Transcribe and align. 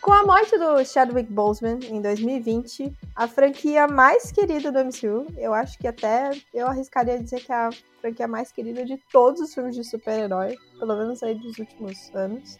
Com 0.00 0.12
a 0.12 0.24
morte 0.24 0.58
do 0.58 0.84
Chadwick 0.84 1.32
Boseman 1.32 1.78
em 1.84 2.00
2020, 2.00 2.92
a 3.14 3.28
franquia 3.28 3.86
mais 3.86 4.32
querida 4.32 4.72
do 4.72 4.78
MCU, 4.84 5.26
eu 5.36 5.52
acho 5.54 5.78
que 5.78 5.86
até 5.86 6.30
eu 6.52 6.66
arriscaria 6.66 7.18
dizer 7.18 7.40
que 7.40 7.52
é 7.52 7.54
a 7.54 7.70
franquia 8.00 8.26
mais 8.26 8.50
querida 8.52 8.84
de 8.84 8.96
todos 9.12 9.40
os 9.40 9.54
filmes 9.54 9.74
de 9.74 9.84
super-herói, 9.84 10.56
pelo 10.78 10.96
menos 10.96 11.22
aí 11.22 11.34
dos 11.34 11.58
últimos 11.58 12.10
anos, 12.14 12.58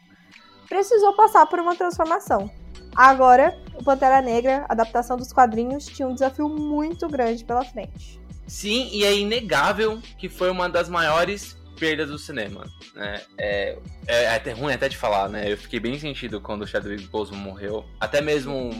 precisou 0.68 1.14
passar 1.14 1.46
por 1.46 1.58
uma 1.58 1.74
transformação. 1.74 2.50
Agora, 2.94 3.56
o 3.74 3.82
Pantera 3.82 4.20
Negra, 4.20 4.66
adaptação 4.68 5.16
dos 5.16 5.32
quadrinhos, 5.32 5.86
tinha 5.86 6.06
um 6.06 6.14
desafio 6.14 6.48
muito 6.48 7.08
grande 7.08 7.44
pela 7.44 7.64
frente. 7.64 8.20
Sim, 8.46 8.88
e 8.92 9.04
é 9.04 9.16
inegável 9.16 10.00
que 10.18 10.28
foi 10.28 10.50
uma 10.50 10.68
das 10.68 10.88
maiores 10.88 11.56
perdas 11.78 12.10
do 12.10 12.18
cinema. 12.18 12.66
Né? 12.94 13.20
É, 13.38 13.78
é, 14.06 14.24
é 14.24 14.34
até 14.34 14.52
ruim 14.52 14.72
até 14.72 14.88
de 14.88 14.96
falar, 14.96 15.28
né? 15.28 15.50
Eu 15.50 15.56
fiquei 15.56 15.80
bem 15.80 15.98
sentido 15.98 16.40
quando 16.40 16.62
o 16.62 16.66
Chadwick 16.66 17.06
Boseman 17.06 17.40
morreu. 17.40 17.84
Até 17.98 18.20
mesmo 18.20 18.70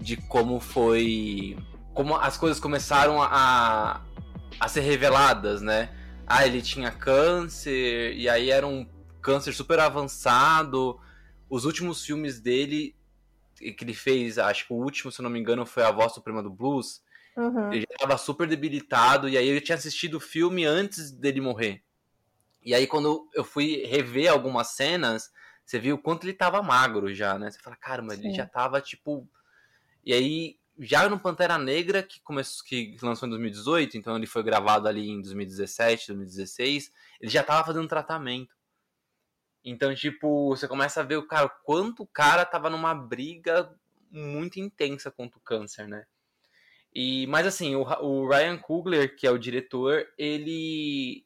de 0.00 0.16
como 0.16 0.58
foi... 0.60 1.58
Como 1.92 2.14
as 2.14 2.38
coisas 2.38 2.60
começaram 2.60 3.20
a, 3.20 4.00
a 4.58 4.68
ser 4.68 4.80
reveladas, 4.80 5.60
né? 5.60 5.90
Ah, 6.26 6.46
ele 6.46 6.62
tinha 6.62 6.90
câncer, 6.90 8.14
e 8.14 8.28
aí 8.28 8.50
era 8.50 8.66
um 8.66 8.88
câncer 9.20 9.52
super 9.52 9.80
avançado. 9.80 10.98
Os 11.48 11.64
últimos 11.64 12.04
filmes 12.04 12.40
dele 12.40 12.94
que 13.60 13.84
ele 13.84 13.94
fez, 13.94 14.38
acho 14.38 14.66
que 14.66 14.72
o 14.72 14.76
último, 14.76 15.12
se 15.12 15.22
não 15.22 15.30
me 15.30 15.38
engano, 15.38 15.66
foi 15.66 15.82
A 15.82 15.90
Voz 15.90 16.12
Suprema 16.12 16.42
do 16.42 16.50
Blues. 16.50 17.02
Uhum. 17.36 17.72
Ele 17.72 17.86
já 17.90 17.98
tava 17.98 18.18
super 18.18 18.48
debilitado, 18.48 19.28
e 19.28 19.36
aí 19.36 19.48
eu 19.48 19.60
tinha 19.60 19.76
assistido 19.76 20.14
o 20.16 20.20
filme 20.20 20.64
antes 20.64 21.10
dele 21.10 21.40
morrer. 21.40 21.82
E 22.62 22.74
aí, 22.74 22.86
quando 22.86 23.28
eu 23.34 23.44
fui 23.44 23.84
rever 23.86 24.30
algumas 24.30 24.68
cenas, 24.68 25.30
você 25.64 25.78
viu 25.78 25.96
o 25.96 25.98
quanto 25.98 26.24
ele 26.24 26.32
tava 26.32 26.62
magro 26.62 27.14
já, 27.14 27.38
né? 27.38 27.50
Você 27.50 27.58
fala, 27.58 27.76
caramba, 27.76 28.14
Sim. 28.14 28.26
ele 28.26 28.34
já 28.34 28.46
tava 28.46 28.80
tipo. 28.80 29.28
E 30.04 30.12
aí, 30.12 30.58
já 30.78 31.08
no 31.08 31.18
Pantera 31.18 31.56
Negra, 31.58 32.02
que 32.02 32.20
começou, 32.20 32.64
que 32.64 32.96
lançou 33.02 33.26
em 33.26 33.30
2018, 33.30 33.96
então 33.96 34.16
ele 34.16 34.26
foi 34.26 34.42
gravado 34.42 34.88
ali 34.88 35.08
em 35.08 35.20
2017, 35.22 36.08
2016, 36.08 36.92
ele 37.20 37.30
já 37.30 37.42
tava 37.42 37.64
fazendo 37.66 37.88
tratamento. 37.88 38.54
Então, 39.64 39.94
tipo, 39.94 40.48
você 40.48 40.66
começa 40.66 41.00
a 41.00 41.04
ver 41.04 41.16
o 41.16 41.26
cara, 41.26 41.48
quanto 41.48 42.02
o 42.02 42.06
cara 42.06 42.44
tava 42.44 42.70
numa 42.70 42.94
briga 42.94 43.74
muito 44.10 44.58
intensa 44.58 45.10
contra 45.10 45.38
o 45.38 45.42
câncer, 45.42 45.86
né? 45.86 46.04
E, 46.94 47.26
mas 47.28 47.46
assim, 47.46 47.76
o, 47.76 47.82
o 47.82 48.28
Ryan 48.28 48.58
Coogler, 48.58 49.16
que 49.16 49.26
é 49.26 49.30
o 49.30 49.38
diretor, 49.38 50.06
ele 50.18 51.24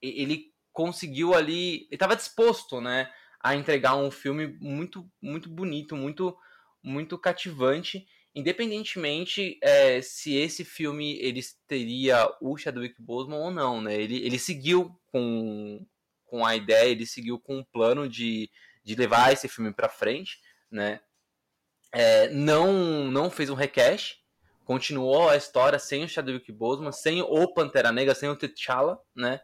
ele 0.00 0.52
conseguiu 0.72 1.34
ali, 1.34 1.86
ele 1.86 1.88
estava 1.90 2.14
disposto, 2.14 2.80
né, 2.80 3.12
a 3.40 3.56
entregar 3.56 3.96
um 3.96 4.12
filme 4.12 4.46
muito 4.60 5.10
muito 5.20 5.48
bonito, 5.48 5.96
muito 5.96 6.36
muito 6.80 7.18
cativante, 7.18 8.06
independentemente 8.32 9.58
é, 9.60 10.00
se 10.00 10.36
esse 10.36 10.64
filme 10.64 11.18
ele 11.18 11.40
teria 11.66 12.28
o 12.40 12.56
Chadwick 12.56 13.02
Boseman 13.02 13.38
ou 13.38 13.50
não, 13.50 13.80
né? 13.80 14.00
Ele, 14.00 14.24
ele 14.24 14.38
seguiu 14.38 14.96
com 15.08 15.84
com 16.28 16.44
a 16.44 16.54
ideia, 16.54 16.90
ele 16.90 17.06
seguiu 17.06 17.40
com 17.40 17.58
um 17.58 17.64
plano 17.64 18.08
de, 18.08 18.50
de 18.84 18.94
levar 18.94 19.32
esse 19.32 19.48
filme 19.48 19.72
para 19.72 19.88
frente, 19.88 20.38
né? 20.70 21.00
É, 21.90 22.28
não, 22.28 23.10
não 23.10 23.30
fez 23.30 23.48
um 23.48 23.54
recast, 23.54 24.22
continuou 24.64 25.28
a 25.28 25.36
história 25.36 25.78
sem 25.78 26.04
o 26.04 26.08
Chadwick 26.08 26.52
Boseman, 26.52 26.92
sem 26.92 27.22
o 27.22 27.54
Pantera 27.54 27.90
Negra, 27.90 28.14
sem 28.14 28.28
o 28.28 28.36
T'Challa, 28.36 29.00
né? 29.16 29.40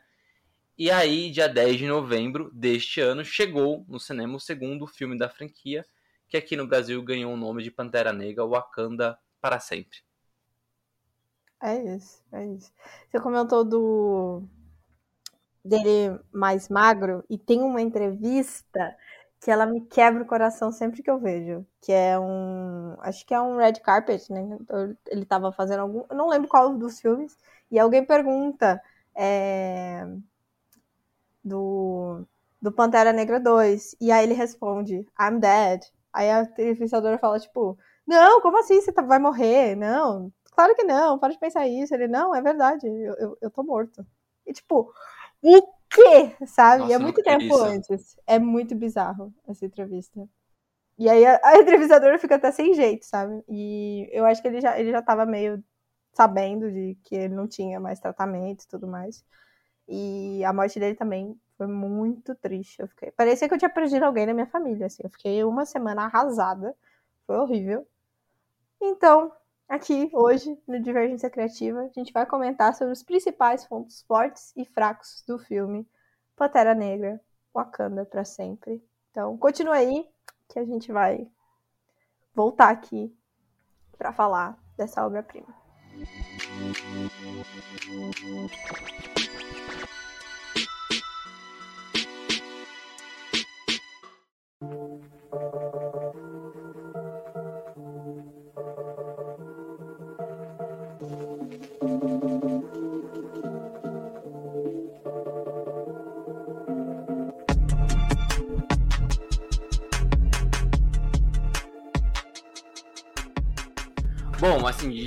E 0.77 0.91
aí, 0.91 1.31
dia 1.31 1.49
10 1.49 1.78
de 1.78 1.87
novembro 1.87 2.50
deste 2.53 3.00
ano, 3.00 3.25
chegou 3.25 3.84
no 3.89 3.99
cinema 3.99 4.37
o 4.37 4.41
segundo 4.41 4.87
filme 4.87 5.17
da 5.17 5.28
franquia, 5.28 5.87
que 6.28 6.37
aqui 6.37 6.56
no 6.56 6.67
Brasil 6.67 7.03
ganhou 7.03 7.33
o 7.33 7.37
nome 7.37 7.62
de 7.62 7.71
Pantera 7.71 8.12
Negra 8.12 8.44
Wakanda 8.44 9.19
para 9.41 9.59
sempre. 9.59 9.99
É 11.62 11.83
isso, 11.94 12.23
é 12.33 12.44
isso. 12.47 12.71
Você 13.09 13.21
comentou 13.21 13.65
do 13.65 14.43
dele 15.65 16.19
mais 16.33 16.69
magro 16.69 17.25
e 17.29 17.39
tem 17.39 17.63
uma 17.63 17.81
entrevista 17.81 18.97
que 19.41 19.51
ela 19.51 19.67
me 19.67 19.81
quebra 19.83 20.23
o 20.23 20.27
coração 20.27 20.73
sempre 20.73 21.03
que 21.03 21.11
eu 21.11 21.19
vejo, 21.19 21.67
que 21.83 21.93
é 21.93 22.19
um, 22.19 22.97
acho 23.01 23.27
que 23.27 23.35
é 23.35 23.41
um 23.41 23.57
red 23.57 23.75
carpet, 23.75 24.31
né? 24.33 24.59
Ele 25.09 25.25
tava 25.27 25.53
fazendo 25.53 25.81
algum, 25.81 26.05
eu 26.11 26.17
não 26.17 26.29
lembro 26.29 26.49
qual 26.49 26.75
dos 26.77 27.01
filmes, 27.01 27.37
e 27.71 27.79
alguém 27.79 28.05
pergunta 28.05 28.81
é, 29.15 30.07
do 31.43 32.25
do 32.61 32.73
Pantera 32.73 33.13
Negra 33.13 33.39
2, 33.39 33.95
e 34.01 34.11
aí 34.11 34.25
ele 34.25 34.33
responde, 34.33 35.07
I'm 35.21 35.39
dead. 35.39 35.83
Aí 36.13 36.31
a 36.31 36.43
entrevistadora 36.43 37.19
fala 37.19 37.39
tipo, 37.39 37.79
não, 38.07 38.41
como 38.41 38.59
assim 38.59 38.81
você 38.81 38.91
tá, 38.91 39.03
vai 39.03 39.19
morrer? 39.19 39.77
Não, 39.77 40.33
claro 40.53 40.75
que 40.75 40.83
não, 40.83 41.19
para 41.19 41.35
de 41.35 41.39
pensar 41.39 41.69
isso. 41.69 41.95
Ele, 41.95 42.09
não, 42.09 42.35
é 42.35 42.41
verdade, 42.41 42.87
eu, 42.87 43.15
eu, 43.17 43.39
eu 43.43 43.51
tô 43.51 43.63
morto. 43.63 44.07
E 44.47 44.53
tipo, 44.55 44.91
o 45.44 45.62
quê? 45.91 46.47
Sabe? 46.47 46.81
Nossa, 46.81 46.93
e 46.93 46.94
é 46.94 46.99
muito 46.99 47.22
tempo 47.22 47.44
isso. 47.44 47.62
antes. 47.62 48.16
É 48.27 48.38
muito 48.38 48.75
bizarro 48.75 49.32
essa 49.47 49.65
entrevista. 49.65 50.28
E 50.99 51.09
aí 51.09 51.27
a, 51.27 51.41
a, 51.43 51.59
entrevistadora 51.59 52.19
fica 52.19 52.37
até 52.37 52.50
sem 52.53 52.75
jeito, 52.75 53.05
sabe? 53.05 53.43
E 53.49 54.09
eu 54.12 54.25
acho 54.25 54.41
que 54.41 54.49
ele 54.49 54.60
já, 54.60 54.78
ele 54.78 54.91
já 54.93 55.03
tava 55.03 55.27
meio 55.27 55.62
sabendo 56.12 56.71
de 56.71 56.97
que 57.05 57.15
ele 57.15 57.34
não 57.34 57.49
tinha 57.49 57.81
mais 57.81 57.99
tratamento 58.00 58.62
e 58.65 58.69
tudo 58.69 58.87
mais. 58.87 59.25
E 59.88 60.44
a 60.44 60.53
morte 60.53 60.78
dele 60.78 60.94
também 60.94 61.38
foi 61.59 61.66
muito 61.66 62.34
triste. 62.37 62.81
Eu 62.81 62.88
fiquei... 62.88 63.11
Parecia 63.11 63.49
que 63.49 63.55
eu 63.55 63.59
tinha 63.59 63.69
perdido 63.71 64.05
alguém 64.05 64.26
na 64.26 64.34
minha 64.34 64.47
família, 64.47 64.87
assim. 64.87 65.03
Eu 65.05 65.11
fiquei 65.11 65.43
uma 65.44 65.65
semana 65.66 66.05
arrasada. 66.05 66.75
Foi 67.26 67.37
horrível. 67.37 67.87
Então, 68.81 69.32
Aqui, 69.69 70.11
hoje, 70.13 70.57
no 70.69 70.79
Divergência 70.79 71.31
Criativa, 71.31 71.81
a 71.81 71.89
gente 71.89 72.13
vai 72.13 72.27
comentar 72.27 72.75
sobre 72.75 72.93
os 72.93 73.03
principais 73.03 73.67
pontos 73.67 74.03
fortes 74.03 74.53
e 74.57 74.65
fracos 74.65 75.25
do 75.27 75.39
filme 75.39 75.89
Pantera 76.37 76.75
Negra, 76.75 77.21
Wakanda 77.53 78.05
para 78.05 78.25
sempre. 78.25 78.85
Então, 79.11 79.37
continua 79.39 79.77
aí 79.77 80.07
que 80.49 80.59
a 80.59 80.65
gente 80.65 80.93
vai 80.93 81.27
voltar 82.35 82.69
aqui 82.69 83.17
para 83.97 84.13
falar 84.13 84.59
dessa 84.77 85.05
obra-prima. 85.05 85.55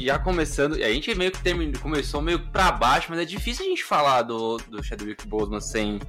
Já 0.08 0.18
começando, 0.18 0.76
a 0.76 0.94
gente 0.94 1.14
meio 1.16 1.34
que 1.34 1.44
terminou, 1.44 1.82
começou 1.82 2.22
meio 2.22 2.40
pra 2.50 2.72
baixo, 2.72 3.08
mas 3.10 3.20
é 3.20 3.26
difícil 3.26 3.66
a 3.66 3.68
gente 3.68 3.84
falar 3.84 4.22
do, 4.22 4.56
do 4.56 4.82
Chadwick 4.82 5.28
Boseman 5.28 5.60
sem, 5.60 6.00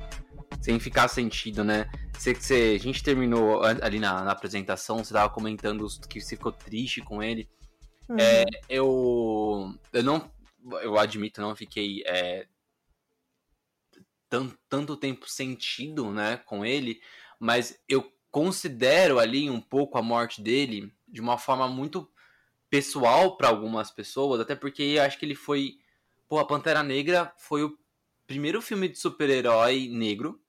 sem 0.60 0.78
ficar 0.78 1.08
sentido, 1.08 1.64
né? 1.64 1.90
Você, 2.16 2.32
você, 2.32 2.76
a 2.76 2.80
gente 2.80 3.02
terminou 3.02 3.60
ali 3.64 3.98
na, 3.98 4.22
na 4.22 4.30
apresentação, 4.30 5.02
você 5.02 5.12
tava 5.12 5.28
comentando 5.34 5.84
que 6.08 6.20
você 6.20 6.36
ficou 6.36 6.52
triste 6.52 7.00
com 7.00 7.20
ele. 7.20 7.48
Uhum. 8.08 8.16
É, 8.20 8.44
eu, 8.68 9.74
eu 9.92 10.02
não, 10.04 10.30
eu 10.80 10.96
admito, 10.96 11.40
não 11.40 11.56
fiquei 11.56 12.04
é, 12.06 12.46
tanto, 14.28 14.56
tanto 14.68 14.96
tempo 14.96 15.28
sentido, 15.28 16.12
né, 16.12 16.36
com 16.46 16.64
ele, 16.64 17.00
mas 17.40 17.76
eu 17.88 18.12
considero 18.30 19.18
ali 19.18 19.50
um 19.50 19.60
pouco 19.60 19.98
a 19.98 20.02
morte 20.02 20.40
dele 20.40 20.92
de 21.08 21.20
uma 21.20 21.36
forma 21.36 21.66
muito 21.66 22.08
pessoal 22.70 23.36
para 23.36 23.48
algumas 23.48 23.90
pessoas, 23.90 24.40
até 24.40 24.54
porque 24.54 24.98
acho 25.00 25.18
que 25.18 25.24
ele 25.24 25.34
foi. 25.34 25.78
Pô, 26.28 26.38
a 26.38 26.46
Pantera 26.46 26.82
Negra 26.82 27.32
foi 27.38 27.64
o 27.64 27.78
primeiro 28.26 28.60
filme 28.60 28.88
de 28.88 28.98
super-herói 28.98 29.88
negro, 29.88 30.40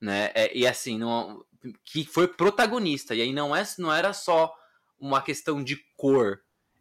né? 0.00 0.32
É, 0.34 0.56
e 0.56 0.66
assim, 0.66 0.98
não, 0.98 1.44
que 1.84 2.04
foi 2.04 2.28
protagonista. 2.28 3.14
E 3.14 3.22
aí 3.22 3.32
não, 3.32 3.54
é, 3.54 3.64
não 3.78 3.92
era 3.92 4.12
só 4.12 4.52
uma 4.98 5.22
questão 5.22 5.62
de 5.62 5.76
cor, 5.96 6.40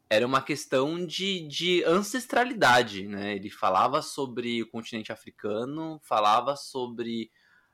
era 0.09 0.25
uma 0.25 0.41
questão 0.41 1.05
de, 1.05 1.47
de 1.47 1.83
ancestralidade, 1.83 3.07
né? 3.07 3.35
Ele 3.35 3.49
falava 3.49 4.01
sobre 4.01 4.61
o 4.63 4.67
continente 4.67 5.11
africano, 5.11 5.99
falava 6.03 6.55
sobre 6.55 7.31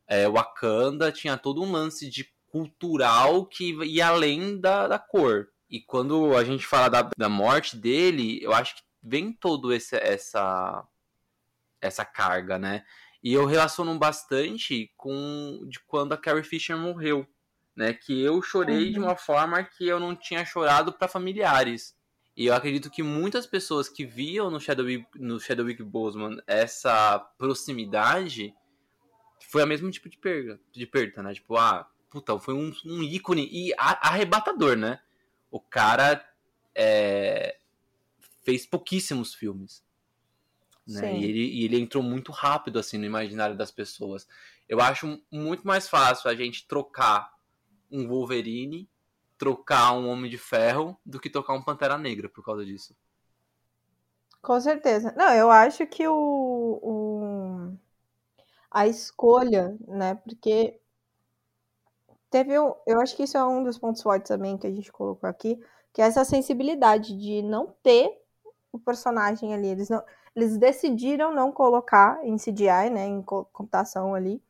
é, 0.07 0.27
Wakanda, 0.27 1.11
tinha 1.11 1.37
todo 1.37 1.61
um 1.61 1.71
lance 1.71 2.09
de 2.09 2.29
cultural 2.49 3.45
que 3.45 3.71
ia 3.85 4.07
além 4.07 4.59
da, 4.59 4.87
da 4.87 4.99
cor. 4.99 5.47
E 5.71 5.79
quando 5.79 6.35
a 6.35 6.43
gente 6.43 6.67
fala 6.67 6.89
da, 6.89 7.09
da 7.17 7.29
morte 7.29 7.77
dele, 7.77 8.43
eu 8.43 8.53
acho 8.53 8.75
que 8.75 8.83
vem 9.01 9.31
todo 9.31 9.73
esse, 9.73 9.95
essa 9.95 10.85
essa 11.79 12.03
carga, 12.03 12.59
né? 12.59 12.83
E 13.23 13.33
eu 13.33 13.45
relaciono 13.45 13.97
bastante 13.97 14.91
com 14.97 15.65
de 15.67 15.79
quando 15.79 16.13
a 16.13 16.17
Carrie 16.17 16.43
Fisher 16.43 16.77
morreu, 16.77 17.25
né? 17.73 17.93
Que 17.93 18.21
eu 18.21 18.41
chorei 18.41 18.87
uhum. 18.87 18.91
de 18.91 18.99
uma 18.99 19.15
forma 19.15 19.63
que 19.63 19.87
eu 19.87 19.99
não 19.99 20.13
tinha 20.13 20.45
chorado 20.45 20.91
para 20.91 21.07
familiares. 21.07 21.95
E 22.35 22.47
eu 22.47 22.53
acredito 22.53 22.91
que 22.91 23.01
muitas 23.01 23.45
pessoas 23.47 23.87
que 23.87 24.05
viam 24.05 24.51
no 24.51 24.59
Chadwick, 24.59 25.07
no 25.15 25.39
Chadwick 25.39 25.81
Boseman 25.83 26.41
essa 26.45 27.17
proximidade 27.37 28.53
foi 29.49 29.63
o 29.63 29.67
mesmo 29.67 29.89
tipo 29.89 30.09
de 30.09 30.17
perda, 30.17 30.59
de 30.71 30.85
perda, 30.85 31.23
né? 31.23 31.33
Tipo, 31.33 31.57
ah, 31.57 31.89
puta, 32.09 32.37
foi 32.39 32.53
um, 32.53 32.73
um 32.85 33.01
ícone 33.01 33.47
e 33.51 33.73
arrebatador, 33.77 34.75
né? 34.75 34.99
O 35.51 35.59
cara 35.59 36.25
é, 36.73 37.57
fez 38.43 38.65
pouquíssimos 38.65 39.33
filmes. 39.33 39.83
Né? 40.87 41.17
E, 41.17 41.23
ele, 41.23 41.39
e 41.39 41.65
ele 41.65 41.79
entrou 41.79 42.03
muito 42.03 42.31
rápido 42.31 42.79
assim 42.79 42.97
no 42.97 43.05
imaginário 43.05 43.55
das 43.55 43.71
pessoas. 43.71 44.27
Eu 44.67 44.81
acho 44.81 45.21
muito 45.31 45.67
mais 45.67 45.87
fácil 45.87 46.29
a 46.29 46.35
gente 46.35 46.67
trocar 46.67 47.33
um 47.91 48.07
Wolverine, 48.07 48.89
trocar 49.37 49.93
um 49.93 50.07
Homem 50.07 50.29
de 50.29 50.37
Ferro, 50.37 50.97
do 51.05 51.19
que 51.19 51.29
trocar 51.29 51.53
um 51.53 51.61
Pantera 51.61 51.97
Negra 51.97 52.29
por 52.29 52.43
causa 52.43 52.65
disso. 52.65 52.95
Com 54.41 54.59
certeza. 54.59 55.13
Não, 55.15 55.31
eu 55.33 55.51
acho 55.51 55.85
que 55.85 56.07
o, 56.07 56.79
o 56.81 57.77
a 58.71 58.87
escolha, 58.87 59.77
né? 59.87 60.15
Porque 60.15 60.79
teve 62.31 62.57
um, 62.57 62.73
eu 62.87 62.99
acho 62.99 63.15
que 63.15 63.23
isso 63.23 63.37
é 63.37 63.45
um 63.45 63.63
dos 63.63 63.77
pontos 63.77 64.01
fortes 64.01 64.29
também 64.29 64.57
que 64.57 64.65
a 64.65 64.71
gente 64.71 64.91
colocou 64.91 65.29
aqui, 65.29 65.61
que 65.93 66.01
é 66.01 66.05
essa 66.05 66.25
sensibilidade 66.25 67.15
de 67.15 67.41
não 67.43 67.75
ter 67.83 68.09
o 68.71 68.79
personagem 68.79 69.53
ali. 69.53 69.67
Eles 69.67 69.89
não, 69.89 70.01
eles 70.35 70.57
decidiram 70.57 71.35
não 71.35 71.51
colocar 71.51 72.25
em 72.25 72.37
CGI, 72.37 72.89
né, 72.89 73.05
em 73.05 73.21
computação 73.21 74.15
ali. 74.15 74.41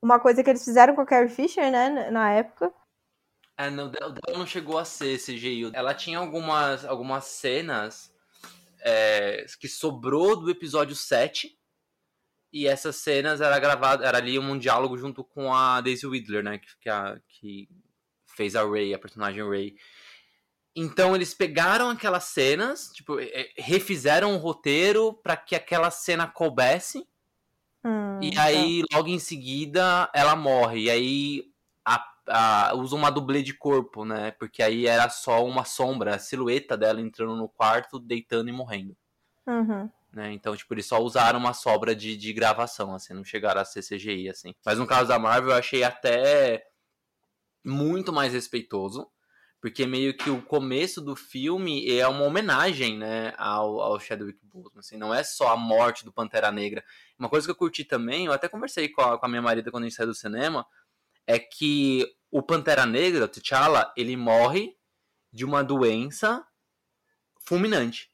Uma 0.00 0.20
coisa 0.20 0.44
que 0.44 0.50
eles 0.50 0.64
fizeram 0.64 0.94
com 0.94 1.00
a 1.00 1.06
Carrie 1.06 1.30
Fisher, 1.30 1.70
né, 1.72 2.10
na 2.10 2.30
época. 2.30 2.72
É, 3.56 3.70
não, 3.70 3.90
dela 3.90 4.14
não 4.36 4.46
chegou 4.46 4.78
a 4.78 4.84
ser 4.84 5.18
CGI. 5.18 5.70
Ela 5.72 5.94
tinha 5.94 6.18
algumas, 6.18 6.84
algumas 6.84 7.24
cenas 7.24 8.12
é, 8.80 9.46
que 9.58 9.68
sobrou 9.68 10.36
do 10.36 10.50
episódio 10.50 10.94
7. 10.94 11.56
E 12.52 12.66
essas 12.66 12.96
cenas 12.96 13.40
era 13.40 13.58
gravado, 13.58 14.04
era 14.04 14.18
ali 14.18 14.38
um 14.38 14.58
diálogo 14.58 14.98
junto 14.98 15.24
com 15.24 15.54
a 15.54 15.80
Daisy 15.80 16.06
Whittler, 16.06 16.44
né, 16.44 16.58
que, 16.58 16.66
que, 16.80 16.88
a, 16.88 17.18
que 17.26 17.68
fez 18.26 18.54
a 18.54 18.62
Ray, 18.62 18.92
a 18.92 18.98
personagem 18.98 19.48
Ray. 19.48 19.74
Então 20.74 21.14
eles 21.14 21.34
pegaram 21.34 21.90
aquelas 21.90 22.24
cenas, 22.24 22.90
tipo, 22.92 23.16
refizeram 23.56 24.34
o 24.34 24.38
roteiro 24.38 25.12
para 25.14 25.36
que 25.36 25.54
aquela 25.54 25.90
cena 25.90 26.26
coubesse. 26.26 27.06
Hum, 27.84 28.20
e 28.22 28.34
tá. 28.34 28.44
aí, 28.44 28.82
logo 28.92 29.08
em 29.08 29.18
seguida, 29.18 30.10
ela 30.14 30.34
morre. 30.34 30.84
E 30.84 30.90
aí 30.90 31.52
a, 31.84 32.04
a, 32.28 32.74
usa 32.74 32.96
uma 32.96 33.10
dublê 33.10 33.42
de 33.42 33.52
corpo, 33.52 34.04
né? 34.04 34.30
Porque 34.32 34.62
aí 34.62 34.86
era 34.86 35.10
só 35.10 35.44
uma 35.44 35.64
sombra, 35.64 36.14
a 36.14 36.18
silhueta 36.18 36.76
dela 36.76 37.00
entrando 37.00 37.36
no 37.36 37.48
quarto, 37.48 37.98
deitando 37.98 38.48
e 38.48 38.52
morrendo. 38.52 38.96
Uhum. 39.46 39.90
Né? 40.12 40.32
Então, 40.32 40.54
tipo, 40.56 40.72
eles 40.74 40.86
só 40.86 41.00
usaram 41.00 41.38
uma 41.38 41.54
sobra 41.54 41.94
de, 41.94 42.16
de 42.16 42.32
gravação, 42.32 42.94
assim, 42.94 43.14
não 43.14 43.24
chegaram 43.24 43.60
a 43.60 43.64
ser 43.64 43.82
CGI, 43.82 44.28
assim. 44.28 44.54
Mas 44.64 44.78
no 44.78 44.86
caso 44.86 45.08
da 45.08 45.18
Marvel, 45.18 45.50
eu 45.50 45.56
achei 45.56 45.82
até 45.82 46.64
muito 47.64 48.12
mais 48.12 48.32
respeitoso 48.32 49.10
porque 49.62 49.86
meio 49.86 50.16
que 50.16 50.28
o 50.28 50.42
começo 50.42 51.00
do 51.00 51.14
filme 51.14 51.88
é 51.88 52.06
uma 52.08 52.24
homenagem, 52.24 52.98
né, 52.98 53.32
ao, 53.38 53.80
ao 53.80 54.00
Chadwick 54.00 54.40
Boseman, 54.42 54.80
assim, 54.80 54.96
não 54.96 55.14
é 55.14 55.22
só 55.22 55.52
a 55.52 55.56
morte 55.56 56.04
do 56.04 56.12
Pantera 56.12 56.50
Negra. 56.50 56.84
Uma 57.16 57.28
coisa 57.28 57.46
que 57.46 57.52
eu 57.52 57.54
curti 57.54 57.84
também, 57.84 58.26
eu 58.26 58.32
até 58.32 58.48
conversei 58.48 58.88
com 58.88 59.00
a, 59.00 59.16
com 59.16 59.24
a 59.24 59.28
minha 59.28 59.40
marida 59.40 59.70
quando 59.70 59.84
a 59.84 59.88
gente 59.88 59.94
saiu 59.94 60.08
do 60.08 60.14
cinema, 60.14 60.66
é 61.28 61.38
que 61.38 62.04
o 62.28 62.42
Pantera 62.42 62.84
Negra, 62.84 63.26
o 63.26 63.28
T'Challa, 63.28 63.92
ele 63.96 64.16
morre 64.16 64.76
de 65.32 65.44
uma 65.44 65.62
doença 65.62 66.44
fulminante. 67.46 68.11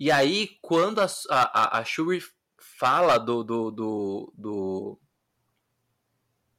E 0.00 0.10
aí, 0.10 0.56
quando 0.62 0.98
a, 1.02 1.06
a, 1.28 1.78
a 1.78 1.84
Shuri 1.84 2.22
fala 2.56 3.18
do, 3.18 3.44
do, 3.44 3.70
do, 3.70 4.32
do 4.34 5.00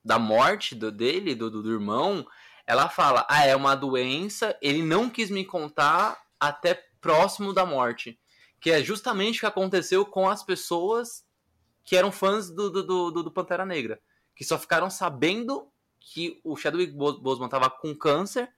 da 0.06 0.20
morte 0.20 0.76
do, 0.76 0.92
dele, 0.92 1.34
do, 1.34 1.50
do, 1.50 1.64
do 1.64 1.72
irmão, 1.72 2.24
ela 2.68 2.88
fala: 2.88 3.26
Ah, 3.28 3.44
é 3.44 3.56
uma 3.56 3.74
doença, 3.74 4.56
ele 4.62 4.84
não 4.84 5.10
quis 5.10 5.32
me 5.32 5.44
contar 5.44 6.22
até 6.40 6.76
próximo 7.02 7.52
da 7.52 7.66
morte. 7.66 8.20
Que 8.60 8.70
é 8.70 8.84
justamente 8.84 9.38
o 9.38 9.40
que 9.40 9.48
aconteceu 9.48 10.06
com 10.06 10.30
as 10.30 10.44
pessoas 10.44 11.26
que 11.84 11.98
eram 11.98 12.12
fãs 12.12 12.52
do, 12.52 12.70
do, 12.70 12.84
do, 13.12 13.24
do 13.24 13.32
Pantera 13.32 13.66
Negra. 13.66 14.00
Que 14.36 14.46
só 14.46 14.60
ficaram 14.60 14.88
sabendo 14.88 15.68
que 16.00 16.40
o 16.44 16.56
Chadwick 16.56 16.94
Boseman 16.94 17.50
tava 17.50 17.72
com 17.72 17.96
câncer 17.96 18.54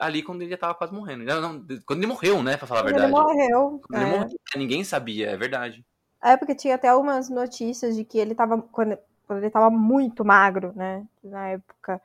ali 0.00 0.22
quando 0.22 0.42
ele 0.42 0.50
já 0.50 0.56
tava 0.56 0.74
quase 0.74 0.92
morrendo. 0.92 1.24
Não, 1.24 1.40
não, 1.40 1.66
quando 1.86 1.98
ele 1.98 2.06
morreu, 2.06 2.42
né, 2.42 2.56
pra 2.56 2.66
falar 2.66 2.80
a 2.80 2.84
verdade. 2.84 3.04
Ele 3.06 3.12
morreu. 3.12 3.80
Quando 3.86 4.00
é. 4.00 4.02
ele 4.02 4.18
morreu, 4.18 4.38
ninguém 4.56 4.84
sabia, 4.84 5.30
é 5.30 5.36
verdade. 5.36 5.84
É, 6.22 6.36
porque 6.36 6.54
tinha 6.54 6.74
até 6.74 6.88
algumas 6.88 7.28
notícias 7.28 7.96
de 7.96 8.04
que 8.04 8.18
ele 8.18 8.34
tava. 8.34 8.60
Quando, 8.60 8.98
quando 9.26 9.38
ele 9.40 9.50
tava 9.50 9.70
muito 9.70 10.24
magro, 10.24 10.72
né? 10.74 11.06
Na 11.22 11.48
época 11.48 12.00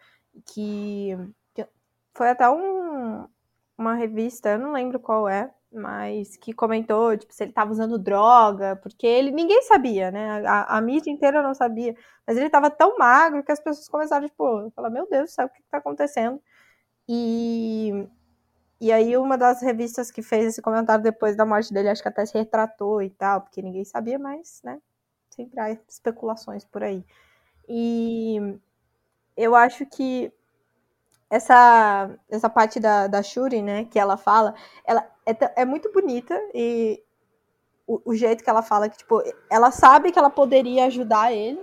que, 0.45 1.17
que 1.53 1.65
foi 2.13 2.29
até 2.29 2.49
um, 2.49 3.27
uma 3.77 3.95
revista, 3.95 4.49
eu 4.49 4.59
não 4.59 4.71
lembro 4.71 4.99
qual 4.99 5.27
é, 5.27 5.51
mas 5.71 6.37
que 6.37 6.53
comentou, 6.53 7.17
tipo, 7.17 7.33
se 7.33 7.43
ele 7.43 7.51
estava 7.51 7.71
usando 7.71 7.97
droga, 7.97 8.75
porque 8.77 9.07
ele 9.07 9.31
ninguém 9.31 9.63
sabia, 9.63 10.11
né? 10.11 10.45
A, 10.47 10.77
a, 10.77 10.81
mídia 10.81 11.11
inteira 11.11 11.41
não 11.41 11.53
sabia, 11.53 11.95
mas 12.27 12.37
ele 12.37 12.45
estava 12.45 12.69
tão 12.69 12.97
magro 12.97 13.43
que 13.43 13.51
as 13.51 13.59
pessoas 13.59 13.87
começaram, 13.89 14.27
tipo, 14.27 14.71
falar, 14.75 14.89
meu 14.89 15.07
Deus 15.09 15.31
do 15.31 15.33
céu, 15.33 15.47
o 15.47 15.49
que 15.49 15.61
está 15.61 15.77
acontecendo? 15.79 16.41
E, 17.07 18.07
e 18.79 18.91
aí 18.91 19.17
uma 19.17 19.37
das 19.37 19.61
revistas 19.61 20.11
que 20.11 20.21
fez 20.21 20.45
esse 20.45 20.61
comentário 20.61 21.03
depois 21.03 21.35
da 21.35 21.45
morte 21.45 21.73
dele, 21.73 21.89
acho 21.89 22.01
que 22.01 22.07
até 22.07 22.25
se 22.25 22.37
retratou 22.37 23.01
e 23.01 23.09
tal, 23.09 23.41
porque 23.41 23.61
ninguém 23.61 23.83
sabia, 23.85 24.17
mas, 24.17 24.61
né? 24.63 24.79
Sempre 25.29 25.59
há 25.59 25.71
especulações 25.71 26.63
por 26.65 26.83
aí. 26.83 27.03
E 27.67 28.59
eu 29.35 29.55
acho 29.55 29.85
que 29.85 30.31
essa, 31.29 32.11
essa 32.29 32.49
parte 32.49 32.79
da, 32.79 33.07
da 33.07 33.23
Shuri, 33.23 33.61
né, 33.61 33.85
que 33.85 33.97
ela 33.97 34.17
fala, 34.17 34.53
ela 34.85 35.03
é, 35.25 35.61
é 35.61 35.65
muito 35.65 35.91
bonita 35.91 36.39
e 36.53 37.01
o, 37.87 38.01
o, 38.05 38.15
jeito 38.15 38.43
que 38.43 38.49
ela 38.49 38.61
fala 38.61 38.87
que, 38.87 38.97
tipo, 38.97 39.21
ela 39.49 39.71
sabe 39.71 40.11
que 40.11 40.19
ela 40.19 40.29
poderia 40.29 40.85
ajudar 40.85 41.33
ele, 41.33 41.59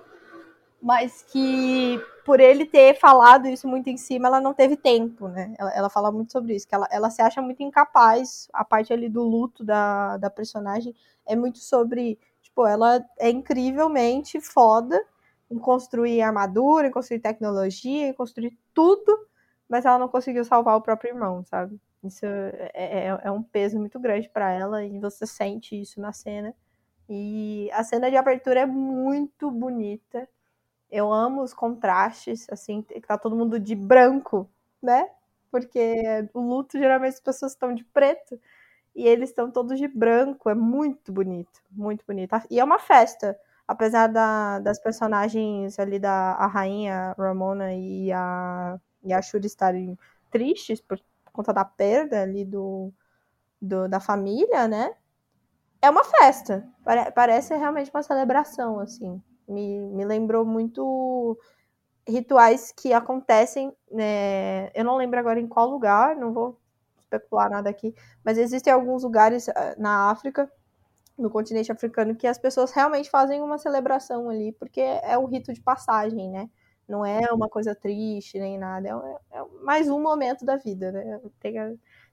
mas 0.83 1.23
que 1.23 2.01
por 2.25 2.41
ele 2.41 2.65
ter 2.65 2.99
falado 2.99 3.47
isso 3.47 3.67
muito 3.67 3.89
em 3.89 3.97
cima, 3.97 4.29
ela 4.29 4.41
não 4.41 4.55
teve 4.55 4.77
tempo, 4.77 5.29
né? 5.29 5.55
Ela, 5.59 5.73
ela 5.75 5.91
fala 5.91 6.13
muito 6.13 6.33
sobre 6.33 6.55
isso, 6.55 6.67
que 6.67 6.75
ela, 6.75 6.89
ela 6.91 7.11
se 7.11 7.21
acha 7.21 7.43
muito 7.43 7.63
incapaz, 7.63 8.49
a 8.53 8.65
parte 8.65 8.93
ali 8.93 9.09
do 9.09 9.23
luto 9.23 9.65
da, 9.65 10.17
da 10.17 10.31
personagem 10.31 10.95
é 11.27 11.37
muito 11.37 11.59
sobre, 11.59 12.19
tipo, 12.41 12.67
ela 12.67 13.05
é 13.19 13.31
incrivelmente 13.31 14.41
foda, 14.41 15.05
em 15.51 15.59
construir 15.59 16.23
armadura, 16.23 16.87
em 16.87 16.93
construir 16.93 17.21
tecnologia, 17.21 18.09
em 18.09 18.13
construir 18.13 18.57
tudo, 18.73 19.27
mas 19.69 19.85
ela 19.85 19.99
não 19.99 20.09
conseguiu 20.09 20.45
salvar 20.45 20.77
o 20.77 20.83
próprio 20.83 21.11
irmão, 21.11 21.45
sabe? 21.45 21.81
Isso 22.03 22.25
é, 22.25 22.71
é, 22.75 23.21
é 23.25 23.31
um 23.31 23.43
peso 23.43 23.79
muito 23.79 23.99
grande 23.99 24.29
para 24.29 24.51
ela 24.51 24.85
e 24.85 24.99
você 24.99 25.27
sente 25.27 25.79
isso 25.79 26.01
na 26.01 26.13
cena. 26.13 26.55
E 27.09 27.69
a 27.73 27.83
cena 27.83 28.09
de 28.09 28.17
abertura 28.17 28.61
é 28.61 28.67
muito 28.67 29.51
bonita. 29.51 30.29
Eu 30.91 31.13
amo 31.13 31.43
os 31.43 31.55
contrastes, 31.55 32.47
assim, 32.51 32.83
tá 33.07 33.17
todo 33.19 33.37
mundo 33.37 33.59
de 33.61 33.75
branco, 33.75 34.49
né? 34.83 35.09
Porque 35.51 35.97
o 36.35 36.41
luto 36.41 36.79
geralmente 36.79 37.15
as 37.15 37.21
pessoas 37.21 37.53
estão 37.53 37.75
de 37.75 37.85
preto 37.85 38.41
e 38.95 39.07
eles 39.07 39.31
estão 39.31 39.51
todos 39.51 39.79
de 39.79 39.89
branco. 39.89 40.51
É 40.51 40.55
muito 40.55 41.13
bonito, 41.13 41.61
muito 41.71 42.05
bonito. 42.07 42.35
E 42.51 42.61
é 42.61 42.65
uma 42.65 42.79
festa 42.79 43.39
apesar 43.71 44.09
da, 44.09 44.59
das 44.59 44.81
personagens 44.81 45.79
ali 45.79 45.97
da 46.01 46.33
a 46.33 46.49
rainha 46.49 47.15
Ramona 47.17 47.73
e 47.73 48.11
a, 48.13 48.81
e 49.05 49.13
a 49.13 49.23
Shuri 49.23 49.47
estarem 49.47 49.97
tristes 50.29 50.81
por, 50.81 50.99
por 51.25 51.33
conta 51.33 51.53
da 51.53 51.65
perda 51.65 52.21
ali 52.21 52.45
do, 52.45 52.93
do, 53.63 53.89
da 53.89 54.01
família, 54.01 54.69
né? 54.69 54.95
É 55.83 55.91
uma 55.91 56.05
festa. 56.05 56.67
Pare, 56.85 57.11
parece 57.13 57.57
realmente 57.57 57.91
uma 57.95 58.03
celebração, 58.03 58.81
assim. 58.81 59.23
Me, 59.51 59.81
me 59.81 60.05
lembrou 60.05 60.45
muito 60.45 61.39
rituais 62.09 62.73
que 62.73 62.93
acontecem, 62.93 63.73
né? 63.91 64.71
Eu 64.75 64.85
não 64.85 64.97
lembro 64.97 65.19
agora 65.19 65.41
em 65.41 65.47
qual 65.49 65.69
lugar, 65.69 66.17
não 66.17 66.33
vou 66.33 66.59
especular 67.03 67.51
nada 67.51 67.71
aqui, 67.71 67.95
mas 68.25 68.39
existem 68.39 68.73
alguns 68.73 69.03
lugares 69.05 69.49
ah, 69.51 69.75
na 69.79 70.11
África 70.11 70.51
no 71.19 71.31
continente 71.31 71.71
africano 71.71 72.17
que 72.17 72.27
as 72.27 72.39
pessoas 72.39 72.73
realmente 72.73 73.11
fazem 73.11 73.43
uma 73.43 73.59
celebração 73.59 74.29
ali, 74.31 74.53
porque 74.53 74.81
é 74.81 75.19
um 75.19 75.27
rito 75.27 75.53
de 75.53 75.61
passagem, 75.61 76.31
né? 76.31 76.51
Não 76.89 77.05
é 77.05 77.21
uma 77.33 77.49
coisa 77.49 77.75
triste 77.75 78.39
nem 78.39 78.59
nada, 78.59 78.89
é, 79.33 79.39
é 79.39 79.45
mais 79.63 79.89
um 79.89 80.01
momento 80.03 80.45
da 80.45 80.57
vida, 80.57 80.91
né? 80.93 81.21
Tem, 81.41 81.55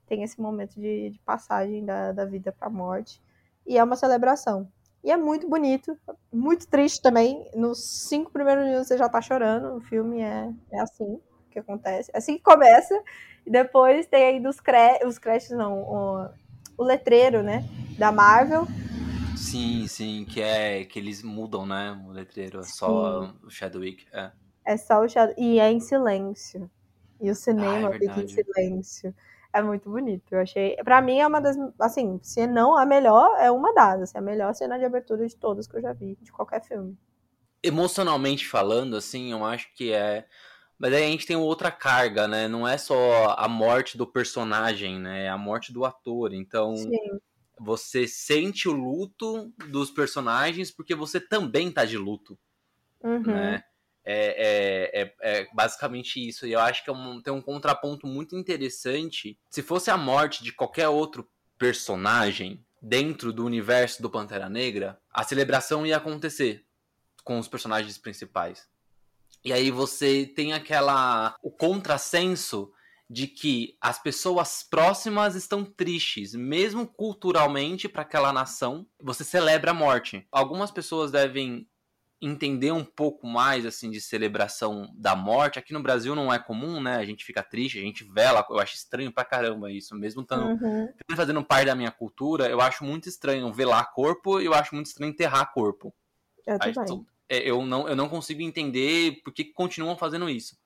tem 0.06 0.22
esse 0.22 0.40
momento 0.40 0.74
de, 0.80 1.10
de 1.10 1.18
passagem 1.20 1.84
da, 1.84 2.12
da 2.12 2.24
vida 2.24 2.52
para 2.52 2.68
a 2.68 2.70
morte, 2.70 3.22
e 3.66 3.78
é 3.78 3.84
uma 3.84 3.96
celebração. 3.96 4.70
E 5.02 5.10
é 5.10 5.16
muito 5.16 5.48
bonito, 5.48 5.96
muito 6.32 6.66
triste 6.66 7.00
também. 7.00 7.48
Nos 7.54 8.08
cinco 8.08 8.30
primeiros 8.32 8.64
minutos 8.64 8.88
você 8.88 8.98
já 8.98 9.08
tá 9.08 9.20
chorando, 9.20 9.76
o 9.76 9.80
filme 9.80 10.20
é, 10.20 10.50
é 10.72 10.80
assim 10.80 11.20
que 11.50 11.58
acontece. 11.58 12.10
É 12.12 12.18
assim 12.18 12.36
que 12.36 12.42
começa, 12.42 13.00
e 13.46 13.50
depois 13.50 14.06
tem 14.06 14.24
aí 14.24 14.46
os, 14.46 14.60
cre 14.60 15.04
os 15.06 15.18
créditos, 15.18 15.56
não, 15.56 15.80
o, 15.80 16.28
o 16.76 16.84
letreiro, 16.84 17.42
né, 17.42 17.64
da 17.98 18.12
Marvel, 18.12 18.66
Sim, 19.38 19.86
sim, 19.86 20.24
que 20.24 20.42
é 20.42 20.84
que 20.84 20.98
eles 20.98 21.22
mudam, 21.22 21.64
né? 21.64 21.92
O 22.06 22.10
letreiro, 22.10 22.58
é 22.58 22.64
só 22.64 23.24
sim. 23.24 23.34
o 23.44 23.50
Shadwick. 23.50 24.04
É. 24.12 24.32
é 24.64 24.76
só 24.76 25.00
o 25.00 25.08
Shadow. 25.08 25.34
E 25.38 25.60
é 25.60 25.70
em 25.70 25.78
silêncio. 25.78 26.68
E 27.20 27.30
o 27.30 27.34
cinema 27.34 27.88
ah, 27.88 27.94
é 27.94 27.98
fica 27.98 28.20
em 28.20 28.28
silêncio. 28.28 29.14
É 29.52 29.62
muito 29.62 29.90
bonito. 29.90 30.32
Eu 30.32 30.40
achei. 30.40 30.76
Pra 30.76 31.00
mim 31.00 31.18
é 31.18 31.26
uma 31.26 31.40
das. 31.40 31.56
Assim, 31.80 32.18
se 32.22 32.46
não 32.46 32.76
a 32.76 32.84
melhor, 32.84 33.36
é 33.40 33.50
uma 33.50 33.72
das. 33.74 34.02
Assim, 34.02 34.18
a 34.18 34.20
melhor 34.20 34.54
cena 34.54 34.78
de 34.78 34.84
abertura 34.84 35.26
de 35.26 35.36
todas 35.36 35.66
que 35.66 35.76
eu 35.76 35.82
já 35.82 35.92
vi, 35.92 36.16
de 36.20 36.30
qualquer 36.32 36.62
filme. 36.62 36.96
Emocionalmente 37.62 38.46
falando, 38.46 38.96
assim, 38.96 39.32
eu 39.32 39.44
acho 39.44 39.72
que 39.74 39.92
é. 39.92 40.26
Mas 40.78 40.92
aí 40.92 41.04
a 41.04 41.08
gente 41.08 41.26
tem 41.26 41.36
outra 41.36 41.72
carga, 41.72 42.28
né? 42.28 42.46
Não 42.46 42.66
é 42.66 42.78
só 42.78 43.34
a 43.36 43.48
morte 43.48 43.98
do 43.98 44.06
personagem, 44.06 45.00
né? 45.00 45.24
É 45.24 45.28
a 45.28 45.36
morte 45.36 45.72
do 45.72 45.84
ator. 45.84 46.32
Então, 46.32 46.76
Sim 46.76 47.18
você 47.60 48.06
sente 48.06 48.68
o 48.68 48.72
luto 48.72 49.52
dos 49.68 49.90
personagens 49.90 50.70
porque 50.70 50.94
você 50.94 51.20
também 51.20 51.70
tá 51.70 51.84
de 51.84 51.98
luto. 51.98 52.38
Uhum. 53.02 53.22
Né? 53.22 53.62
É, 54.10 54.90
é, 54.94 55.02
é, 55.02 55.14
é, 55.20 55.48
basicamente 55.52 56.26
isso. 56.26 56.46
E 56.46 56.52
eu 56.52 56.60
acho 56.60 56.82
que 56.82 56.88
é 56.88 56.92
um, 56.94 57.20
tem 57.20 57.30
um 57.30 57.42
contraponto 57.42 58.06
muito 58.06 58.34
interessante. 58.34 59.38
Se 59.50 59.62
fosse 59.62 59.90
a 59.90 59.98
morte 59.98 60.42
de 60.42 60.50
qualquer 60.50 60.88
outro 60.88 61.28
personagem 61.58 62.64
dentro 62.80 63.34
do 63.34 63.44
universo 63.44 64.00
do 64.00 64.08
Pantera 64.08 64.48
Negra, 64.48 64.98
a 65.12 65.22
celebração 65.24 65.84
ia 65.84 65.98
acontecer 65.98 66.64
com 67.22 67.38
os 67.38 67.48
personagens 67.48 67.98
principais. 67.98 68.66
E 69.44 69.52
aí 69.52 69.70
você 69.70 70.24
tem 70.24 70.54
aquela. 70.54 71.36
o 71.42 71.50
contrassenso 71.50 72.72
de 73.10 73.26
que 73.26 73.76
as 73.78 73.98
pessoas 73.98 74.62
próximas 74.62 75.34
estão 75.34 75.64
tristes, 75.64 76.34
mesmo 76.34 76.86
culturalmente 76.86 77.88
para 77.88 78.02
aquela 78.02 78.32
nação, 78.32 78.86
você 78.98 79.22
celebra 79.22 79.70
a 79.70 79.74
morte. 79.74 80.26
Algumas 80.32 80.70
pessoas 80.70 81.10
devem 81.10 81.68
entender 82.20 82.72
um 82.72 82.84
pouco 82.84 83.26
mais 83.26 83.64
assim 83.64 83.90
de 83.90 84.00
celebração 84.00 84.92
da 84.96 85.14
morte. 85.14 85.58
Aqui 85.58 85.72
no 85.72 85.82
Brasil 85.82 86.14
não 86.14 86.32
é 86.32 86.38
comum, 86.38 86.80
né? 86.80 86.96
A 86.96 87.04
gente 87.04 87.24
fica 87.24 87.42
triste, 87.42 87.78
a 87.78 87.82
gente 87.82 88.04
vela. 88.04 88.44
Eu 88.50 88.58
acho 88.58 88.74
estranho 88.74 89.12
pra 89.12 89.24
caramba 89.24 89.70
isso, 89.70 89.94
mesmo 89.94 90.22
estando 90.22 90.46
uhum. 90.46 90.88
fazendo 91.14 91.44
parte 91.44 91.66
da 91.66 91.74
minha 91.74 91.90
cultura. 91.90 92.48
Eu 92.48 92.60
acho 92.60 92.84
muito 92.84 93.08
estranho 93.08 93.52
velar 93.52 93.92
corpo 93.92 94.40
e 94.40 94.46
eu 94.46 94.54
acho 94.54 94.74
muito 94.74 94.86
estranho 94.86 95.10
enterrar 95.10 95.52
corpo. 95.52 95.94
Eu, 96.46 96.58
também. 96.58 97.06
É, 97.28 97.38
eu 97.48 97.64
não 97.64 97.88
eu 97.88 97.94
não 97.94 98.08
consigo 98.08 98.42
entender 98.42 99.20
por 99.22 99.32
que 99.32 99.44
continuam 99.44 99.96
fazendo 99.96 100.28
isso. 100.28 100.56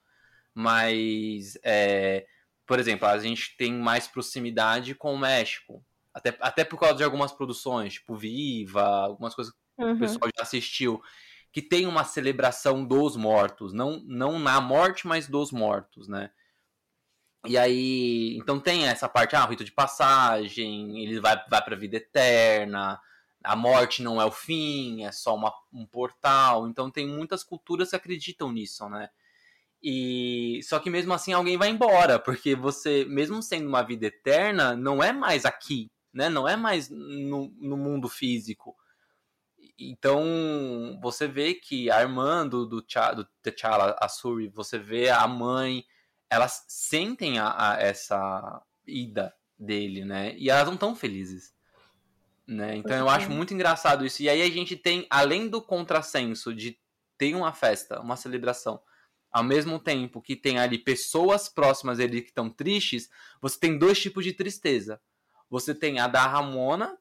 Mas 0.55 1.59
é, 1.63 2.27
por 2.67 2.79
exemplo, 2.79 3.07
a 3.07 3.19
gente 3.19 3.57
tem 3.57 3.73
mais 3.75 4.07
proximidade 4.09 4.95
com 4.95 5.15
o 5.15 5.19
México. 5.19 5.85
Até, 6.15 6.37
até 6.41 6.65
por 6.65 6.79
causa 6.79 6.97
de 6.97 7.05
algumas 7.05 7.33
produções, 7.33 7.95
tipo 7.95 8.15
Viva, 8.15 8.83
algumas 8.83 9.35
coisas 9.35 9.53
que 9.53 9.85
uhum. 9.85 9.93
o 9.95 9.99
pessoal 9.99 10.31
já 10.37 10.43
assistiu, 10.43 11.03
que 11.53 11.61
tem 11.61 11.87
uma 11.87 12.05
celebração 12.05 12.85
dos 12.85 13.17
mortos, 13.17 13.73
não, 13.73 14.03
não 14.07 14.39
na 14.39 14.61
morte, 14.61 15.07
mas 15.07 15.29
dos 15.29 15.53
mortos, 15.53 16.09
né? 16.09 16.31
E 17.47 17.59
aí, 17.59 18.37
então 18.37 18.59
tem 18.61 18.87
essa 18.87 19.09
parte, 19.09 19.37
ah, 19.37 19.45
o 19.45 19.49
rito 19.49 19.65
de 19.65 19.73
passagem, 19.73 21.03
ele 21.03 21.21
vai, 21.21 21.37
vai 21.51 21.63
pra 21.63 21.77
vida 21.77 21.97
eterna, 21.97 23.01
a 23.45 23.57
morte 23.57 24.03
não 24.03 24.21
é 24.21 24.25
o 24.25 24.31
fim, 24.31 25.05
é 25.05 25.13
só 25.13 25.35
uma, 25.35 25.53
um 25.73 25.85
portal. 25.85 26.69
Então 26.69 26.91
tem 26.91 27.07
muitas 27.07 27.43
culturas 27.43 27.91
que 27.91 27.97
acreditam 27.97 28.53
nisso, 28.53 28.89
né? 28.89 29.11
E 29.83 30.61
só 30.63 30.79
que 30.79 30.89
mesmo 30.89 31.13
assim 31.13 31.33
alguém 31.33 31.57
vai 31.57 31.69
embora, 31.69 32.19
porque 32.19 32.55
você, 32.55 33.05
mesmo 33.05 33.43
sendo 33.43 33.69
uma 33.69 33.83
vida 33.83 34.07
eterna, 34.07 34.77
não 34.77 35.03
é 35.03 35.13
mais 35.13 35.45
aqui, 35.45 35.91
né? 36.13 36.29
Não 36.29 36.49
é 36.49 36.57
mais 36.57 36.89
no, 36.89 37.53
no 37.61 37.77
mundo 37.77 38.09
físico. 38.09 38.77
Então 39.91 40.99
você 41.01 41.27
vê 41.27 41.55
que 41.55 41.91
a 41.91 42.01
irmã 42.01 42.47
do, 42.47 42.67
do, 42.67 42.81
do 42.81 43.29
T'Challa, 43.43 43.97
a 44.01 44.09
Suri, 44.09 44.49
você 44.49 44.79
vê 44.79 45.09
a 45.11 45.27
mãe, 45.27 45.85
elas 46.31 46.65
sentem 46.69 47.39
a, 47.39 47.55
a, 47.57 47.81
essa 47.81 48.63
ida 48.87 49.35
dele, 49.59 50.05
né? 50.05 50.35
E 50.37 50.51
elas 50.51 50.67
não 50.67 50.75
estão 50.75 50.95
felizes. 50.95 51.55
Né? 52.47 52.77
Então 52.77 52.97
eu 52.97 53.09
acho 53.09 53.31
muito 53.31 53.55
engraçado 53.55 54.05
isso. 54.05 54.23
E 54.23 54.29
aí 54.29 54.43
a 54.43 54.51
gente 54.51 54.77
tem, 54.77 55.07
além 55.09 55.49
do 55.49 55.63
contrassenso 55.63 56.55
de 56.55 56.79
ter 57.17 57.35
uma 57.35 57.53
festa, 57.53 58.01
uma 58.01 58.17
celebração, 58.17 58.83
ao 59.31 59.45
mesmo 59.45 59.79
tempo 59.79 60.21
que 60.21 60.37
tem 60.37 60.59
ali 60.59 60.79
pessoas 60.79 61.49
próximas 61.49 61.99
dele 61.99 62.21
que 62.21 62.29
estão 62.29 62.51
tristes, 62.51 63.09
você 63.41 63.59
tem 63.59 63.79
dois 63.79 63.99
tipos 64.01 64.25
de 64.25 64.33
tristeza. 64.33 65.01
Você 65.49 65.75
tem 65.75 66.01
a 66.01 66.07
da 66.07 66.27
Ramona, 66.27 66.99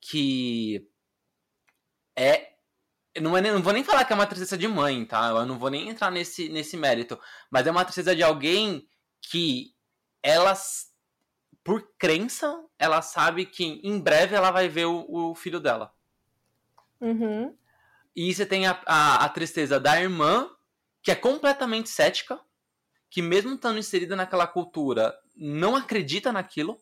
que 0.00 0.86
é. 2.16 2.52
Não, 3.20 3.36
é, 3.36 3.40
não 3.40 3.62
vou 3.62 3.72
nem 3.72 3.84
falar 3.84 4.04
que 4.04 4.12
é 4.12 4.16
uma 4.16 4.26
tristeza 4.26 4.58
de 4.58 4.66
mãe, 4.66 5.04
tá? 5.04 5.28
Eu 5.28 5.46
não 5.46 5.58
vou 5.58 5.70
nem 5.70 5.88
entrar 5.88 6.10
nesse, 6.10 6.48
nesse 6.48 6.76
mérito. 6.76 7.18
Mas 7.50 7.66
é 7.66 7.70
uma 7.70 7.84
tristeza 7.84 8.14
de 8.14 8.22
alguém 8.22 8.88
que 9.20 9.72
ela, 10.22 10.52
por 11.62 11.92
crença, 11.96 12.64
ela 12.78 13.00
sabe 13.02 13.46
que 13.46 13.80
em 13.84 14.00
breve 14.00 14.34
ela 14.34 14.50
vai 14.50 14.68
ver 14.68 14.86
o, 14.86 15.06
o 15.08 15.34
filho 15.34 15.60
dela. 15.60 15.94
Uhum. 17.00 17.56
E 18.16 18.32
você 18.32 18.46
tem 18.46 18.66
a, 18.66 18.80
a, 18.86 19.24
a 19.24 19.28
tristeza 19.28 19.78
da 19.78 20.00
irmã, 20.00 20.50
que 21.02 21.10
é 21.10 21.14
completamente 21.14 21.88
cética, 21.90 22.40
que 23.10 23.22
mesmo 23.22 23.54
estando 23.54 23.78
inserida 23.78 24.16
naquela 24.16 24.46
cultura, 24.46 25.16
não 25.36 25.76
acredita 25.76 26.32
naquilo 26.32 26.80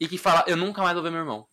e 0.00 0.08
que 0.08 0.18
fala, 0.18 0.44
eu 0.46 0.56
nunca 0.56 0.82
mais 0.82 0.94
vou 0.94 1.02
ver 1.02 1.10
meu 1.10 1.20
irmão. 1.20 1.46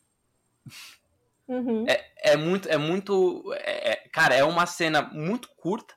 Uhum. 1.48 1.86
É, 1.88 2.34
é 2.34 2.38
muito, 2.38 2.68
é 2.68 2.78
muito, 2.78 3.54
é, 3.54 3.92
é, 3.92 3.96
cara, 4.10 4.34
é 4.36 4.44
uma 4.44 4.66
cena 4.66 5.02
muito 5.02 5.50
curta, 5.56 5.94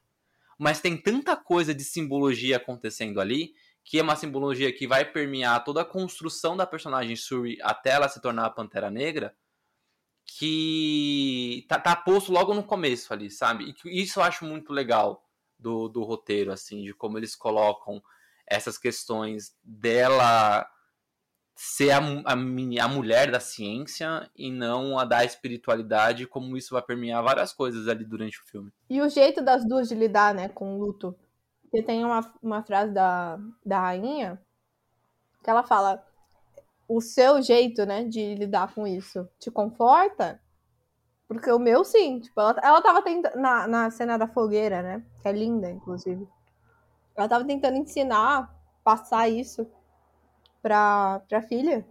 mas 0.58 0.80
tem 0.80 0.96
tanta 0.96 1.36
coisa 1.36 1.74
de 1.74 1.84
simbologia 1.84 2.56
acontecendo 2.56 3.20
ali 3.20 3.54
que 3.88 3.98
é 3.98 4.02
uma 4.02 4.16
simbologia 4.16 4.70
que 4.70 4.86
vai 4.86 5.02
permear 5.02 5.64
toda 5.64 5.80
a 5.80 5.84
construção 5.84 6.54
da 6.54 6.66
personagem 6.66 7.16
Suri 7.16 7.56
até 7.62 7.92
ela 7.92 8.06
se 8.06 8.20
tornar 8.20 8.44
a 8.44 8.50
Pantera 8.50 8.90
Negra, 8.90 9.34
que 10.26 11.64
tá, 11.66 11.80
tá 11.80 11.96
posto 11.96 12.30
logo 12.30 12.52
no 12.52 12.62
começo 12.62 13.14
ali, 13.14 13.30
sabe? 13.30 13.74
E 13.86 14.02
isso 14.02 14.20
eu 14.20 14.24
acho 14.24 14.44
muito 14.44 14.74
legal 14.74 15.26
do, 15.58 15.88
do 15.88 16.02
roteiro, 16.02 16.52
assim, 16.52 16.82
de 16.82 16.92
como 16.92 17.16
eles 17.16 17.34
colocam 17.34 18.02
essas 18.46 18.76
questões 18.76 19.56
dela 19.64 20.68
ser 21.60 21.90
a, 21.90 21.98
a, 21.98 22.32
a, 22.34 22.88
mulher 22.88 23.32
da 23.32 23.40
ciência 23.40 24.30
e 24.36 24.48
não 24.48 24.96
a 24.96 25.04
da 25.04 25.24
espiritualidade, 25.24 26.24
como 26.24 26.56
isso 26.56 26.72
vai 26.72 26.80
permear 26.80 27.20
várias 27.20 27.52
coisas 27.52 27.88
ali 27.88 28.04
durante 28.04 28.38
o 28.38 28.44
filme. 28.46 28.72
E 28.88 29.02
o 29.02 29.08
jeito 29.08 29.42
das 29.42 29.66
duas 29.66 29.88
de 29.88 29.96
lidar, 29.96 30.32
né, 30.32 30.48
com 30.48 30.76
o 30.76 30.78
luto. 30.78 31.18
Porque 31.62 31.82
tem 31.82 32.04
uma, 32.04 32.20
uma 32.40 32.62
frase 32.62 32.92
da, 32.92 33.40
da 33.66 33.80
rainha 33.80 34.40
que 35.42 35.50
ela 35.50 35.64
fala: 35.64 36.00
o 36.86 37.00
seu 37.00 37.42
jeito, 37.42 37.84
né, 37.84 38.04
de 38.04 38.36
lidar 38.36 38.72
com 38.72 38.86
isso 38.86 39.28
te 39.40 39.50
conforta? 39.50 40.40
Porque 41.26 41.50
o 41.50 41.58
meu, 41.58 41.84
sim. 41.84 42.20
Tipo, 42.20 42.40
ela, 42.40 42.56
ela 42.62 42.80
tava 42.80 43.02
tentando. 43.02 43.36
Na, 43.36 43.66
na 43.66 43.90
cena 43.90 44.16
da 44.16 44.28
fogueira, 44.28 44.80
né? 44.80 45.04
Que 45.20 45.26
é 45.26 45.32
linda, 45.32 45.68
inclusive. 45.68 46.24
Ela 47.16 47.28
tava 47.28 47.44
tentando 47.44 47.78
ensinar, 47.78 48.48
passar 48.84 49.28
isso 49.28 49.68
pra, 50.68 51.22
pra 51.26 51.40
filha. 51.40 51.82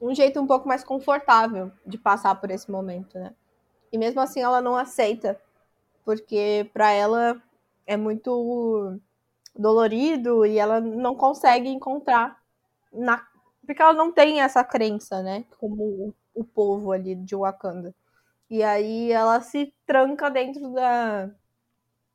Um 0.00 0.14
jeito 0.14 0.40
um 0.40 0.46
pouco 0.46 0.68
mais 0.68 0.84
confortável 0.84 1.72
de 1.84 1.98
passar 1.98 2.40
por 2.40 2.48
esse 2.48 2.70
momento, 2.70 3.18
né? 3.18 3.34
E 3.90 3.98
mesmo 3.98 4.20
assim 4.20 4.40
ela 4.40 4.60
não 4.60 4.76
aceita, 4.76 5.40
porque 6.04 6.70
para 6.72 6.92
ela 6.92 7.42
é 7.84 7.96
muito 7.96 9.00
dolorido 9.52 10.46
e 10.46 10.58
ela 10.58 10.80
não 10.80 11.16
consegue 11.16 11.68
encontrar 11.68 12.40
na 12.92 13.26
porque 13.66 13.82
ela 13.82 13.94
não 13.94 14.12
tem 14.12 14.40
essa 14.40 14.62
crença, 14.62 15.24
né, 15.24 15.44
como 15.58 15.82
o, 15.82 16.14
o 16.32 16.44
povo 16.44 16.92
ali 16.92 17.16
de 17.16 17.34
Wakanda. 17.34 17.92
E 18.48 18.62
aí 18.62 19.10
ela 19.10 19.40
se 19.40 19.74
tranca 19.84 20.30
dentro 20.30 20.72
da 20.72 21.30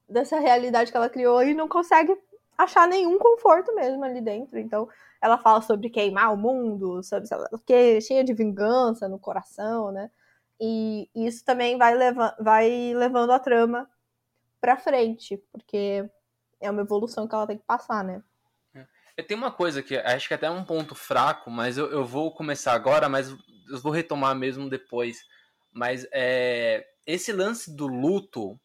dessa 0.08 0.39
realidade 0.39 0.91
que 0.91 0.98
ela 0.98 1.10
criou 1.10 1.43
e 1.43 1.53
não 1.53 1.67
consegue 1.67 2.17
achar 2.63 2.88
nenhum 2.88 3.18
conforto 3.18 3.74
mesmo 3.75 4.03
ali 4.03 4.22
dentro. 4.22 4.60
Então, 4.60 4.88
ela 5.22 5.38
fala 5.38 5.62
sobre 5.62 5.89
queimar 5.89 6.34
o 6.34 6.38
mundo, 6.38 7.03
sobre 7.03 7.30
que 7.65 8.01
cheia 8.01 8.24
de 8.24 8.34
vingança 8.34 9.08
no 9.08 9.20
coração, 9.20 9.91
né? 9.91 10.10
E 10.60 11.10
isso 11.15 11.44
também 11.44 11.77
vai, 11.77 11.96
leva 11.96 12.36
vai 12.39 12.94
levando 12.94 13.32
a 13.32 13.39
trama 13.39 13.89
pra 14.60 14.77
frente, 14.77 15.38
porque 15.51 16.08
é 16.60 16.70
uma 16.70 16.82
evolução 16.82 17.27
que 17.27 17.34
ela 17.34 17.48
tem 17.48 17.58
que 17.58 17.65
passar, 17.65 18.03
né? 18.03 18.24
É. 19.18 19.24
Tem 19.24 19.36
uma 19.36 19.51
coisa 19.51 19.82
que 19.82 19.98
acho 19.98 20.27
que 20.27 20.34
é 20.34 20.38
até 20.38 20.48
é 20.48 20.51
um 20.51 20.63
ponto 20.63 20.96
fraco, 20.96 21.50
mas 21.50 21.77
eu, 21.77 21.91
eu 21.91 22.06
vou 22.06 22.34
começar 22.34 22.74
agora, 22.74 23.10
mas 23.10 23.30
eu 23.30 23.80
vou 23.82 23.91
retomar 23.91 24.36
mesmo 24.36 24.70
depois. 24.70 25.20
Mas 25.72 26.08
é, 26.12 26.86
esse 27.06 27.32
lance 27.32 27.75
do 27.75 27.88
luto, 27.88 28.60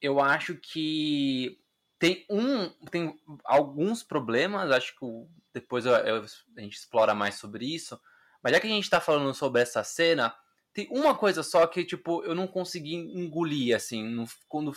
eu 0.00 0.20
acho 0.20 0.56
que 0.56 1.58
tem 1.98 2.24
um 2.30 2.68
tem 2.90 3.18
alguns 3.44 4.02
problemas 4.02 4.70
acho 4.70 4.96
que 4.96 5.06
depois 5.52 5.84
eu, 5.84 5.92
eu, 5.92 6.24
a 6.56 6.60
gente 6.60 6.76
explora 6.76 7.14
mais 7.14 7.34
sobre 7.34 7.66
isso 7.66 8.00
mas 8.42 8.52
já 8.52 8.60
que 8.60 8.66
a 8.66 8.70
gente 8.70 8.88
tá 8.88 9.00
falando 9.00 9.34
sobre 9.34 9.60
essa 9.60 9.82
cena 9.82 10.34
tem 10.72 10.86
uma 10.90 11.14
coisa 11.14 11.42
só 11.42 11.66
que 11.66 11.84
tipo 11.84 12.22
eu 12.22 12.34
não 12.34 12.46
consegui 12.46 12.94
engolir 12.94 13.74
assim 13.74 14.04
no, 14.08 14.26
quando 14.48 14.76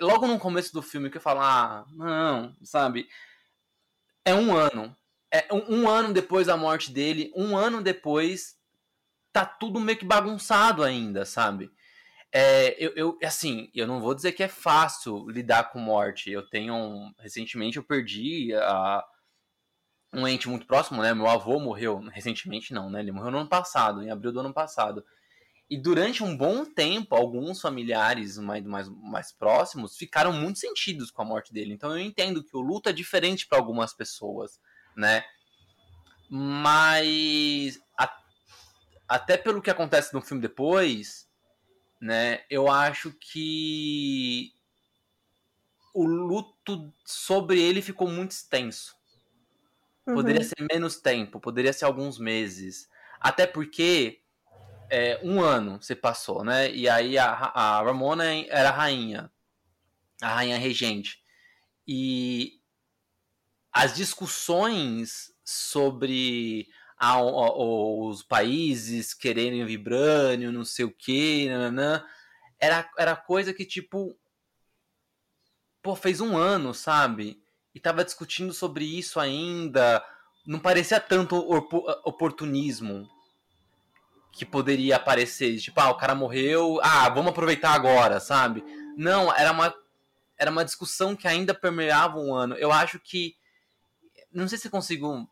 logo 0.00 0.26
no 0.26 0.38
começo 0.38 0.72
do 0.72 0.82
filme 0.82 1.10
que 1.10 1.16
eu 1.16 1.22
falo 1.22 1.40
ah 1.40 1.86
não 1.92 2.54
sabe? 2.62 3.08
É 4.22 4.34
um 4.34 4.54
ano. 4.54 4.94
É 5.30 5.46
um, 5.52 5.82
um 5.82 5.88
ano 5.88 6.12
depois 6.12 6.46
da 6.46 6.56
morte 6.56 6.92
dele 6.92 7.32
um 7.34 7.56
ano 7.56 7.80
depois 7.82 8.58
tá 9.32 9.46
tudo 9.46 9.80
meio 9.80 9.96
que 9.96 10.04
bagunçado 10.04 10.82
ainda 10.82 11.24
sabe 11.24 11.72
é, 12.32 12.76
eu, 12.78 12.92
eu, 12.94 13.18
assim, 13.24 13.70
eu 13.74 13.86
não 13.86 14.00
vou 14.00 14.14
dizer 14.14 14.32
que 14.32 14.42
é 14.42 14.48
fácil 14.48 15.28
lidar 15.28 15.70
com 15.70 15.78
morte. 15.78 16.30
Eu 16.30 16.48
tenho. 16.48 16.74
Um, 16.74 17.12
recentemente 17.18 17.76
eu 17.76 17.82
perdi 17.82 18.54
a, 18.54 19.04
um 20.12 20.26
ente 20.28 20.48
muito 20.48 20.66
próximo, 20.66 21.02
né? 21.02 21.12
Meu 21.12 21.28
avô 21.28 21.58
morreu. 21.58 21.98
Recentemente 22.12 22.72
não, 22.72 22.88
né? 22.88 23.00
Ele 23.00 23.12
morreu 23.12 23.32
no 23.32 23.38
ano 23.38 23.48
passado, 23.48 24.02
em 24.02 24.10
abril 24.10 24.32
do 24.32 24.40
ano 24.40 24.54
passado. 24.54 25.04
E 25.68 25.76
durante 25.76 26.22
um 26.22 26.36
bom 26.36 26.64
tempo, 26.64 27.14
alguns 27.14 27.60
familiares 27.60 28.36
mais, 28.38 28.64
mais, 28.64 28.88
mais 28.88 29.32
próximos 29.32 29.96
ficaram 29.96 30.32
muito 30.32 30.58
sentidos 30.58 31.12
com 31.12 31.22
a 31.22 31.24
morte 31.24 31.52
dele. 31.52 31.72
Então 31.72 31.92
eu 31.92 32.00
entendo 32.00 32.44
que 32.44 32.56
o 32.56 32.60
luto 32.60 32.88
é 32.88 32.92
diferente 32.92 33.46
para 33.46 33.58
algumas 33.58 33.92
pessoas, 33.92 34.60
né? 34.96 35.24
Mas 36.28 37.78
a, 37.96 38.12
até 39.08 39.36
pelo 39.36 39.62
que 39.62 39.70
acontece 39.70 40.12
no 40.12 40.20
filme 40.20 40.42
depois, 40.42 41.29
né? 42.00 42.44
Eu 42.48 42.70
acho 42.70 43.12
que 43.12 44.52
o 45.92 46.04
luto 46.04 46.92
sobre 47.04 47.60
ele 47.60 47.82
ficou 47.82 48.08
muito 48.08 48.30
extenso. 48.30 48.96
Uhum. 50.06 50.14
Poderia 50.14 50.42
ser 50.42 50.66
menos 50.72 50.96
tempo, 50.96 51.40
poderia 51.40 51.72
ser 51.72 51.84
alguns 51.84 52.18
meses. 52.18 52.88
Até 53.20 53.46
porque 53.46 54.22
é, 54.88 55.20
um 55.22 55.40
ano 55.40 55.80
se 55.82 55.94
passou, 55.94 56.42
né? 56.42 56.70
E 56.70 56.88
aí 56.88 57.18
a, 57.18 57.30
a 57.30 57.82
Ramona 57.82 58.24
era 58.48 58.70
a 58.70 58.72
rainha, 58.72 59.30
a 60.22 60.34
rainha 60.34 60.58
regente. 60.58 61.22
E 61.86 62.60
as 63.72 63.94
discussões 63.94 65.32
sobre 65.44 66.68
a, 67.00 67.12
a, 67.12 67.52
os 67.56 68.22
países 68.22 69.14
quererem 69.14 69.64
vibrânio, 69.64 70.52
não 70.52 70.66
sei 70.66 70.84
o 70.84 70.92
que, 70.92 71.48
era, 72.60 72.88
era 72.98 73.16
coisa 73.16 73.54
que, 73.54 73.64
tipo, 73.64 74.14
pô, 75.82 75.96
fez 75.96 76.20
um 76.20 76.36
ano, 76.36 76.74
sabe? 76.74 77.42
E 77.74 77.80
tava 77.80 78.04
discutindo 78.04 78.52
sobre 78.52 78.84
isso 78.84 79.18
ainda. 79.18 80.04
Não 80.46 80.58
parecia 80.58 81.00
tanto 81.00 81.36
oportunismo 82.04 83.08
que 84.32 84.44
poderia 84.44 84.96
aparecer. 84.96 85.58
Tipo, 85.58 85.80
ah, 85.80 85.90
o 85.90 85.96
cara 85.96 86.14
morreu, 86.14 86.80
ah, 86.82 87.08
vamos 87.08 87.30
aproveitar 87.30 87.72
agora, 87.72 88.20
sabe? 88.20 88.62
Não, 88.94 89.34
era 89.34 89.52
uma, 89.52 89.74
era 90.36 90.50
uma 90.50 90.64
discussão 90.66 91.16
que 91.16 91.26
ainda 91.26 91.54
permeava 91.54 92.18
um 92.18 92.34
ano. 92.34 92.54
Eu 92.56 92.70
acho 92.70 92.98
que. 92.98 93.34
Não 94.30 94.46
sei 94.46 94.58
se 94.58 94.68
consigo 94.68 95.26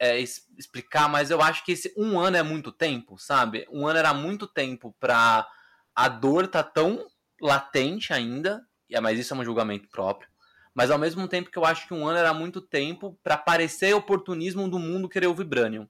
é, 0.00 0.18
explicar, 0.18 1.10
mas 1.10 1.30
eu 1.30 1.42
acho 1.42 1.62
que 1.62 1.72
esse 1.72 1.92
um 1.94 2.18
ano 2.18 2.38
é 2.38 2.42
muito 2.42 2.72
tempo, 2.72 3.18
sabe? 3.18 3.68
Um 3.70 3.86
ano 3.86 3.98
era 3.98 4.14
muito 4.14 4.46
tempo 4.46 4.96
pra 4.98 5.46
a 5.94 6.08
dor 6.08 6.48
tá 6.48 6.62
tão 6.62 7.06
latente 7.40 8.10
ainda, 8.10 8.66
mas 9.02 9.18
isso 9.18 9.34
é 9.34 9.36
um 9.36 9.44
julgamento 9.44 9.88
próprio. 9.90 10.30
Mas 10.74 10.90
ao 10.90 10.98
mesmo 10.98 11.28
tempo 11.28 11.50
que 11.50 11.58
eu 11.58 11.66
acho 11.66 11.86
que 11.86 11.92
um 11.92 12.06
ano 12.08 12.18
era 12.18 12.32
muito 12.32 12.62
tempo 12.62 13.18
para 13.22 13.36
parecer 13.36 13.92
oportunismo 13.94 14.70
do 14.70 14.78
mundo 14.78 15.08
querer 15.08 15.26
o 15.26 15.34
Vibranium. 15.34 15.86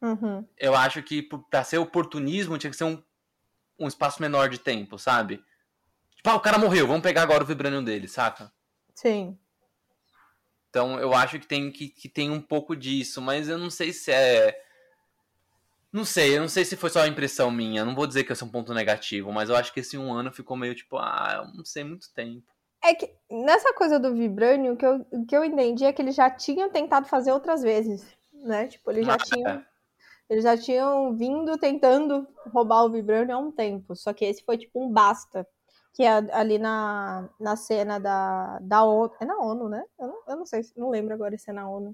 Uhum. 0.00 0.48
Eu 0.56 0.74
acho 0.74 1.02
que 1.02 1.22
para 1.50 1.64
ser 1.64 1.76
oportunismo 1.76 2.56
tinha 2.56 2.70
que 2.70 2.76
ser 2.76 2.84
um, 2.84 3.02
um 3.78 3.88
espaço 3.88 4.22
menor 4.22 4.48
de 4.48 4.58
tempo, 4.58 4.98
sabe? 4.98 5.44
Tipo, 6.16 6.30
ah, 6.30 6.36
o 6.36 6.40
cara 6.40 6.56
morreu, 6.56 6.86
vamos 6.86 7.02
pegar 7.02 7.22
agora 7.22 7.44
o 7.44 7.46
Vibranium 7.46 7.84
dele, 7.84 8.08
saca? 8.08 8.50
Sim. 8.94 9.38
Então 10.70 10.98
eu 11.00 11.14
acho 11.14 11.38
que 11.38 11.46
tem, 11.46 11.70
que, 11.70 11.88
que 11.88 12.08
tem 12.08 12.30
um 12.30 12.40
pouco 12.40 12.76
disso, 12.76 13.20
mas 13.20 13.48
eu 13.48 13.58
não 13.58 13.70
sei 13.70 13.92
se 13.92 14.12
é. 14.12 14.64
Não 15.90 16.04
sei, 16.04 16.36
eu 16.36 16.42
não 16.42 16.48
sei 16.48 16.64
se 16.64 16.76
foi 16.76 16.90
só 16.90 17.00
a 17.00 17.08
impressão 17.08 17.50
minha. 17.50 17.84
Não 17.84 17.94
vou 17.94 18.06
dizer 18.06 18.24
que 18.24 18.32
esse 18.32 18.42
é 18.42 18.46
um 18.46 18.50
ponto 18.50 18.74
negativo, 18.74 19.32
mas 19.32 19.48
eu 19.48 19.56
acho 19.56 19.72
que 19.72 19.80
esse 19.80 19.96
um 19.96 20.12
ano 20.12 20.30
ficou 20.30 20.56
meio 20.56 20.74
tipo, 20.74 20.98
ah, 20.98 21.42
eu 21.42 21.56
não 21.56 21.64
sei 21.64 21.82
muito 21.82 22.12
tempo. 22.12 22.46
É 22.84 22.94
que 22.94 23.10
nessa 23.30 23.72
coisa 23.72 23.98
do 23.98 24.14
Vibranium, 24.14 24.74
o 24.74 24.76
que 24.76 24.86
eu, 24.86 25.04
que 25.26 25.36
eu 25.36 25.44
entendi 25.44 25.84
é 25.84 25.92
que 25.92 26.02
eles 26.02 26.14
já 26.14 26.30
tinham 26.30 26.70
tentado 26.70 27.08
fazer 27.08 27.32
outras 27.32 27.62
vezes, 27.62 28.06
né? 28.32 28.68
Tipo, 28.68 28.90
eles 28.90 29.06
já 29.06 29.14
ah, 29.14 29.18
tinham. 29.18 29.50
É. 29.50 29.66
Eles 30.30 30.44
já 30.44 30.58
tinham 30.58 31.16
vindo 31.16 31.56
tentando 31.56 32.28
roubar 32.52 32.84
o 32.84 32.90
Vibranium 32.90 33.34
há 33.34 33.38
um 33.38 33.50
tempo. 33.50 33.96
Só 33.96 34.12
que 34.12 34.26
esse 34.26 34.44
foi 34.44 34.58
tipo 34.58 34.84
um 34.84 34.92
basta 34.92 35.46
que 35.98 36.04
é 36.04 36.12
ali 36.32 36.60
na, 36.60 37.28
na 37.40 37.56
cena 37.56 37.98
da, 37.98 38.60
da 38.60 38.84
ONU. 38.84 39.10
É 39.20 39.24
na 39.24 39.36
ONU, 39.36 39.68
né? 39.68 39.82
Eu 39.98 40.06
não, 40.06 40.22
eu 40.28 40.36
não 40.36 40.46
sei, 40.46 40.60
não 40.76 40.90
lembro 40.90 41.12
agora 41.12 41.36
se 41.36 41.50
é 41.50 41.52
na 41.52 41.68
ONU. 41.68 41.92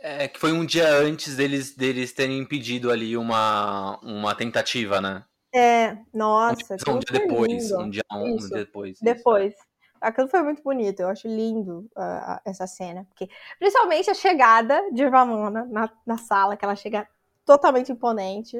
É, 0.00 0.26
que 0.26 0.40
foi 0.40 0.50
um 0.50 0.66
dia 0.66 0.92
antes 0.96 1.36
deles, 1.36 1.76
deles 1.76 2.12
terem 2.12 2.38
impedido 2.38 2.90
ali 2.90 3.16
uma, 3.16 4.00
uma 4.02 4.34
tentativa, 4.34 5.00
né? 5.00 5.24
É, 5.54 5.96
nossa. 6.12 6.74
Um, 6.74 6.98
dia 6.98 7.20
depois, 7.20 7.70
um 7.70 7.88
dia, 7.88 8.02
um, 8.12 8.34
um 8.34 8.36
dia 8.36 8.48
depois. 8.48 8.98
Depois. 9.00 9.54
Isso. 9.54 9.62
Aquilo 10.00 10.26
foi 10.26 10.42
muito 10.42 10.64
bonito, 10.64 10.98
eu 10.98 11.08
acho 11.08 11.28
lindo 11.28 11.88
uh, 11.96 12.40
essa 12.44 12.66
cena. 12.66 13.06
Porque, 13.10 13.28
principalmente 13.60 14.10
a 14.10 14.14
chegada 14.14 14.90
de 14.90 15.06
Ramona 15.06 15.64
na, 15.66 15.88
na 16.04 16.18
sala, 16.18 16.56
que 16.56 16.64
ela 16.64 16.74
chega 16.74 17.06
totalmente 17.46 17.92
imponente. 17.92 18.56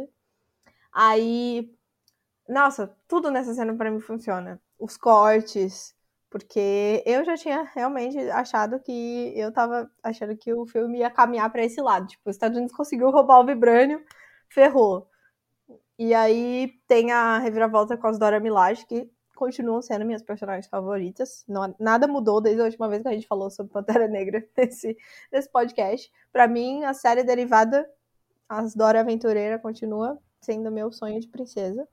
Aí 0.92 1.74
nossa, 2.50 2.94
tudo 3.06 3.30
nessa 3.30 3.54
cena 3.54 3.74
para 3.74 3.90
mim 3.90 4.00
funciona. 4.00 4.60
Os 4.78 4.96
cortes, 4.96 5.94
porque 6.28 7.02
eu 7.06 7.24
já 7.24 7.36
tinha 7.36 7.62
realmente 7.74 8.18
achado 8.30 8.80
que 8.80 9.32
eu 9.36 9.52
tava 9.52 9.90
achando 10.02 10.36
que 10.36 10.52
o 10.52 10.66
filme 10.66 10.98
ia 10.98 11.10
caminhar 11.10 11.50
para 11.50 11.64
esse 11.64 11.80
lado. 11.80 12.08
Tipo, 12.08 12.28
os 12.28 12.36
Estados 12.36 12.56
Unidos 12.56 12.76
conseguiu 12.76 13.10
roubar 13.10 13.40
o 13.40 13.46
Vibrânio, 13.46 14.02
ferrou. 14.48 15.08
E 15.98 16.12
aí 16.12 16.72
tem 16.88 17.12
a 17.12 17.38
reviravolta 17.38 17.96
com 17.96 18.06
as 18.08 18.18
Dora 18.18 18.40
Milaje, 18.40 18.86
que 18.86 19.10
continuam 19.36 19.80
sendo 19.80 20.04
minhas 20.04 20.22
personagens 20.22 20.66
favoritas. 20.66 21.44
Não, 21.48 21.74
nada 21.78 22.08
mudou 22.08 22.40
desde 22.40 22.60
a 22.62 22.64
última 22.64 22.88
vez 22.88 23.02
que 23.02 23.08
a 23.08 23.12
gente 23.12 23.26
falou 23.28 23.50
sobre 23.50 23.72
Pantera 23.72 24.08
Negra 24.08 24.44
nesse, 24.56 24.96
nesse 25.32 25.50
podcast. 25.50 26.10
Para 26.32 26.48
mim, 26.48 26.84
a 26.84 26.94
série 26.94 27.22
derivada, 27.22 27.88
as 28.48 28.74
Dora 28.74 29.00
Aventureira, 29.00 29.58
continua 29.58 30.18
sendo 30.40 30.70
meu 30.70 30.90
sonho 30.90 31.20
de 31.20 31.28
princesa. 31.28 31.86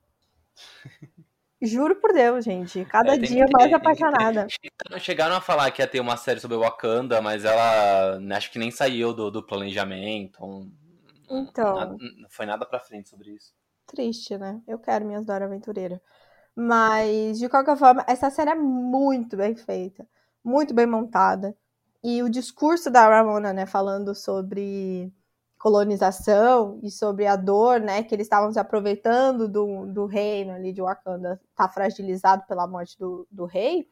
Juro 1.61 1.95
por 1.95 2.13
Deus, 2.13 2.45
gente. 2.45 2.85
Cada 2.85 3.15
é, 3.15 3.17
dia 3.17 3.45
mais 3.51 3.73
apaixonada. 3.73 4.47
Chegaram 4.99 5.35
a 5.35 5.41
falar 5.41 5.71
que 5.71 5.81
ia 5.81 5.87
ter 5.87 5.99
uma 5.99 6.15
série 6.15 6.39
sobre 6.39 6.55
Wakanda, 6.57 7.19
mas 7.21 7.45
ela 7.45 8.19
né, 8.19 8.35
acho 8.35 8.51
que 8.51 8.59
nem 8.59 8.69
saiu 8.69 9.11
do, 9.11 9.31
do 9.31 9.41
planejamento. 9.41 10.69
Então. 11.29 11.75
Nada, 11.75 11.95
não 12.17 12.29
foi 12.29 12.45
nada 12.45 12.65
pra 12.65 12.79
frente 12.79 13.09
sobre 13.09 13.31
isso. 13.31 13.53
Triste, 13.87 14.37
né? 14.37 14.61
Eu 14.67 14.77
quero 14.77 15.05
minhas 15.05 15.25
Dora 15.25 15.45
Aventureira. 15.45 16.01
Mas, 16.55 17.39
de 17.39 17.49
qualquer 17.49 17.77
forma, 17.77 18.03
essa 18.07 18.29
série 18.29 18.51
é 18.51 18.55
muito 18.55 19.35
bem 19.35 19.55
feita. 19.55 20.07
Muito 20.43 20.73
bem 20.73 20.85
montada. 20.85 21.55
E 22.03 22.21
o 22.21 22.29
discurso 22.29 22.91
da 22.91 23.07
Ramona, 23.07 23.51
né, 23.51 23.65
falando 23.65 24.13
sobre 24.13 25.11
colonização 25.57 26.79
e 26.83 26.91
sobre 26.91 27.25
a 27.25 27.35
dor, 27.35 27.79
né, 27.79 28.03
que 28.03 28.13
eles 28.13 28.25
estavam 28.25 28.51
se 28.51 28.59
aproveitando 28.59 29.47
do, 29.47 29.87
do 29.87 30.05
reino 30.05 30.53
ali 30.53 30.71
de 30.71 30.81
Wakanda, 30.81 31.41
tá 31.55 31.67
fragilizado 31.67 32.43
pela 32.47 32.67
morte 32.67 32.97
do, 32.97 33.27
do 33.31 33.45
rei. 33.45 33.87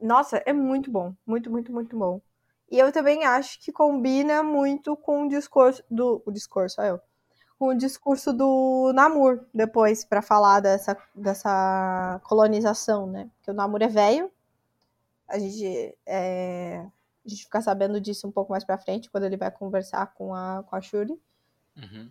Nossa, 0.00 0.42
é 0.44 0.52
muito 0.52 0.90
bom, 0.90 1.14
muito, 1.26 1.50
muito, 1.50 1.72
muito 1.72 1.96
bom. 1.96 2.20
E 2.70 2.78
eu 2.78 2.92
também 2.92 3.24
acho 3.24 3.60
que 3.60 3.72
combina 3.72 4.42
muito 4.42 4.96
com 4.96 5.26
o 5.26 5.28
discurso 5.28 5.82
do 5.90 6.22
o 6.26 6.30
discurso, 6.30 6.80
eu, 6.82 7.00
com 7.58 7.68
o 7.68 7.74
discurso 7.74 8.32
do 8.32 8.92
Namor 8.94 9.46
depois 9.54 10.04
para 10.04 10.20
falar 10.20 10.60
dessa, 10.60 10.96
dessa 11.14 12.20
colonização, 12.24 13.06
né? 13.06 13.30
Porque 13.36 13.50
o 13.50 13.54
Namor 13.54 13.82
é 13.82 13.88
velho, 13.88 14.30
a 15.26 15.38
gente 15.38 15.96
é, 16.06 16.84
a 17.28 17.34
gente 17.34 17.44
fica 17.44 17.60
sabendo 17.60 18.00
disso 18.00 18.26
um 18.26 18.32
pouco 18.32 18.52
mais 18.52 18.64
pra 18.64 18.78
frente, 18.78 19.10
quando 19.10 19.24
ele 19.24 19.36
vai 19.36 19.50
conversar 19.50 20.14
com 20.14 20.34
a, 20.34 20.64
com 20.66 20.76
a 20.76 20.80
Shuri. 20.80 21.20
Uhum. 21.76 22.10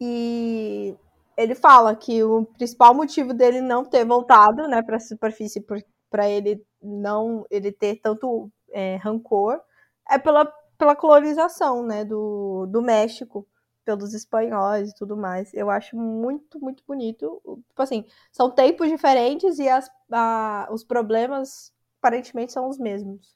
E 0.00 0.94
ele 1.36 1.54
fala 1.54 1.94
que 1.96 2.22
o 2.22 2.44
principal 2.44 2.94
motivo 2.94 3.34
dele 3.34 3.60
não 3.60 3.84
ter 3.84 4.04
voltado, 4.04 4.68
né, 4.68 4.82
pra 4.82 5.00
superfície, 5.00 5.64
para 6.10 6.28
ele 6.28 6.64
não 6.82 7.46
ele 7.50 7.72
ter 7.72 7.96
tanto 7.96 8.50
é, 8.70 8.96
rancor, 8.96 9.60
é 10.08 10.18
pela, 10.18 10.44
pela 10.78 10.94
colonização, 10.94 11.84
né, 11.84 12.04
do, 12.04 12.66
do 12.66 12.82
México 12.82 13.46
pelos 13.86 14.12
espanhóis 14.12 14.90
e 14.90 14.94
tudo 14.96 15.16
mais. 15.16 15.54
Eu 15.54 15.70
acho 15.70 15.96
muito, 15.96 16.60
muito 16.60 16.82
bonito. 16.84 17.40
Tipo 17.68 17.82
assim, 17.82 18.04
são 18.32 18.50
tempos 18.50 18.88
diferentes 18.88 19.60
e 19.60 19.68
as, 19.68 19.88
a, 20.10 20.68
os 20.72 20.82
problemas 20.82 21.72
aparentemente 22.02 22.52
são 22.52 22.68
os 22.68 22.78
mesmos. 22.78 23.35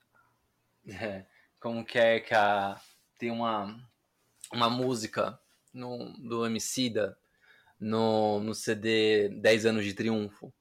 É, 0.88 1.24
como 1.60 1.84
que 1.84 1.98
é 1.98 2.20
que 2.20 2.34
a, 2.34 2.80
tem 3.18 3.30
uma, 3.30 3.78
uma 4.52 4.70
música 4.70 5.38
no, 5.72 6.12
do 6.18 6.46
Emicida 6.46 7.16
no, 7.78 8.40
no 8.40 8.54
CD 8.54 9.28
10 9.28 9.66
anos 9.66 9.84
de 9.84 9.94
triunfo, 9.94 10.52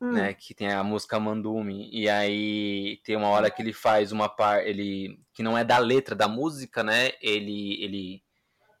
hum. 0.00 0.12
né, 0.12 0.32
que 0.34 0.54
tem 0.54 0.68
a 0.68 0.82
música 0.82 1.20
Mandume, 1.20 1.90
e 1.92 2.08
aí 2.08 3.00
tem 3.04 3.16
uma 3.16 3.28
hora 3.28 3.50
que 3.50 3.60
ele 3.60 3.72
faz 3.72 4.12
uma 4.12 4.28
par, 4.28 4.66
ele 4.66 5.20
que 5.32 5.42
não 5.42 5.56
é 5.58 5.64
da 5.64 5.78
letra 5.78 6.14
da 6.14 6.26
música, 6.26 6.82
né? 6.82 7.12
Ele 7.20 7.82
ele 7.82 8.22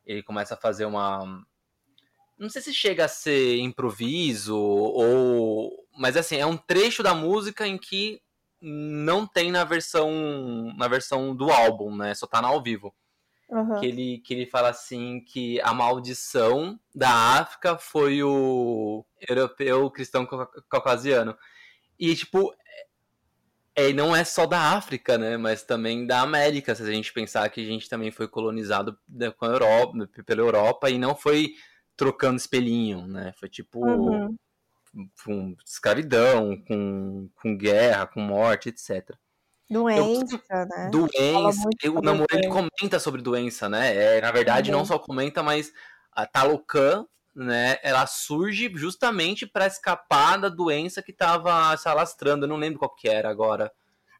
ele 0.06 0.22
começa 0.22 0.54
a 0.54 0.58
fazer 0.58 0.84
uma 0.84 1.44
não 2.38 2.48
sei 2.48 2.62
se 2.62 2.74
chega 2.74 3.04
a 3.04 3.08
ser 3.08 3.58
improviso 3.58 4.56
ou 4.56 5.86
mas 5.96 6.16
assim, 6.16 6.36
é 6.36 6.46
um 6.46 6.56
trecho 6.56 7.02
da 7.02 7.14
música 7.14 7.66
em 7.66 7.78
que 7.78 8.20
não 8.64 9.26
tem 9.26 9.52
na 9.52 9.62
versão 9.62 10.72
na 10.76 10.88
versão 10.88 11.36
do 11.36 11.50
álbum, 11.50 11.94
né? 11.94 12.14
Só 12.14 12.26
tá 12.26 12.40
no 12.40 12.48
ao 12.48 12.62
vivo. 12.62 12.94
Uhum. 13.50 13.78
Que, 13.78 13.86
ele, 13.86 14.18
que 14.18 14.32
ele 14.32 14.46
fala 14.46 14.70
assim 14.70 15.20
que 15.20 15.60
a 15.60 15.74
maldição 15.74 16.80
da 16.94 17.10
África 17.38 17.76
foi 17.76 18.22
o 18.22 19.04
europeu 19.28 19.90
cristão 19.90 20.26
caucasiano. 20.68 21.36
E, 21.98 22.16
tipo, 22.16 22.54
é, 23.76 23.92
não 23.92 24.16
é 24.16 24.24
só 24.24 24.46
da 24.46 24.72
África, 24.72 25.18
né? 25.18 25.36
Mas 25.36 25.62
também 25.62 26.06
da 26.06 26.22
América, 26.22 26.74
se 26.74 26.82
a 26.82 26.86
gente 26.86 27.12
pensar 27.12 27.48
que 27.50 27.60
a 27.60 27.66
gente 27.66 27.88
também 27.88 28.10
foi 28.10 28.26
colonizado 28.26 28.98
com 29.36 29.44
a 29.44 29.48
Europa, 29.48 30.08
pela 30.24 30.40
Europa 30.40 30.90
e 30.90 30.98
não 30.98 31.14
foi 31.14 31.54
trocando 31.96 32.38
espelhinho, 32.38 33.06
né? 33.06 33.34
Foi 33.38 33.48
tipo. 33.48 33.84
Uhum 33.86 34.34
com 35.24 35.56
escravidão, 35.64 36.56
com, 36.66 37.28
com 37.34 37.56
guerra, 37.56 38.06
com 38.06 38.20
morte, 38.20 38.68
etc. 38.68 39.16
Doença, 39.68 40.40
eu, 40.50 40.66
né? 40.66 40.90
Doença. 40.90 41.68
O 41.90 42.02
namoro 42.02 42.26
ele 42.32 42.48
comenta 42.48 42.98
sobre 42.98 43.22
doença, 43.22 43.68
né? 43.68 43.94
É, 43.94 44.20
na 44.20 44.30
verdade, 44.30 44.70
uhum. 44.70 44.78
não 44.78 44.84
só 44.84 44.98
comenta, 44.98 45.42
mas 45.42 45.72
a 46.12 46.26
Talocan, 46.26 47.06
né? 47.34 47.78
Ela 47.82 48.06
surge 48.06 48.70
justamente 48.74 49.46
para 49.46 49.66
escapar 49.66 50.38
da 50.38 50.48
doença 50.48 51.02
que 51.02 51.12
estava 51.12 51.76
se 51.76 51.88
alastrando. 51.88 52.44
Eu 52.44 52.48
não 52.48 52.56
lembro 52.56 52.78
qual 52.78 52.94
que 52.94 53.08
era 53.08 53.30
agora. 53.30 53.72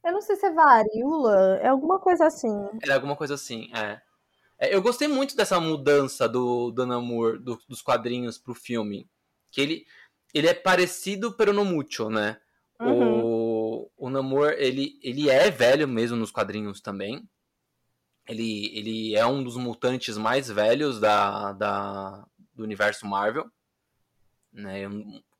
Eu 0.04 0.12
não 0.12 0.20
sei 0.20 0.36
se 0.36 0.44
é 0.44 0.52
varíola, 0.52 1.58
é 1.62 1.68
alguma 1.68 1.98
coisa 1.98 2.26
assim. 2.26 2.68
Era 2.82 2.94
alguma 2.94 3.16
coisa 3.16 3.34
assim, 3.34 3.70
é. 3.74 4.00
é 4.58 4.74
eu 4.74 4.82
gostei 4.82 5.08
muito 5.08 5.34
dessa 5.34 5.58
mudança 5.58 6.28
do, 6.28 6.70
do 6.70 6.86
Namor, 6.86 7.38
do, 7.38 7.58
dos 7.66 7.80
quadrinhos 7.80 8.36
pro 8.36 8.54
filme. 8.54 9.08
Que 9.50 9.60
ele, 9.60 9.86
ele 10.34 10.48
é 10.48 10.54
parecido, 10.54 11.32
pero 11.32 11.52
no 11.52 11.64
mucho, 11.64 12.10
né? 12.10 12.38
Uhum. 12.80 13.24
O, 13.24 13.90
o 13.96 14.10
Namor, 14.10 14.54
ele, 14.58 14.98
ele 15.02 15.30
é 15.30 15.50
velho 15.50 15.86
mesmo 15.86 16.16
nos 16.16 16.32
quadrinhos 16.32 16.80
também. 16.80 17.26
Ele, 18.26 18.70
ele 18.76 19.14
é 19.14 19.24
um 19.24 19.42
dos 19.44 19.56
mutantes 19.56 20.16
mais 20.18 20.48
velhos 20.48 20.98
da, 20.98 21.52
da, 21.52 22.26
do 22.52 22.64
universo 22.64 23.06
Marvel. 23.06 23.48
Né? 24.52 24.82
É 24.82 24.88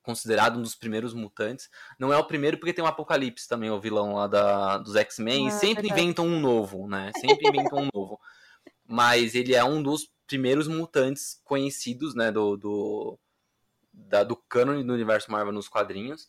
considerado 0.02 0.58
um 0.58 0.62
dos 0.62 0.74
primeiros 0.74 1.14
mutantes. 1.14 1.68
Não 1.98 2.12
é 2.12 2.18
o 2.18 2.26
primeiro 2.26 2.58
porque 2.58 2.74
tem 2.74 2.84
o 2.84 2.86
Apocalipse 2.86 3.48
também, 3.48 3.70
o 3.70 3.80
vilão 3.80 4.14
lá 4.14 4.26
da, 4.26 4.78
dos 4.78 4.94
X-Men. 4.94 5.46
Ah, 5.46 5.48
e 5.48 5.52
sempre 5.52 5.82
verdade. 5.82 6.00
inventam 6.02 6.26
um 6.26 6.38
novo, 6.38 6.86
né? 6.86 7.10
Sempre 7.16 7.48
inventam 7.48 7.80
um 7.80 7.88
novo. 7.92 8.20
Mas 8.86 9.34
ele 9.34 9.54
é 9.54 9.64
um 9.64 9.82
dos 9.82 10.10
primeiros 10.26 10.68
mutantes 10.68 11.40
conhecidos, 11.42 12.14
né? 12.14 12.30
Do, 12.30 12.56
do, 12.56 13.18
da, 13.94 14.24
do 14.24 14.36
cânone 14.36 14.84
do 14.84 14.92
universo 14.92 15.30
Marvel 15.30 15.52
nos 15.52 15.68
quadrinhos. 15.68 16.28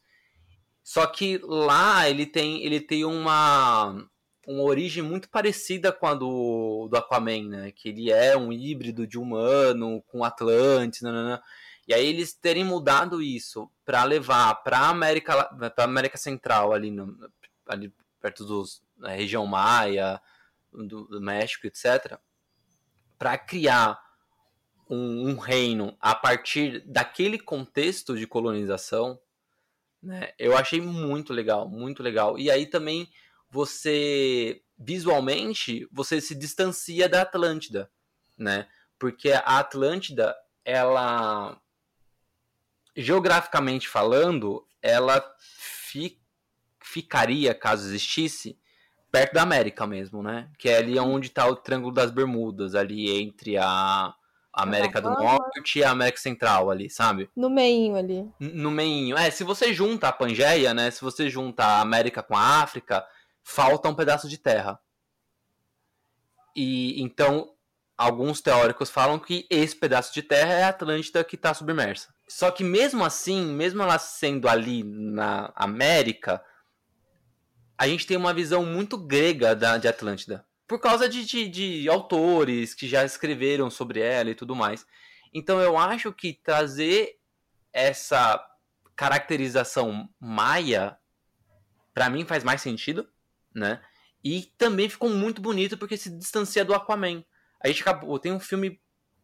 Só 0.84 1.06
que 1.08 1.40
lá 1.44 2.08
ele 2.08 2.26
tem, 2.26 2.64
ele 2.64 2.80
tem 2.80 3.04
uma, 3.06 4.08
uma 4.48 4.62
origem 4.64 5.02
muito 5.02 5.30
parecida 5.30 5.92
com 5.92 6.06
a 6.06 6.14
do, 6.14 6.88
do 6.90 6.98
Aquaman, 6.98 7.50
né? 7.50 7.72
Que 7.72 7.90
ele 7.90 8.12
é 8.12 8.38
um 8.38 8.54
híbrido 8.54 9.08
de 9.08 9.18
humano 9.18 10.04
com 10.04 10.24
Atlantis, 10.24 11.02
nanana. 11.02 11.42
E 11.88 11.94
aí 11.94 12.06
eles 12.06 12.34
terem 12.34 12.64
mudado 12.64 13.22
isso 13.22 13.70
para 13.84 14.04
levar 14.04 14.56
para 14.64 14.90
América, 14.90 15.46
para 15.72 15.84
América 15.84 16.18
Central 16.18 16.74
ali, 16.74 16.92
no, 16.92 17.16
ali 17.68 17.94
perto 18.20 18.46
dos 18.46 18.84
da 18.98 19.10
região 19.10 19.46
Maia, 19.46 20.22
do, 20.72 21.06
do 21.06 21.22
México, 21.22 21.68
etc. 21.68 22.18
Para 23.18 23.38
criar 23.38 24.00
um, 24.90 25.30
um, 25.30 25.38
reino 25.38 25.96
a 26.00 26.14
partir 26.14 26.82
daquele 26.86 27.40
contexto 27.40 28.18
de 28.18 28.28
colonização, 28.28 29.20
né? 30.02 30.32
Eu 30.38 30.56
achei 30.56 30.80
muito 30.80 31.34
legal, 31.34 31.68
muito 31.68 32.04
legal. 32.04 32.38
E 32.38 32.52
aí 32.52 32.68
também 32.68 33.10
você 33.50 34.62
visualmente 34.78 35.88
você 35.92 36.20
se 36.20 36.36
distancia 36.36 37.08
da 37.10 37.22
Atlântida, 37.22 37.90
né? 38.38 38.68
Porque 39.00 39.32
a 39.32 39.60
Atlântida, 39.60 40.36
ela 40.64 41.60
geograficamente 42.96 43.90
falando, 43.90 44.66
ela 44.82 45.24
fi, 45.40 46.20
ficaria 46.80 47.54
caso 47.54 47.88
existisse 47.88 48.58
perto 49.12 49.34
da 49.34 49.42
América 49.42 49.88
mesmo, 49.88 50.22
né? 50.22 50.52
Que 50.58 50.70
é 50.70 50.78
ali 50.78 51.00
onde 51.00 51.28
está 51.28 51.48
o 51.48 51.56
Triângulo 51.56 51.94
das 51.94 52.12
Bermudas, 52.12 52.76
ali 52.76 53.10
entre 53.10 53.58
a 53.58 54.14
América 54.56 55.02
do 55.02 55.10
Norte 55.10 55.80
e 55.80 55.84
a 55.84 55.92
América 55.92 56.18
Central 56.18 56.72
ali, 56.72 56.90
sabe? 56.90 57.30
No 57.36 57.50
meinho 57.50 57.96
ali. 57.96 58.30
No 58.40 58.72
meinho. 58.72 59.18
É, 59.18 59.30
se 59.30 59.44
você 59.44 59.74
junta 59.74 60.08
a 60.08 60.14
Pangeia, 60.14 60.74
né? 60.74 60.90
Se 60.92 61.02
você 61.02 61.30
junta 61.30 61.64
a 61.64 61.82
América 61.82 62.24
com 62.24 62.38
a 62.38 62.62
África, 62.62 63.06
falta 63.44 63.90
um 63.90 63.96
pedaço 63.96 64.30
de 64.30 64.38
terra. 64.38 64.80
E 66.56 67.02
então 67.02 67.52
alguns 67.98 68.40
teóricos 68.40 68.90
falam 68.90 69.20
que 69.20 69.46
esse 69.50 69.76
pedaço 69.76 70.14
de 70.14 70.22
terra 70.22 70.54
é 70.54 70.64
a 70.64 70.70
Atlântida 70.70 71.24
que 71.24 71.36
está 71.36 71.54
submersa. 71.54 72.14
Só 72.28 72.50
que 72.50 72.64
mesmo 72.64 73.04
assim, 73.04 73.46
mesmo 73.46 73.84
ela 73.84 74.00
sendo 74.00 74.48
ali 74.48 74.84
na 74.84 75.52
América, 75.54 76.42
a 77.78 77.88
gente 77.88 78.08
tem 78.08 78.16
uma 78.16 78.34
visão 78.34 78.66
muito 78.66 78.98
grega 78.98 79.54
da, 79.54 79.78
de 79.78 79.88
Atlântida 79.88 80.46
por 80.68 80.80
causa 80.80 81.08
de, 81.08 81.26
de, 81.26 81.48
de, 81.48 81.90
autores 81.90 82.74
que 82.74 82.88
já 82.88 83.04
escreveram 83.04 83.70
sobre 83.70 84.00
ela 84.00 84.30
e 84.32 84.36
tudo 84.36 84.56
mais. 84.56 84.86
Então 85.34 85.60
eu 85.60 85.78
acho 85.78 86.12
que 86.12 86.34
trazer 86.34 87.18
essa 87.72 88.44
caracterização 88.96 90.10
maia 90.20 90.98
para 91.94 92.10
mim 92.10 92.26
faz 92.26 92.44
mais 92.44 92.62
sentido, 92.62 93.08
né? 93.54 93.82
E 94.24 94.52
também 94.58 94.90
ficou 94.90 95.10
muito 95.10 95.42
bonito 95.42 95.78
porque 95.78 95.98
se 95.98 96.10
distancia 96.10 96.66
do 96.66 96.74
Aquaman. 96.74 97.24
A 97.64 97.68
gente 97.68 97.82
acabou, 97.82 98.18
tem 98.18 98.32
um 98.32 98.40
filme 98.40 98.82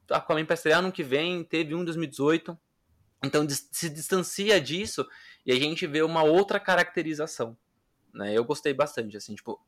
Aquaman 0.09 0.45
para 0.45 0.53
estrear 0.53 0.79
ano 0.79 0.91
que 0.91 1.03
vem, 1.03 1.43
teve 1.43 1.73
um 1.73 1.81
em 1.81 1.85
2018. 1.85 2.57
Então 3.23 3.47
se 3.49 3.89
distancia 3.89 4.59
disso 4.59 5.07
e 5.45 5.51
a 5.51 5.55
gente 5.55 5.87
vê 5.87 6.01
uma 6.01 6.23
outra 6.23 6.59
caracterização, 6.59 7.57
né? 8.13 8.37
Eu 8.37 8.43
gostei 8.43 8.73
bastante 8.73 9.17
assim, 9.17 9.33
tipo, 9.33 9.59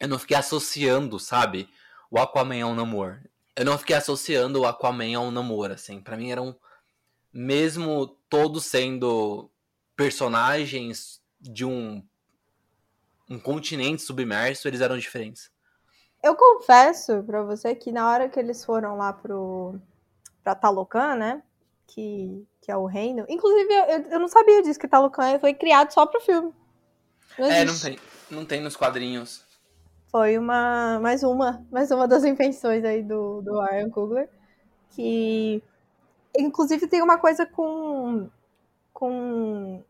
eu 0.00 0.08
não 0.08 0.18
fiquei 0.18 0.36
associando, 0.36 1.18
sabe, 1.18 1.68
o 2.10 2.18
Aquaman 2.18 2.64
ao 2.64 2.74
Namor. 2.74 3.20
Eu 3.56 3.64
não 3.64 3.76
fiquei 3.76 3.96
associando 3.96 4.60
o 4.60 4.66
Aquaman 4.66 5.16
ao 5.16 5.30
Namor, 5.30 5.70
assim. 5.70 6.00
Para 6.00 6.16
mim 6.16 6.30
eram 6.30 6.56
mesmo 7.32 8.06
todos 8.28 8.66
sendo 8.66 9.50
personagens 9.96 11.20
de 11.40 11.64
um 11.64 12.02
um 13.30 13.38
continente 13.38 14.00
submerso, 14.00 14.66
eles 14.66 14.80
eram 14.80 14.96
diferentes. 14.96 15.50
Eu 16.22 16.34
confesso 16.34 17.22
pra 17.24 17.42
você 17.42 17.74
que 17.74 17.92
na 17.92 18.10
hora 18.10 18.28
que 18.28 18.40
eles 18.40 18.64
foram 18.64 18.96
lá 18.96 19.12
pro 19.12 19.78
pra 20.42 20.54
Talocan, 20.54 21.14
né? 21.14 21.42
Que, 21.86 22.46
que 22.60 22.70
é 22.70 22.76
o 22.76 22.86
reino. 22.86 23.24
Inclusive, 23.28 23.72
eu, 23.72 24.02
eu 24.12 24.18
não 24.18 24.28
sabia 24.28 24.62
disso, 24.62 24.78
que 24.78 24.88
Talocan 24.88 25.38
foi 25.38 25.52
criado 25.54 25.92
só 25.92 26.06
pro 26.06 26.20
filme. 26.20 26.52
Não 27.38 27.50
é, 27.50 27.64
não 27.64 27.78
tem, 27.78 27.98
não 28.30 28.44
tem 28.44 28.60
nos 28.60 28.76
quadrinhos. 28.76 29.44
Foi 30.10 30.38
uma. 30.38 30.98
Mais 31.00 31.22
uma. 31.22 31.64
Mais 31.70 31.90
uma 31.90 32.08
das 32.08 32.24
invenções 32.24 32.84
aí 32.84 33.02
do, 33.02 33.42
do 33.42 33.60
Ryan 33.60 33.90
Coogler. 33.90 34.28
Que. 34.90 35.62
Inclusive 36.36 36.86
tem 36.86 37.02
uma 37.02 37.18
coisa 37.18 37.44
com. 37.46 38.28
Com. 38.92 39.82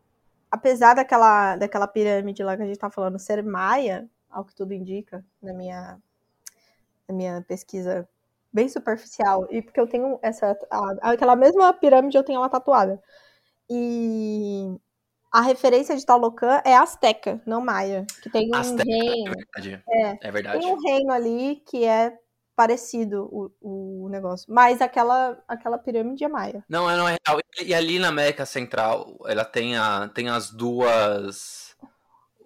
Apesar 0.51 0.95
daquela, 0.95 1.57
daquela 1.57 1.87
pirâmide 1.87 2.43
lá 2.43 2.57
que 2.57 2.63
a 2.63 2.67
gente 2.67 2.79
tá 2.79 2.91
falando 2.91 3.19
ser 3.19 3.43
maia, 3.45 4.09
ao 4.31 4.45
que 4.45 4.55
tudo 4.55 4.73
indica, 4.73 5.25
na 5.43 5.53
minha, 5.53 5.99
na 7.07 7.15
minha 7.15 7.45
pesquisa 7.47 8.09
bem 8.53 8.67
superficial, 8.69 9.47
e 9.51 9.61
porque 9.63 9.79
eu 9.79 9.87
tenho 9.87 10.19
essa. 10.23 10.59
A, 10.71 11.13
aquela 11.13 11.37
mesma 11.37 11.73
pirâmide 11.73 12.17
eu 12.17 12.25
tenho 12.25 12.39
ela 12.39 12.49
tatuada. 12.49 13.01
E 13.71 14.75
a 15.33 15.41
referência 15.43 15.97
de 15.97 16.05
Talocan 16.05 16.61
é 16.65 16.75
Azteca, 16.75 17.41
não 17.47 17.61
Maia. 17.61 18.07
Que 18.23 18.31
tem 18.31 18.51
um 18.51 18.55
Azteca, 18.55 18.91
é 18.91 18.95
reino. 18.95 19.33
É 19.33 19.35
verdade. 19.35 19.83
É, 19.89 20.29
é 20.29 20.31
verdade. 20.31 20.61
Tem 20.61 20.73
um 20.73 20.81
reino 20.81 21.13
ali 21.13 21.63
que 21.67 21.85
é 21.85 22.17
parecido 22.57 23.29
o, 23.31 24.05
o 24.05 24.09
negócio. 24.09 24.47
Mas 24.53 24.81
aquela, 24.81 25.41
aquela 25.47 25.79
pirâmide 25.79 26.25
é 26.25 26.29
Maia. 26.29 26.65
Não, 26.69 26.85
não 26.97 27.09
é 27.09 27.17
real. 27.27 27.41
E 27.65 27.73
ali 27.73 27.99
na 27.99 28.09
América 28.09 28.45
Central, 28.45 29.17
ela 29.27 29.45
tem, 29.45 29.77
a, 29.77 30.09
tem 30.09 30.29
as 30.29 30.51
duas. 30.51 31.77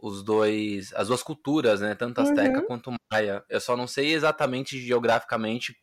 Os 0.02 0.22
dois. 0.22 0.92
As 0.94 1.08
duas 1.08 1.22
culturas, 1.22 1.80
né? 1.80 1.94
Tanto 1.94 2.20
Azteca 2.20 2.58
uhum. 2.58 2.66
quanto 2.66 2.92
Maia. 3.10 3.44
Eu 3.48 3.60
só 3.60 3.76
não 3.76 3.86
sei 3.86 4.12
exatamente 4.12 4.78
geograficamente 4.78 5.74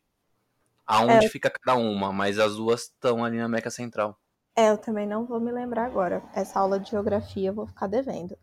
aonde 0.86 1.26
é. 1.26 1.28
fica 1.28 1.50
cada 1.50 1.78
uma, 1.78 2.12
mas 2.12 2.38
as 2.38 2.56
duas 2.56 2.82
estão 2.82 3.24
ali 3.24 3.38
na 3.38 3.44
América 3.46 3.70
Central. 3.70 4.18
É, 4.60 4.68
eu 4.68 4.76
também 4.76 5.06
não 5.06 5.24
vou 5.24 5.40
me 5.40 5.50
lembrar 5.50 5.86
agora. 5.86 6.22
Essa 6.34 6.60
aula 6.60 6.78
de 6.78 6.90
geografia 6.90 7.48
eu 7.48 7.54
vou 7.54 7.66
ficar 7.66 7.86
devendo. 7.86 8.36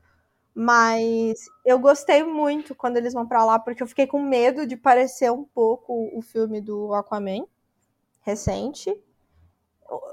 Mas 0.52 1.46
eu 1.64 1.78
gostei 1.78 2.24
muito 2.24 2.74
quando 2.74 2.98
eles 2.98 3.14
vão 3.14 3.28
para 3.28 3.46
lá, 3.46 3.60
porque 3.60 3.84
eu 3.84 3.88
fiquei 3.88 4.08
com 4.08 4.20
medo 4.20 4.66
de 4.66 4.76
parecer 4.76 5.32
um 5.32 5.44
pouco 5.44 6.10
o 6.18 6.22
filme 6.24 6.60
do 6.60 6.92
Aquaman 6.96 7.46
recente. 8.22 8.92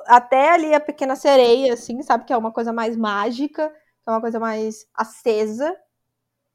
Até 0.06 0.50
ali 0.52 0.74
a 0.74 0.80
Pequena 0.80 1.16
Sereia, 1.16 1.72
assim, 1.72 2.02
sabe? 2.02 2.26
Que 2.26 2.34
é 2.34 2.36
uma 2.36 2.52
coisa 2.52 2.70
mais 2.70 2.98
mágica, 2.98 3.74
é 4.06 4.10
uma 4.10 4.20
coisa 4.20 4.38
mais 4.38 4.86
acesa. 4.92 5.74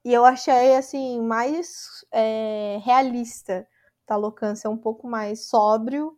E 0.06 0.14
eu 0.14 0.26
achei, 0.26 0.76
assim, 0.76 1.22
mais 1.24 2.06
é, 2.12 2.78
realista. 2.84 3.68
Talocan 4.06 4.54
ser 4.54 4.68
um 4.68 4.78
pouco 4.78 5.08
mais 5.08 5.48
sóbrio, 5.48 6.16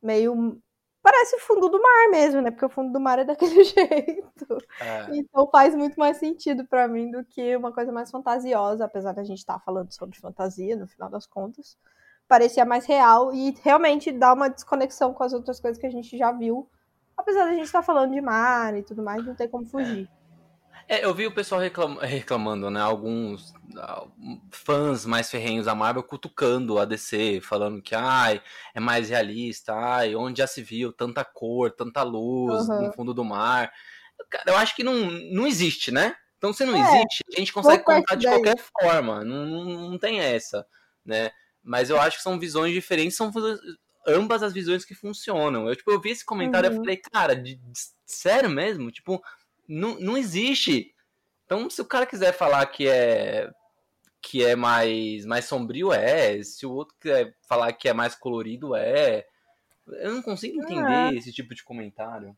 meio 0.00 0.62
parece 1.02 1.36
o 1.36 1.40
fundo 1.40 1.68
do 1.68 1.80
mar 1.80 2.08
mesmo, 2.10 2.40
né? 2.40 2.50
Porque 2.50 2.64
o 2.64 2.70
fundo 2.70 2.92
do 2.92 3.00
mar 3.00 3.18
é 3.18 3.24
daquele 3.24 3.62
jeito. 3.64 4.58
É. 4.80 5.16
Então 5.16 5.48
faz 5.50 5.74
muito 5.74 5.98
mais 5.98 6.16
sentido 6.18 6.66
para 6.66 6.86
mim 6.88 7.10
do 7.10 7.24
que 7.24 7.56
uma 7.56 7.72
coisa 7.72 7.92
mais 7.92 8.10
fantasiosa, 8.10 8.84
apesar 8.84 9.12
da 9.12 9.24
gente 9.24 9.38
estar 9.38 9.54
tá 9.54 9.60
falando 9.60 9.92
sobre 9.92 10.18
fantasia 10.18 10.76
no 10.76 10.86
final 10.86 11.08
das 11.08 11.26
contas. 11.26 11.76
Parecia 12.28 12.64
mais 12.64 12.86
real 12.86 13.34
e 13.34 13.54
realmente 13.62 14.12
dá 14.12 14.32
uma 14.32 14.48
desconexão 14.48 15.12
com 15.12 15.24
as 15.24 15.32
outras 15.32 15.58
coisas 15.58 15.80
que 15.80 15.86
a 15.86 15.90
gente 15.90 16.16
já 16.16 16.30
viu. 16.30 16.68
Apesar 17.16 17.44
da 17.44 17.54
gente 17.54 17.64
estar 17.64 17.80
tá 17.80 17.84
falando 17.84 18.12
de 18.12 18.20
mar 18.20 18.76
e 18.76 18.82
tudo 18.82 19.02
mais, 19.02 19.24
não 19.24 19.34
tem 19.34 19.48
como 19.48 19.66
fugir. 19.66 20.08
É. 20.16 20.19
É, 20.90 21.04
eu 21.04 21.14
vi 21.14 21.24
o 21.24 21.30
pessoal 21.30 21.60
reclamando, 22.00 22.68
né? 22.68 22.80
Alguns 22.80 23.54
ah, 23.76 24.08
fãs 24.50 25.06
mais 25.06 25.30
ferrenhos 25.30 25.66
da 25.66 25.72
Marvel 25.72 26.02
cutucando 26.02 26.80
a 26.80 26.84
DC, 26.84 27.40
falando 27.42 27.80
que 27.80 27.94
ai, 27.94 28.42
é 28.74 28.80
mais 28.80 29.08
realista, 29.08 29.72
ai, 29.72 30.16
onde 30.16 30.38
já 30.38 30.48
se 30.48 30.60
viu 30.60 30.92
tanta 30.92 31.24
cor, 31.24 31.70
tanta 31.70 32.02
luz 32.02 32.68
uhum. 32.68 32.88
no 32.88 32.92
fundo 32.92 33.14
do 33.14 33.24
mar. 33.24 33.72
Cara, 34.28 34.50
eu 34.50 34.56
acho 34.56 34.74
que 34.74 34.82
não, 34.82 35.08
não 35.32 35.46
existe, 35.46 35.92
né? 35.92 36.16
Então, 36.38 36.52
se 36.52 36.64
não 36.64 36.74
é, 36.74 36.80
existe, 36.80 37.22
a 37.36 37.38
gente 37.38 37.52
consegue 37.52 37.84
contar 37.84 38.16
de 38.16 38.26
qualquer 38.26 38.56
forma. 38.58 39.24
Não, 39.24 39.46
não, 39.46 39.90
não 39.90 39.98
tem 39.98 40.18
essa, 40.18 40.66
né? 41.04 41.30
Mas 41.62 41.88
eu 41.88 42.00
acho 42.00 42.16
que 42.16 42.22
são 42.24 42.36
visões 42.36 42.72
diferentes, 42.72 43.16
são 43.16 43.30
ambas 44.08 44.42
as 44.42 44.52
visões 44.52 44.84
que 44.84 44.96
funcionam. 44.96 45.68
Eu, 45.68 45.76
tipo, 45.76 45.92
eu 45.92 46.00
vi 46.00 46.10
esse 46.10 46.24
comentário 46.24 46.66
e 46.66 46.70
uhum. 46.74 46.80
falei, 46.80 46.96
cara, 46.96 47.36
de, 47.36 47.54
de, 47.54 47.80
sério 48.04 48.50
mesmo? 48.50 48.90
Tipo, 48.90 49.22
não, 49.70 49.98
não 50.00 50.16
existe. 50.16 50.92
Então, 51.44 51.70
se 51.70 51.80
o 51.80 51.84
cara 51.84 52.06
quiser 52.06 52.32
falar 52.32 52.66
que 52.66 52.88
é 52.88 53.50
que 54.22 54.44
é 54.44 54.54
mais, 54.54 55.24
mais 55.24 55.46
sombrio, 55.46 55.92
é. 55.92 56.42
Se 56.42 56.66
o 56.66 56.72
outro 56.72 56.94
quiser 57.00 57.34
falar 57.48 57.72
que 57.72 57.88
é 57.88 57.92
mais 57.92 58.14
colorido, 58.14 58.74
é. 58.74 59.24
Eu 59.86 60.14
não 60.14 60.22
consigo 60.22 60.62
entender 60.62 61.14
é. 61.14 61.14
esse 61.14 61.32
tipo 61.32 61.54
de 61.54 61.64
comentário. 61.64 62.36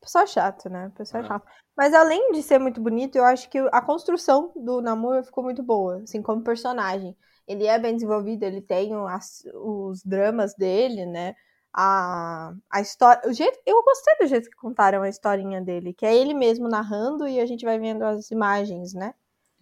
Pessoal 0.00 0.26
chato, 0.26 0.68
né? 0.68 0.92
Pessoal 0.96 1.24
é. 1.24 1.26
chato. 1.26 1.46
Mas 1.76 1.94
além 1.94 2.32
de 2.32 2.42
ser 2.42 2.58
muito 2.58 2.80
bonito, 2.80 3.16
eu 3.16 3.24
acho 3.24 3.48
que 3.48 3.58
a 3.72 3.80
construção 3.80 4.52
do 4.54 4.82
Namor 4.82 5.22
ficou 5.24 5.42
muito 5.42 5.62
boa, 5.62 6.02
assim, 6.02 6.20
como 6.20 6.44
personagem. 6.44 7.16
Ele 7.48 7.66
é 7.66 7.78
bem 7.78 7.94
desenvolvido, 7.94 8.42
ele 8.44 8.60
tem 8.60 8.92
as, 9.08 9.42
os 9.54 10.02
dramas 10.04 10.54
dele, 10.54 11.06
né? 11.06 11.34
A, 11.72 12.52
a 12.70 12.80
história. 12.80 13.22
O 13.28 13.32
jeito, 13.32 13.58
eu 13.66 13.82
gostei 13.82 14.14
do 14.20 14.26
jeito 14.26 14.50
que 14.50 14.56
contaram 14.56 15.02
a 15.02 15.08
historinha 15.08 15.60
dele, 15.60 15.92
que 15.92 16.04
é 16.04 16.14
ele 16.14 16.34
mesmo 16.34 16.68
narrando 16.68 17.26
e 17.28 17.40
a 17.40 17.46
gente 17.46 17.64
vai 17.64 17.78
vendo 17.78 18.02
as 18.02 18.30
imagens, 18.30 18.94
né? 18.94 19.14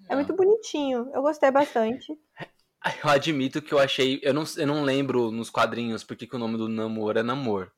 É 0.08 0.14
muito 0.14 0.34
bonitinho. 0.34 1.10
Eu 1.12 1.22
gostei 1.22 1.50
bastante. 1.50 2.18
Eu 3.02 3.10
admito 3.10 3.60
que 3.60 3.74
eu 3.74 3.78
achei. 3.78 4.20
Eu 4.22 4.32
não, 4.32 4.44
eu 4.56 4.66
não 4.66 4.84
lembro 4.84 5.32
nos 5.32 5.50
quadrinhos 5.50 6.04
porque 6.04 6.28
que 6.28 6.36
o 6.36 6.38
nome 6.38 6.56
do 6.56 6.68
Namor 6.68 7.16
é 7.16 7.24
Namor. 7.24 7.72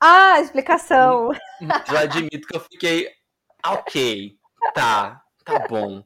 Ah, 0.00 0.40
explicação. 0.40 1.30
Eu 1.88 1.98
admito 1.98 2.48
que 2.48 2.56
eu 2.56 2.60
fiquei. 2.60 3.10
Ok, 3.64 4.38
tá, 4.72 5.22
tá 5.44 5.58
bom. 5.68 6.02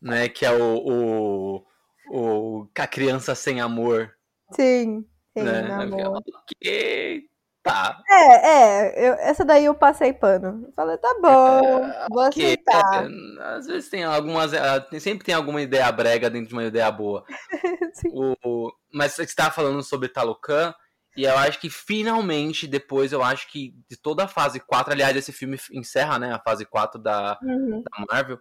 Né? 0.00 0.30
Que 0.30 0.46
é 0.46 0.50
o, 0.50 0.78
o, 0.78 1.66
o. 2.08 2.68
A 2.76 2.86
criança 2.86 3.34
sem 3.34 3.60
amor. 3.60 4.16
Sim. 4.52 5.06
Sim, 5.36 5.42
né? 5.42 5.86
Ok, 6.08 7.22
tá. 7.62 8.00
É, 8.08 8.48
é, 8.48 9.08
eu, 9.08 9.14
essa 9.14 9.44
daí 9.44 9.64
eu 9.64 9.74
passei 9.74 10.12
pano. 10.12 10.70
falei, 10.76 10.96
tá 10.98 11.12
bom, 11.20 11.84
é, 11.84 12.06
vou 12.10 12.26
okay, 12.26 12.44
aceitar. 12.44 13.04
É, 13.04 13.56
às 13.56 13.66
vezes 13.66 13.90
tem 13.90 14.04
algumas. 14.04 14.54
Ah, 14.54 14.86
sempre 15.00 15.24
tem 15.24 15.34
alguma 15.34 15.60
ideia 15.60 15.90
brega 15.90 16.30
dentro 16.30 16.48
de 16.48 16.54
uma 16.54 16.64
ideia 16.64 16.90
boa. 16.90 17.24
o, 18.12 18.72
mas 18.92 19.12
você 19.12 19.24
está 19.24 19.50
falando 19.50 19.82
sobre 19.82 20.08
Talocan, 20.08 20.72
e 21.16 21.24
eu 21.24 21.36
acho 21.38 21.60
que 21.60 21.70
finalmente, 21.70 22.66
depois, 22.66 23.12
eu 23.12 23.22
acho 23.22 23.50
que 23.50 23.74
de 23.88 23.96
toda 23.96 24.24
a 24.24 24.28
fase 24.28 24.58
4, 24.58 24.92
aliás, 24.92 25.16
esse 25.16 25.32
filme 25.32 25.58
encerra, 25.72 26.18
né, 26.18 26.32
a 26.32 26.40
fase 26.40 26.64
4 26.66 27.00
da, 27.00 27.38
uhum. 27.42 27.82
da 27.82 28.04
Marvel. 28.10 28.38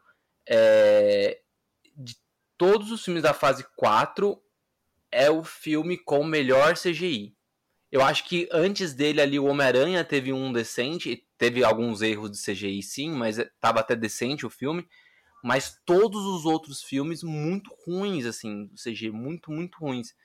É, 0.48 1.40
de 1.96 2.16
todos 2.58 2.92
os 2.92 3.04
filmes 3.04 3.24
da 3.24 3.34
fase 3.34 3.66
4, 3.76 4.42
é 5.14 5.30
o 5.30 5.44
filme 5.44 5.98
com 5.98 6.24
melhor 6.24 6.76
CGI. 6.76 7.36
Eu 7.92 8.02
acho 8.02 8.26
que 8.26 8.50
antes 8.52 8.94
dele 8.94 9.22
ali 9.22 9.40
o 9.40 9.46
Homem-Aranha 9.46 10.04
teve 10.04 10.34
um 10.34 10.52
decente, 10.52 11.24
teve 11.38 11.64
alguns 11.64 12.02
erros 12.02 12.32
de 12.32 12.44
CGI 12.44 12.82
sim, 12.82 13.12
mas 13.12 13.38
tava 13.62 13.82
até 13.82 13.96
decente 13.96 14.46
o 14.46 14.50
filme. 14.50 14.88
Mas 15.44 15.78
todos 15.86 16.26
os 16.26 16.46
outros 16.46 16.82
filmes 16.82 17.22
muito 17.22 17.70
ruins, 17.86 18.26
assim, 18.26 18.70
CGI 18.82 19.12
muito, 19.12 19.52
muito 19.52 19.78
ruins. 19.78 20.16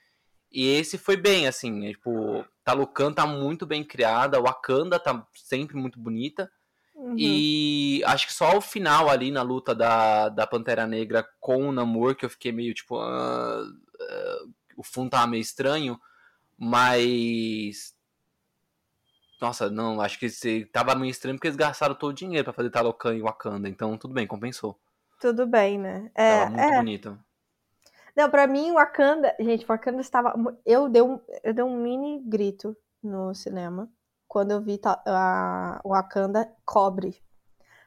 E 0.50 0.66
esse 0.66 0.96
foi 0.96 1.16
bem, 1.16 1.46
assim, 1.46 1.70
né? 1.70 1.90
tipo, 1.90 2.44
Talocan 2.64 3.12
tá 3.12 3.26
muito 3.26 3.66
bem 3.66 3.84
criada, 3.84 4.40
Wakanda 4.40 4.98
tá 4.98 5.26
sempre 5.34 5.76
muito 5.76 5.98
bonita. 5.98 6.50
Uhum. 6.94 7.14
E 7.18 8.02
acho 8.06 8.26
que 8.26 8.32
só 8.32 8.56
o 8.56 8.60
final 8.60 9.08
ali 9.08 9.30
na 9.30 9.42
luta 9.42 9.74
da, 9.74 10.28
da 10.30 10.46
Pantera 10.46 10.86
Negra 10.86 11.26
com 11.38 11.68
o 11.68 11.72
Namor 11.72 12.16
que 12.16 12.24
eu 12.24 12.30
fiquei 12.30 12.50
meio 12.50 12.74
tipo. 12.74 12.96
Uh, 12.96 13.62
uh, 13.62 14.57
o 14.78 14.82
fundo 14.84 15.10
tava 15.10 15.26
meio 15.26 15.40
estranho, 15.40 16.00
mas. 16.56 17.94
Nossa, 19.40 19.68
não, 19.68 20.00
acho 20.00 20.18
que 20.18 20.66
tava 20.66 20.94
meio 20.94 21.10
estranho 21.10 21.36
porque 21.36 21.48
eles 21.48 21.56
gastaram 21.56 21.94
todo 21.94 22.10
o 22.10 22.14
dinheiro 22.14 22.44
para 22.44 22.52
fazer 22.52 22.70
Talocan 22.70 23.14
e 23.14 23.22
Wakanda, 23.22 23.68
então 23.68 23.98
tudo 23.98 24.14
bem, 24.14 24.26
compensou. 24.26 24.80
Tudo 25.20 25.46
bem, 25.46 25.78
né? 25.78 26.10
É, 26.14 26.38
tava 26.38 26.50
muito 26.50 26.62
é. 26.62 26.76
bonito. 26.76 27.18
Não, 28.16 28.30
pra 28.30 28.46
mim, 28.46 28.72
Wakanda. 28.72 29.34
Gente, 29.38 29.66
Wakanda 29.66 30.00
estava. 30.00 30.34
Eu 30.64 30.88
dei 30.88 31.02
um, 31.02 31.20
eu 31.42 31.52
dei 31.52 31.64
um 31.64 31.76
mini 31.76 32.20
grito 32.24 32.76
no 33.02 33.34
cinema 33.34 33.90
quando 34.26 34.52
eu 34.52 34.60
vi 34.60 34.80
a, 34.84 35.80
o 35.84 35.90
Wakanda 35.90 36.52
cobre. 36.64 37.20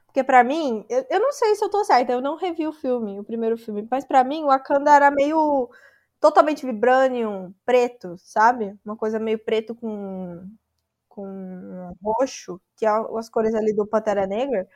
Porque 0.05 0.23
para 0.23 0.43
mim, 0.43 0.85
eu, 0.89 1.05
eu 1.09 1.19
não 1.21 1.31
sei 1.31 1.55
se 1.55 1.63
eu 1.63 1.69
tô 1.69 1.85
certa, 1.85 2.11
eu 2.11 2.21
não 2.21 2.35
revi 2.35 2.67
o 2.67 2.73
filme, 2.73 3.17
o 3.17 3.23
primeiro 3.23 3.57
filme, 3.57 3.87
mas 3.89 4.03
para 4.03 4.23
mim 4.25 4.43
o 4.43 4.47
Wakanda 4.47 4.93
era 4.93 5.09
meio 5.09 5.69
totalmente 6.21 6.65
vibranium 6.65 7.51
preto, 7.65 8.15
sabe? 8.19 8.77
Uma 8.85 8.95
coisa 8.95 9.19
meio 9.19 9.39
preto 9.39 9.73
com, 9.73 10.47
com 11.09 11.97
roxo, 12.01 12.61
que 12.77 12.85
é 12.85 12.89
as 13.17 13.27
cores 13.27 13.55
ali 13.55 13.73
do 13.73 13.87
Pantera 13.87 14.27
Negra. 14.27 14.69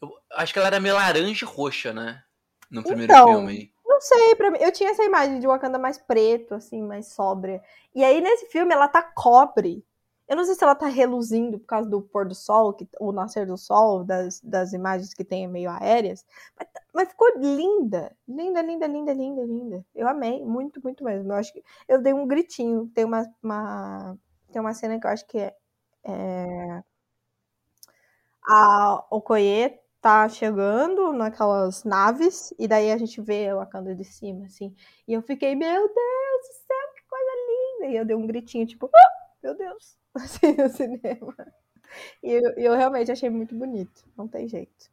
Eu 0.00 0.12
acho 0.32 0.52
que 0.52 0.58
ela 0.58 0.68
era 0.68 0.78
meio 0.78 0.94
laranja 0.94 1.44
e 1.44 1.48
roxa, 1.48 1.92
né? 1.94 2.22
No 2.70 2.82
primeiro 2.82 3.10
então, 3.10 3.26
filme. 3.28 3.72
não 3.84 4.00
sei, 4.00 4.34
pra 4.34 4.50
mim, 4.50 4.58
eu 4.60 4.70
tinha 4.70 4.90
essa 4.90 5.04
imagem 5.04 5.40
de 5.40 5.46
Wakanda 5.46 5.78
mais 5.78 5.96
preto, 5.96 6.54
assim, 6.54 6.82
mais 6.82 7.06
sóbria. 7.08 7.62
E 7.94 8.04
aí, 8.04 8.20
nesse 8.20 8.46
filme, 8.46 8.74
ela 8.74 8.86
tá 8.86 9.02
cobre. 9.02 9.82
Eu 10.28 10.36
não 10.36 10.44
sei 10.44 10.54
se 10.54 10.64
ela 10.64 10.74
tá 10.74 10.86
reluzindo 10.86 11.58
por 11.58 11.66
causa 11.66 11.88
do 11.88 12.00
pôr 12.00 12.26
do 12.26 12.34
sol, 12.34 12.72
que, 12.72 12.88
o 12.98 13.12
nascer 13.12 13.46
do 13.46 13.58
sol, 13.58 14.04
das, 14.04 14.40
das 14.40 14.72
imagens 14.72 15.12
que 15.12 15.24
tem 15.24 15.46
meio 15.46 15.70
aéreas. 15.70 16.24
Mas, 16.58 16.68
mas, 16.94 17.08
ficou 17.10 17.28
linda. 17.38 18.16
Linda, 18.26 18.62
linda, 18.62 18.86
linda, 18.86 19.12
linda, 19.12 19.42
linda. 19.44 19.86
Eu 19.94 20.08
amei, 20.08 20.42
muito, 20.44 20.80
muito 20.82 21.04
mesmo. 21.04 21.30
Eu 21.32 21.36
acho 21.36 21.52
que 21.52 21.62
eu 21.88 22.00
dei 22.00 22.14
um 22.14 22.26
gritinho. 22.26 22.90
Tem 22.94 23.04
uma, 23.04 23.26
uma 23.42 24.16
tem 24.54 24.60
uma 24.60 24.72
cena 24.72 25.00
que 25.00 25.06
eu 25.06 25.10
acho 25.10 25.26
que 25.26 25.38
é. 25.38 25.54
é 26.04 26.82
a 28.46 29.04
tá 30.00 30.28
chegando 30.28 31.12
naquelas 31.14 31.82
naves, 31.82 32.52
e 32.58 32.68
daí 32.68 32.92
a 32.92 32.98
gente 32.98 33.20
vê 33.22 33.50
o 33.52 33.56
Wakanda 33.56 33.94
de 33.94 34.04
cima, 34.04 34.44
assim. 34.44 34.76
E 35.08 35.14
eu 35.14 35.22
fiquei, 35.22 35.54
meu 35.54 35.80
Deus 35.80 35.88
do 35.88 36.54
céu, 36.66 36.94
que 36.94 37.02
coisa 37.08 37.30
linda! 37.48 37.86
E 37.92 37.96
eu 37.96 38.04
dei 38.04 38.14
um 38.14 38.26
gritinho, 38.26 38.66
tipo, 38.66 38.86
oh, 38.86 39.42
meu 39.42 39.56
Deus! 39.56 39.96
assim, 40.22 40.52
no 40.54 40.68
cinema. 40.68 41.34
E 42.22 42.30
eu, 42.30 42.52
eu 42.56 42.76
realmente 42.76 43.10
achei 43.10 43.30
muito 43.30 43.54
bonito, 43.54 44.04
não 44.16 44.26
tem 44.26 44.48
jeito. 44.48 44.90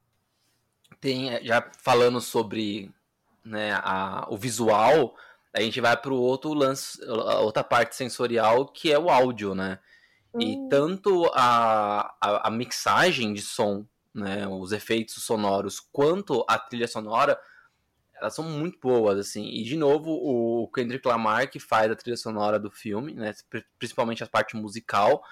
Tem, 1.00 1.34
é, 1.34 1.44
já 1.44 1.62
falando 1.80 2.22
sobre 2.22 2.94
né, 3.44 3.74
a, 3.74 4.28
o 4.30 4.38
visual, 4.38 5.16
a 5.54 5.62
gente 5.62 5.82
vai 5.82 5.98
para 5.98 6.14
o 6.14 6.22
outro 6.22 6.54
lance, 6.54 7.00
outra 7.42 7.64
parte 7.64 7.96
sensorial, 7.96 8.68
que 8.68 8.92
é 8.92 9.00
o 9.00 9.10
áudio, 9.10 9.54
né? 9.54 9.80
E 10.40 10.58
hum. 10.58 10.70
tanto 10.70 11.30
a, 11.34 12.16
a, 12.22 12.48
a, 12.48 12.52
mixagem 12.52 13.34
de 13.34 13.42
som, 13.42 13.86
né, 14.14 14.48
os 14.48 14.72
efeitos 14.72 15.16
sonoros, 15.16 15.82
quanto 15.92 16.46
a 16.48 16.58
trilha 16.58 16.88
sonora, 16.88 17.38
elas 18.22 18.36
são 18.36 18.46
muito 18.46 18.80
boas, 18.80 19.18
assim. 19.18 19.48
E, 19.48 19.64
de 19.64 19.76
novo, 19.76 20.12
o 20.12 20.68
Kendrick 20.68 21.06
Lamar, 21.08 21.50
que 21.50 21.60
faz 21.60 21.92
a 21.92 21.96
trilha 21.96 22.16
sonora 22.16 22.60
do 22.60 22.70
filme, 22.70 23.16
né? 23.16 23.34
Principalmente 23.80 24.24
a 24.24 24.28
parte 24.28 24.56
musical, 24.56 25.24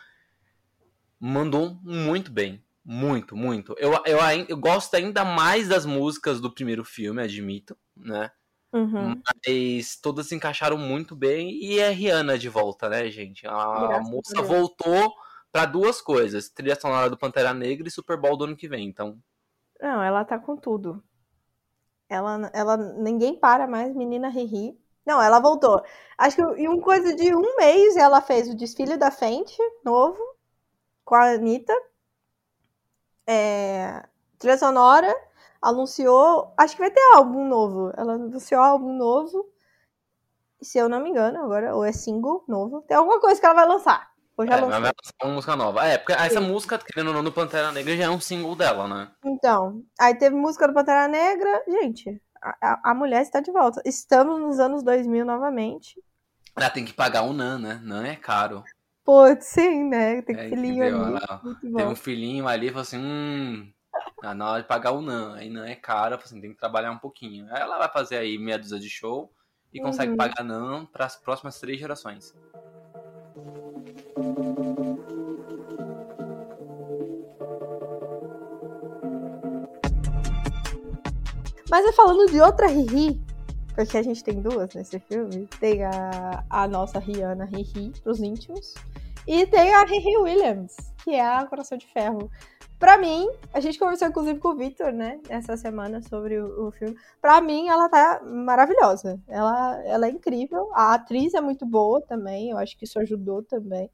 mandou 1.19 1.78
muito 1.84 2.32
bem. 2.32 2.63
Muito, 2.84 3.36
muito. 3.38 3.75
Eu, 3.78 3.91
eu, 4.06 4.17
eu 4.47 4.58
gosto 4.58 4.95
ainda 4.95 5.23
mais 5.23 5.67
das 5.67 5.86
músicas 5.86 6.41
do 6.41 6.52
primeiro 6.52 6.84
filme, 6.84 7.21
admito, 7.21 7.78
né? 7.95 8.32
Uhum. 8.73 9.21
Mas 9.45 9.95
todas 10.02 10.28
se 10.28 10.36
encaixaram 10.36 10.78
muito 10.78 11.15
bem. 11.15 11.52
E 11.63 11.78
é 11.78 11.91
Rihanna 11.91 12.39
de 12.39 12.49
volta, 12.49 12.89
né, 12.89 13.08
gente? 13.12 13.45
A, 13.45 13.99
moça 14.02 14.41
voltou 14.41 15.13
para 15.52 15.65
duas 15.65 16.02
coisas: 16.02 16.49
trilha 16.49 16.75
sonora 16.75 17.10
do 17.10 17.17
Pantera 17.17 17.54
Negra 17.54 17.88
e 17.88 17.91
Super 17.91 18.17
Bowl 18.17 18.36
do 18.36 18.45
ano 18.45 18.56
que 18.56 18.67
vem. 18.67 18.88
Então. 18.88 19.19
Não, 19.80 20.02
ela 20.02 20.25
tá 20.25 20.39
com 20.39 20.58
tudo. 20.58 21.04
Ela, 22.10 22.50
ela, 22.54 22.76
ninguém 22.76 23.36
para 23.39 23.67
mais, 23.67 23.95
menina 23.95 24.30
Riri. 24.30 24.78
Não, 25.06 25.22
ela 25.22 25.39
voltou. 25.39 25.82
Acho 26.17 26.36
que 26.38 26.62
em 26.62 26.67
um 26.67 26.82
coisa 26.82 27.15
de 27.15 27.34
um 27.36 27.56
mês 27.58 27.95
ela 27.95 28.22
fez 28.22 28.50
o 28.50 28.56
desfile 28.56 28.98
da 28.98 29.12
frente 29.12 29.58
novo 29.84 30.19
com 31.06 31.15
a 31.15 31.32
Anitta. 31.34 31.74
É, 33.28 34.04
trilha 34.39 34.58
sonora, 34.58 35.15
anunciou. 35.62 36.54
Acho 36.58 36.76
que 36.76 36.82
vai 36.82 36.91
ter 36.91 37.02
álbum 37.15 37.48
novo. 37.48 37.91
Ela 37.95 38.13
anunciou 38.13 38.62
álbum 38.62 38.93
novo. 38.93 39.48
Se 40.62 40.78
eu 40.78 40.89
não 40.89 41.00
me 41.00 41.10
engano, 41.10 41.39
agora, 41.43 41.76
ou 41.76 41.86
é 41.86 41.91
single 41.91 42.43
novo. 42.48 42.82
Tem 42.84 42.98
alguma 42.98 43.19
coisa 43.19 43.39
que 43.39 43.45
ela 43.45 43.56
vai 43.56 43.67
lançar. 43.67 44.09
Ou 44.39 44.47
já 44.47 44.54
é, 44.54 44.62
lançou. 44.62 44.69
vai 44.69 44.80
lançar 44.80 45.25
uma 45.25 45.34
música 45.34 45.56
nova. 45.58 45.86
É, 45.86 45.97
porque 45.97 46.13
essa 46.13 46.39
Sim. 46.39 46.47
música, 46.47 46.78
querendo 46.78 47.08
ou 47.10 47.13
não, 47.13 47.21
do 47.21 47.32
Pantera 47.32 47.73
Negra 47.73 47.97
já 47.97 48.06
é 48.06 48.10
um 48.10 48.21
single 48.21 48.56
dela, 48.56 48.88
né? 48.88 49.12
Então, 49.25 49.84
aí 49.99 50.15
teve 50.15 50.34
música 50.34 50.65
do 50.65 50.73
Pantera 50.73 51.10
Negra. 51.10 51.62
Gente, 51.67 52.21
a, 52.41 52.91
a 52.91 52.93
mulher 52.93 53.21
está 53.21 53.41
de 53.41 53.52
volta. 53.52 53.82
Estamos 53.86 54.39
nos 54.39 54.58
anos 54.58 54.82
2000 54.82 55.25
novamente. 55.25 56.02
Ela 56.56 56.69
tem 56.69 56.86
que 56.86 56.93
pagar 56.93 57.23
o 57.23 57.34
NAN, 57.34 57.60
né? 57.60 57.82
NAN 57.84 58.08
é 58.08 58.15
caro. 58.15 58.63
Pô, 59.04 59.23
sim, 59.41 59.84
né? 59.84 60.21
Tem 60.21 60.38
é, 60.38 60.47
filhinho 60.47 60.86
entendeu? 60.86 61.06
ali. 61.06 61.25
Ela, 61.30 61.75
tem 61.75 61.88
um 61.88 61.95
filhinho 61.95 62.47
ali 62.47 62.67
e 62.67 62.69
falou 62.69 62.84
assim, 62.84 62.97
hum... 62.97 63.69
Ah, 64.23 64.34
na 64.34 64.52
hora 64.52 64.62
de 64.62 64.67
pagar 64.69 64.91
o 64.91 65.02
NAN, 65.02 65.36
aí 65.36 65.49
NAN 65.49 65.67
é 65.67 65.75
caro, 65.75 66.15
assim, 66.15 66.39
tem 66.39 66.52
que 66.52 66.58
trabalhar 66.58 66.91
um 66.91 66.97
pouquinho. 66.97 67.45
Aí 67.52 67.62
ela 67.62 67.78
vai 67.78 67.89
fazer 67.89 68.17
aí 68.17 68.38
meia 68.38 68.58
dúzia 68.58 68.80
de 68.80 68.89
show 68.89 69.34
e 69.73 69.82
consegue 69.82 70.12
uhum. 70.12 70.17
pagar 70.17 70.45
NAN 70.45 70.86
para 70.86 71.06
as 71.06 71.17
próximas 71.17 71.60
três 71.60 71.78
gerações. 71.78 72.34
Mas 81.70 81.86
é 81.86 81.92
falando 81.94 82.32
de 82.32 82.42
outra 82.42 82.68
Riri, 82.68 83.22
porque 83.76 83.98
a 83.98 84.02
gente 84.02 84.24
tem 84.24 84.42
duas 84.42 84.74
nesse 84.74 85.00
filme. 85.00 85.48
Tem 85.60 85.84
a, 85.84 86.44
a 86.50 86.68
nossa 86.68 86.98
Rihanna 87.00 87.46
Riri, 87.46 87.92
pros 88.02 88.20
íntimos. 88.20 88.74
E 89.28 89.46
tem 89.46 89.74
a 89.76 89.84
Riri 89.84 90.18
Williams, 90.18 90.76
que 91.04 91.12
é 91.12 91.22
a 91.24 91.46
Coração 91.46 91.78
de 91.78 91.86
Ferro. 91.86 92.32
Pra 92.80 92.98
mim, 92.98 93.30
a 93.54 93.60
gente 93.60 93.78
conversou 93.78 94.08
inclusive 94.08 94.40
com 94.40 94.50
o 94.50 94.56
Victor, 94.56 94.92
né, 94.94 95.20
essa 95.30 95.56
semana 95.58 96.02
sobre 96.02 96.40
o, 96.40 96.68
o, 96.68 96.72
filme. 96.72 96.98
Pra 97.22 97.40
mim, 97.42 97.68
ela 97.68 97.88
tá 97.90 98.22
maravilhosa. 98.24 99.22
Ela, 99.28 99.84
ela 99.86 100.08
é 100.08 100.10
incrível. 100.10 100.72
A 100.74 100.96
atriz 100.96 101.34
é 101.34 101.42
muito 101.42 101.66
boa 101.66 102.02
também, 102.02 102.50
eu 102.50 102.58
acho 102.58 102.78
que 102.78 102.86
isso 102.86 102.98
ajudou 103.00 103.44
também. 103.44 103.92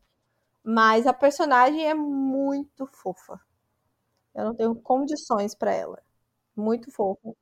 Mas 0.64 1.06
a 1.08 1.14
personagem 1.14 1.86
é 1.86 1.94
muito 1.94 2.88
fofa. 2.88 3.40
Eu 4.34 4.46
não 4.46 4.56
tenho 4.56 4.76
condições 4.76 5.54
para 5.56 5.74
ela. 5.74 6.02
Muito 6.56 6.92
fofa. 6.92 7.36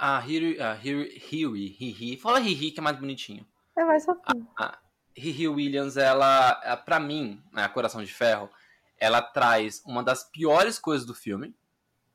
A 0.00 0.20
Hiri, 0.20 0.60
a 0.60 0.74
Hiri, 0.74 1.20
Hiri, 1.30 1.76
Hiri, 1.80 2.16
fala 2.16 2.40
Hiri 2.40 2.70
que 2.70 2.78
é 2.78 2.82
mais 2.82 2.96
bonitinho. 2.96 3.44
É 3.76 3.84
mais 3.84 4.04
fofinho. 4.04 4.48
A, 4.56 4.66
a 4.66 4.78
Hiri 5.16 5.48
Williams, 5.48 5.96
ela, 5.96 6.54
pra 6.84 7.00
mim, 7.00 7.42
né, 7.52 7.64
a 7.64 7.68
Coração 7.68 8.02
de 8.02 8.12
Ferro, 8.12 8.48
ela 8.96 9.20
traz 9.20 9.82
uma 9.84 10.04
das 10.04 10.22
piores 10.22 10.78
coisas 10.78 11.04
do 11.04 11.14
filme. 11.14 11.52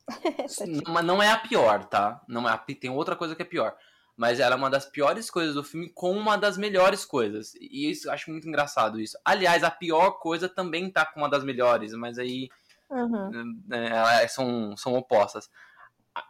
Mas 0.88 1.04
não 1.04 1.22
é 1.22 1.30
a 1.30 1.38
pior, 1.38 1.84
tá? 1.84 2.22
Não 2.26 2.48
é, 2.48 2.56
tem 2.74 2.90
outra 2.90 3.14
coisa 3.14 3.36
que 3.36 3.42
é 3.42 3.46
pior. 3.46 3.76
Mas 4.16 4.40
ela 4.40 4.54
é 4.54 4.58
uma 4.58 4.70
das 4.70 4.86
piores 4.86 5.30
coisas 5.30 5.54
do 5.54 5.64
filme 5.64 5.90
com 5.90 6.12
uma 6.12 6.36
das 6.36 6.56
melhores 6.56 7.04
coisas. 7.04 7.54
E 7.56 7.90
isso 7.90 8.08
eu 8.08 8.12
acho 8.12 8.30
muito 8.30 8.48
engraçado 8.48 9.00
isso. 9.00 9.18
Aliás, 9.24 9.64
a 9.64 9.70
pior 9.70 10.12
coisa 10.12 10.48
também 10.48 10.90
tá 10.90 11.04
com 11.04 11.20
uma 11.20 11.28
das 11.28 11.42
melhores, 11.42 11.92
mas 11.92 12.18
aí 12.18 12.48
uhum. 12.88 13.62
é, 13.72 14.26
são, 14.28 14.76
são 14.76 14.94
opostas. 14.94 15.50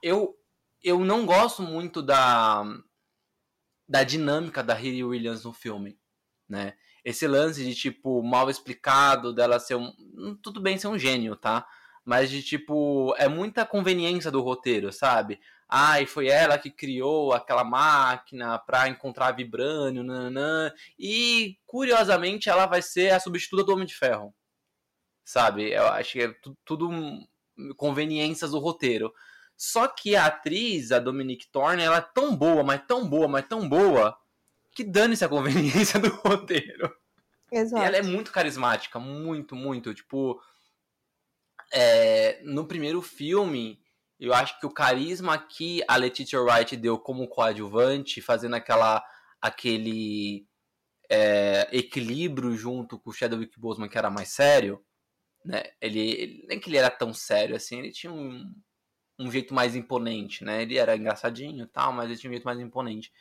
Eu, 0.02 0.34
eu 0.84 1.04
não 1.04 1.26
gosto 1.26 1.62
muito 1.62 2.02
da, 2.02 2.62
da 3.88 4.04
dinâmica 4.04 4.62
da 4.62 4.74
Riri 4.74 5.02
Williams 5.02 5.44
no 5.44 5.52
filme, 5.52 5.98
né? 6.48 6.74
esse 7.04 7.26
lance 7.26 7.62
de, 7.62 7.74
tipo, 7.74 8.22
mal 8.22 8.48
explicado, 8.48 9.32
dela 9.32 9.60
ser 9.60 9.74
um. 9.74 9.92
Hum, 10.16 10.38
tudo 10.42 10.60
bem 10.60 10.78
ser 10.78 10.88
um 10.88 10.98
gênio, 10.98 11.36
tá? 11.36 11.66
Mas 12.04 12.30
de 12.30 12.42
tipo, 12.42 13.14
é 13.18 13.28
muita 13.28 13.64
conveniência 13.66 14.30
do 14.30 14.40
roteiro, 14.40 14.92
sabe? 14.92 15.40
Ah, 15.68 16.00
e 16.00 16.06
foi 16.06 16.28
ela 16.28 16.58
que 16.58 16.70
criou 16.70 17.32
aquela 17.32 17.64
máquina 17.64 18.58
para 18.58 18.88
encontrar 18.88 19.32
vibrânio, 19.32 20.02
nanã. 20.04 20.72
E 20.98 21.58
curiosamente 21.66 22.48
ela 22.48 22.66
vai 22.66 22.82
ser 22.82 23.12
a 23.12 23.20
substituta 23.20 23.64
do 23.64 23.72
Homem 23.72 23.86
de 23.86 23.94
Ferro. 23.96 24.34
Sabe? 25.24 25.72
Eu 25.72 25.86
acho 25.88 26.12
que 26.12 26.22
é 26.22 26.34
tudo 26.64 26.90
conveniências 27.76 28.50
do 28.50 28.58
roteiro. 28.58 29.12
Só 29.56 29.86
que 29.88 30.16
a 30.16 30.26
atriz, 30.26 30.92
a 30.92 30.98
Dominique 30.98 31.50
Thorne, 31.50 31.82
ela 31.82 31.98
é 31.98 32.08
tão 32.14 32.36
boa, 32.36 32.62
mas 32.62 32.82
tão 32.86 33.08
boa, 33.08 33.28
mas 33.28 33.46
tão 33.46 33.68
boa, 33.68 34.16
que 34.72 34.82
dane-se 34.82 35.24
a 35.24 35.28
conveniência 35.28 35.98
do 36.00 36.08
roteiro. 36.08 36.94
Exato. 37.50 37.82
E 37.82 37.86
ela 37.86 37.96
é 37.96 38.02
muito 38.02 38.32
carismática, 38.32 38.98
muito, 38.98 39.54
muito. 39.54 39.94
Tipo, 39.94 40.40
é, 41.72 42.40
no 42.42 42.66
primeiro 42.66 43.00
filme, 43.00 43.80
eu 44.18 44.34
acho 44.34 44.58
que 44.58 44.66
o 44.66 44.70
carisma 44.70 45.38
que 45.38 45.82
a 45.86 45.96
Letitia 45.96 46.40
Wright 46.40 46.76
deu 46.76 46.98
como 46.98 47.28
coadjuvante, 47.28 48.20
fazendo 48.20 48.54
aquela 48.54 49.04
aquele 49.40 50.48
é, 51.10 51.68
equilíbrio 51.70 52.56
junto 52.56 52.98
com 52.98 53.10
o 53.10 53.12
Chadwick 53.12 53.58
Boseman, 53.60 53.88
que 53.88 53.98
era 53.98 54.10
mais 54.10 54.30
sério, 54.30 54.82
né? 55.44 55.62
Ele, 55.80 56.00
ele, 56.00 56.46
nem 56.48 56.58
que 56.58 56.70
ele 56.70 56.78
era 56.78 56.90
tão 56.90 57.12
sério 57.12 57.54
assim, 57.54 57.78
ele 57.78 57.92
tinha 57.92 58.12
um, 58.12 58.50
um 59.18 59.30
jeito 59.30 59.54
mais 59.54 59.76
imponente, 59.76 60.44
né? 60.44 60.62
Ele 60.62 60.76
era 60.76 60.96
engraçadinho 60.96 61.64
e 61.64 61.66
tal, 61.68 61.92
mas 61.92 62.10
ele 62.10 62.18
tinha 62.18 62.30
um 62.30 62.34
jeito 62.34 62.44
mais 62.44 62.58
imponente 62.58 63.12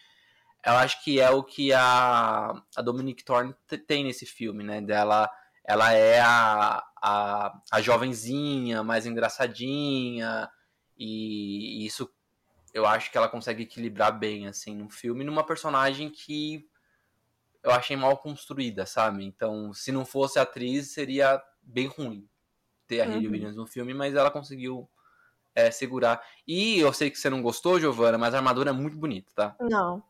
eu 0.65 0.73
acho 0.73 1.03
que 1.03 1.19
é 1.19 1.29
o 1.29 1.43
que 1.43 1.73
a, 1.73 2.53
a 2.75 2.81
Dominique 2.81 3.23
Thorne 3.23 3.53
tem 3.85 4.03
nesse 4.05 4.25
filme, 4.25 4.63
né? 4.63 4.79
Dela, 4.79 5.29
ela 5.65 5.91
é 5.91 6.21
a, 6.21 6.81
a, 7.01 7.61
a 7.69 7.81
jovenzinha, 7.81 8.81
mais 8.81 9.05
engraçadinha, 9.05 10.49
e 10.97 11.85
isso 11.85 12.09
eu 12.73 12.85
acho 12.87 13.11
que 13.11 13.17
ela 13.17 13.29
consegue 13.29 13.63
equilibrar 13.63 14.17
bem, 14.17 14.47
assim, 14.47 14.75
no 14.75 14.89
filme, 14.89 15.23
numa 15.23 15.45
personagem 15.45 16.09
que 16.09 16.65
eu 17.61 17.71
achei 17.71 17.95
mal 17.95 18.17
construída, 18.17 18.85
sabe? 18.85 19.23
Então, 19.25 19.73
se 19.73 19.91
não 19.91 20.05
fosse 20.05 20.39
atriz, 20.39 20.93
seria 20.93 21.41
bem 21.61 21.87
ruim 21.87 22.27
ter 22.87 23.01
a 23.01 23.05
uhum. 23.05 23.11
Hayley 23.11 23.27
Williams 23.27 23.55
no 23.55 23.67
filme, 23.67 23.93
mas 23.93 24.15
ela 24.15 24.31
conseguiu 24.31 24.89
é, 25.55 25.71
segurar. 25.71 26.21
E 26.47 26.79
eu 26.79 26.91
sei 26.93 27.09
que 27.09 27.17
você 27.17 27.29
não 27.29 27.41
gostou, 27.41 27.79
Giovana, 27.79 28.17
mas 28.17 28.33
a 28.33 28.37
armadura 28.37 28.69
é 28.71 28.73
muito 28.73 28.97
bonita, 28.97 29.31
tá? 29.35 29.55
Não. 29.59 30.03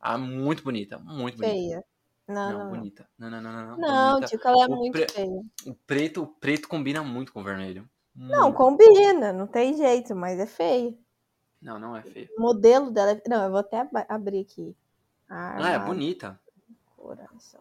Ah, 0.00 0.16
muito 0.18 0.62
bonita, 0.62 0.98
muito 0.98 1.36
bonita. 1.38 1.54
Feia. 1.54 1.84
Não, 2.28 2.50
não, 2.52 2.58
não. 2.64 2.70
bonita. 2.70 3.08
Não, 3.18 3.30
não, 3.30 3.40
não, 3.40 3.52
não. 3.52 3.76
Não, 3.78 4.10
bonita. 4.14 4.26
Tico, 4.28 4.48
ela 4.48 4.64
é 4.64 4.66
O 4.66 4.76
muito 4.76 4.92
pre- 4.92 5.08
feia. 5.08 5.40
O 5.66 5.74
preto, 5.86 6.22
o 6.22 6.26
preto 6.26 6.68
combina 6.68 7.02
muito 7.02 7.32
com 7.32 7.40
o 7.40 7.44
vermelho. 7.44 7.88
Não, 8.14 8.44
Muito. 8.44 8.56
combina, 8.56 9.32
não 9.32 9.46
tem 9.46 9.76
jeito, 9.76 10.14
mas 10.16 10.38
é 10.40 10.46
feio. 10.46 10.98
Não, 11.60 11.78
não 11.78 11.94
é 11.96 12.02
feio. 12.02 12.28
O 12.38 12.40
modelo 12.40 12.90
dela 12.90 13.12
é... 13.12 13.22
Não, 13.28 13.44
eu 13.44 13.50
vou 13.50 13.60
até 13.60 13.80
ab- 13.80 14.06
abrir 14.08 14.40
aqui. 14.40 14.74
Ah, 15.28 15.56
Ah, 15.58 15.70
é 15.72 15.78
bonita. 15.78 16.40
Coração. 16.96 17.60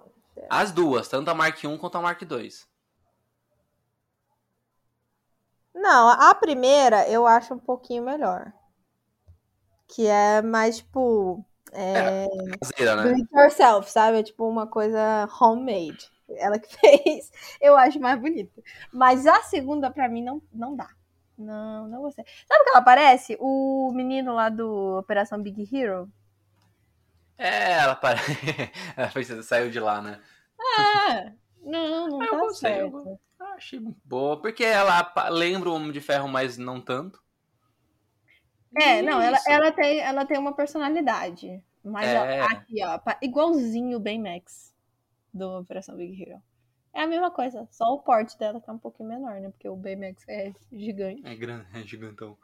As 0.50 0.72
duas, 0.72 1.08
tanto 1.08 1.30
a 1.30 1.34
Mark 1.34 1.62
1 1.64 1.78
quanto 1.78 1.98
a 1.98 2.02
Mark 2.02 2.22
2. 2.24 2.66
Não, 5.76 6.10
a 6.10 6.34
primeira 6.34 7.08
eu 7.10 7.28
acho 7.28 7.54
um 7.54 7.60
pouquinho 7.60 8.04
melhor. 8.04 8.52
Que 9.88 10.08
é 10.08 10.42
mais, 10.42 10.78
tipo... 10.78 11.46
É... 11.74 12.28
Caseira, 12.62 12.96
Do 12.96 13.10
né? 13.10 13.16
it 13.16 13.28
yourself, 13.34 13.92
sabe? 13.92 14.20
É 14.20 14.24
tipo 14.24 14.48
uma 14.48 14.66
coisa 14.66 15.28
homemade. 15.40 16.10
Ela 16.30 16.58
que 16.58 16.70
fez. 16.80 17.30
Eu 17.60 17.76
acho 17.76 18.00
mais 18.00 18.20
bonita. 18.20 18.62
Mas 18.92 19.28
a 19.28 19.42
segunda, 19.44 19.92
pra 19.92 20.08
mim, 20.08 20.24
não, 20.24 20.42
não 20.54 20.76
dá. 20.76 20.88
Não, 21.38 21.88
não 21.90 22.02
gostei. 22.02 22.24
Sabe 22.48 22.62
o 22.62 22.64
que 22.64 22.70
ela 22.70 22.82
parece? 22.82 23.38
O 23.42 23.92
menino 23.94 24.34
lá 24.34 24.48
do 24.48 24.98
Operação 25.00 25.42
Big 25.42 25.68
Hero. 25.76 26.10
É, 27.38 27.74
ela 27.74 27.96
pare... 27.96 28.22
ela 28.96 29.44
saiu 29.44 29.70
de 29.70 29.80
lá, 29.80 30.02
né? 30.02 30.22
Ah, 30.58 31.32
não, 31.62 32.08
não 32.08 32.22
Ah, 32.22 32.26
eu 32.26 32.32
tá 32.32 32.38
gostei, 32.38 32.82
eu 32.82 32.92
certo. 32.92 33.20
Ah, 33.48 33.56
achei 33.56 33.80
boa, 34.04 34.42
porque 34.42 34.64
ela 34.64 35.14
lembra 35.30 35.70
o 35.70 35.74
Homem 35.76 35.92
de 35.92 36.02
Ferro, 36.02 36.28
mas 36.28 36.58
não 36.58 36.82
tanto. 36.82 37.22
É, 38.78 39.02
não, 39.02 39.22
ela, 39.22 39.38
ela, 39.48 39.72
tem, 39.72 40.00
ela 40.00 40.26
tem 40.26 40.38
uma 40.38 40.54
personalidade. 40.54 41.64
Mas 41.84 42.08
É. 42.08 42.42
ó, 42.42 42.46
aqui, 42.46 42.84
ó, 42.84 43.00
igualzinho 43.22 43.98
o 43.98 44.00
Baymax 44.00 44.74
do 45.34 45.60
Operação 45.60 45.96
Big 45.96 46.22
Hero. 46.22 46.42
É 46.94 47.02
a 47.04 47.08
mesma 47.08 47.30
coisa, 47.30 47.68
só 47.72 47.94
o 47.94 48.00
porte 48.00 48.38
dela 48.40 48.60
tá 48.60 48.72
um 48.74 48.78
pouquinho 48.78 49.10
menor, 49.10 49.40
né? 49.40 49.50
Porque 49.50 49.68
o 49.70 49.76
Baymax 49.76 50.28
é 50.28 50.52
gigante. 50.72 51.22
É 51.26 51.36
grande, 51.36 51.68
é 51.74 51.82
gigantão. 51.84 52.38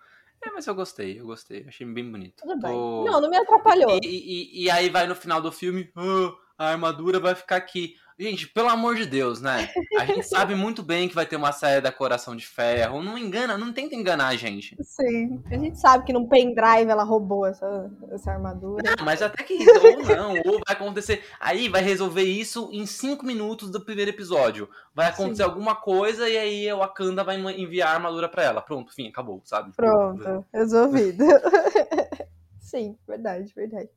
É, 0.44 0.50
mas 0.52 0.66
eu 0.68 0.74
gostei, 0.76 1.20
eu 1.20 1.26
gostei. 1.26 1.66
Achei 1.68 1.86
bem 1.86 2.10
bonito. 2.10 2.42
Tudo 2.42 2.54
bem. 2.60 2.72
Tô- 2.72 3.04
Não, 3.06 3.22
não 3.22 3.30
me 3.30 3.38
atrapalhou. 3.38 4.00
E, 4.04 4.08
e- 4.08 4.64
e 4.64 4.72
aí 4.72 4.90
vai 4.90 5.06
no 5.08 5.16
final 5.16 5.42
do 5.42 5.52
filme, 5.52 5.92
"Ah, 5.96 6.34
a 6.58 6.66
armadura 6.72 7.20
vai 7.20 7.36
ficar 7.36 7.58
aqui. 7.58 7.96
Gente, 8.20 8.48
pelo 8.48 8.70
amor 8.70 8.96
de 8.96 9.06
Deus, 9.06 9.42
né? 9.42 9.70
A 10.00 10.06
gente 10.06 10.24
sabe 10.28 10.56
muito 10.56 10.84
bem 10.84 11.08
que 11.08 11.16
vai 11.16 11.26
ter 11.26 11.36
uma 11.36 11.52
saia 11.52 11.82
da 11.82 11.92
Coração 11.92 12.36
de 12.36 12.46
Ferro. 12.46 13.02
Não 13.02 13.18
engana, 13.18 13.58
não 13.58 13.74
tenta 13.74 13.96
enganar 13.96 14.28
a 14.28 14.36
gente. 14.36 14.76
Sim. 14.82 15.42
A 15.52 15.56
gente 15.58 15.80
sabe 15.80 16.06
que 16.06 16.14
num 16.14 16.28
pendrive 16.28 16.90
ela 16.90 17.04
roubou 17.04 17.46
essa, 17.46 17.92
essa 18.12 18.32
armadura. 18.32 18.96
Mas 19.04 19.22
até 19.22 19.44
que 19.44 19.54
ou 19.54 20.04
não, 20.16 20.34
ou 20.46 20.62
vai 20.66 20.76
acontecer. 20.76 21.24
Aí 21.40 21.70
vai 21.70 21.82
resolver 21.82 22.24
isso 22.24 22.70
em 22.72 22.86
cinco 22.86 23.26
minutos 23.26 23.70
do 23.70 23.82
primeiro 23.82 24.12
episódio. 24.12 24.70
Vai 24.94 25.08
acontecer 25.08 25.44
Sim. 25.44 25.50
alguma 25.50 25.76
coisa 25.76 26.30
e 26.30 26.38
aí 26.38 26.74
o 26.74 26.80
Wakanda 26.80 27.24
vai 27.24 27.38
enviar 27.38 27.90
a 27.90 27.94
armadura 27.96 28.30
pra 28.30 28.44
ela. 28.44 28.62
Pronto, 28.62 28.94
fim, 28.94 29.08
acabou, 29.08 29.42
sabe? 29.46 29.72
Pronto, 29.76 30.46
resolvido. 30.54 31.24
Sim, 32.60 32.98
verdade, 33.08 33.52
verdade. 33.56 33.90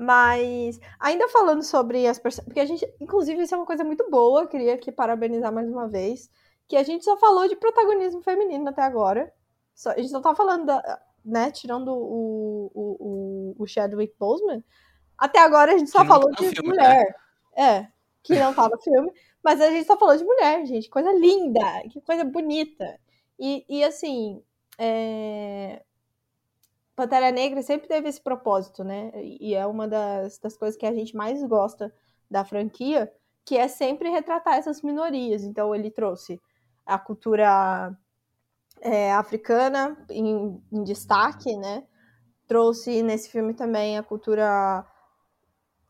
Mas, 0.00 0.78
ainda 1.00 1.26
falando 1.28 1.64
sobre 1.64 2.06
as 2.06 2.20
pessoas. 2.20 2.44
Porque 2.44 2.60
a 2.60 2.64
gente, 2.64 2.86
inclusive, 3.00 3.42
isso 3.42 3.52
é 3.52 3.58
uma 3.58 3.66
coisa 3.66 3.82
muito 3.82 4.08
boa, 4.08 4.46
queria 4.46 4.74
aqui 4.74 4.92
parabenizar 4.92 5.52
mais 5.52 5.68
uma 5.68 5.88
vez. 5.88 6.30
Que 6.68 6.76
a 6.76 6.84
gente 6.84 7.04
só 7.04 7.16
falou 7.16 7.48
de 7.48 7.56
protagonismo 7.56 8.22
feminino 8.22 8.68
até 8.68 8.80
agora. 8.82 9.32
Só- 9.74 9.90
a 9.90 9.96
gente 9.98 10.12
não 10.12 10.22
tá 10.22 10.36
falando 10.36 10.66
da. 10.66 11.00
Né, 11.24 11.50
tirando 11.50 11.88
o, 11.88 12.70
o, 12.72 13.54
o, 13.58 13.66
Chadwick 13.66 14.14
Boseman. 14.18 14.62
Até 15.18 15.40
agora 15.40 15.74
a 15.74 15.76
gente 15.76 15.90
só 15.90 16.02
Que 16.02 16.08
falou 16.08 16.30
tá 16.30 16.42
de 16.42 16.48
filme, 16.50 16.68
mulher. 16.68 17.14
É, 17.56 17.88
que 18.22 18.38
não 18.38 18.54
tá 18.54 18.68
no 18.68 18.80
filme. 18.80 19.10
Mas 19.42 19.60
a 19.60 19.68
gente 19.68 19.84
só 19.84 19.98
falou 19.98 20.16
de 20.16 20.24
mulher, 20.24 20.64
gente. 20.64 20.88
Coisa 20.88 21.10
linda, 21.12 21.60
que 21.90 22.00
coisa 22.00 22.24
bonita. 22.24 22.98
E, 23.38 23.64
e 23.68 23.82
assim, 23.82 24.42
é... 24.78 25.82
Pantera 26.98 27.30
Negra 27.30 27.62
sempre 27.62 27.86
teve 27.86 28.08
esse 28.08 28.20
propósito, 28.20 28.82
né? 28.82 29.12
E 29.14 29.54
é 29.54 29.64
uma 29.64 29.86
das, 29.86 30.36
das 30.40 30.56
coisas 30.56 30.76
que 30.76 30.84
a 30.84 30.92
gente 30.92 31.14
mais 31.14 31.40
gosta 31.44 31.94
da 32.28 32.44
franquia, 32.44 33.08
que 33.44 33.56
é 33.56 33.68
sempre 33.68 34.10
retratar 34.10 34.54
essas 34.54 34.82
minorias. 34.82 35.44
Então 35.44 35.72
ele 35.72 35.92
trouxe 35.92 36.40
a 36.84 36.98
cultura 36.98 37.96
é, 38.80 39.12
africana 39.12 39.96
em, 40.10 40.60
em 40.72 40.82
destaque, 40.82 41.56
né? 41.56 41.86
Trouxe 42.48 43.00
nesse 43.00 43.30
filme 43.30 43.54
também 43.54 43.96
a 43.96 44.02
cultura 44.02 44.84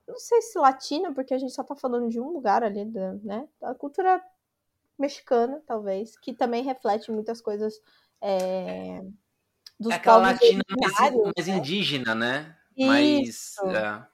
não 0.07 0.19
sei 0.19 0.43
se 0.43 0.59
latina, 0.59 1.15
porque 1.15 1.33
a 1.33 1.39
gente 1.39 1.55
só 1.55 1.65
tá 1.65 1.75
falando 1.75 2.11
de 2.11 2.21
um 2.21 2.29
lugar 2.29 2.63
ali, 2.63 2.85
né? 2.85 3.49
A 3.63 3.75
cultura 3.75 4.23
mexicana, 4.99 5.63
talvez, 5.67 6.19
que 6.19 6.35
também 6.35 6.63
reflete 6.63 7.11
muitas 7.11 7.41
coisas 7.41 7.81
é, 8.21 9.03
dos 9.79 9.93
É 9.93 9.97
aquela 9.97 10.19
latina 10.19 10.63
mais, 10.81 11.15
mais 11.15 11.47
né? 11.47 11.57
indígena, 11.57 12.15
né? 12.15 12.57
Isso. 12.77 13.65
Mais. 13.65 13.75
é, 13.75 14.07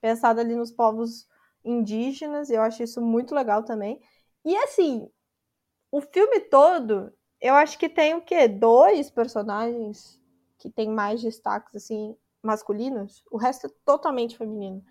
pensado 0.00 0.40
ali 0.40 0.54
nos 0.54 0.70
povos 0.70 1.26
indígenas, 1.64 2.50
eu 2.50 2.60
acho 2.60 2.82
isso 2.82 3.00
muito 3.00 3.34
legal 3.34 3.62
também. 3.62 4.00
E 4.44 4.54
assim, 4.56 5.08
o 5.90 6.00
filme 6.00 6.40
todo, 6.40 7.12
eu 7.40 7.54
acho 7.54 7.78
que 7.78 7.88
tem 7.88 8.14
o 8.14 8.20
quê? 8.20 8.46
Dois 8.46 9.10
personagens 9.10 10.20
que 10.58 10.70
tem 10.70 10.88
mais 10.90 11.22
destaques 11.22 11.74
assim 11.74 12.16
masculinos, 12.42 13.24
o 13.30 13.38
resto 13.38 13.66
é 13.66 13.70
totalmente 13.84 14.36
feminino. 14.36 14.84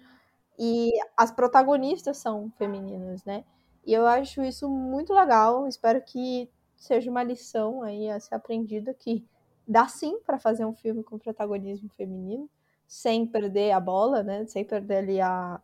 E 0.58 0.92
as 1.16 1.32
protagonistas 1.32 2.18
são 2.18 2.52
femininas, 2.58 3.24
né? 3.24 3.44
E 3.86 3.94
eu 3.94 4.08
acho 4.08 4.42
isso 4.42 4.68
muito 4.68 5.14
legal, 5.14 5.68
espero 5.68 6.02
que 6.02 6.50
seja 6.76 7.12
uma 7.12 7.24
lição 7.24 7.84
aí 7.84 8.10
a 8.10 8.20
ser 8.20 8.36
aprendida 8.36 8.94
que 8.94 9.26
dá 9.68 9.88
sim 9.88 10.20
para 10.26 10.40
fazer 10.40 10.66
um 10.66 10.74
filme 10.74 11.04
com 11.04 11.18
protagonismo 11.20 11.90
feminino 11.98 12.50
sem 12.88 13.26
perder 13.26 13.72
a 13.72 13.80
bola, 13.80 14.24
né? 14.24 14.46
Sem 14.48 14.64
perder 14.66 14.98
ali 14.98 15.22
a, 15.22 15.60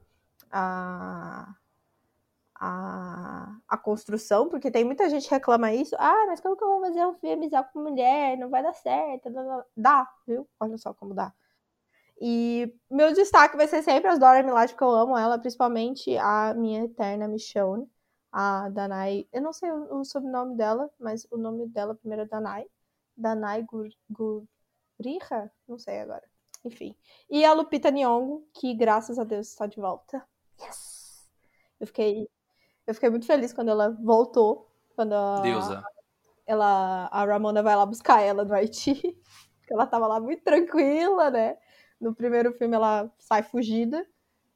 a, 0.52 1.56
a, 2.56 3.56
a 3.68 3.78
construção, 3.78 4.50
porque 4.50 4.72
tem 4.72 4.84
muita 4.84 5.10
gente 5.10 5.28
que 5.28 5.34
reclama 5.34 5.74
isso. 5.74 5.96
Ah, 6.00 6.26
mas 6.28 6.42
como 6.42 6.56
que 6.58 6.64
eu 6.64 6.68
vou 6.70 6.82
fazer 6.82 7.06
um 7.06 7.14
filme 7.16 7.50
só 7.50 7.64
com 7.64 7.80
mulher? 7.82 8.38
Não 8.38 8.50
vai 8.50 8.64
dar 8.64 8.74
certo. 8.74 9.30
Dá, 9.76 10.08
viu? 10.28 10.48
Olha 10.60 10.78
só 10.78 10.94
como 10.94 11.14
dá. 11.14 11.34
E 12.22 12.74
meu 12.90 13.14
destaque 13.14 13.56
vai 13.58 13.68
ser 13.68 13.82
sempre 13.84 14.10
as 14.10 14.20
Dora 14.20 14.44
Milaje, 14.44 14.74
porque 14.74 14.84
eu 14.84 14.92
amo 14.92 15.18
ela, 15.18 15.40
principalmente 15.40 16.18
a 16.18 16.54
minha 16.54 16.84
eterna 16.86 17.28
Michonne, 17.28 17.90
a 18.32 18.70
Danai. 18.70 19.28
Eu 19.32 19.42
não 19.42 19.54
sei 19.54 19.72
o, 19.72 20.00
o 20.00 20.06
sobrenome 20.06 20.56
dela, 20.56 20.90
mas 21.00 21.26
o 21.32 21.38
nome 21.38 21.68
dela 21.68 21.96
primeiro 21.96 22.24
é 22.24 22.26
Danai. 22.26 22.66
Danai 23.20 23.64
Gur, 23.64 23.90
Gurriha? 24.10 25.52
Não 25.68 25.78
sei 25.78 26.00
agora. 26.00 26.24
Enfim. 26.64 26.96
E 27.30 27.44
a 27.46 27.54
Lupita 27.54 27.92
Nyong'o, 27.92 28.48
que 28.54 28.74
graças 28.74 29.20
a 29.20 29.24
Deus 29.24 29.50
está 29.50 29.66
de 29.66 29.80
volta. 29.80 30.26
Yes! 30.62 31.30
Eu 31.80 31.88
fiquei, 31.88 32.30
eu 32.88 32.94
fiquei 32.94 33.10
muito 33.10 33.26
feliz 33.26 33.54
quando 33.54 33.70
ela 33.70 33.92
voltou. 34.02 34.70
Quando 34.96 35.14
a, 35.14 35.42
Deusa. 35.42 35.84
ela, 36.46 37.08
a 37.12 37.26
Ramona 37.26 37.64
vai 37.64 37.76
lá 37.76 37.86
buscar 37.86 38.22
ela 38.22 38.44
do 38.44 38.54
Haiti. 38.54 38.94
Porque 39.60 39.74
ela 39.74 39.86
tava 39.86 40.08
lá 40.08 40.20
muito 40.20 40.44
tranquila, 40.44 41.30
né? 41.30 41.58
No 42.00 42.16
primeiro 42.16 42.54
filme 42.54 42.76
ela 42.76 43.12
sai 43.20 43.44
fugida 43.44 44.06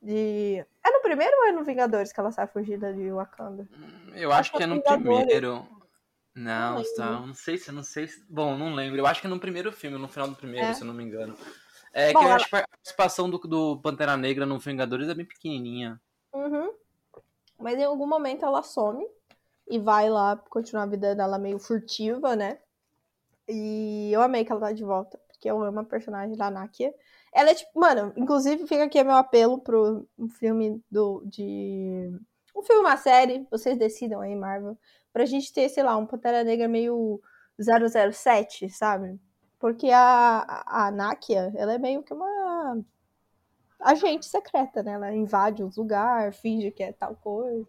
de. 0.01 0.65
É 0.83 0.91
no 0.91 1.01
primeiro 1.01 1.35
ou 1.37 1.45
é 1.45 1.51
no 1.51 1.63
Vingadores 1.63 2.11
que 2.11 2.19
ela 2.19 2.31
sai 2.31 2.47
fugida 2.47 2.93
de 2.93 3.11
Wakanda? 3.11 3.67
Eu 4.13 4.31
acho 4.31 4.51
que 4.51 4.63
é 4.63 4.65
no 4.65 4.75
Vingadores. 4.75 5.25
primeiro. 5.25 5.67
Não, 6.35 6.75
Não 6.79 6.83
tá, 6.95 7.09
lembro. 7.11 7.27
não 7.27 7.33
sei 7.35 7.57
se, 7.57 7.71
não 7.71 7.83
sei 7.83 8.07
se. 8.07 8.23
Bom, 8.29 8.57
não 8.57 8.73
lembro. 8.73 8.97
Eu 8.99 9.05
acho 9.05 9.21
que 9.21 9.27
no 9.27 9.39
primeiro 9.39 9.71
filme, 9.71 9.97
no 9.97 10.07
final 10.07 10.27
do 10.27 10.35
primeiro, 10.35 10.67
É. 10.67 10.73
se 10.73 10.81
eu 10.81 10.87
não 10.87 10.93
me 10.93 11.03
engano. 11.03 11.37
É 11.93 12.11
Bom, 12.11 12.19
que 12.19 12.25
eu 12.25 12.29
ela- 12.29 12.35
acho 12.37 12.49
que 12.49 12.55
a 12.55 12.67
participação 12.67 13.29
do, 13.29 13.37
do 13.37 13.77
Pantera 13.81 14.17
Negra 14.17 14.45
no 14.45 14.57
Vingadores 14.57 15.07
é 15.09 15.13
bem 15.13 15.25
pequenininha. 15.25 16.01
Uhum. 16.33 16.71
Mas 17.59 17.77
em 17.77 17.83
algum 17.83 18.07
momento 18.07 18.43
ela 18.43 18.63
some 18.63 19.05
e 19.69 19.77
vai 19.77 20.09
lá 20.09 20.35
continuar 20.49 20.83
a 20.83 20.87
vida 20.87 21.15
dela 21.15 21.37
meio 21.37 21.59
furtiva, 21.59 22.35
né? 22.35 22.57
E 23.47 24.09
eu 24.11 24.21
amei 24.21 24.43
que 24.43 24.51
ela 24.51 24.61
tá 24.61 24.71
de 24.71 24.83
volta, 24.83 25.19
porque 25.27 25.49
eu 25.49 25.61
amo 25.61 25.81
a 25.81 25.83
personagem 25.83 26.35
da 26.35 26.49
Nakia. 26.49 26.93
Ela 27.31 27.51
é 27.51 27.55
tipo, 27.55 27.79
mano, 27.79 28.11
inclusive 28.15 28.65
fica 28.67 28.83
aqui 28.85 29.03
meu 29.03 29.15
apelo 29.15 29.59
pro 29.59 30.07
um 30.17 30.29
filme 30.29 30.81
do 30.89 31.21
de 31.25 32.11
um 32.55 32.63
filme, 32.63 32.81
uma 32.81 32.97
série, 32.97 33.45
vocês 33.51 33.77
decidam 33.77 34.21
aí, 34.21 34.35
Marvel, 34.35 34.77
pra 35.13 35.25
gente 35.25 35.53
ter, 35.53 35.69
sei 35.69 35.83
lá, 35.83 35.95
um 35.95 36.05
Pantera 36.05 36.43
Negra 36.43 36.67
meio 36.67 37.21
007, 37.59 38.69
sabe? 38.69 39.19
Porque 39.59 39.89
a, 39.91 40.63
a, 40.65 40.91
Nakia, 40.91 41.53
ela 41.55 41.73
é 41.73 41.77
meio 41.77 42.03
que 42.03 42.13
uma 42.13 42.83
agente 43.79 44.25
secreta, 44.25 44.83
né? 44.83 44.93
Ela 44.93 45.13
invade 45.13 45.63
os 45.63 45.77
lugares, 45.77 46.35
finge 46.37 46.71
que 46.71 46.83
é 46.83 46.91
tal 46.91 47.15
coisa. 47.15 47.65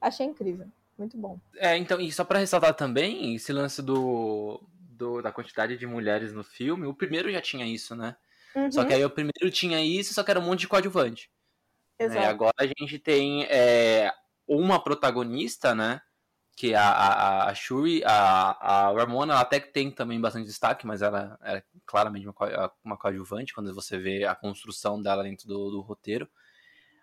Achei 0.00 0.24
incrível. 0.24 0.66
Muito 0.96 1.16
bom. 1.16 1.38
É, 1.56 1.76
então, 1.76 2.00
e 2.00 2.10
só 2.12 2.24
pra 2.24 2.38
ressaltar 2.38 2.72
também, 2.74 3.34
esse 3.34 3.52
lance 3.52 3.82
do, 3.82 4.62
do, 4.78 5.20
da 5.20 5.32
quantidade 5.32 5.76
de 5.76 5.86
mulheres 5.86 6.32
no 6.32 6.44
filme, 6.44 6.86
o 6.86 6.94
primeiro 6.94 7.30
já 7.32 7.40
tinha 7.40 7.66
isso, 7.66 7.96
né? 7.96 8.16
Uhum. 8.54 8.70
Só 8.70 8.84
que 8.84 8.94
aí 8.94 9.04
o 9.04 9.10
primeiro 9.10 9.50
tinha 9.50 9.84
isso, 9.84 10.14
só 10.14 10.22
que 10.22 10.30
era 10.30 10.38
um 10.38 10.44
monte 10.44 10.60
de 10.60 10.68
coadjuvante. 10.68 11.28
Né? 11.98 12.06
Exato. 12.06 12.20
E 12.20 12.24
agora 12.24 12.54
a 12.58 12.66
gente 12.66 12.98
tem 12.98 13.44
é, 13.44 14.12
uma 14.46 14.82
protagonista, 14.82 15.74
né? 15.74 16.00
Que 16.56 16.74
a, 16.74 16.88
a, 16.88 17.48
a 17.50 17.54
Shuri, 17.54 18.02
a, 18.04 18.12
a 18.12 18.92
Ramona, 18.92 19.40
até 19.40 19.58
que 19.58 19.72
tem 19.72 19.90
também 19.90 20.20
bastante 20.20 20.46
destaque, 20.46 20.86
mas 20.86 21.02
ela 21.02 21.38
é 21.42 21.62
claramente 21.84 22.28
uma, 22.28 22.72
uma 22.84 22.96
coadjuvante 22.96 23.52
quando 23.52 23.74
você 23.74 23.98
vê 23.98 24.24
a 24.24 24.34
construção 24.34 25.02
dela 25.02 25.24
dentro 25.24 25.48
do, 25.48 25.70
do 25.70 25.80
roteiro. 25.80 26.28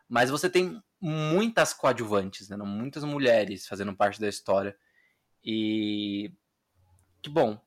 Mas 0.07 0.29
você 0.29 0.49
tem 0.49 0.81
muitas 1.01 1.73
coadjuvantes, 1.73 2.47
né? 2.49 2.55
Muitas 2.57 3.03
mulheres 3.03 3.67
fazendo 3.67 3.95
parte 3.95 4.21
da 4.21 4.29
história. 4.29 4.75
E 5.43 6.31
que 7.21 7.29
bom, 7.29 7.59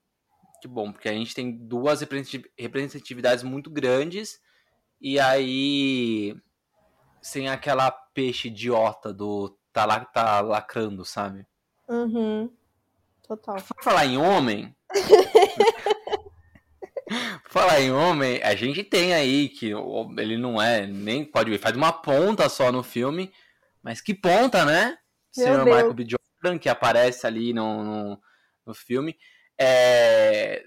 que 0.61 0.69
bom, 0.69 0.93
porque 0.93 1.09
a 1.09 1.13
gente 1.13 1.35
tem 1.35 1.53
duas 1.53 2.01
representatividades 2.01 3.45
muito 3.45 3.71
grandes 3.71 4.41
e 5.01 5.19
aí 5.21 6.37
sem 7.21 7.49
aquela 7.49 7.91
peixe 7.91 8.49
idiota 8.49 9.13
do 9.13 9.59
tá 9.73 9.85
lá 9.85 10.05
tá 10.05 10.41
lacrando, 10.41 11.05
sabe? 11.05 11.47
Uhum. 11.89 12.51
Total. 13.27 13.57
Por 13.57 13.83
falar 13.83 14.07
em 14.07 14.17
homem. 14.17 14.75
falar 17.49 17.81
em 17.81 17.91
homem, 17.91 18.43
a 18.43 18.55
gente 18.55 18.83
tem 18.83 19.15
aí 19.15 19.49
que 19.49 19.73
ele 20.19 20.37
não 20.37 20.61
é 20.61 20.87
nem 20.87 21.25
pode 21.25 21.51
ver, 21.51 21.59
faz 21.59 21.77
uma 21.77 21.93
ponta 21.93 22.49
só 22.49 22.73
no 22.73 22.83
filme, 22.83 23.33
mas 23.83 24.01
que 24.01 24.15
ponta, 24.15 24.65
né? 24.65 24.99
Meu 25.37 25.47
Senhor 25.47 25.65
Deus. 25.65 25.77
Michael 25.77 25.95
B. 25.95 26.07
Jordan 26.09 26.59
que 26.59 26.69
aparece 26.69 27.27
ali 27.27 27.53
no, 27.53 27.83
no, 27.83 28.23
no 28.67 28.75
filme. 28.75 29.17
É... 29.59 30.65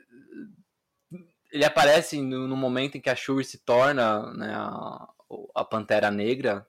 Ele 1.51 1.65
aparece 1.65 2.21
no, 2.21 2.47
no, 2.47 2.57
momento 2.57 2.97
em 2.97 3.01
que 3.01 3.09
a 3.09 3.15
Shuri 3.15 3.43
se 3.43 3.59
torna 3.59 4.31
né, 4.33 4.53
a, 4.53 5.07
a 5.55 5.65
Pantera 5.65 6.11
Negra 6.11 6.67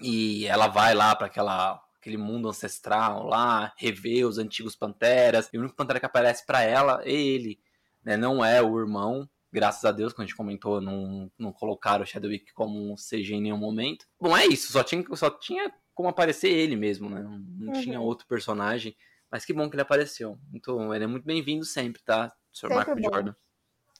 e 0.00 0.46
ela 0.46 0.66
vai 0.66 0.94
lá 0.94 1.14
para 1.14 1.26
aquela 1.26 1.82
aquele 2.02 2.16
mundo 2.16 2.48
ancestral 2.48 3.24
lá, 3.24 3.72
rever 3.76 4.26
os 4.26 4.36
antigos 4.36 4.74
Panteras. 4.74 5.48
E 5.52 5.56
o 5.56 5.60
único 5.60 5.76
Pantera 5.76 6.00
que 6.00 6.06
aparece 6.06 6.44
para 6.44 6.60
ela 6.60 7.00
é 7.04 7.12
ele, 7.12 7.60
né? 8.04 8.16
Não 8.16 8.44
é 8.44 8.60
o 8.60 8.78
irmão. 8.78 9.28
Graças 9.52 9.84
a 9.84 9.92
Deus, 9.92 10.12
como 10.12 10.24
a 10.24 10.26
gente 10.26 10.36
comentou, 10.36 10.80
não, 10.80 11.30
não 11.38 11.52
colocaram 11.52 12.02
o 12.02 12.06
Chadwick 12.06 12.52
como 12.54 12.92
um 12.92 12.96
CG 12.96 13.34
em 13.34 13.42
nenhum 13.42 13.56
momento. 13.56 14.06
Bom, 14.20 14.36
é 14.36 14.46
isso. 14.46 14.72
Só 14.72 14.82
tinha, 14.82 15.04
só 15.14 15.30
tinha 15.30 15.72
como 15.94 16.08
aparecer 16.08 16.48
ele 16.48 16.74
mesmo, 16.74 17.08
né? 17.08 17.22
Não, 17.22 17.38
não 17.38 17.72
uhum. 17.72 17.80
tinha 17.80 18.00
outro 18.00 18.26
personagem. 18.26 18.96
Mas 19.30 19.44
que 19.44 19.52
bom 19.52 19.68
que 19.68 19.76
ele 19.76 19.82
apareceu. 19.82 20.38
Muito, 20.50 20.92
ele 20.92 21.04
é 21.04 21.06
muito 21.06 21.24
bem-vindo 21.24 21.64
sempre, 21.64 22.02
tá? 22.02 22.34
Sr. 22.52 22.68
Michael 22.68 22.96
bom. 22.96 23.02
Jordan. 23.02 23.34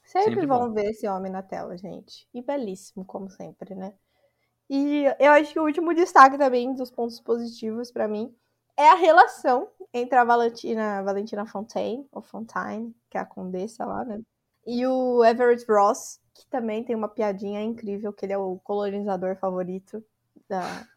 Sempre, 0.04 0.30
Sempre 0.30 0.46
vão 0.46 0.68
bom. 0.68 0.74
ver 0.74 0.90
esse 0.90 1.06
homem 1.06 1.30
na 1.30 1.42
tela, 1.42 1.76
gente. 1.76 2.26
E 2.34 2.42
belíssimo, 2.42 3.04
como 3.04 3.30
sempre, 3.30 3.74
né? 3.74 3.94
E 4.74 5.04
eu 5.18 5.32
acho 5.32 5.52
que 5.52 5.60
o 5.60 5.64
último 5.64 5.92
destaque 5.92 6.38
também 6.38 6.74
dos 6.74 6.90
pontos 6.90 7.20
positivos 7.20 7.92
pra 7.92 8.08
mim 8.08 8.34
é 8.74 8.88
a 8.88 8.94
relação 8.94 9.68
entre 9.92 10.16
a 10.16 10.24
Valentina, 10.24 11.02
Valentina 11.02 11.44
Fontaine, 11.44 12.08
ou 12.10 12.22
Fontaine, 12.22 12.96
que 13.10 13.18
é 13.18 13.20
a 13.20 13.26
condessa 13.26 13.84
lá, 13.84 14.02
né? 14.02 14.22
E 14.66 14.86
o 14.86 15.22
Everett 15.22 15.66
Ross, 15.70 16.18
que 16.34 16.46
também 16.46 16.82
tem 16.82 16.96
uma 16.96 17.08
piadinha 17.08 17.60
incrível, 17.60 18.14
que 18.14 18.24
ele 18.24 18.32
é 18.32 18.38
o 18.38 18.58
colonizador 18.64 19.36
favorito 19.36 20.02
da, 20.48 20.88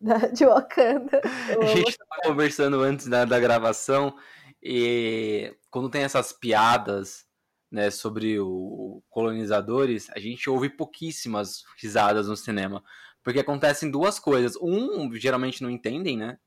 da, 0.00 0.18
de 0.32 0.46
Wakanda. 0.46 1.20
Eu 1.48 1.62
A 1.62 1.66
gente 1.66 1.98
tava 1.98 2.22
conversando 2.26 2.80
antes 2.80 3.08
da, 3.08 3.24
da 3.24 3.40
gravação 3.40 4.14
e 4.62 5.52
quando 5.68 5.90
tem 5.90 6.04
essas 6.04 6.32
piadas 6.32 7.26
né, 7.72 7.90
sobre 7.90 8.38
o 8.38 9.02
colonizadores, 9.10 10.08
a 10.10 10.20
gente 10.20 10.48
ouve 10.48 10.70
pouquíssimas 10.70 11.64
risadas 11.76 12.28
no 12.28 12.36
cinema. 12.36 12.84
Porque 13.26 13.40
acontecem 13.40 13.90
duas 13.90 14.20
coisas. 14.20 14.54
Um, 14.62 15.12
geralmente 15.16 15.60
não 15.60 15.68
entendem, 15.68 16.16
né? 16.16 16.38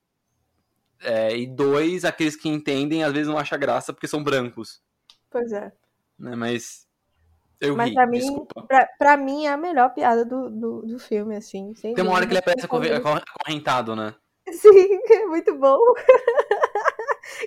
É, 1.02 1.36
e 1.36 1.46
dois, 1.46 2.06
aqueles 2.06 2.38
que 2.38 2.48
entendem 2.48 3.04
às 3.04 3.12
vezes 3.12 3.28
não 3.28 3.38
acham 3.38 3.60
graça 3.60 3.92
porque 3.92 4.08
são 4.08 4.24
brancos. 4.24 4.82
Pois 5.30 5.52
é. 5.52 5.74
Né? 6.18 6.38
Mas 6.38 6.88
eu 7.60 7.76
Mas 7.76 7.90
ri, 7.90 7.96
pra 7.96 8.08
mim, 8.08 8.20
desculpa. 8.20 8.64
pra, 8.66 8.88
pra 8.98 9.18
mim 9.18 9.46
é 9.46 9.50
a 9.52 9.58
melhor 9.58 9.94
piada 9.94 10.24
do, 10.24 10.50
do, 10.50 10.82
do 10.84 11.00
filme, 11.00 11.36
assim. 11.36 11.74
Tem 11.74 11.94
uma 12.02 12.14
hora 12.14 12.26
que 12.26 12.32
ele 12.32 12.40
aparece 12.40 12.66
acorre- 12.66 12.94
acorre- 12.94 13.24
acorrentado, 13.36 13.94
né? 13.94 14.16
Sim, 14.50 15.00
é 15.12 15.26
muito 15.26 15.54
bom. 15.60 15.78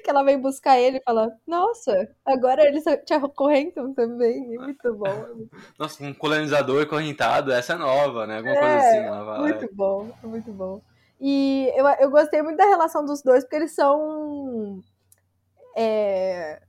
que 0.00 0.10
ela 0.10 0.22
vem 0.24 0.40
buscar 0.40 0.78
ele 0.78 0.98
e 0.98 1.02
fala, 1.02 1.30
nossa, 1.46 1.92
agora 2.24 2.64
eles 2.66 2.84
te 3.04 3.14
acorrentam 3.14 3.92
também. 3.94 4.54
É 4.56 4.58
muito 4.58 4.94
bom. 4.96 5.26
muito, 5.34 5.50
Nossa, 5.78 6.02
um 6.04 6.14
colonizador 6.14 6.82
acorrentado, 6.82 7.52
essa 7.52 7.74
é 7.74 7.76
nova, 7.76 8.26
né? 8.26 8.38
Alguma 8.38 8.56
É, 8.56 8.58
coisa 8.58 8.78
assim. 8.78 9.04
Ela 9.04 9.24
fala, 9.24 9.50
é. 9.62 9.66
muito 9.66 9.68
bom, 9.74 10.12
muito 10.22 10.52
bom. 10.52 10.82
E 11.20 11.70
eu, 11.76 11.86
eu 12.00 12.10
gostei 12.10 12.42
muito 12.42 12.56
da 12.58 12.66
relação 12.66 13.04
dos 13.04 13.22
dois, 13.22 13.44
porque 13.44 13.56
eles 13.56 13.74
são. 13.74 14.82
é, 15.76 16.60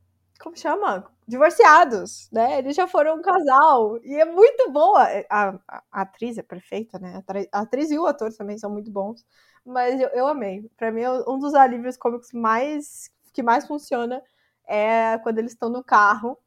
como 0.42 0.58
chama? 0.58 1.06
Divorciados, 1.28 2.30
né? 2.32 2.60
Eles 2.60 2.76
já 2.76 2.88
foram 2.88 3.18
um 3.18 3.22
casal. 3.22 3.98
E 4.04 4.16
é 4.20 4.26
muito 4.26 4.72
boa. 4.72 5.04
A, 5.30 5.50
a- 5.50 5.84
a 5.92 6.02
atriz 6.02 6.38
é 6.38 6.44
perfeita, 6.44 7.00
né? 7.00 7.24
A 7.52 7.62
atriz 7.62 7.92
e 7.92 7.98
o 8.00 8.06
ator 8.08 8.32
também 8.34 8.58
são 8.58 8.70
muito 8.72 8.92
bons. 8.92 9.26
Mas 9.66 10.00
eu, 10.00 10.10
eu 10.10 10.28
amei. 10.28 10.70
Pra 10.78 10.92
mim, 10.92 11.02
é 11.02 11.12
um 11.30 11.40
dos 11.40 11.54
alívios 11.54 11.98
cômicos 11.98 12.32
mais 12.32 13.10
que 13.34 13.42
mais 13.42 13.66
funciona 13.66 14.22
é 14.68 15.18
quando 15.20 15.40
eles 15.40 15.54
estão 15.54 15.70
no 15.70 15.84
carro 15.84 16.38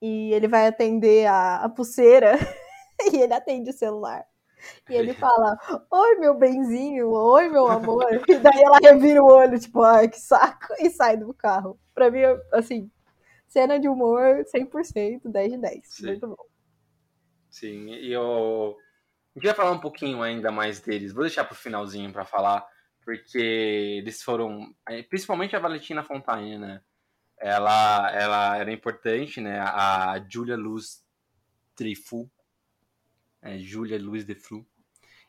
e 0.00 0.32
ele 0.32 0.46
vai 0.46 0.66
atender 0.66 1.26
a, 1.26 1.64
a 1.64 1.68
pulseira 1.68 2.32
e 3.12 3.16
ele 3.16 3.32
atende 3.32 3.70
o 3.70 3.72
celular. 3.72 4.26
E 4.88 4.94
ele 4.94 5.14
fala, 5.14 5.56
oi 5.90 6.16
meu 6.16 6.34
benzinho, 6.34 7.10
oi 7.10 7.48
meu 7.48 7.68
amor. 7.68 8.04
E 8.28 8.38
daí 8.38 8.62
ela 8.62 8.78
revira 8.82 9.22
o 9.22 9.26
olho, 9.26 9.58
tipo, 9.58 9.82
ai 9.82 10.08
que 10.08 10.18
saco, 10.18 10.74
e 10.78 10.90
sai 10.90 11.16
do 11.16 11.32
carro. 11.32 11.78
Pra 11.94 12.10
mim, 12.10 12.20
assim, 12.52 12.90
cena 13.46 13.78
de 13.78 13.88
humor 13.88 14.44
100%, 14.46 15.28
10 15.28 15.52
de 15.52 15.58
10. 15.58 15.80
Sim. 15.84 16.06
Muito 16.06 16.26
bom. 16.28 16.44
Sim, 17.50 17.94
e 17.94 18.12
eu. 18.12 18.76
A 19.36 19.38
gente 19.38 19.48
vai 19.48 19.54
falar 19.54 19.72
um 19.72 19.78
pouquinho 19.78 20.22
ainda 20.22 20.50
mais 20.50 20.80
deles. 20.80 21.12
Vou 21.12 21.22
deixar 21.22 21.44
pro 21.44 21.54
finalzinho 21.54 22.10
pra 22.10 22.24
falar, 22.24 22.66
porque 23.04 23.38
eles 23.38 24.22
foram. 24.22 24.74
Principalmente 25.10 25.54
a 25.54 25.58
Valentina 25.58 26.02
Fontaine, 26.02 26.56
né? 26.56 26.80
Ela, 27.38 28.10
ela 28.12 28.56
era 28.56 28.72
importante, 28.72 29.38
né? 29.38 29.60
A 29.60 30.24
Julia 30.26 30.56
Luz 30.56 31.04
Trifou. 31.74 32.30
É, 33.42 33.58
Julia 33.58 33.98
Luz 33.98 34.24
de 34.24 34.34
Flu. 34.34 34.66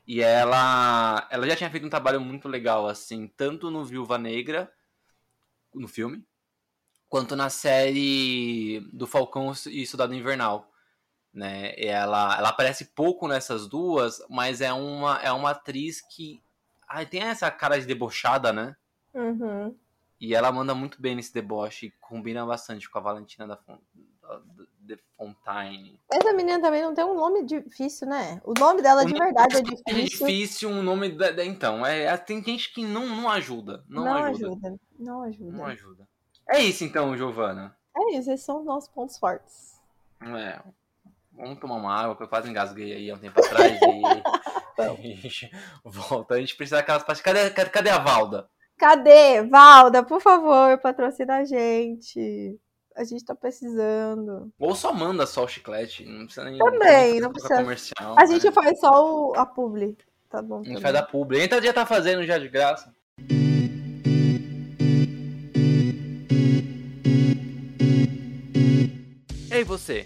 E 0.07 0.21
ela, 0.21 1.27
ela 1.29 1.45
já 1.45 1.57
tinha 1.57 1.69
feito 1.69 1.85
um 1.85 1.89
trabalho 1.89 2.21
muito 2.21 2.47
legal, 2.47 2.87
assim, 2.87 3.27
tanto 3.35 3.69
no 3.69 3.83
Viúva 3.83 4.17
Negra, 4.17 4.71
no 5.75 5.85
filme, 5.85 6.25
quanto 7.09 7.35
na 7.35 7.49
série 7.49 8.79
do 8.93 9.05
Falcão 9.05 9.51
e 9.65 9.85
Soldado 9.85 10.15
Invernal 10.15 10.71
né? 11.37 11.73
Ela, 11.77 12.35
ela 12.37 12.49
aparece 12.49 12.85
pouco 12.85 13.27
nessas 13.27 13.67
duas, 13.67 14.19
mas 14.29 14.59
é 14.59 14.73
uma, 14.73 15.19
é 15.21 15.31
uma 15.31 15.51
atriz 15.51 16.01
que 16.01 16.41
ai, 16.87 17.05
tem 17.05 17.21
essa 17.21 17.49
cara 17.51 17.79
de 17.79 17.85
debochada, 17.85 18.51
né? 18.51 18.75
Uhum. 19.13 19.75
E 20.19 20.33
ela 20.33 20.51
manda 20.51 20.73
muito 20.73 20.99
bem 20.99 21.15
nesse 21.15 21.31
deboche, 21.31 21.93
combina 22.01 22.43
bastante 22.43 22.89
com 22.89 22.97
a 22.97 23.01
Valentina 23.01 23.45
da, 23.47 23.55
Fon, 23.55 23.77
da, 24.79 24.97
Fontaine. 25.15 25.99
Essa 26.11 26.33
menina 26.33 26.59
também 26.59 26.81
não 26.81 26.93
tem 26.95 27.05
um 27.05 27.13
nome 27.13 27.43
difícil, 27.45 28.07
né? 28.07 28.41
O 28.43 28.53
nome 28.59 28.81
dela 28.81 29.05
de 29.05 29.13
O 29.13 29.17
verdade 29.17 29.57
é 29.57 29.59
É 29.59 29.61
difícil. 29.61 30.25
difícil 30.27 30.69
um 30.69 30.81
nome 30.81 31.09
da, 31.09 31.29
da- 31.29 31.45
então, 31.45 31.85
é, 31.85 32.17
tem 32.17 32.43
gente 32.43 32.73
que 32.73 32.83
não, 32.83 33.05
não 33.05 33.29
ajuda, 33.29 33.83
não, 33.87 34.05
Não 34.05 34.13
ajuda, 34.15 34.47
ajuda. 34.47 34.79
Não 34.97 35.21
ajuda. 35.21 35.51
não 35.57 35.65
ajuda. 35.65 36.07
É 36.49 36.59
isso 36.61 36.83
então, 36.83 37.15
Giovana. 37.15 37.77
É 37.95 38.17
isso, 38.17 38.31
esses 38.31 38.45
são 38.45 38.59
os 38.59 38.65
nossos 38.65 38.89
pontos 38.89 39.19
fortes. 39.19 39.79
É, 40.21 40.59
vamos 41.37 41.59
tomar 41.59 41.75
uma 41.75 41.93
água, 41.93 42.15
que 42.15 42.23
eu 42.23 42.27
quase 42.27 42.49
engasguei 42.49 42.93
aí 42.93 43.11
há 43.11 43.15
um 43.15 43.19
tempo 43.19 43.39
atrás 43.39 43.79
e... 43.81 44.47
Volta, 45.83 46.35
a 46.35 46.39
gente 46.39 46.55
precisa 46.55 46.77
daquelas 46.77 47.03
pastas. 47.03 47.21
Cadê, 47.21 47.49
cadê, 47.49 47.69
cadê 47.69 47.89
a 47.89 47.97
Valda? 47.97 48.47
Cadê? 48.77 49.41
Valda, 49.43 50.03
por 50.03 50.21
favor, 50.21 50.77
patrocina 50.79 51.37
a 51.37 51.45
gente. 51.45 52.59
A 52.95 53.03
gente 53.03 53.25
tá 53.25 53.33
precisando. 53.33 54.51
Ou 54.59 54.75
só 54.75 54.93
manda 54.93 55.25
só 55.25 55.45
o 55.45 55.47
chiclete, 55.47 56.05
não 56.05 56.25
precisa 56.25 56.45
nem. 56.45 56.59
Também, 56.59 57.19
não 57.19 57.31
fazer 57.33 57.47
precisa. 57.47 57.61
comercial. 57.61 58.15
A 58.17 58.25
gente 58.25 58.45
né? 58.45 58.51
faz 58.51 58.79
só 58.79 59.29
o, 59.29 59.35
a 59.35 59.45
publi. 59.45 59.97
Tá 60.29 60.41
bom. 60.41 60.55
A 60.55 60.57
gente 60.59 60.67
também. 60.67 60.81
faz 60.81 60.93
da 60.93 61.03
publi. 61.03 61.43
Então 61.43 61.61
já 61.61 61.73
tá 61.73 61.85
fazendo 61.85 62.23
já 62.23 62.37
de 62.37 62.49
graça. 62.49 62.93
Ei 69.49 69.63
você, 69.63 70.03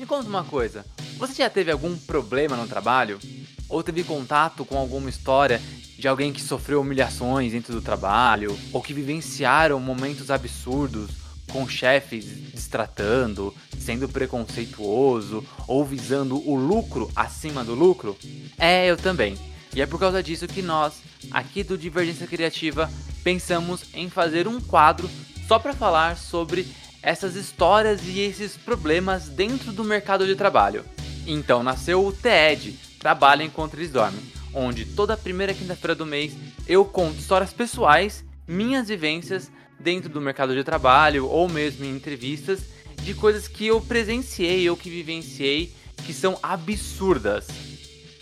me 0.00 0.06
conta 0.06 0.30
uma 0.30 0.42
coisa. 0.42 0.86
Você 1.18 1.34
já 1.34 1.50
teve 1.50 1.70
algum 1.70 1.94
problema 1.94 2.56
no 2.56 2.66
trabalho? 2.66 3.20
Ou 3.68 3.82
teve 3.82 4.02
contato 4.02 4.64
com 4.64 4.78
alguma 4.78 5.10
história 5.10 5.60
de 5.98 6.08
alguém 6.08 6.32
que 6.32 6.40
sofreu 6.40 6.80
humilhações 6.80 7.52
dentro 7.52 7.74
do 7.74 7.82
trabalho? 7.82 8.58
Ou 8.72 8.80
que 8.80 8.94
vivenciaram 8.94 9.78
momentos 9.78 10.30
absurdos? 10.30 11.20
com 11.52 11.68
chefes 11.68 12.26
destratando, 12.54 13.52
sendo 13.76 14.08
preconceituoso 14.08 15.44
ou 15.66 15.84
visando 15.84 16.36
o 16.48 16.54
lucro 16.54 17.10
acima 17.16 17.64
do 17.64 17.74
lucro? 17.74 18.16
É, 18.56 18.88
eu 18.88 18.96
também. 18.96 19.36
E 19.74 19.82
é 19.82 19.86
por 19.86 19.98
causa 19.98 20.22
disso 20.22 20.46
que 20.46 20.62
nós, 20.62 21.02
aqui 21.32 21.64
do 21.64 21.76
Divergência 21.76 22.28
Criativa, 22.28 22.88
pensamos 23.24 23.86
em 23.92 24.08
fazer 24.08 24.46
um 24.46 24.60
quadro 24.60 25.10
só 25.48 25.58
para 25.58 25.72
falar 25.72 26.16
sobre 26.16 26.68
essas 27.02 27.34
histórias 27.34 28.00
e 28.04 28.20
esses 28.20 28.56
problemas 28.56 29.28
dentro 29.28 29.72
do 29.72 29.84
mercado 29.84 30.26
de 30.26 30.34
trabalho. 30.34 30.84
Então 31.26 31.62
nasceu 31.62 32.04
o 32.04 32.12
TED, 32.12 32.78
Trabalho 32.98 33.42
Enquanto 33.42 33.74
Eles 33.74 33.90
Dormem, 33.90 34.20
onde 34.52 34.84
toda 34.84 35.16
primeira 35.16 35.54
quinta-feira 35.54 35.94
do 35.94 36.06
mês 36.06 36.32
eu 36.66 36.84
conto 36.84 37.18
histórias 37.18 37.52
pessoais, 37.52 38.24
minhas 38.46 38.88
vivências 38.88 39.50
dentro 39.78 40.10
do 40.10 40.20
mercado 40.20 40.54
de 40.54 40.62
trabalho 40.62 41.26
ou 41.26 41.48
mesmo 41.48 41.84
em 41.84 41.96
entrevistas 41.96 42.60
de 43.02 43.14
coisas 43.14 43.48
que 43.48 43.66
eu 43.66 43.80
presenciei 43.80 44.68
ou 44.68 44.76
que 44.76 44.90
vivenciei 44.90 45.72
que 46.04 46.12
são 46.12 46.38
absurdas. 46.42 47.46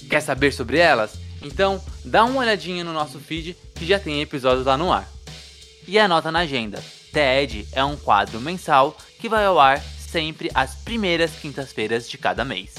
Quer 0.08 0.20
saber 0.20 0.52
sobre 0.52 0.78
elas? 0.78 1.18
Então 1.42 1.82
dá 2.04 2.24
uma 2.24 2.40
olhadinha 2.40 2.84
no 2.84 2.92
nosso 2.92 3.18
feed 3.18 3.56
que 3.74 3.86
já 3.86 3.98
tem 3.98 4.20
episódios 4.20 4.66
lá 4.66 4.76
no 4.76 4.92
ar. 4.92 5.08
E 5.86 5.98
anota 5.98 6.30
na 6.30 6.40
agenda. 6.40 6.82
TED 7.18 7.66
é 7.72 7.82
um 7.82 7.96
quadro 7.96 8.40
mensal 8.40 8.92
que 9.18 9.28
vai 9.28 9.44
ao 9.44 9.58
ar 9.58 9.80
sempre 9.80 10.52
às 10.54 10.76
primeiras 10.76 11.36
quintas-feiras 11.36 12.08
de 12.08 12.16
cada 12.16 12.44
mês. 12.44 12.76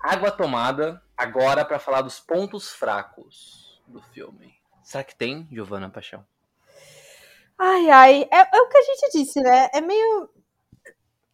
Água 0.00 0.32
tomada 0.32 1.00
agora 1.16 1.64
para 1.64 1.78
falar 1.78 2.02
dos 2.02 2.18
pontos 2.18 2.72
fracos 2.72 3.80
do 3.86 4.02
filme. 4.02 4.56
Será 4.82 5.04
que 5.04 5.14
tem, 5.14 5.46
Giovana 5.52 5.88
Paixão? 5.88 6.26
Ai, 7.58 7.90
ai. 7.90 8.28
É, 8.30 8.56
é, 8.56 8.60
o 8.62 8.68
que 8.68 8.78
a 8.78 8.82
gente 8.82 9.10
disse, 9.12 9.40
né? 9.40 9.68
É 9.72 9.80
meio. 9.80 10.30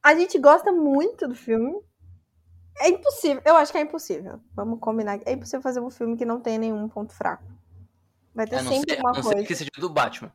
A 0.02 0.14
gente 0.14 0.38
gosta 0.38 0.72
muito 0.72 1.28
do 1.28 1.34
filme. 1.34 1.74
É 2.80 2.88
impossível. 2.88 3.42
Eu 3.44 3.56
acho 3.56 3.70
que 3.70 3.78
é 3.78 3.82
impossível. 3.82 4.40
Vamos 4.54 4.80
combinar. 4.80 5.20
É 5.24 5.32
impossível 5.32 5.62
fazer 5.62 5.80
um 5.80 5.90
filme 5.90 6.16
que 6.16 6.24
não 6.24 6.40
tenha 6.40 6.58
nenhum 6.58 6.88
ponto 6.88 7.12
fraco. 7.12 7.44
Vai 8.34 8.46
ter 8.46 8.58
sempre 8.64 8.94
ser, 8.94 9.00
uma 9.00 9.12
não 9.12 9.22
coisa. 9.22 9.38
Ser 9.38 9.46
que 9.46 9.54
seja 9.54 9.70
do 9.78 9.88
Batman. 9.88 10.32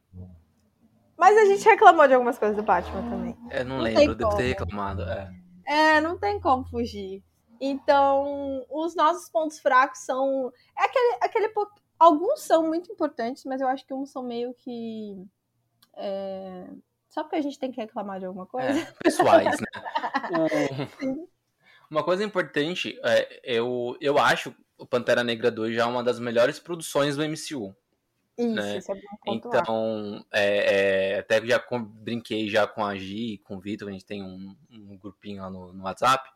Mas 1.17 1.37
a 1.37 1.45
gente 1.45 1.65
reclamou 1.65 2.07
de 2.07 2.13
algumas 2.13 2.37
coisas 2.37 2.55
do 2.55 2.63
Batman 2.63 3.09
também. 3.09 3.37
É, 3.49 3.63
não, 3.63 3.77
Não 3.77 3.83
lembro, 3.83 4.15
devo 4.15 4.37
ter 4.37 4.43
reclamado. 4.43 5.03
É. 5.03 5.29
É, 5.67 6.01
não 6.01 6.17
tem 6.17 6.39
como 6.39 6.63
fugir. 6.63 7.21
Então, 7.59 8.65
os 8.69 8.95
nossos 8.95 9.29
pontos 9.29 9.59
fracos 9.59 9.99
são. 9.99 10.51
É 10.77 10.85
aquele. 10.85 11.17
aquele 11.21 11.53
Alguns 11.99 12.43
são 12.43 12.65
muito 12.65 12.89
importantes, 12.89 13.43
mas 13.43 13.59
eu 13.59 13.67
acho 13.67 13.85
que 13.85 13.93
uns 13.93 14.11
são 14.11 14.23
meio 14.23 14.53
que. 14.53 15.27
É, 15.95 16.65
Só 17.09 17.23
porque 17.23 17.37
a 17.37 17.41
gente 17.41 17.57
tem 17.59 17.71
que 17.71 17.81
reclamar 17.81 18.19
de 18.19 18.25
alguma 18.25 18.45
coisa. 18.45 18.79
É, 18.79 18.85
pessoais, 19.03 19.59
né? 19.59 19.67
Uma 21.89 22.03
coisa 22.03 22.23
importante, 22.23 22.99
é, 23.03 23.41
eu, 23.43 23.97
eu 23.99 24.19
acho 24.19 24.53
o 24.77 24.85
Pantera 24.85 25.23
Negra 25.23 25.49
2 25.49 25.73
já 25.75 25.87
uma 25.87 26.03
das 26.03 26.19
melhores 26.19 26.59
produções 26.59 27.17
do 27.17 27.23
MCU. 27.23 27.75
Isso, 28.37 28.53
né? 28.55 28.77
isso 28.77 28.91
é 28.91 28.95
bom 28.95 29.01
pontuar. 29.25 29.61
Então, 29.63 30.25
é, 30.31 31.13
é, 31.15 31.19
até 31.19 31.43
já 31.45 31.59
com- 31.59 31.83
brinquei 31.83 32.47
já 32.47 32.67
com 32.67 32.85
a 32.85 32.95
Gi, 32.95 33.39
com 33.43 33.57
o 33.57 33.59
Vitor, 33.59 33.89
a 33.89 33.91
gente 33.91 34.05
tem 34.05 34.23
um, 34.23 34.55
um 34.71 34.97
grupinho 34.97 35.41
lá 35.41 35.49
no, 35.49 35.73
no 35.73 35.83
WhatsApp, 35.83 36.29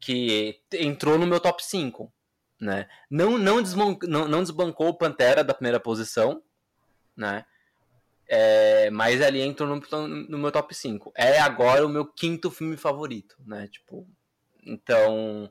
que 0.00 0.60
entrou 0.72 1.18
no 1.18 1.26
meu 1.26 1.38
top 1.38 1.62
5. 1.64 2.10
Né? 2.60 2.88
Não, 3.10 3.36
não, 3.38 3.62
desman- 3.62 3.98
não, 4.04 4.26
não 4.26 4.42
desbancou 4.42 4.88
o 4.88 4.94
Pantera 4.94 5.44
da 5.44 5.54
primeira 5.54 5.78
posição, 5.78 6.42
né? 7.14 7.44
É, 8.28 8.90
mas 8.90 9.22
ali 9.22 9.40
entrou 9.40 9.68
no, 9.68 10.08
no 10.08 10.38
meu 10.38 10.52
top 10.52 10.74
5. 10.74 11.12
É 11.16 11.38
agora 11.40 11.86
o 11.86 11.88
meu 11.88 12.06
quinto 12.06 12.50
filme 12.50 12.76
favorito, 12.76 13.36
né? 13.46 13.68
Tipo, 13.68 14.06
então. 14.66 15.50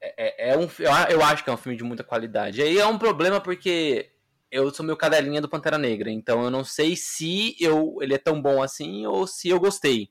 É, 0.00 0.50
é- 0.50 0.52
é 0.52 0.58
um, 0.58 0.68
eu 1.10 1.22
acho 1.24 1.44
que 1.44 1.50
é 1.50 1.52
um 1.52 1.56
filme 1.56 1.76
de 1.78 1.84
muita 1.84 2.04
qualidade. 2.04 2.62
Aí 2.62 2.78
é 2.78 2.86
um 2.86 2.98
problema 2.98 3.40
porque 3.40 4.12
eu 4.50 4.72
sou 4.74 4.84
meu 4.86 4.96
cadelinha 4.96 5.40
do 5.40 5.48
Pantera 5.48 5.78
Negra, 5.78 6.10
então 6.10 6.44
eu 6.44 6.50
não 6.50 6.64
sei 6.64 6.96
se 6.96 7.56
eu, 7.60 7.96
ele 8.00 8.14
é 8.14 8.18
tão 8.18 8.40
bom 8.40 8.62
assim 8.62 9.06
ou 9.06 9.26
se 9.26 9.48
eu 9.48 9.60
gostei. 9.60 10.10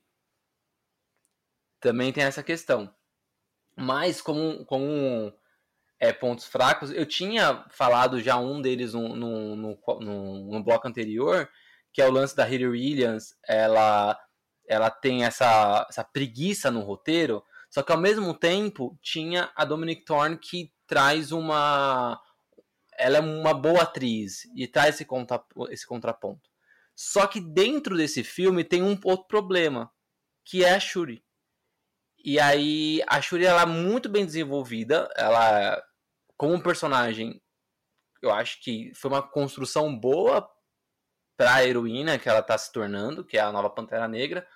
Também 1.79 2.13
tem 2.13 2.23
essa 2.23 2.43
questão. 2.43 2.93
Mas 3.77 4.21
como, 4.21 4.65
como 4.65 5.33
é, 5.99 6.13
pontos 6.13 6.45
fracos, 6.45 6.91
eu 6.91 7.05
tinha 7.07 7.65
falado 7.71 8.21
já 8.21 8.37
um 8.37 8.61
deles 8.61 8.93
no, 8.93 9.15
no, 9.15 9.55
no, 9.55 9.79
no- 10.01 10.51
no 10.51 10.63
bloco 10.63 10.87
anterior, 10.87 11.49
que 11.93 12.01
é 12.01 12.07
o 12.07 12.11
lance 12.11 12.35
da 12.35 12.47
Hilary 12.49 12.67
Williams. 12.67 13.35
Ela, 13.47 14.19
ela 14.67 14.89
tem 14.89 15.23
essa, 15.23 15.85
essa 15.87 16.03
preguiça 16.03 16.71
no 16.71 16.81
roteiro, 16.81 17.43
só 17.69 17.83
que 17.83 17.91
ao 17.91 17.97
mesmo 17.97 18.33
tempo 18.33 18.97
tinha 19.01 19.51
a 19.55 19.63
Dominic 19.63 20.03
Thorne 20.03 20.37
que 20.37 20.73
traz 20.87 21.31
uma. 21.31 22.19
Ela 22.97 23.17
é 23.17 23.21
uma 23.21 23.53
boa 23.53 23.83
atriz 23.83 24.43
e 24.55 24.67
traz 24.67 24.95
esse, 24.95 25.05
contra, 25.05 25.43
esse 25.69 25.85
contraponto. 25.85 26.49
Só 26.95 27.25
que 27.25 27.39
dentro 27.39 27.97
desse 27.97 28.23
filme 28.23 28.63
tem 28.63 28.83
um 28.83 28.99
outro 29.03 29.27
problema, 29.27 29.91
que 30.45 30.63
é 30.63 30.75
a 30.75 30.79
Shuri. 30.79 31.23
E 32.23 32.39
aí 32.39 33.01
a 33.07 33.19
Shuri 33.19 33.45
ela 33.45 33.63
é 33.63 33.65
muito 33.65 34.07
bem 34.07 34.25
desenvolvida, 34.25 35.09
ela 35.17 35.81
como 36.37 36.61
personagem, 36.61 37.41
eu 38.21 38.31
acho 38.31 38.61
que 38.61 38.91
foi 38.95 39.11
uma 39.11 39.21
construção 39.21 39.97
boa 39.97 40.47
para 41.37 41.55
a 41.55 41.65
heroína 41.65 42.17
que 42.19 42.29
ela 42.29 42.41
tá 42.41 42.57
se 42.57 42.71
tornando, 42.71 43.23
que 43.23 43.37
é 43.37 43.41
a 43.41 43.51
nova 43.51 43.69
Pantera 43.69 44.07
Negra. 44.07 44.47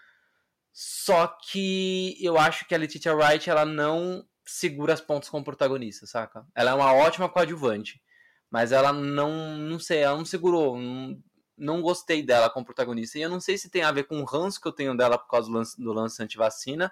Só 0.71 1.27
que 1.27 2.15
eu 2.23 2.37
acho 2.37 2.67
que 2.67 2.75
a 2.75 2.77
Letitia 2.77 3.15
Wright 3.15 3.49
ela 3.49 3.65
não 3.65 4.23
segura 4.45 4.93
as 4.93 5.01
pontas 5.01 5.29
como 5.29 5.43
protagonista, 5.43 6.05
saca? 6.05 6.45
Ela 6.55 6.71
é 6.71 6.73
uma 6.73 6.93
ótima 6.93 7.27
coadjuvante, 7.27 8.01
mas 8.49 8.71
ela 8.71 8.93
não, 8.93 9.57
não 9.57 9.79
sei, 9.79 9.99
ela 9.99 10.17
não 10.17 10.25
segurou, 10.25 10.77
não, 10.77 11.17
não 11.57 11.81
gostei 11.81 12.21
dela 12.23 12.49
como 12.49 12.65
protagonista. 12.65 13.17
E 13.17 13.23
eu 13.23 13.29
não 13.29 13.39
sei 13.39 13.57
se 13.57 13.69
tem 13.69 13.83
a 13.83 13.91
ver 13.91 14.03
com 14.03 14.21
o 14.21 14.25
ranço 14.25 14.61
que 14.61 14.67
eu 14.67 14.71
tenho 14.71 14.95
dela 14.95 15.17
por 15.17 15.27
causa 15.27 15.49
do 15.49 15.53
lance, 15.53 15.81
do 15.81 15.91
lance 15.91 16.21
antivacina, 16.21 16.91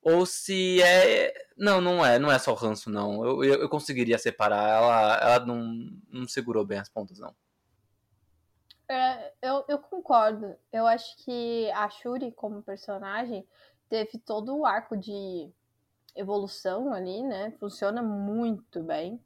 ou 0.00 0.24
se 0.24 0.80
é. 0.82 1.32
Não, 1.56 1.80
não 1.80 2.06
é, 2.06 2.18
não 2.18 2.30
é 2.30 2.38
só 2.38 2.52
o 2.52 2.54
ranço, 2.54 2.88
não. 2.88 3.24
Eu, 3.24 3.44
eu, 3.44 3.54
eu 3.62 3.68
conseguiria 3.68 4.18
separar, 4.18 4.68
ela, 4.68 5.16
ela 5.16 5.46
não, 5.46 5.90
não 6.10 6.28
segurou 6.28 6.64
bem 6.64 6.78
as 6.78 6.88
pontas, 6.88 7.18
não. 7.18 7.34
É, 8.88 9.32
eu, 9.42 9.64
eu 9.68 9.78
concordo. 9.78 10.56
Eu 10.72 10.86
acho 10.86 11.16
que 11.24 11.70
a 11.72 11.88
Shuri, 11.90 12.32
como 12.32 12.62
personagem, 12.62 13.46
teve 13.88 14.18
todo 14.18 14.56
o 14.56 14.66
arco 14.66 14.96
de 14.96 15.50
evolução 16.16 16.92
ali, 16.92 17.22
né? 17.22 17.52
Funciona 17.60 18.02
muito 18.02 18.82
bem. 18.82 19.20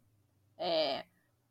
É, 0.58 1.04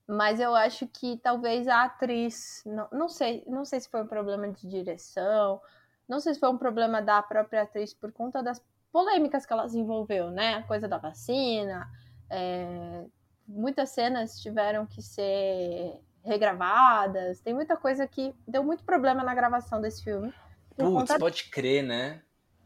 mas 0.08 0.40
eu 0.40 0.56
acho 0.56 0.88
que 0.88 1.18
talvez 1.18 1.68
a 1.68 1.84
atriz. 1.86 2.64
Não, 2.66 2.88
não 2.92 3.10
sei, 3.10 3.44
não 3.48 3.66
sei 3.66 3.80
se 3.80 3.90
foi 3.90 4.02
um 4.04 4.08
problema 4.08 4.50
de 4.50 4.68
direção, 4.68 5.62
não 6.08 6.20
sei 6.20 6.34
se 6.34 6.40
foi 6.40 6.50
um 6.50 6.58
problema 6.58 7.02
da 7.02 7.22
própria 7.22 7.64
atriz 7.64 7.94
por 7.94 8.12
conta 8.12 8.44
das 8.44 8.62
polêmicas 8.92 9.46
que 9.46 9.54
ela 9.54 9.66
desenvolveu, 9.66 10.30
né? 10.30 10.56
A 10.56 10.64
coisa 10.64 10.88
da 10.88 10.98
vacina. 10.98 11.90
é, 12.30 13.06
muitas 13.48 13.90
cenas 13.92 14.40
tiveram 14.42 14.86
que 14.86 15.02
ser 15.02 16.00
regravadas. 16.24 17.40
Tem 17.40 17.54
muita 17.54 17.76
coisa 17.78 18.08
que 18.08 18.34
deu 18.48 18.64
muito 18.64 18.84
problema 18.84 19.24
na 19.24 19.34
gravação 19.34 19.82
desse 19.82 20.04
filme. 20.04 20.34
Putz, 20.76 20.90
conta, 20.90 21.20
pode 21.20 21.46
crer, 21.46 21.84
né? 21.84 22.22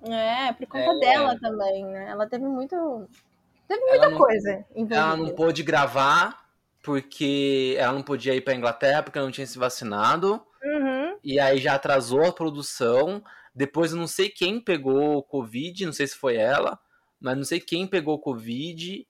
é, 0.08 0.54
por 0.54 0.68
conta 0.68 0.92
É. 0.94 1.00
dela 1.00 1.40
também, 1.40 1.84
né? 1.86 2.10
Ela 2.10 2.28
teve 2.28 2.46
muito. 2.46 3.08
Teve 3.68 3.82
muita 3.86 4.10
não, 4.10 4.18
coisa 4.18 4.64
envolvida. 4.76 4.96
ela 4.96 5.18
não 5.18 5.30
pôde 5.34 5.64
gravar 5.64 6.46
porque 6.84 7.76
ela 7.80 7.94
não 7.94 8.04
podia 8.04 8.36
ir 8.36 8.42
pra 8.42 8.54
Inglaterra 8.54 9.02
porque 9.02 9.18
ela 9.18 9.26
não 9.26 9.32
tinha 9.34 9.48
se 9.48 9.58
vacinado. 9.58 10.46
Uhum. 10.64 11.18
E 11.24 11.40
aí 11.40 11.58
já 11.58 11.74
atrasou 11.74 12.24
a 12.26 12.32
produção. 12.32 13.24
Depois 13.56 13.92
eu 13.92 13.98
não 13.98 14.06
sei 14.06 14.30
quem 14.30 14.60
pegou 14.60 15.18
o 15.18 15.24
Covid, 15.24 15.86
não 15.86 15.94
sei 15.94 16.06
se 16.06 16.16
foi 16.16 16.36
ela, 16.36 16.78
mas 17.20 17.36
não 17.36 17.44
sei 17.44 17.60
quem 17.60 17.88
pegou 17.88 18.16
o 18.16 18.20
Covid. 18.20 19.08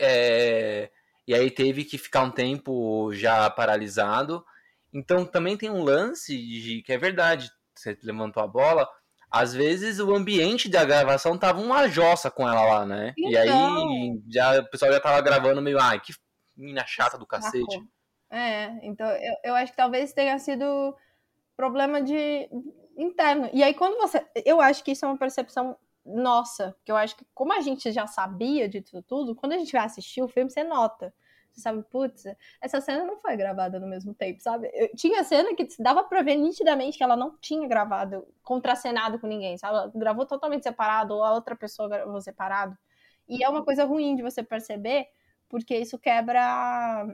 é, 0.00 0.90
E 1.28 1.34
aí 1.34 1.50
teve 1.50 1.84
que 1.84 1.98
ficar 1.98 2.22
um 2.22 2.30
tempo 2.30 3.12
já 3.12 3.50
paralisado. 3.50 4.42
Então 4.90 5.26
também 5.26 5.58
tem 5.58 5.68
um 5.68 5.84
lance 5.84 6.34
de 6.34 6.80
que 6.82 6.90
é 6.90 6.96
verdade, 6.96 7.50
você 7.74 7.98
levantou 8.02 8.42
a 8.42 8.46
bola. 8.46 8.88
Às 9.30 9.52
vezes 9.52 9.98
o 10.00 10.14
ambiente 10.14 10.70
da 10.70 10.86
gravação 10.86 11.36
tava 11.36 11.60
uma 11.60 11.86
jossa 11.86 12.30
com 12.30 12.48
ela 12.48 12.62
lá, 12.64 12.86
né? 12.86 13.12
E 13.18 13.36
aí 13.36 13.46
Então. 13.46 14.22
já, 14.26 14.58
o 14.58 14.70
pessoal 14.70 14.90
já 14.90 14.98
tava 15.00 15.20
gravando 15.20 15.60
meio, 15.60 15.78
ai, 15.78 16.00
que 16.00 16.14
mina 16.56 16.86
chata 16.86 17.18
do 17.18 17.26
cacete. 17.26 17.78
É, 18.30 18.70
então 18.82 19.06
eu, 19.06 19.34
eu 19.44 19.54
acho 19.54 19.72
que 19.72 19.76
talvez 19.76 20.14
tenha 20.14 20.38
sido 20.38 20.96
problema 21.54 22.00
de. 22.00 22.48
interno. 22.96 23.50
E 23.52 23.62
aí, 23.62 23.74
quando 23.74 23.98
você. 23.98 24.24
Eu 24.46 24.62
acho 24.62 24.82
que 24.82 24.92
isso 24.92 25.04
é 25.04 25.08
uma 25.08 25.18
percepção 25.18 25.76
nossa, 26.08 26.74
que 26.84 26.90
eu 26.90 26.96
acho 26.96 27.16
que, 27.16 27.26
como 27.34 27.52
a 27.52 27.60
gente 27.60 27.92
já 27.92 28.06
sabia 28.06 28.68
disso 28.68 29.02
tudo, 29.02 29.34
quando 29.34 29.52
a 29.52 29.58
gente 29.58 29.72
vai 29.72 29.84
assistir 29.84 30.22
o 30.22 30.28
filme, 30.28 30.50
você 30.50 30.64
nota. 30.64 31.14
Você 31.52 31.60
sabe, 31.60 31.82
putz, 31.90 32.24
essa 32.60 32.80
cena 32.80 33.04
não 33.04 33.18
foi 33.18 33.36
gravada 33.36 33.80
no 33.80 33.86
mesmo 33.86 34.14
tempo, 34.14 34.40
sabe? 34.40 34.70
Eu, 34.72 34.90
tinha 34.94 35.24
cena 35.24 35.54
que 35.54 35.66
dava 35.78 36.04
pra 36.04 36.22
ver 36.22 36.36
nitidamente 36.36 36.96
que 36.96 37.04
ela 37.04 37.16
não 37.16 37.36
tinha 37.38 37.66
gravado, 37.68 38.26
contracenado 38.42 39.18
com 39.18 39.26
ninguém, 39.26 39.58
sabe? 39.58 39.76
Ela 39.76 39.92
gravou 39.94 40.24
totalmente 40.26 40.62
separado, 40.62 41.14
ou 41.14 41.24
a 41.24 41.32
outra 41.32 41.56
pessoa 41.56 41.88
gravou 41.88 42.20
separado. 42.20 42.76
E 43.28 43.44
é 43.44 43.48
uma 43.48 43.64
coisa 43.64 43.84
ruim 43.84 44.16
de 44.16 44.22
você 44.22 44.42
perceber, 44.42 45.08
porque 45.48 45.76
isso 45.76 45.98
quebra 45.98 47.06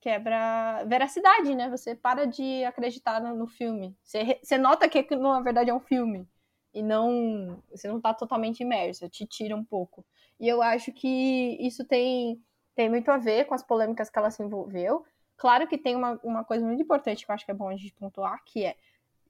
quebra 0.00 0.84
veracidade, 0.86 1.54
né? 1.54 1.68
Você 1.68 1.94
para 1.94 2.26
de 2.26 2.64
acreditar 2.64 3.20
no, 3.20 3.36
no 3.36 3.46
filme. 3.46 3.96
Você, 4.02 4.40
você 4.42 4.56
nota 4.58 4.88
que 4.88 5.14
na 5.16 5.40
verdade 5.40 5.70
é 5.70 5.74
um 5.74 5.80
filme 5.80 6.26
e 6.72 6.82
não 6.82 7.62
você 7.70 7.88
não 7.88 8.00
tá 8.00 8.14
totalmente 8.14 8.60
imerso, 8.60 9.08
te 9.08 9.26
tira 9.26 9.56
um 9.56 9.64
pouco. 9.64 10.04
E 10.38 10.48
eu 10.48 10.62
acho 10.62 10.92
que 10.92 11.56
isso 11.60 11.84
tem 11.84 12.40
tem 12.74 12.88
muito 12.88 13.10
a 13.10 13.18
ver 13.18 13.46
com 13.46 13.54
as 13.54 13.62
polêmicas 13.62 14.08
que 14.08 14.18
ela 14.18 14.30
se 14.30 14.42
envolveu. 14.42 15.04
Claro 15.36 15.66
que 15.66 15.78
tem 15.78 15.96
uma, 15.96 16.20
uma 16.22 16.44
coisa 16.44 16.64
muito 16.64 16.82
importante 16.82 17.24
que 17.24 17.30
eu 17.30 17.34
acho 17.34 17.44
que 17.44 17.50
é 17.50 17.54
bom 17.54 17.68
a 17.68 17.76
gente 17.76 17.94
pontuar, 17.94 18.42
que 18.44 18.64
é 18.64 18.76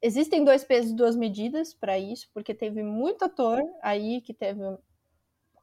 existem 0.03 0.45
dois 0.45 0.65
pesos 0.65 0.93
e 0.93 0.97
duas 0.97 1.17
medidas 1.17 1.75
para 1.75 1.99
isso, 1.99 2.29
porque 2.33 2.55
teve 2.55 2.83
muito 2.83 3.25
ator 3.25 3.63
aí 3.83 4.21
que 4.21 4.33
teve 4.33 4.61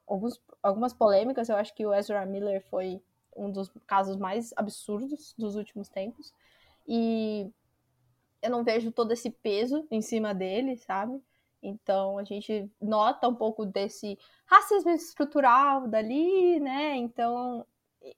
alguns, 0.06 0.42
algumas 0.62 0.94
polêmicas. 0.94 1.50
Eu 1.50 1.58
acho 1.58 1.74
que 1.74 1.86
o 1.86 1.94
Ezra 1.94 2.26
Miller 2.26 2.64
foi 2.70 3.02
um 3.36 3.52
dos 3.52 3.70
casos 3.86 4.18
mais 4.18 4.54
absurdos 4.56 5.34
dos 5.38 5.56
últimos 5.56 5.90
tempos. 5.90 6.34
E 6.88 7.52
eu 8.42 8.50
não 8.50 8.64
vejo 8.64 8.92
todo 8.92 9.12
esse 9.12 9.30
peso 9.30 9.86
em 9.92 10.02
cima 10.02 10.34
dele, 10.34 10.78
sabe? 10.78 11.22
Então 11.62 12.18
a 12.18 12.24
gente 12.24 12.72
nota 12.82 13.28
um 13.28 13.36
pouco 13.36 13.66
desse 13.66 14.18
racismo 14.46 14.92
estrutural 14.92 15.88
dali, 15.88 16.60
né? 16.60 16.96
Então 16.96 17.66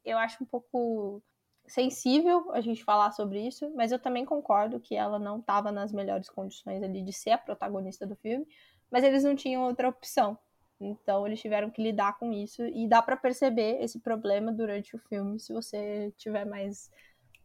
eu 0.03 0.17
acho 0.17 0.43
um 0.43 0.47
pouco 0.47 1.21
sensível 1.67 2.51
a 2.51 2.61
gente 2.61 2.83
falar 2.83 3.11
sobre 3.11 3.45
isso, 3.45 3.71
mas 3.75 3.91
eu 3.91 3.99
também 3.99 4.25
concordo 4.25 4.79
que 4.79 4.95
ela 4.95 5.19
não 5.19 5.39
estava 5.39 5.71
nas 5.71 5.91
melhores 5.93 6.29
condições 6.29 6.81
ali 6.83 7.01
de 7.03 7.13
ser 7.13 7.31
a 7.31 7.37
protagonista 7.37 8.05
do 8.07 8.15
filme, 8.15 8.47
mas 8.91 9.03
eles 9.03 9.23
não 9.23 9.35
tinham 9.35 9.63
outra 9.63 9.87
opção. 9.87 10.37
Então 10.79 11.27
eles 11.27 11.41
tiveram 11.41 11.69
que 11.69 11.81
lidar 11.81 12.17
com 12.17 12.31
isso 12.31 12.63
e 12.65 12.87
dá 12.87 13.01
para 13.01 13.17
perceber 13.17 13.81
esse 13.81 13.99
problema 13.99 14.51
durante 14.51 14.95
o 14.95 14.99
filme 14.99 15.39
se 15.39 15.53
você 15.53 16.11
tiver 16.17 16.45
mais 16.45 16.89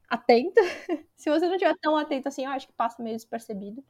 atenta. 0.08 0.60
se 1.16 1.30
você 1.30 1.48
não 1.48 1.58
tiver 1.58 1.76
tão 1.80 1.96
atento 1.96 2.28
assim, 2.28 2.44
eu 2.44 2.50
acho 2.50 2.66
que 2.66 2.72
passa 2.72 3.02
meio 3.02 3.16
despercebido. 3.16 3.84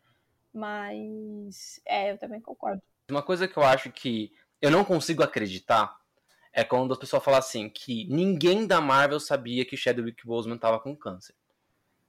Mas 0.54 1.80
é, 1.84 2.12
eu 2.12 2.18
também 2.18 2.40
concordo. 2.40 2.80
Uma 3.10 3.22
coisa 3.22 3.48
que 3.48 3.56
eu 3.56 3.64
acho 3.64 3.90
que 3.90 4.32
eu 4.62 4.70
não 4.70 4.84
consigo 4.84 5.22
acreditar 5.22 5.94
é 6.52 6.62
quando 6.62 6.92
as 6.92 6.98
pessoas 6.98 7.22
falam 7.22 7.40
assim 7.40 7.68
que 7.68 8.06
ninguém 8.08 8.66
da 8.66 8.80
Marvel 8.80 9.18
sabia 9.18 9.64
que 9.64 9.76
Chadwick 9.76 10.24
Boseman 10.24 10.56
tava 10.56 10.78
com 10.78 10.96
câncer. 10.96 11.34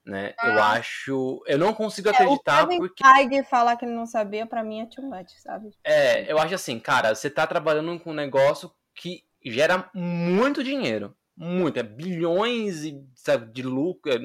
Né? 0.05 0.35
Ah. 0.37 0.47
Eu 0.47 0.63
acho, 0.63 1.43
eu 1.47 1.57
não 1.57 1.73
consigo 1.73 2.09
acreditar 2.09 2.71
é, 2.71 2.75
o 2.75 2.77
porque 2.77 3.03
Feige 3.03 3.43
falar 3.43 3.75
que 3.75 3.85
ele 3.85 3.95
não 3.95 4.05
sabia 4.05 4.45
para 4.45 4.63
mim 4.63 4.81
é 4.81 4.85
too 4.85 5.03
much, 5.03 5.31
sabe? 5.39 5.71
É, 5.83 6.31
eu 6.31 6.37
acho 6.37 6.53
assim, 6.53 6.79
cara, 6.79 7.15
você 7.15 7.27
tá 7.27 7.47
trabalhando 7.47 7.99
com 7.99 8.11
um 8.11 8.13
negócio 8.13 8.71
que 8.93 9.23
gera 9.43 9.89
muito 9.95 10.63
dinheiro, 10.63 11.17
muito, 11.35 11.79
é 11.79 11.83
bilhões 11.83 12.83
sabe, 13.15 13.51
de 13.51 13.63
lucro, 13.63 14.11
é, 14.11 14.19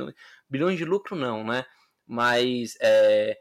bilhões 0.49 0.77
de 0.77 0.85
lucro 0.85 1.16
não, 1.16 1.43
né? 1.43 1.64
Mas 2.07 2.77
é, 2.83 3.39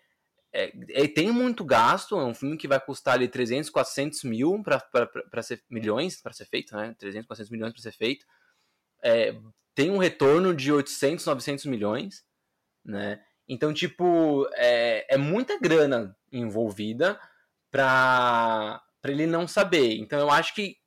é, 0.51 1.07
tem 1.07 1.31
muito 1.31 1.63
gasto, 1.63 2.17
é 2.17 2.23
um 2.23 2.33
filme 2.33 2.57
que 2.57 2.67
vai 2.67 2.79
custar 2.79 3.15
ali 3.15 3.27
300, 3.27 3.69
400 3.69 4.23
mil 4.23 4.63
para 4.63 5.43
ser 5.43 5.63
milhões 5.69 6.21
para 6.21 6.33
ser 6.33 6.45
feito, 6.45 6.75
né? 6.75 6.95
300, 6.97 7.27
400 7.27 7.51
milhões 7.51 7.73
para 7.73 7.81
ser 7.81 7.91
feito. 7.91 8.25
É, 9.01 9.35
tem 9.75 9.91
um 9.91 9.97
retorno 9.97 10.53
de 10.53 10.71
800, 10.71 11.25
900 11.25 11.65
milhões, 11.65 12.25
né? 12.83 13.21
Então, 13.47 13.73
tipo, 13.73 14.47
é, 14.53 15.05
é 15.13 15.17
muita 15.17 15.59
grana 15.59 16.15
envolvida 16.31 17.19
para 17.71 18.81
ele 19.05 19.25
não 19.25 19.47
saber. 19.47 19.97
Então, 19.97 20.19
eu 20.19 20.29
acho 20.29 20.53
que 20.53 20.79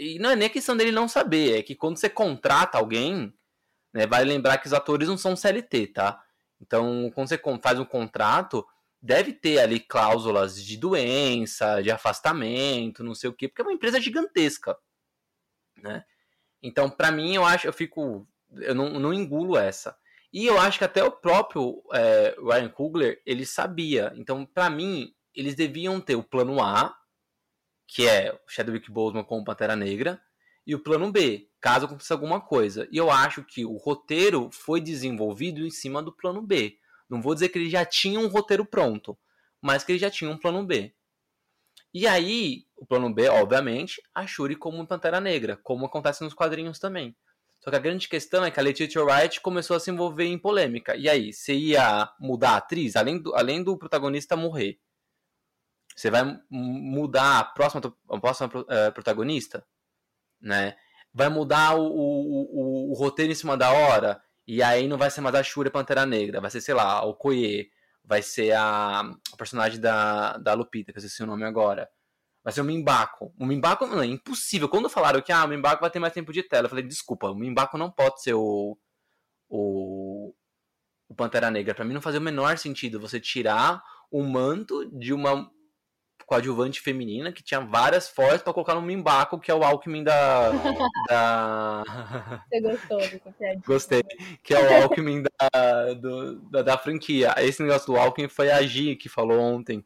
e 0.00 0.18
não 0.18 0.30
é 0.30 0.36
nem 0.36 0.48
questão 0.48 0.74
dele 0.74 0.90
não 0.90 1.06
saber, 1.06 1.58
é 1.58 1.62
que 1.62 1.74
quando 1.74 1.98
você 1.98 2.08
contrata 2.08 2.78
alguém, 2.78 3.34
né, 3.92 4.06
vale 4.06 4.30
lembrar 4.30 4.56
que 4.56 4.66
os 4.66 4.72
atores 4.72 5.06
não 5.06 5.18
são 5.18 5.36
CLT, 5.36 5.88
tá? 5.88 6.24
Então, 6.58 7.10
quando 7.14 7.28
você 7.28 7.38
faz 7.62 7.78
um 7.78 7.84
contrato, 7.84 8.66
deve 9.02 9.32
ter 9.32 9.58
ali 9.58 9.80
cláusulas 9.80 10.62
de 10.62 10.76
doença, 10.76 11.82
de 11.82 11.90
afastamento, 11.90 13.02
não 13.02 13.14
sei 13.14 13.30
o 13.30 13.32
quê, 13.32 13.48
porque 13.48 13.62
é 13.62 13.64
uma 13.64 13.72
empresa 13.72 14.00
gigantesca, 14.00 14.76
né? 15.76 16.04
Então, 16.62 16.90
para 16.90 17.10
mim, 17.10 17.34
eu 17.34 17.44
acho, 17.44 17.66
eu 17.66 17.72
fico, 17.72 18.28
eu 18.52 18.74
não, 18.74 19.00
não 19.00 19.14
engulo 19.14 19.56
essa. 19.56 19.96
E 20.32 20.46
eu 20.46 20.60
acho 20.60 20.78
que 20.78 20.84
até 20.84 21.02
o 21.02 21.10
próprio 21.10 21.82
é, 21.92 22.36
Ryan 22.38 22.68
Coogler, 22.68 23.22
ele 23.24 23.46
sabia. 23.46 24.12
Então, 24.14 24.44
para 24.44 24.68
mim, 24.68 25.14
eles 25.34 25.54
deviam 25.54 26.00
ter 26.00 26.16
o 26.16 26.22
plano 26.22 26.62
A, 26.62 26.94
que 27.86 28.06
é 28.06 28.32
o 28.32 28.38
Chadwick 28.48 28.90
Boseman 28.90 29.24
com 29.24 29.38
o 29.38 29.44
Pantera 29.44 29.74
Negra, 29.74 30.20
e 30.66 30.74
o 30.74 30.78
plano 30.78 31.10
B, 31.10 31.48
caso 31.60 31.86
aconteça 31.86 32.14
alguma 32.14 32.40
coisa. 32.40 32.86
E 32.92 32.96
eu 32.96 33.10
acho 33.10 33.42
que 33.42 33.64
o 33.64 33.76
roteiro 33.76 34.50
foi 34.52 34.80
desenvolvido 34.80 35.66
em 35.66 35.70
cima 35.70 36.02
do 36.02 36.12
plano 36.12 36.42
B. 36.42 36.78
Não 37.10 37.20
vou 37.20 37.34
dizer 37.34 37.48
que 37.48 37.58
ele 37.58 37.68
já 37.68 37.84
tinha 37.84 38.20
um 38.20 38.28
roteiro 38.28 38.64
pronto, 38.64 39.18
mas 39.60 39.82
que 39.82 39.90
ele 39.90 39.98
já 39.98 40.08
tinha 40.08 40.30
um 40.30 40.38
plano 40.38 40.64
B. 40.64 40.94
E 41.92 42.06
aí, 42.06 42.66
o 42.76 42.86
plano 42.86 43.12
B, 43.12 43.28
obviamente, 43.28 44.00
a 44.14 44.24
Shuri 44.24 44.54
como 44.54 44.86
Pantera 44.86 45.20
Negra, 45.20 45.56
como 45.56 45.86
acontece 45.86 46.22
nos 46.22 46.32
quadrinhos 46.32 46.78
também. 46.78 47.16
Só 47.58 47.68
que 47.68 47.76
a 47.76 47.80
grande 47.80 48.08
questão 48.08 48.44
é 48.44 48.50
que 48.50 48.60
a 48.60 48.62
Letitia 48.62 49.02
Wright 49.02 49.40
começou 49.40 49.76
a 49.76 49.80
se 49.80 49.90
envolver 49.90 50.24
em 50.24 50.38
polêmica. 50.38 50.96
E 50.96 51.08
aí, 51.08 51.32
você 51.32 51.52
ia 51.52 52.10
mudar 52.20 52.52
a 52.52 52.56
atriz, 52.58 52.94
além 52.94 53.18
do, 53.20 53.34
além 53.34 53.62
do 53.62 53.76
protagonista 53.76 54.36
morrer? 54.36 54.78
Você 55.96 56.10
vai 56.10 56.40
mudar 56.48 57.40
a 57.40 57.44
próxima, 57.44 57.82
a 58.08 58.20
próxima 58.20 58.48
uh, 58.48 58.92
protagonista? 58.94 59.66
Né? 60.40 60.76
Vai 61.12 61.28
mudar 61.28 61.74
o, 61.74 61.82
o, 61.82 62.88
o, 62.88 62.90
o 62.92 62.94
roteiro 62.94 63.32
em 63.32 63.34
cima 63.34 63.56
da 63.56 63.72
hora? 63.72 64.22
E 64.52 64.64
aí 64.64 64.88
não 64.88 64.98
vai 64.98 65.08
ser 65.12 65.20
mais 65.20 65.36
a 65.36 65.44
Shuri 65.44 65.70
Pantera 65.70 66.04
Negra, 66.04 66.40
vai 66.40 66.50
ser, 66.50 66.60
sei 66.60 66.74
lá, 66.74 67.04
o 67.04 67.14
Koye, 67.14 67.70
vai 68.04 68.20
ser 68.20 68.50
a, 68.50 68.98
a 68.98 69.36
personagem 69.38 69.78
da, 69.80 70.38
da 70.38 70.54
Lupita, 70.54 70.90
que 70.90 70.98
eu 70.98 71.00
esqueci 71.00 71.22
o 71.22 71.26
nome 71.26 71.44
agora. 71.44 71.88
Vai 72.42 72.52
ser 72.52 72.60
o 72.60 72.64
Mimbako. 72.64 73.32
O 73.38 73.46
Mimbako 73.46 73.86
não, 73.86 74.02
é 74.02 74.06
impossível. 74.06 74.68
Quando 74.68 74.90
falaram 74.90 75.22
que 75.22 75.30
ah, 75.30 75.44
o 75.44 75.48
Mimbako 75.48 75.82
vai 75.82 75.90
ter 75.90 76.00
mais 76.00 76.12
tempo 76.12 76.32
de 76.32 76.42
tela, 76.42 76.64
eu 76.64 76.68
falei, 76.68 76.84
desculpa, 76.84 77.30
o 77.30 77.34
Mimbako 77.36 77.78
não 77.78 77.92
pode 77.92 78.24
ser 78.24 78.34
o, 78.34 78.76
o, 79.48 80.34
o 81.08 81.14
Pantera 81.14 81.48
Negra. 81.48 81.72
Para 81.72 81.84
mim 81.84 81.94
não 81.94 82.02
fazia 82.02 82.18
o 82.18 82.22
menor 82.22 82.58
sentido 82.58 82.98
você 82.98 83.20
tirar 83.20 83.80
o 84.10 84.20
manto 84.24 84.84
de 84.98 85.12
uma 85.12 85.48
coadjuvante 86.30 86.80
feminina 86.80 87.32
que 87.32 87.42
tinha 87.42 87.58
várias 87.58 88.08
forças 88.08 88.40
para 88.40 88.52
colocar 88.52 88.76
no 88.76 88.82
Mimbaco, 88.82 89.40
que 89.40 89.50
é 89.50 89.54
o 89.54 89.64
Alckmin 89.64 90.04
da. 90.04 90.52
da... 91.08 91.82
Você 92.48 92.60
gostou 92.60 92.98
piadinha? 93.36 93.62
Gostei. 93.66 94.02
Que 94.40 94.54
é 94.54 94.60
o 94.60 94.82
Alckmin 94.84 95.24
da, 95.24 95.92
do, 95.94 96.36
da, 96.42 96.62
da, 96.62 96.78
franquia. 96.78 97.34
Esse 97.38 97.60
negócio 97.60 97.88
do 97.88 97.98
Alckmin 97.98 98.28
foi 98.28 98.48
a 98.48 98.62
Gi 98.62 98.94
que 98.94 99.08
falou 99.08 99.40
ontem 99.40 99.84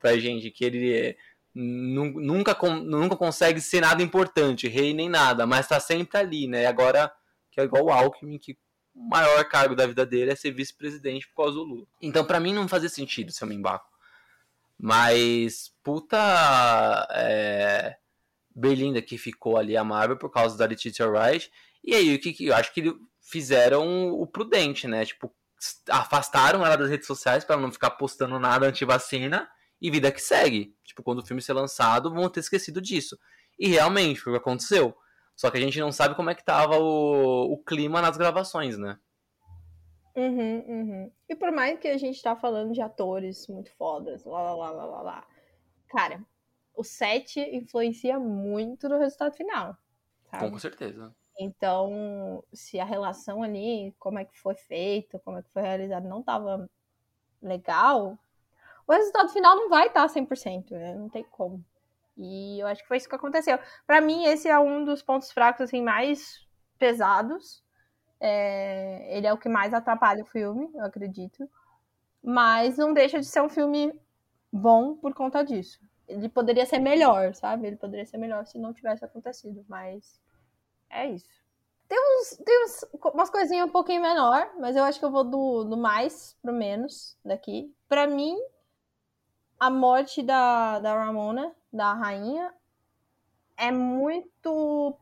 pra 0.00 0.16
gente 0.16 0.50
que 0.50 0.64
ele 0.64 1.14
nunca, 1.54 2.56
nunca 2.80 3.14
consegue 3.14 3.60
ser 3.60 3.82
nada 3.82 4.02
importante, 4.02 4.68
rei 4.68 4.94
nem 4.94 5.10
nada, 5.10 5.46
mas 5.46 5.68
tá 5.68 5.78
sempre 5.78 6.16
ali, 6.16 6.46
né? 6.46 6.64
Agora, 6.64 7.12
que 7.50 7.60
é 7.60 7.64
igual 7.64 7.84
o 7.84 7.92
Alckmin, 7.92 8.38
que 8.38 8.56
o 8.94 9.08
maior 9.10 9.44
cargo 9.44 9.76
da 9.76 9.86
vida 9.86 10.06
dele 10.06 10.30
é 10.30 10.34
ser 10.34 10.52
vice-presidente 10.52 11.28
por 11.28 11.44
causa 11.44 11.58
do 11.58 11.64
Lula. 11.64 11.86
Então, 12.00 12.24
para 12.24 12.40
mim, 12.40 12.54
não 12.54 12.66
fazia 12.66 12.88
sentido 12.88 13.30
ser 13.30 13.44
o 13.44 13.48
Mimbaco. 13.48 13.91
Mas, 14.82 15.72
puta. 15.84 16.18
É, 17.12 17.96
Berlinda 18.52 19.00
que 19.00 19.16
ficou 19.16 19.56
ali 19.56 19.76
a 19.76 19.84
Marvel 19.84 20.18
por 20.18 20.28
causa 20.28 20.58
da 20.58 20.66
Letitia 20.66 21.08
Wright. 21.08 21.52
E 21.84 21.94
aí, 21.94 22.12
o 22.12 22.18
que, 22.18 22.46
eu 22.46 22.54
acho 22.54 22.74
que 22.74 22.92
fizeram 23.20 24.10
o 24.10 24.26
prudente, 24.26 24.88
né? 24.88 25.04
Tipo, 25.04 25.32
afastaram 25.88 26.66
ela 26.66 26.74
das 26.76 26.90
redes 26.90 27.06
sociais 27.06 27.44
para 27.44 27.56
não 27.56 27.70
ficar 27.70 27.90
postando 27.92 28.40
nada 28.40 28.66
anti-vacina 28.66 29.48
e 29.80 29.88
vida 29.88 30.10
que 30.10 30.20
segue. 30.20 30.76
Tipo, 30.84 31.04
quando 31.04 31.20
o 31.20 31.26
filme 31.26 31.40
ser 31.40 31.52
lançado, 31.52 32.12
vão 32.12 32.28
ter 32.28 32.40
esquecido 32.40 32.80
disso. 32.80 33.16
E 33.56 33.68
realmente 33.68 34.20
foi 34.20 34.32
o 34.32 34.34
que 34.34 34.40
aconteceu. 34.40 34.96
Só 35.36 35.48
que 35.48 35.58
a 35.58 35.60
gente 35.60 35.78
não 35.78 35.92
sabe 35.92 36.16
como 36.16 36.28
é 36.28 36.34
que 36.34 36.44
tava 36.44 36.76
o, 36.76 37.52
o 37.52 37.64
clima 37.64 38.02
nas 38.02 38.16
gravações, 38.16 38.76
né? 38.76 38.98
Uhum, 40.14 40.64
uhum. 40.68 41.12
E 41.28 41.34
por 41.34 41.50
mais 41.50 41.78
que 41.78 41.88
a 41.88 41.96
gente 41.96 42.22
tá 42.22 42.36
falando 42.36 42.72
de 42.72 42.80
atores 42.82 43.46
muito 43.48 43.72
fodas, 43.72 44.24
lá, 44.24 44.54
lá, 44.54 44.70
lá, 44.70 44.84
lá, 44.84 45.02
lá. 45.02 45.26
Cara, 45.88 46.22
o 46.74 46.84
set 46.84 47.40
influencia 47.40 48.18
muito 48.18 48.88
no 48.88 48.98
resultado 48.98 49.34
final. 49.34 49.76
Sabe? 50.30 50.50
Com 50.50 50.58
certeza. 50.58 51.14
Então, 51.38 52.44
se 52.52 52.78
a 52.78 52.84
relação 52.84 53.42
ali, 53.42 53.94
como 53.98 54.18
é 54.18 54.24
que 54.24 54.38
foi 54.38 54.54
feito, 54.54 55.18
como 55.20 55.38
é 55.38 55.42
que 55.42 55.50
foi 55.50 55.62
realizado, 55.62 56.08
não 56.08 56.22
tava 56.22 56.68
legal, 57.40 58.18
o 58.86 58.92
resultado 58.92 59.30
final 59.30 59.56
não 59.56 59.68
vai 59.68 59.86
estar 59.86 60.06
100%, 60.08 60.72
né? 60.72 60.94
Não 60.94 61.08
tem 61.08 61.24
como. 61.24 61.64
E 62.16 62.60
eu 62.60 62.66
acho 62.66 62.82
que 62.82 62.88
foi 62.88 62.98
isso 62.98 63.08
que 63.08 63.14
aconteceu. 63.14 63.58
Para 63.86 64.00
mim, 64.00 64.24
esse 64.24 64.48
é 64.48 64.58
um 64.58 64.84
dos 64.84 65.02
pontos 65.02 65.32
fracos 65.32 65.62
assim 65.62 65.82
mais 65.82 66.46
pesados. 66.78 67.61
É... 68.24 69.16
Ele 69.16 69.26
é 69.26 69.32
o 69.32 69.38
que 69.38 69.48
mais 69.48 69.74
atrapalha 69.74 70.22
o 70.22 70.26
filme, 70.26 70.70
eu 70.74 70.84
acredito. 70.84 71.50
Mas 72.22 72.78
não 72.78 72.94
deixa 72.94 73.18
de 73.18 73.26
ser 73.26 73.42
um 73.42 73.48
filme 73.48 73.92
bom 74.52 74.94
por 74.94 75.12
conta 75.12 75.44
disso. 75.44 75.80
Ele 76.06 76.28
poderia 76.28 76.64
ser 76.64 76.78
melhor, 76.78 77.34
sabe? 77.34 77.66
Ele 77.66 77.76
poderia 77.76 78.06
ser 78.06 78.18
melhor 78.18 78.46
se 78.46 78.58
não 78.58 78.72
tivesse 78.72 79.04
acontecido, 79.04 79.64
mas 79.68 80.20
é 80.88 81.08
isso. 81.08 81.42
Tem, 81.88 81.98
uns, 81.98 82.36
tem 82.44 82.64
uns, 82.64 82.84
umas 83.12 83.28
coisinhas 83.30 83.66
um 83.66 83.72
pouquinho 83.72 84.00
menor, 84.00 84.50
mas 84.58 84.76
eu 84.76 84.84
acho 84.84 84.98
que 84.98 85.04
eu 85.04 85.10
vou 85.10 85.24
do, 85.24 85.64
do 85.64 85.76
mais 85.76 86.36
pro 86.40 86.52
menos 86.52 87.18
daqui. 87.24 87.74
Para 87.88 88.06
mim, 88.06 88.36
a 89.58 89.68
morte 89.70 90.22
da, 90.22 90.78
da 90.80 91.04
Ramona, 91.04 91.54
da 91.72 91.92
rainha, 91.92 92.52
é 93.56 93.70
muito. 93.70 94.96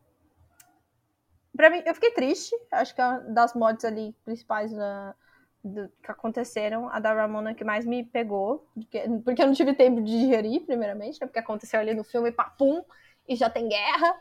Pra 1.56 1.70
mim, 1.70 1.82
eu 1.84 1.94
fiquei 1.94 2.12
triste. 2.12 2.54
Acho 2.72 2.94
que 2.94 3.00
é 3.00 3.20
das 3.32 3.54
mortes 3.54 3.84
ali 3.84 4.14
principais 4.24 4.72
do, 4.72 5.88
que 6.02 6.10
aconteceram, 6.10 6.88
a 6.88 6.98
da 6.98 7.12
Ramona 7.12 7.54
que 7.54 7.64
mais 7.64 7.84
me 7.84 8.04
pegou. 8.04 8.66
Porque, 8.74 9.02
porque 9.24 9.42
eu 9.42 9.46
não 9.46 9.54
tive 9.54 9.74
tempo 9.74 10.02
de 10.02 10.10
digerir, 10.10 10.64
primeiramente, 10.64 11.20
né? 11.20 11.26
Porque 11.26 11.38
aconteceu 11.38 11.80
ali 11.80 11.94
no 11.94 12.04
filme, 12.04 12.32
papum, 12.32 12.82
e 13.28 13.36
já 13.36 13.50
tem 13.50 13.68
guerra. 13.68 14.14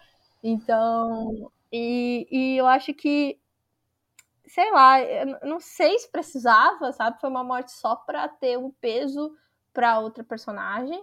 Então. 0.43 1.51
E, 1.71 2.27
e 2.31 2.57
eu 2.57 2.65
acho 2.65 2.93
que 2.93 3.39
sei 4.49 4.71
lá, 4.71 4.99
eu 5.01 5.39
não 5.43 5.59
sei 5.59 5.97
se 5.99 6.11
precisava, 6.11 6.91
sabe? 6.91 7.19
Foi 7.21 7.29
uma 7.29 7.43
morte 7.43 7.71
só 7.71 7.95
pra 7.95 8.27
ter 8.27 8.57
um 8.57 8.71
peso 8.71 9.31
para 9.71 9.99
outra 9.99 10.23
personagem. 10.23 11.01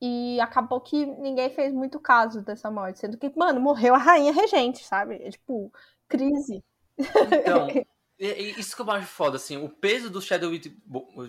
E 0.00 0.40
acabou 0.40 0.80
que 0.80 1.04
ninguém 1.04 1.50
fez 1.50 1.72
muito 1.72 1.98
caso 1.98 2.42
dessa 2.42 2.70
morte. 2.70 3.00
Sendo 3.00 3.18
que, 3.18 3.32
mano, 3.36 3.60
morreu 3.60 3.94
a 3.94 3.98
rainha 3.98 4.32
regente, 4.32 4.84
sabe? 4.84 5.16
É 5.16 5.30
tipo, 5.30 5.72
crise. 6.06 6.62
Então, 6.96 7.66
isso 8.18 8.76
que 8.76 8.82
eu 8.82 8.90
acho 8.90 9.06
foda, 9.06 9.36
assim, 9.36 9.56
o 9.56 9.68
peso 9.68 10.08
do 10.08 10.20
Chadwick, 10.20 10.68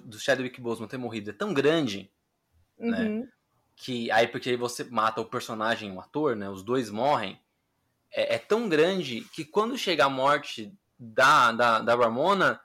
do 0.04 0.20
Chadwick 0.20 0.62
Boseman 0.62 0.88
ter 0.88 0.98
morrido 0.98 1.32
é 1.32 1.34
tão 1.34 1.54
grande, 1.54 2.12
né? 2.78 3.00
uhum. 3.00 3.20
né? 3.22 3.28
Que 3.76 4.12
aí, 4.12 4.28
porque 4.28 4.58
você 4.58 4.84
mata 4.84 5.22
o 5.22 5.26
personagem, 5.26 5.92
o 5.92 6.02
ator, 6.02 6.36
né? 6.36 6.50
Os 6.50 6.62
dois 6.62 6.90
morrem. 6.90 7.40
É, 8.12 8.36
é 8.36 8.38
tão 8.38 8.68
grande 8.68 9.22
que 9.34 9.46
quando 9.46 9.78
chega 9.78 10.06
a 10.06 10.10
morte 10.10 10.74
da, 11.00 11.54
da, 11.54 11.80
da 11.80 11.96
Ramona, 11.96 12.60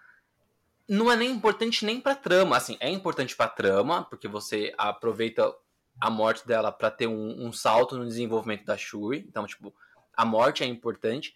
não 0.89 1.11
é 1.11 1.17
nem 1.17 1.31
importante 1.31 1.85
nem 1.85 2.01
pra 2.01 2.17
trama. 2.17 2.57
Assim, 2.57 2.77
é 2.81 2.91
importante 2.91 3.37
pra 3.37 3.49
trama, 3.49 4.05
porque 4.05 4.27
você 4.27 4.75
aproveita 4.77 5.55
a 6.01 6.11
morte 6.11 6.47
dela 6.47 6.73
para 6.73 6.91
ter 6.91 7.07
um, 7.07 7.47
um, 7.47 7.53
salto 7.53 7.97
no 7.97 8.07
desenvolvimento 8.07 8.65
da 8.65 8.77
Shuri. 8.77 9.25
Então, 9.29 9.47
tipo, 9.47 9.75
a 10.17 10.25
morte 10.25 10.63
é 10.63 10.67
importante. 10.67 11.35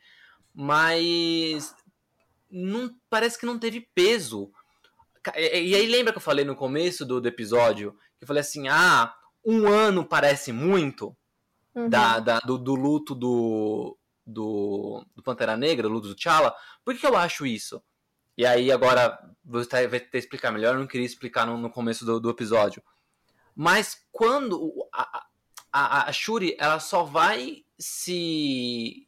Mas 0.54 1.74
não 2.50 2.94
parece 3.09 3.38
que 3.38 3.46
não 3.46 3.59
teve 3.59 3.88
peso. 3.94 4.50
E, 5.36 5.74
aí 5.74 5.86
lembra 5.86 6.12
que 6.12 6.18
eu 6.18 6.22
falei 6.22 6.44
no 6.44 6.56
começo 6.56 7.04
do, 7.04 7.20
do 7.20 7.28
episódio? 7.28 7.92
Que 8.18 8.24
eu 8.24 8.26
falei 8.26 8.40
assim, 8.40 8.68
ah, 8.68 9.14
um 9.44 9.66
ano 9.68 10.04
parece 10.04 10.52
muito 10.52 11.16
uhum. 11.74 11.88
da, 11.88 12.18
da 12.18 12.38
do, 12.40 12.59
do, 12.59 12.74
luto 12.74 13.14
do, 13.14 13.96
do, 14.26 15.04
do 15.14 15.22
Pantera 15.22 15.56
Negra, 15.56 15.88
do 15.88 15.94
luto 15.94 16.09
do 16.09 16.14
T'Challa. 16.14 16.54
Por 16.84 16.94
que 16.94 17.06
eu 17.06 17.16
acho 17.16 17.46
isso? 17.46 17.82
E 18.36 18.46
aí 18.46 18.70
agora 18.70 19.18
você 19.44 19.88
vai 19.88 19.98
ter 19.98 20.11
que 20.11 20.18
explicar 20.18 20.52
melhor, 20.52 20.74
eu 20.74 20.80
não 20.80 20.86
queria 20.86 21.06
explicar 21.06 21.46
no, 21.46 21.59
no 21.59 21.70
começo 21.70 22.04
do, 22.04 22.20
do, 22.20 22.30
episódio. 22.30 22.82
Mas 23.61 24.06
quando 24.12 24.72
a, 24.92 25.26
a, 25.72 26.09
a 26.09 26.12
Shuri, 26.12 26.54
ela 26.61 26.78
só 26.78 27.02
vai 27.02 27.64
se 27.76 29.04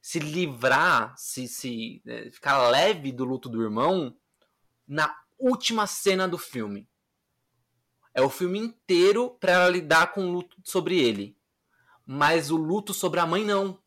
se 0.00 0.20
livrar, 0.20 1.18
se, 1.18 1.48
se 1.48 2.00
né, 2.04 2.30
ficar 2.30 2.68
leve 2.68 3.10
do 3.10 3.24
luto 3.24 3.48
do 3.48 3.60
irmão 3.60 4.16
na 4.86 5.12
última 5.36 5.84
cena 5.88 6.28
do 6.28 6.38
filme. 6.38 6.88
É 8.14 8.22
o 8.22 8.30
filme 8.30 8.60
inteiro 8.60 9.36
para 9.40 9.52
ela 9.52 9.68
lidar 9.68 10.12
com 10.12 10.28
o 10.28 10.32
luto 10.32 10.56
sobre 10.62 11.00
ele. 11.00 11.36
Mas 12.06 12.52
o 12.52 12.56
luto 12.56 12.94
sobre 12.94 13.18
a 13.18 13.26
mãe 13.26 13.44
não. 13.44 13.82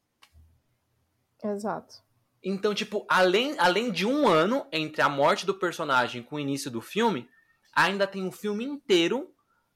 Exato. 1.42 2.04
Então, 2.44 2.76
tipo, 2.76 3.06
além, 3.08 3.58
além 3.58 3.90
de 3.90 4.06
um 4.06 4.28
ano 4.28 4.68
entre 4.74 5.02
a 5.02 5.08
morte 5.08 5.46
do 5.46 5.56
personagem 5.56 6.22
com 6.22 6.36
o 6.36 6.40
início 6.40 6.70
do 6.70 6.82
filme, 6.82 7.30
ainda 7.74 8.06
tem 8.06 8.24
um 8.24 8.32
filme 8.32 8.66
inteiro 8.66 9.34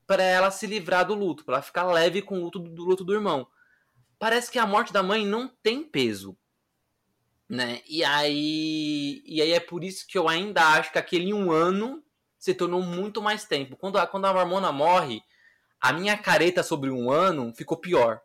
para 0.07 0.23
ela 0.23 0.51
se 0.51 0.67
livrar 0.67 1.05
do 1.05 1.13
luto, 1.13 1.43
para 1.43 1.55
ela 1.55 1.63
ficar 1.63 1.83
leve 1.85 2.21
com 2.21 2.37
o 2.37 2.43
luto 2.43 2.59
do, 2.59 2.69
do 2.69 2.83
luto 2.83 3.03
do 3.03 3.13
irmão. 3.13 3.47
Parece 4.19 4.51
que 4.51 4.59
a 4.59 4.65
morte 4.65 4.93
da 4.93 5.03
mãe 5.03 5.25
não 5.25 5.47
tem 5.47 5.83
peso, 5.83 6.37
né? 7.49 7.81
E 7.87 8.03
aí, 8.03 9.21
e 9.25 9.41
aí 9.41 9.51
é 9.51 9.59
por 9.59 9.83
isso 9.83 10.07
que 10.07 10.17
eu 10.17 10.27
ainda 10.29 10.61
acho 10.69 10.91
que 10.91 10.99
aquele 10.99 11.33
um 11.33 11.51
ano 11.51 12.03
se 12.37 12.53
tornou 12.53 12.81
muito 12.81 13.21
mais 13.21 13.45
tempo. 13.45 13.75
Quando 13.75 13.97
a, 13.97 14.07
quando 14.07 14.25
a 14.25 14.33
Marmona 14.33 14.71
morre, 14.71 15.21
a 15.79 15.91
minha 15.91 16.17
careta 16.17 16.63
sobre 16.63 16.89
um 16.89 17.11
ano 17.11 17.53
ficou 17.53 17.77
pior. 17.77 18.21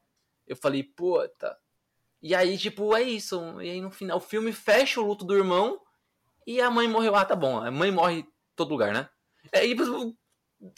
Eu 0.46 0.56
falei, 0.56 0.82
puta, 0.82 1.56
e 2.22 2.34
aí, 2.34 2.58
tipo, 2.58 2.94
é 2.94 3.02
isso. 3.02 3.60
E 3.60 3.70
aí 3.70 3.80
no 3.80 3.90
final 3.90 4.18
o 4.18 4.20
filme 4.20 4.52
fecha 4.52 5.00
o 5.00 5.06
luto 5.06 5.24
do 5.24 5.36
irmão 5.36 5.80
e 6.46 6.60
a 6.60 6.70
mãe 6.70 6.86
morreu. 6.86 7.16
Ah, 7.16 7.24
tá 7.24 7.34
bom. 7.34 7.58
A 7.58 7.70
mãe 7.70 7.90
morre 7.90 8.20
em 8.20 8.26
todo 8.54 8.70
lugar, 8.70 8.92
né? 8.92 9.08
É, 9.52 9.66
e, 9.66 9.74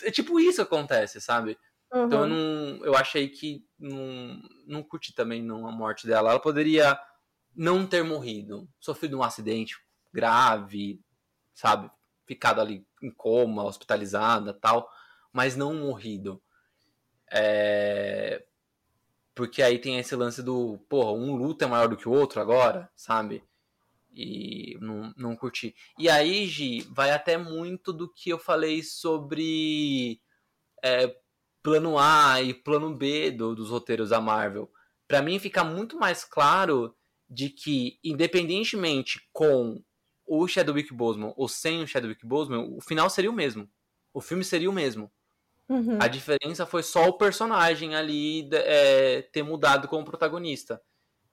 é 0.03 0.11
tipo 0.11 0.39
isso 0.39 0.57
que 0.57 0.63
acontece, 0.63 1.21
sabe? 1.21 1.59
Uhum. 1.93 2.07
Então 2.07 2.21
eu, 2.23 2.29
não, 2.29 2.87
eu 2.87 2.97
achei 2.97 3.29
que 3.29 3.65
não, 3.79 4.41
não 4.67 4.83
curti 4.83 5.15
também 5.15 5.43
não, 5.43 5.67
a 5.67 5.73
morte 5.73 6.07
dela. 6.07 6.31
Ela 6.31 6.41
poderia 6.41 6.99
não 7.55 7.87
ter 7.87 8.03
morrido, 8.03 8.69
sofrido 8.81 9.19
um 9.19 9.23
acidente 9.23 9.77
grave, 10.13 11.01
sabe? 11.55 11.91
Ficado 12.27 12.61
ali 12.61 12.87
em 13.03 13.11
coma, 13.11 13.65
hospitalizada 13.65 14.55
tal, 14.55 14.89
mas 15.33 15.57
não 15.57 15.75
morrido. 15.75 16.43
É... 17.31 18.45
Porque 19.35 19.63
aí 19.63 19.79
tem 19.79 19.99
esse 19.99 20.15
lance 20.15 20.43
do, 20.43 20.79
porra, 20.89 21.13
um 21.13 21.35
luto 21.37 21.65
é 21.65 21.67
maior 21.67 21.89
do 21.89 21.97
que 21.97 22.09
o 22.09 22.13
outro 22.13 22.41
agora, 22.41 22.91
sabe? 22.95 23.43
E 24.15 24.77
não, 24.81 25.13
não 25.17 25.37
curti. 25.37 25.75
E 25.99 26.09
aí, 26.09 26.47
Gi, 26.47 26.83
vai 26.91 27.11
até 27.11 27.39
muito 27.39 27.93
do 27.93 28.13
que 28.13 28.31
eu 28.31 28.39
falei 28.39 28.83
sobre 28.83 30.21
é, 30.85 31.15
plano 31.63 31.99
A 31.99 32.43
e 32.43 32.53
plano 32.53 32.95
B 32.95 33.31
do, 33.31 33.55
dos 33.55 33.71
roteiros 33.71 34.11
da 34.11 34.21
Marvel. 34.21 34.71
Para 35.09 35.23
mim 35.23 35.39
fica 35.39 35.65
muito 35.65 35.99
mais 35.99 36.25
claro 36.25 36.95
de 37.29 37.49
que, 37.49 37.99
independentemente 38.05 39.27
com 39.33 39.83
o 40.27 40.47
Chadwick 40.47 40.93
Boseman 40.93 41.33
ou 41.37 41.49
sem 41.49 41.83
o 41.83 41.87
Chadwick 41.87 42.27
Boseman, 42.27 42.75
o 42.77 42.81
final 42.81 43.09
seria 43.09 43.31
o 43.31 43.35
mesmo. 43.35 43.69
O 44.13 44.21
filme 44.21 44.45
seria 44.45 44.69
o 44.69 44.73
mesmo. 44.73 45.11
Uhum. 45.69 45.99
A 46.01 46.09
diferença 46.09 46.67
foi 46.67 46.83
só 46.83 47.09
o 47.09 47.17
personagem 47.17 47.95
ali 47.95 48.49
é, 48.53 49.23
ter 49.33 49.43
mudado 49.43 49.89
como 49.89 50.05
protagonista. 50.05 50.83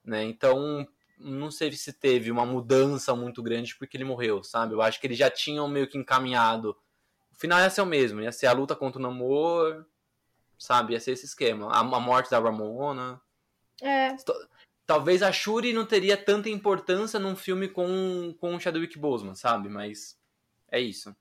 Né? 0.03 0.23
Então, 0.23 0.87
não 1.19 1.51
sei 1.51 1.71
se 1.73 1.91
teve 1.91 2.31
uma 2.31 2.45
mudança 2.45 3.15
muito 3.15 3.43
grande 3.43 3.75
porque 3.75 3.97
ele 3.97 4.05
morreu, 4.05 4.43
sabe? 4.43 4.73
Eu 4.73 4.81
acho 4.81 4.99
que 4.99 5.07
eles 5.07 5.17
já 5.17 5.29
tinham 5.29 5.67
meio 5.67 5.87
que 5.87 5.97
encaminhado. 5.97 6.77
O 7.31 7.35
final 7.35 7.59
ia 7.59 7.69
ser 7.69 7.81
o 7.81 7.85
mesmo, 7.85 8.21
ia 8.21 8.31
ser 8.31 8.47
a 8.47 8.53
luta 8.53 8.75
contra 8.75 8.99
o 8.99 9.01
namoro, 9.01 9.85
sabe? 10.57 10.93
Ia 10.93 10.99
ser 10.99 11.11
esse 11.11 11.25
esquema. 11.25 11.71
A, 11.71 11.79
a 11.79 11.99
morte 11.99 12.31
da 12.31 12.39
Ramona. 12.39 13.21
É. 13.81 14.15
Talvez 14.85 15.21
a 15.21 15.31
Shuri 15.31 15.73
não 15.73 15.85
teria 15.85 16.17
tanta 16.17 16.49
importância 16.49 17.19
num 17.19 17.35
filme 17.35 17.67
com, 17.67 18.33
com 18.39 18.55
o 18.55 18.59
Chadwick 18.59 18.97
Boseman, 18.97 19.35
sabe? 19.35 19.69
Mas 19.69 20.17
é 20.71 20.79
isso. 20.79 21.15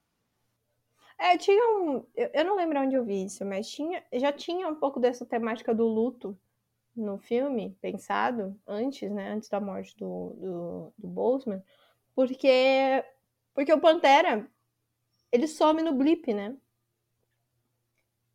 É, 1.18 1.36
tinha 1.36 1.62
um. 1.76 2.06
Eu, 2.14 2.44
não 2.44 2.56
lembro 2.56 2.80
onde 2.80 2.94
eu 2.94 3.04
vi 3.04 3.24
isso, 3.24 3.44
mas 3.44 3.68
tinha, 3.68 4.02
já 4.12 4.32
tinha 4.32 4.68
um 4.68 4.74
pouco 4.74 5.00
dessa 5.00 5.26
temática 5.26 5.74
do 5.74 5.86
luto 5.86 6.38
no 6.98 7.18
filme, 7.18 7.76
pensado, 7.80 8.58
antes, 8.66 9.10
né? 9.10 9.32
Antes 9.32 9.48
da 9.48 9.60
morte 9.60 9.96
do, 9.96 10.34
do, 10.36 10.92
do 10.98 11.08
Boseman, 11.08 11.62
porque, 12.14 13.04
porque 13.54 13.72
o 13.72 13.80
Pantera 13.80 14.48
ele 15.30 15.46
some 15.46 15.82
no 15.82 15.94
blip, 15.94 16.32
né? 16.32 16.56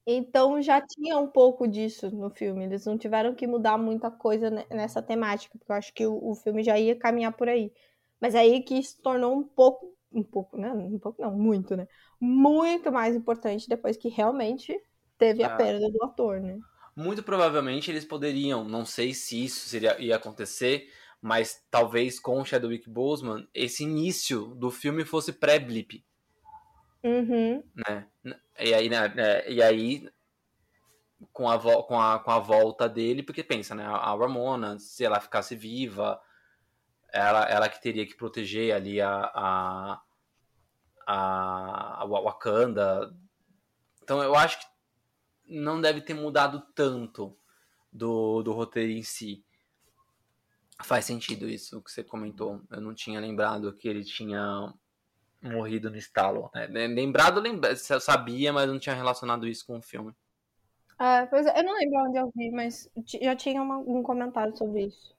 Então 0.06 0.62
já 0.62 0.82
tinha 0.82 1.18
um 1.18 1.28
pouco 1.28 1.68
disso 1.68 2.12
no 2.12 2.30
filme. 2.30 2.66
Eles 2.66 2.86
não 2.86 2.98
tiveram 2.98 3.34
que 3.34 3.48
mudar 3.48 3.78
muita 3.78 4.12
coisa 4.12 4.50
nessa 4.70 5.02
temática, 5.02 5.58
porque 5.58 5.72
eu 5.72 5.76
acho 5.76 5.94
que 5.94 6.06
o, 6.06 6.32
o 6.32 6.36
filme 6.36 6.64
já 6.64 6.78
ia 6.78 6.96
caminhar 6.96 7.34
por 7.34 7.48
aí. 7.48 7.72
Mas 8.20 8.36
aí 8.36 8.62
que 8.62 8.82
se 8.84 9.02
tornou 9.02 9.34
um 9.34 9.44
pouco 9.44 9.94
um 10.12 10.24
pouco, 10.24 10.58
né? 10.58 10.72
Um 10.72 11.00
pouco 11.00 11.22
não, 11.22 11.32
muito, 11.36 11.76
né? 11.76 11.88
Muito 12.20 12.92
mais 12.92 13.16
importante 13.16 13.68
depois 13.68 13.98
que 13.98 14.10
realmente 14.10 14.80
teve 15.18 15.44
a 15.44 15.54
ah. 15.54 15.58
perda 15.58 15.90
do 15.90 16.04
ator, 16.04 16.40
né? 16.40 16.60
Muito 16.96 17.24
provavelmente 17.24 17.90
eles 17.90 18.06
poderiam, 18.06 18.64
não 18.64 18.86
sei 18.86 19.14
se 19.14 19.44
isso 19.44 19.68
seria, 19.68 20.00
ia 20.00 20.16
acontecer, 20.16 20.92
mas 21.22 21.64
talvez 21.72 22.20
com 22.20 22.40
o 22.40 22.46
Chadwick 22.46 22.90
Boseman, 22.90 23.48
esse 23.54 23.84
início 23.84 24.54
do 24.56 24.70
filme 24.70 25.04
fosse 25.04 25.34
pré-blip. 25.34 26.04
Uhum. 27.04 27.64
Né? 27.76 28.08
E 28.60 28.74
aí, 28.74 28.90
né, 28.90 29.14
é, 29.18 29.52
e 29.52 29.62
aí 29.62 30.08
com, 31.32 31.50
a, 31.50 31.60
com, 31.60 32.00
a, 32.00 32.20
com 32.20 32.32
a 32.32 32.40
volta 32.40 32.90
dele, 32.90 33.24
porque 33.24 33.44
pensa, 33.44 33.74
né? 33.74 33.86
A 33.86 34.14
Ramona, 34.16 34.78
se 34.80 35.06
ela 35.06 35.20
ficasse 35.20 35.56
viva, 35.56 36.20
ela, 37.12 37.46
ela 37.46 37.70
que 37.70 37.82
teria 37.82 38.06
que 38.06 38.16
proteger 38.16 38.76
ali 38.76 39.00
a, 39.00 39.32
a, 39.34 40.02
a, 41.08 42.02
a 42.02 42.06
Wakanda. 42.06 43.14
Então 44.02 44.22
eu 44.22 44.36
acho 44.36 44.60
que 44.60 44.66
não 45.54 45.80
deve 45.80 46.02
ter 46.02 46.14
mudado 46.14 46.66
tanto 46.74 47.38
do, 47.92 48.42
do 48.42 48.52
roteiro 48.52 48.92
em 48.92 49.04
si. 49.04 49.44
Faz 50.82 51.06
sentido 51.06 51.48
isso 51.48 51.82
que 51.82 51.92
você 51.92 52.04
comentou. 52.04 52.62
Eu 52.72 52.82
não 52.82 52.94
tinha 52.94 53.20
lembrado 53.20 53.74
que 53.74 53.88
ele 53.88 54.04
tinha 54.04 54.74
morrido 55.42 55.90
no 55.90 55.98
estalo. 55.98 56.50
É, 56.54 56.66
lembrado, 56.68 57.40
lembra, 57.40 57.72
eu 57.72 58.02
sabia, 58.02 58.52
mas 58.52 58.68
não 58.68 58.80
tinha 58.80 58.96
relacionado 58.96 59.48
isso 59.48 59.66
com 59.66 59.78
o 59.78 59.82
filme. 59.82 60.14
É, 61.00 61.26
pois 61.26 61.46
é, 61.46 61.60
eu 61.60 61.64
não 61.64 61.78
lembro 61.78 62.00
onde 62.08 62.18
eu 62.18 62.32
vi, 62.36 62.52
mas 62.52 62.90
já 63.22 63.36
tinha 63.36 63.62
uma, 63.62 63.78
um 63.78 64.02
comentário 64.02 64.56
sobre 64.58 64.86
isso. 64.86 65.14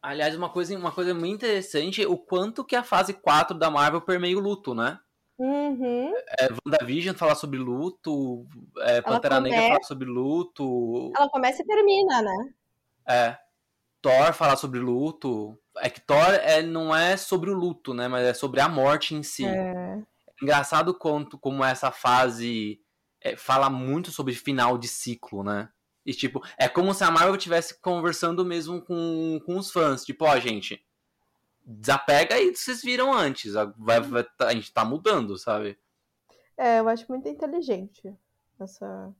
Aliás, 0.00 0.36
uma 0.36 0.50
coisa, 0.50 0.76
uma 0.76 0.92
coisa 0.92 1.14
muito 1.14 1.44
interessante, 1.44 2.04
o 2.04 2.16
quanto 2.16 2.64
que 2.64 2.76
a 2.76 2.84
fase 2.84 3.14
4 3.14 3.56
da 3.58 3.70
Marvel 3.70 4.02
permeia 4.02 4.36
o 4.36 4.40
luto, 4.40 4.74
né? 4.74 4.98
Uhum. 5.38 6.14
É, 6.38 6.48
WandaVision 6.64 7.16
falar 7.16 7.34
sobre 7.34 7.58
luto, 7.58 8.46
é, 8.78 9.02
Pantera 9.02 9.40
Negra 9.40 9.68
falar 9.68 9.82
sobre 9.82 10.08
luto. 10.08 11.12
Ela 11.16 11.28
começa 11.28 11.62
e 11.62 11.66
termina, 11.66 12.22
né? 12.22 12.54
É. 13.08 13.38
Thor 14.00 14.32
falar 14.32 14.56
sobre 14.56 14.78
luto. 14.78 15.58
É 15.78 15.90
que 15.90 16.00
Thor 16.00 16.34
é, 16.42 16.62
não 16.62 16.94
é 16.94 17.16
sobre 17.16 17.50
o 17.50 17.54
luto, 17.54 17.92
né? 17.92 18.06
Mas 18.06 18.26
é 18.26 18.34
sobre 18.34 18.60
a 18.60 18.68
morte 18.68 19.14
em 19.14 19.22
si. 19.22 19.44
É. 19.44 19.98
Engraçado 20.42 20.94
quanto 20.94 21.38
como 21.38 21.64
essa 21.64 21.90
fase 21.90 22.80
é, 23.20 23.36
fala 23.36 23.70
muito 23.70 24.10
sobre 24.10 24.34
final 24.34 24.78
de 24.78 24.86
ciclo, 24.86 25.42
né? 25.42 25.68
E 26.04 26.12
tipo, 26.12 26.42
é 26.58 26.68
como 26.68 26.92
se 26.92 27.02
a 27.02 27.10
Marvel 27.10 27.34
estivesse 27.34 27.80
conversando 27.80 28.44
mesmo 28.44 28.82
com, 28.82 29.40
com 29.46 29.56
os 29.56 29.70
fãs. 29.70 30.04
Tipo, 30.04 30.26
ó, 30.26 30.38
gente, 30.38 30.84
desapega 31.64 32.34
aí 32.34 32.54
vocês 32.54 32.82
viram 32.82 33.12
antes. 33.12 33.54
Vai, 33.76 34.00
vai, 34.00 34.26
a 34.40 34.52
gente 34.52 34.72
tá 34.72 34.84
mudando, 34.84 35.38
sabe? 35.38 35.78
É, 36.56 36.80
eu 36.80 36.88
acho 36.88 37.06
muito 37.08 37.28
inteligente 37.28 38.14
essa, 38.60 39.12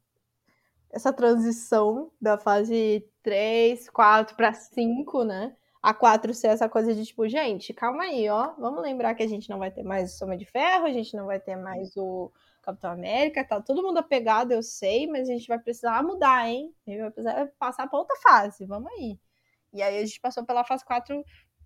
essa 0.90 1.12
transição 1.12 2.11
da 2.20 2.38
fase 2.38 3.05
3, 3.22 3.88
4 3.90 4.36
para 4.36 4.53
5, 4.53 5.24
né? 5.24 5.57
A 5.82 5.92
4 5.92 6.32
ser 6.32 6.49
essa 6.49 6.68
coisa 6.68 6.95
de 6.95 7.05
tipo, 7.05 7.28
gente, 7.28 7.74
calma 7.74 8.05
aí, 8.05 8.28
ó. 8.28 8.55
Vamos 8.59 8.82
lembrar 8.82 9.14
que 9.14 9.22
a 9.22 9.28
gente 9.28 9.51
não 9.51 9.59
vai 9.59 9.70
ter 9.70 9.82
mais 9.82 10.14
o 10.14 10.18
Soma 10.18 10.36
de 10.36 10.45
Ferro, 10.45 10.86
a 10.86 10.92
gente 10.92 11.16
não 11.16 11.26
vai 11.26 11.40
ter 11.40 11.57
mais 11.57 11.97
o 11.97 12.32
Capitão 12.62 12.92
América, 12.92 13.45
tá 13.45 13.61
todo 13.61 13.82
mundo 13.82 13.99
apegado, 13.99 14.53
eu 14.53 14.62
sei, 14.62 15.07
mas 15.07 15.28
a 15.28 15.32
gente 15.32 15.47
vai 15.47 15.59
precisar 15.59 16.03
mudar, 16.03 16.49
hein? 16.49 16.74
A 16.86 16.90
gente 16.90 17.01
vai 17.01 17.11
precisar 17.11 17.47
passar 17.59 17.86
para 17.86 17.99
outra 17.99 18.16
fase, 18.22 18.64
vamos 18.64 18.90
aí. 18.92 19.18
E 19.74 19.82
aí 19.82 19.99
a 19.99 20.07
gente 20.07 20.20
passou 20.20 20.47
pela 20.47 20.64
fase 20.64 20.84
4 20.84 21.22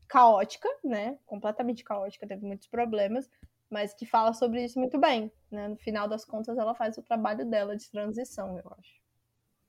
caótica, 0.09 0.69
né? 0.83 1.19
Completamente 1.27 1.85
caótica, 1.85 2.27
teve 2.27 2.45
muitos 2.45 2.67
problemas, 2.67 3.29
mas 3.71 3.95
que 3.95 4.07
fala 4.07 4.33
sobre 4.33 4.65
isso 4.65 4.79
muito 4.79 4.99
bem, 4.99 5.31
né? 5.51 5.69
No 5.69 5.77
final 5.77 6.09
das 6.09 6.25
contas, 6.25 6.57
ela 6.59 6.75
faz 6.75 6.97
o 6.97 7.03
trabalho 7.03 7.45
dela 7.45 7.77
de 7.77 7.89
transição, 7.91 8.59
eu 8.59 8.73
acho. 8.79 8.99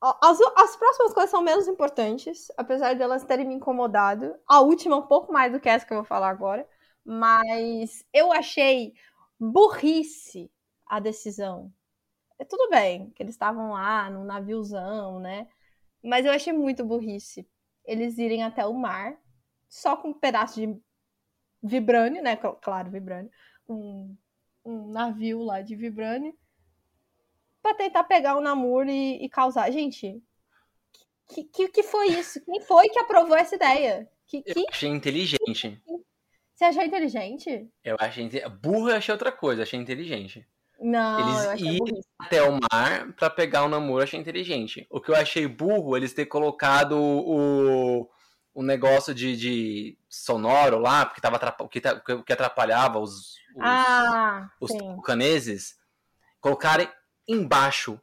As, 0.02 0.40
as 0.56 0.78
próximas 0.78 1.14
coisas 1.14 1.30
são 1.30 1.42
menos 1.42 1.68
importantes, 1.68 2.48
apesar 2.58 2.94
de 2.94 3.02
elas 3.02 3.26
terem 3.26 3.46
me 3.46 3.56
incomodado. 3.56 4.34
A 4.48 4.62
última 4.62 4.96
um 4.96 5.06
pouco 5.06 5.32
mais 5.34 5.52
do 5.52 5.60
que 5.60 5.68
essa 5.68 5.86
que 5.86 5.92
eu 5.92 5.98
vou 5.98 6.06
falar 6.06 6.30
agora, 6.30 6.66
mas 7.04 8.06
eu 8.14 8.32
achei 8.32 8.94
burrice 9.38 10.50
a 10.88 11.02
decisão. 11.02 11.72
É 12.40 12.46
tudo 12.46 12.70
bem 12.70 13.10
que 13.12 13.22
eles 13.22 13.36
estavam 13.36 13.72
lá 13.74 14.10
no 14.10 14.24
naviozão, 14.24 15.20
né? 15.20 15.50
Mas 16.02 16.26
eu 16.26 16.32
achei 16.32 16.54
muito 16.54 16.86
burrice 16.86 17.46
eles 17.84 18.18
irem 18.18 18.44
até 18.44 18.66
o 18.66 18.74
mar 18.74 19.18
só 19.70 19.96
com 19.96 20.10
um 20.10 20.14
pedaço 20.14 20.60
de 20.60 20.82
vibrânio, 21.62 22.24
né? 22.24 22.36
Claro, 22.36 22.90
vibrânio. 22.90 23.32
Um, 23.68 24.18
um 24.66 24.92
navio 24.92 25.44
lá 25.44 25.62
de 25.62 25.76
vibrânio. 25.76 26.36
Pra 27.62 27.74
tentar 27.74 28.04
pegar 28.06 28.38
o 28.38 28.42
Namor 28.42 28.88
e, 28.88 29.24
e 29.24 29.30
causar. 29.30 29.70
Gente, 29.72 30.22
que, 31.30 31.44
que, 31.44 31.68
que 31.70 31.84
foi 31.84 32.08
isso? 32.08 32.44
Quem 32.44 32.62
foi 32.62 32.90
que 32.90 33.00
aprovou 33.00 33.38
essa 33.38 33.56
ideia? 33.56 34.10
Que, 34.26 34.42
que... 34.42 34.60
Eu 34.60 34.66
achei 34.70 34.90
inteligente. 34.90 35.82
Você 36.56 36.66
achou 36.66 36.84
inteligente? 36.84 37.70
Eu 37.84 37.96
achei. 38.00 38.30
Burro 38.62 38.90
eu 38.90 38.96
achei 38.96 39.14
outra 39.14 39.32
coisa, 39.32 39.64
achei 39.64 39.80
inteligente. 39.80 40.46
Não, 40.82 41.20
eles 41.20 41.44
eu 41.44 41.52
achei 41.52 41.78
iam 41.78 42.02
até 42.18 42.42
o 42.42 42.58
mar 42.72 43.14
pra 43.14 43.30
pegar 43.30 43.66
o 43.66 43.70
namoro, 43.70 44.04
achei 44.04 44.20
inteligente. 44.20 44.88
O 44.90 45.02
que 45.02 45.12
eu 45.12 45.16
achei 45.16 45.46
burro, 45.46 45.96
eles 45.96 46.14
ter 46.14 46.26
colocado 46.26 46.94
o, 46.98 48.10
um 48.56 48.64
negócio 48.64 49.14
de, 49.14 49.36
de 49.36 49.98
sonoro 50.10 50.80
lá, 50.80 51.06
porque 51.06 51.22
tava 51.22 51.40
o 51.60 51.70
que, 51.70 51.82
o 52.14 52.24
que 52.24 52.34
atrapalhava 52.34 53.00
os, 53.00 53.36
os, 53.56 53.62
ah, 53.62 54.50
os 54.60 54.72
caneses, 55.04 55.78
colocarem 56.42 56.90
embaixo 57.28 58.00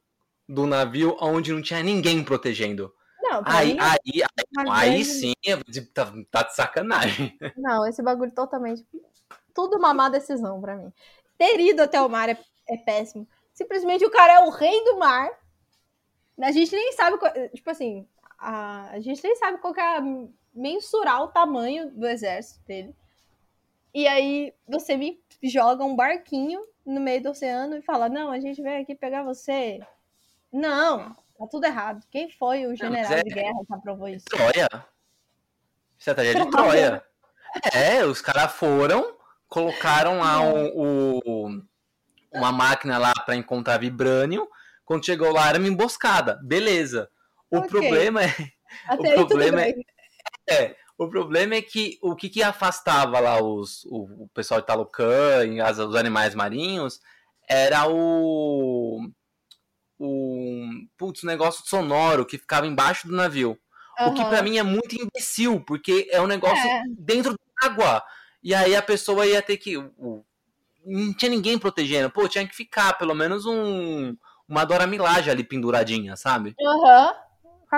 do 0.48 0.66
navio 0.66 1.16
onde 1.20 1.52
não 1.52 1.60
tinha 1.60 1.82
ninguém 1.82 2.22
protegendo. 2.22 2.94
Não, 3.20 3.42
aí, 3.44 3.74
mim, 3.74 3.80
aí, 3.80 4.22
aí, 4.56 4.70
aí, 4.70 5.04
sim, 5.04 5.32
tá, 5.92 6.12
tá 6.30 6.42
de 6.44 6.54
sacanagem. 6.54 7.36
Não, 7.56 7.84
esse 7.84 8.00
bagulho 8.00 8.30
totalmente. 8.30 8.86
Tudo 9.52 9.78
uma 9.78 9.92
má 9.92 10.08
decisão 10.08 10.60
pra 10.60 10.76
mim. 10.76 10.92
Ter 11.36 11.58
ido 11.58 11.82
até 11.82 12.00
o 12.00 12.08
mar 12.08 12.28
é, 12.28 12.38
é 12.68 12.76
péssimo. 12.76 13.26
Simplesmente 13.52 14.04
o 14.04 14.10
cara 14.10 14.34
é 14.34 14.38
o 14.44 14.50
rei 14.50 14.84
do 14.84 14.98
mar. 14.98 15.28
A 16.40 16.52
gente 16.52 16.70
nem 16.70 16.92
sabe. 16.92 17.18
Tipo 17.52 17.70
assim, 17.70 18.06
a, 18.46 18.90
a 18.92 19.00
gente 19.00 19.24
nem 19.24 19.34
sabe 19.34 19.58
qual 19.58 19.74
é 19.74 19.96
a 19.96 20.02
mensurar 20.54 21.20
o 21.24 21.28
tamanho 21.28 21.90
do 21.90 22.06
exército 22.06 22.64
dele. 22.64 22.94
E 23.92 24.06
aí 24.06 24.54
você 24.68 24.96
me 24.96 25.20
joga 25.42 25.82
um 25.82 25.96
barquinho 25.96 26.64
no 26.84 27.00
meio 27.00 27.20
do 27.20 27.30
oceano 27.30 27.76
e 27.76 27.82
fala: 27.82 28.08
Não, 28.08 28.30
a 28.30 28.38
gente 28.38 28.62
veio 28.62 28.80
aqui 28.80 28.94
pegar 28.94 29.24
você. 29.24 29.80
Não, 30.52 31.12
tá 31.36 31.46
tudo 31.50 31.66
errado. 31.66 32.06
Quem 32.08 32.30
foi 32.30 32.66
o 32.66 32.76
general 32.76 33.14
é... 33.14 33.24
de 33.24 33.34
guerra 33.34 33.64
que 33.66 33.74
aprovou 33.74 34.08
isso? 34.08 34.26
Troia. 34.26 34.68
Estratégia 35.98 36.44
de 36.44 36.50
Troia. 36.50 37.02
É, 37.72 38.04
os 38.04 38.20
caras 38.20 38.52
foram, 38.52 39.16
colocaram 39.48 40.18
lá 40.18 40.40
uma 42.30 42.52
máquina 42.52 42.98
lá 42.98 43.14
para 43.24 43.34
encontrar 43.34 43.78
vibrânio. 43.78 44.46
Quando 44.84 45.06
chegou 45.06 45.32
lá 45.32 45.48
era 45.48 45.58
uma 45.58 45.66
emboscada. 45.66 46.38
Beleza. 46.42 47.08
O 47.50 47.58
okay. 47.58 47.68
problema 47.68 48.24
é. 48.24 48.34
Até 48.88 49.20
o 49.20 49.26
problema 49.26 49.62
é, 49.62 49.74
é, 50.48 50.76
o 50.98 51.08
problema 51.08 51.54
é 51.54 51.62
que 51.62 51.98
o 52.02 52.14
que, 52.14 52.28
que 52.28 52.42
afastava 52.42 53.20
lá 53.20 53.42
os, 53.42 53.84
o, 53.84 54.24
o 54.24 54.30
pessoal 54.32 54.60
de 54.60 54.66
Talucan 54.66 55.46
e 55.46 55.60
as, 55.60 55.78
os 55.78 55.94
animais 55.94 56.34
marinhos 56.34 57.00
era 57.48 57.86
o. 57.88 59.08
O. 59.98 60.68
Putz, 60.96 61.22
o 61.22 61.26
negócio 61.26 61.66
sonoro 61.66 62.26
que 62.26 62.38
ficava 62.38 62.66
embaixo 62.66 63.06
do 63.06 63.14
navio. 63.14 63.58
Uhum. 63.98 64.08
O 64.08 64.14
que 64.14 64.24
para 64.24 64.42
mim 64.42 64.58
é 64.58 64.62
muito 64.62 64.94
imbecil, 64.94 65.60
porque 65.60 66.08
é 66.10 66.20
um 66.20 66.26
negócio 66.26 66.66
é. 66.66 66.82
dentro 66.98 67.32
da 67.32 67.66
água. 67.66 68.02
E 68.42 68.54
aí 68.54 68.74
a 68.74 68.82
pessoa 68.82 69.26
ia 69.26 69.42
ter 69.42 69.56
que. 69.56 69.76
Não 70.84 71.12
tinha 71.14 71.30
ninguém 71.30 71.58
protegendo. 71.58 72.10
Pô, 72.10 72.28
tinha 72.28 72.46
que 72.46 72.54
ficar 72.54 72.94
pelo 72.94 73.14
menos 73.14 73.44
um. 73.46 74.16
Uma 74.48 74.64
Dora 74.64 74.86
Milaje 74.86 75.28
ali 75.28 75.42
penduradinha, 75.42 76.16
sabe? 76.16 76.54
Aham. 76.60 77.06
Uhum. 77.06 77.25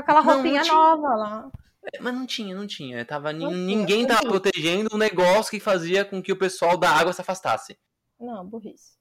Com 0.02 0.10
aquela 0.10 0.20
roupinha 0.20 0.62
não, 0.62 0.68
não 0.68 0.96
nova 1.00 1.16
lá. 1.16 1.52
É, 1.94 2.00
mas 2.00 2.14
não 2.14 2.26
tinha, 2.26 2.54
não 2.54 2.66
tinha. 2.66 3.04
Tava, 3.04 3.32
não 3.32 3.50
ninguém 3.50 4.06
tava 4.06 4.22
protegendo 4.22 4.90
um 4.92 4.98
negócio 4.98 5.50
que 5.50 5.60
fazia 5.60 6.04
com 6.04 6.22
que 6.22 6.32
o 6.32 6.38
pessoal 6.38 6.76
da 6.76 6.90
água 6.90 7.12
se 7.12 7.20
afastasse. 7.20 7.78
Não, 8.18 8.44
burrice. 8.46 8.98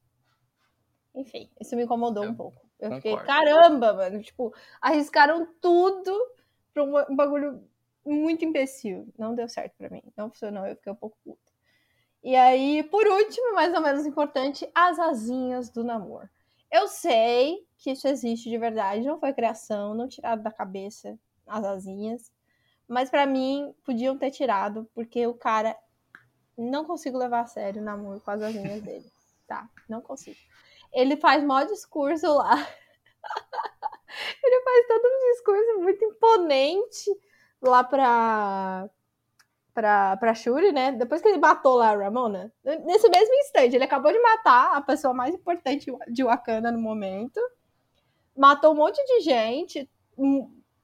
Enfim, 1.14 1.50
isso 1.60 1.76
me 1.76 1.84
incomodou 1.84 2.24
Eu 2.24 2.32
um 2.32 2.36
pouco. 2.36 2.62
Eu 2.80 2.92
concordo. 2.92 3.02
fiquei, 3.02 3.26
caramba, 3.26 3.94
mano. 3.94 4.22
Tipo, 4.22 4.54
arriscaram 4.82 5.48
tudo 5.60 6.16
pra 6.74 6.84
um 6.84 7.16
bagulho 7.16 7.64
muito 8.06 8.46
imbecil. 8.46 9.12
Não 9.18 9.36
deu 9.36 9.50
certo 9.50 9.76
pra 9.78 9.90
mim. 9.90 10.04
Não 10.16 10.30
funcionou, 10.30 10.66
eu 10.66 10.76
fiquei 10.76 10.92
um 10.92 10.96
pouco 10.96 11.18
puta. 11.24 11.52
E 12.24 12.36
aí, 12.36 12.84
por 12.84 13.06
último, 13.08 13.54
mais 13.54 13.74
ou 13.74 13.82
menos 13.82 14.06
importante, 14.06 14.70
as 14.74 15.00
asinhas 15.00 15.70
do 15.70 15.84
namoro. 15.84 16.30
Eu 16.72 16.88
sei 16.88 17.67
que 17.78 17.92
isso 17.92 18.08
existe 18.08 18.50
de 18.50 18.58
verdade, 18.58 19.06
não 19.06 19.20
foi 19.20 19.34
criação, 19.34 19.94
não 19.94 20.08
tirado 20.08 20.42
da 20.42 20.52
cabeça 20.52 21.18
as 21.46 21.64
asinhas. 21.64 22.32
Mas 22.88 23.10
para 23.10 23.26
mim, 23.26 23.74
podiam 23.86 24.18
ter 24.18 24.32
tirado, 24.32 24.90
porque 24.94 25.26
o 25.28 25.34
cara 25.34 25.78
não 26.58 26.86
consigo 26.86 27.18
levar 27.18 27.42
a 27.42 27.46
sério 27.46 27.82
o 27.82 27.86
namoro 27.86 28.20
com 28.22 28.32
as 28.32 28.42
asinhas 28.42 28.82
dele. 28.84 29.06
Tá, 29.48 29.70
não 29.88 30.02
consigo. 30.02 30.38
Ele 30.92 31.16
faz 31.18 31.44
mó 31.44 31.64
discurso 31.64 32.28
lá. 32.34 32.56
Ele 34.44 34.62
faz 34.64 34.88
todo 34.88 35.06
um 35.06 35.32
discurso 35.32 35.80
muito 35.80 36.06
imponente 36.06 37.12
lá 37.62 37.84
pra, 37.84 38.90
pra, 39.74 40.18
pra 40.18 40.34
Shuri, 40.34 40.72
né? 40.72 40.92
Depois 40.94 41.22
que 41.22 41.28
ele 41.28 41.38
matou 41.38 41.76
lá 41.76 41.90
a 41.90 41.96
Ramona, 41.96 42.52
nesse 42.64 43.10
mesmo 43.10 43.34
instante, 43.36 43.76
ele 43.76 43.84
acabou 43.84 44.12
de 44.12 44.20
matar 44.20 44.76
a 44.76 44.82
pessoa 44.82 45.14
mais 45.14 45.36
importante 45.36 45.92
de 46.08 46.24
Wakanda 46.24 46.72
no 46.72 46.80
momento. 46.80 47.40
Matou 48.38 48.74
um 48.74 48.76
monte 48.76 49.04
de 49.04 49.22
gente, 49.22 49.90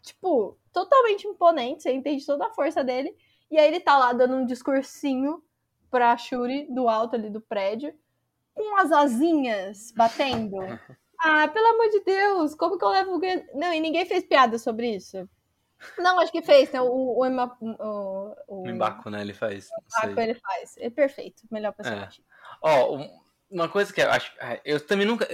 tipo, 0.01 0.57
totalmente 0.71 1.27
imponente, 1.27 1.83
você 1.83 1.93
entende 1.93 2.25
toda 2.25 2.47
a 2.47 2.53
força 2.53 2.83
dele. 2.83 3.15
E 3.51 3.57
aí 3.57 3.67
ele 3.67 3.79
tá 3.79 3.97
lá 3.97 4.11
dando 4.11 4.35
um 4.35 4.45
discursinho 4.45 5.43
pra 5.91 6.17
Shuri 6.17 6.65
do 6.73 6.89
alto 6.89 7.15
ali 7.15 7.29
do 7.29 7.39
prédio, 7.39 7.93
com 8.53 8.77
as 8.77 8.91
asinhas 8.91 9.91
batendo. 9.95 10.57
Ah, 11.25 11.47
pelo 11.47 11.65
amor 11.67 11.89
de 11.89 12.01
Deus, 12.01 12.53
como 12.53 12.77
que 12.77 12.83
eu 12.83 12.89
levo. 12.89 13.17
Não, 13.53 13.73
e 13.73 13.79
ninguém 13.79 14.05
fez 14.05 14.25
piada 14.25 14.59
sobre 14.59 14.93
isso. 14.93 15.25
Não, 15.97 16.19
acho 16.19 16.33
que 16.33 16.41
fez, 16.41 16.69
né? 16.71 16.81
O, 16.81 16.85
o, 16.85 17.23
o, 17.23 18.35
o, 18.47 18.67
Embaco, 18.67 19.09
né? 19.09 19.21
Ele 19.21 19.33
faz. 19.33 19.69
O 19.69 20.05
Embaco 20.05 20.19
ele 20.19 20.35
faz. 20.35 20.75
É 20.77 20.89
perfeito. 20.89 21.43
Melhor 21.49 21.71
personagem. 21.71 22.21
É. 22.21 22.57
Ó, 22.61 23.07
uma 23.49 23.69
coisa 23.69 23.93
que 23.93 24.01
eu 24.01 24.11
acho. 24.11 24.35
É, 24.37 24.59
eu 24.65 24.85
também 24.85 25.07
nunca. 25.07 25.25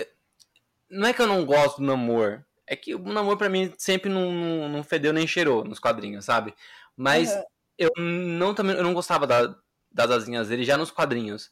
Não 0.90 1.08
é 1.08 1.14
que 1.14 1.22
eu 1.22 1.28
não 1.28 1.46
gosto 1.46 1.78
do 1.78 1.88
namoro. 1.88 2.44
É 2.66 2.76
que 2.76 2.96
o 2.96 3.00
namoro 3.00 3.38
pra 3.38 3.50
mim 3.50 3.74
sempre 3.78 4.10
não, 4.10 4.32
não, 4.32 4.70
não 4.70 4.84
fedeu 4.84 5.12
nem 5.12 5.26
cheirou 5.26 5.64
nos 5.64 5.80
quadrinhos, 5.80 6.26
sabe? 6.26 6.54
Mas 6.96 7.34
uhum. 7.34 7.44
eu 7.78 7.90
não 7.98 8.54
também 8.54 8.76
eu 8.76 8.84
não 8.84 8.94
gostava 8.94 9.26
da, 9.26 9.56
das 9.92 10.12
asinhas 10.12 10.50
dele 10.50 10.64
já 10.64 10.78
nos 10.78 10.92
quadrinhos. 10.92 11.52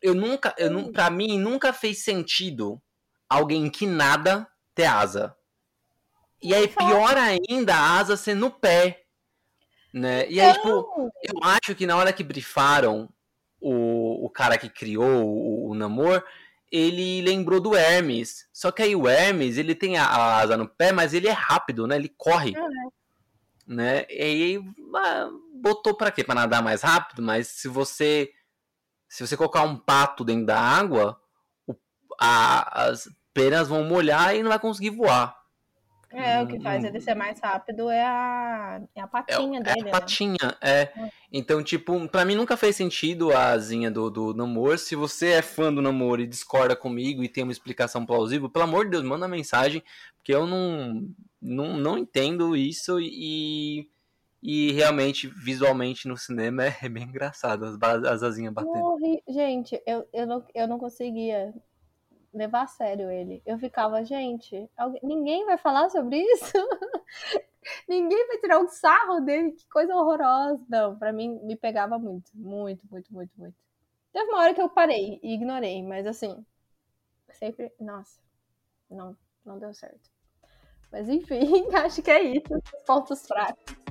Eu 0.00 0.14
nunca. 0.14 0.54
Eu, 0.58 0.76
hum. 0.76 0.92
Pra 0.92 1.08
mim, 1.08 1.38
nunca 1.38 1.72
fez 1.72 2.02
sentido 2.02 2.82
alguém 3.28 3.70
que 3.70 3.86
nada 3.86 4.46
ter 4.74 4.84
asa. 4.84 5.34
E 6.42 6.52
aí, 6.54 6.66
pior 6.66 7.16
ainda, 7.16 7.74
a 7.74 7.98
asa 7.98 8.16
ser 8.16 8.34
no 8.34 8.50
pé. 8.50 9.04
Né? 9.94 10.28
E 10.28 10.40
aí, 10.40 10.52
tipo, 10.54 11.12
eu 11.22 11.38
acho 11.42 11.74
que 11.74 11.86
na 11.86 11.96
hora 11.96 12.12
que 12.12 12.24
brifaram 12.24 13.08
o, 13.60 14.26
o 14.26 14.30
cara 14.30 14.58
que 14.58 14.68
criou 14.68 15.24
o, 15.24 15.70
o 15.70 15.74
Namor, 15.74 16.24
ele 16.72 17.20
lembrou 17.20 17.60
do 17.60 17.76
Hermes. 17.76 18.48
Só 18.52 18.72
que 18.72 18.82
aí 18.82 18.96
o 18.96 19.06
Hermes, 19.06 19.58
ele 19.58 19.74
tem 19.74 19.98
a, 19.98 20.06
a 20.06 20.38
asa 20.38 20.56
no 20.56 20.66
pé, 20.66 20.90
mas 20.90 21.12
ele 21.12 21.28
é 21.28 21.32
rápido, 21.32 21.86
né? 21.86 21.96
Ele 21.96 22.08
corre. 22.16 22.54
Uhum. 22.56 22.90
Né? 23.66 24.06
E 24.08 24.22
aí 24.22 24.60
botou 25.60 25.94
para 25.94 26.10
quê? 26.10 26.24
Para 26.24 26.34
nadar 26.34 26.62
mais 26.62 26.82
rápido, 26.82 27.22
mas 27.22 27.48
se 27.48 27.68
você 27.68 28.32
se 29.08 29.26
você 29.26 29.36
colocar 29.36 29.62
um 29.62 29.76
pato 29.76 30.24
dentro 30.24 30.46
da 30.46 30.58
água, 30.58 31.20
o, 31.66 31.74
a, 32.18 32.84
as 32.86 33.06
penas 33.34 33.68
vão 33.68 33.84
molhar 33.84 34.34
e 34.34 34.42
não 34.42 34.48
vai 34.48 34.58
conseguir 34.58 34.90
voar. 34.90 35.36
É, 36.12 36.42
o 36.42 36.46
que 36.46 36.60
faz 36.60 36.84
ele 36.84 37.00
ser 37.00 37.14
mais 37.14 37.40
rápido 37.40 37.88
é 37.88 38.04
a, 38.04 38.80
é 38.94 39.00
a 39.00 39.06
patinha 39.06 39.60
é, 39.60 39.62
dele. 39.62 39.78
É 39.78 39.80
a 39.80 39.84
né? 39.84 39.90
patinha, 39.90 40.38
né? 40.42 40.54
é. 40.60 40.92
Então, 41.32 41.62
tipo, 41.62 42.08
pra 42.08 42.24
mim 42.24 42.34
nunca 42.34 42.56
fez 42.56 42.76
sentido 42.76 43.32
a 43.32 43.50
asinha 43.50 43.90
do, 43.90 44.10
do 44.10 44.34
namoro. 44.34 44.76
Se 44.76 44.94
você 44.94 45.32
é 45.32 45.42
fã 45.42 45.72
do 45.72 45.80
namoro 45.80 46.20
e 46.20 46.26
discorda 46.26 46.76
comigo 46.76 47.24
e 47.24 47.28
tem 47.28 47.42
uma 47.42 47.52
explicação 47.52 48.04
plausível, 48.04 48.50
pelo 48.50 48.64
amor 48.64 48.84
de 48.84 48.92
Deus, 48.92 49.04
manda 49.04 49.26
mensagem, 49.26 49.82
porque 50.16 50.34
eu 50.34 50.46
não, 50.46 51.08
não, 51.40 51.76
não 51.76 51.98
entendo 51.98 52.54
isso 52.54 53.00
e, 53.00 53.88
e 54.42 54.72
realmente, 54.72 55.26
visualmente 55.26 56.06
no 56.06 56.16
cinema 56.16 56.64
é, 56.64 56.88
bem 56.88 57.04
engraçado 57.04 57.64
as, 57.64 57.76
as 58.04 58.22
asinhas 58.22 58.52
batendo. 58.52 58.78
Morri. 58.78 59.22
Gente, 59.28 59.80
eu, 59.86 60.06
eu, 60.12 60.26
não, 60.26 60.44
eu 60.54 60.68
não 60.68 60.78
conseguia 60.78 61.54
levar 62.32 62.62
a 62.62 62.66
sério 62.66 63.10
ele. 63.10 63.42
Eu 63.44 63.58
ficava, 63.58 64.04
gente, 64.04 64.68
alguém, 64.76 65.00
ninguém 65.02 65.44
vai 65.44 65.58
falar 65.58 65.90
sobre 65.90 66.18
isso? 66.18 66.52
ninguém 67.88 68.26
vai 68.26 68.38
tirar 68.38 68.58
um 68.58 68.68
sarro 68.68 69.20
dele? 69.20 69.52
Que 69.52 69.68
coisa 69.68 69.94
horrorosa. 69.94 70.64
Não, 70.68 70.98
pra 70.98 71.12
mim 71.12 71.40
me 71.42 71.56
pegava 71.56 71.98
muito, 71.98 72.30
muito, 72.34 72.86
muito, 72.90 73.12
muito, 73.12 73.32
muito. 73.36 73.56
Teve 74.12 74.30
uma 74.30 74.40
hora 74.40 74.54
que 74.54 74.60
eu 74.60 74.68
parei 74.68 75.18
e 75.22 75.34
ignorei, 75.34 75.82
mas 75.82 76.06
assim, 76.06 76.44
sempre, 77.30 77.72
nossa, 77.80 78.20
não, 78.90 79.16
não 79.44 79.58
deu 79.58 79.72
certo. 79.72 80.10
Mas 80.90 81.08
enfim, 81.08 81.40
acho 81.74 82.02
que 82.02 82.10
é 82.10 82.22
isso, 82.22 82.62
pontos 82.86 83.26
fracos. 83.26 83.81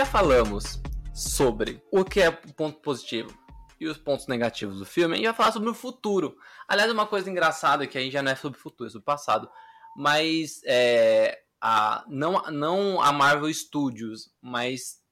Já 0.00 0.06
falamos 0.06 0.80
sobre 1.12 1.84
o 1.92 2.02
que 2.02 2.22
é 2.22 2.30
o 2.30 2.54
ponto 2.54 2.80
positivo 2.80 3.38
e 3.78 3.86
os 3.86 3.98
pontos 3.98 4.26
negativos 4.28 4.78
do 4.78 4.86
filme, 4.86 5.12
a 5.12 5.16
gente 5.18 5.26
vai 5.26 5.34
falar 5.34 5.52
sobre 5.52 5.68
o 5.68 5.74
futuro. 5.74 6.38
Aliás, 6.66 6.90
uma 6.90 7.06
coisa 7.06 7.30
engraçada 7.30 7.86
que 7.86 7.98
aí 7.98 8.10
já 8.10 8.22
não 8.22 8.32
é 8.32 8.34
sobre 8.34 8.58
o 8.58 8.62
futuro, 8.62 8.88
é 8.88 8.90
sobre 8.90 9.02
o 9.02 9.04
passado. 9.04 9.50
Mas 9.94 10.62
é, 10.64 11.42
a, 11.60 12.02
não, 12.08 12.40
não 12.50 13.02
a 13.02 13.12
Marvel 13.12 13.52
Studios, 13.52 14.32
mas 14.40 15.02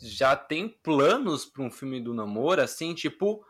já 0.00 0.34
tem 0.34 0.66
planos 0.66 1.44
para 1.44 1.64
um 1.64 1.70
filme 1.70 2.00
do 2.00 2.14
Namor, 2.14 2.58
assim, 2.58 2.94
tipo, 2.94 3.44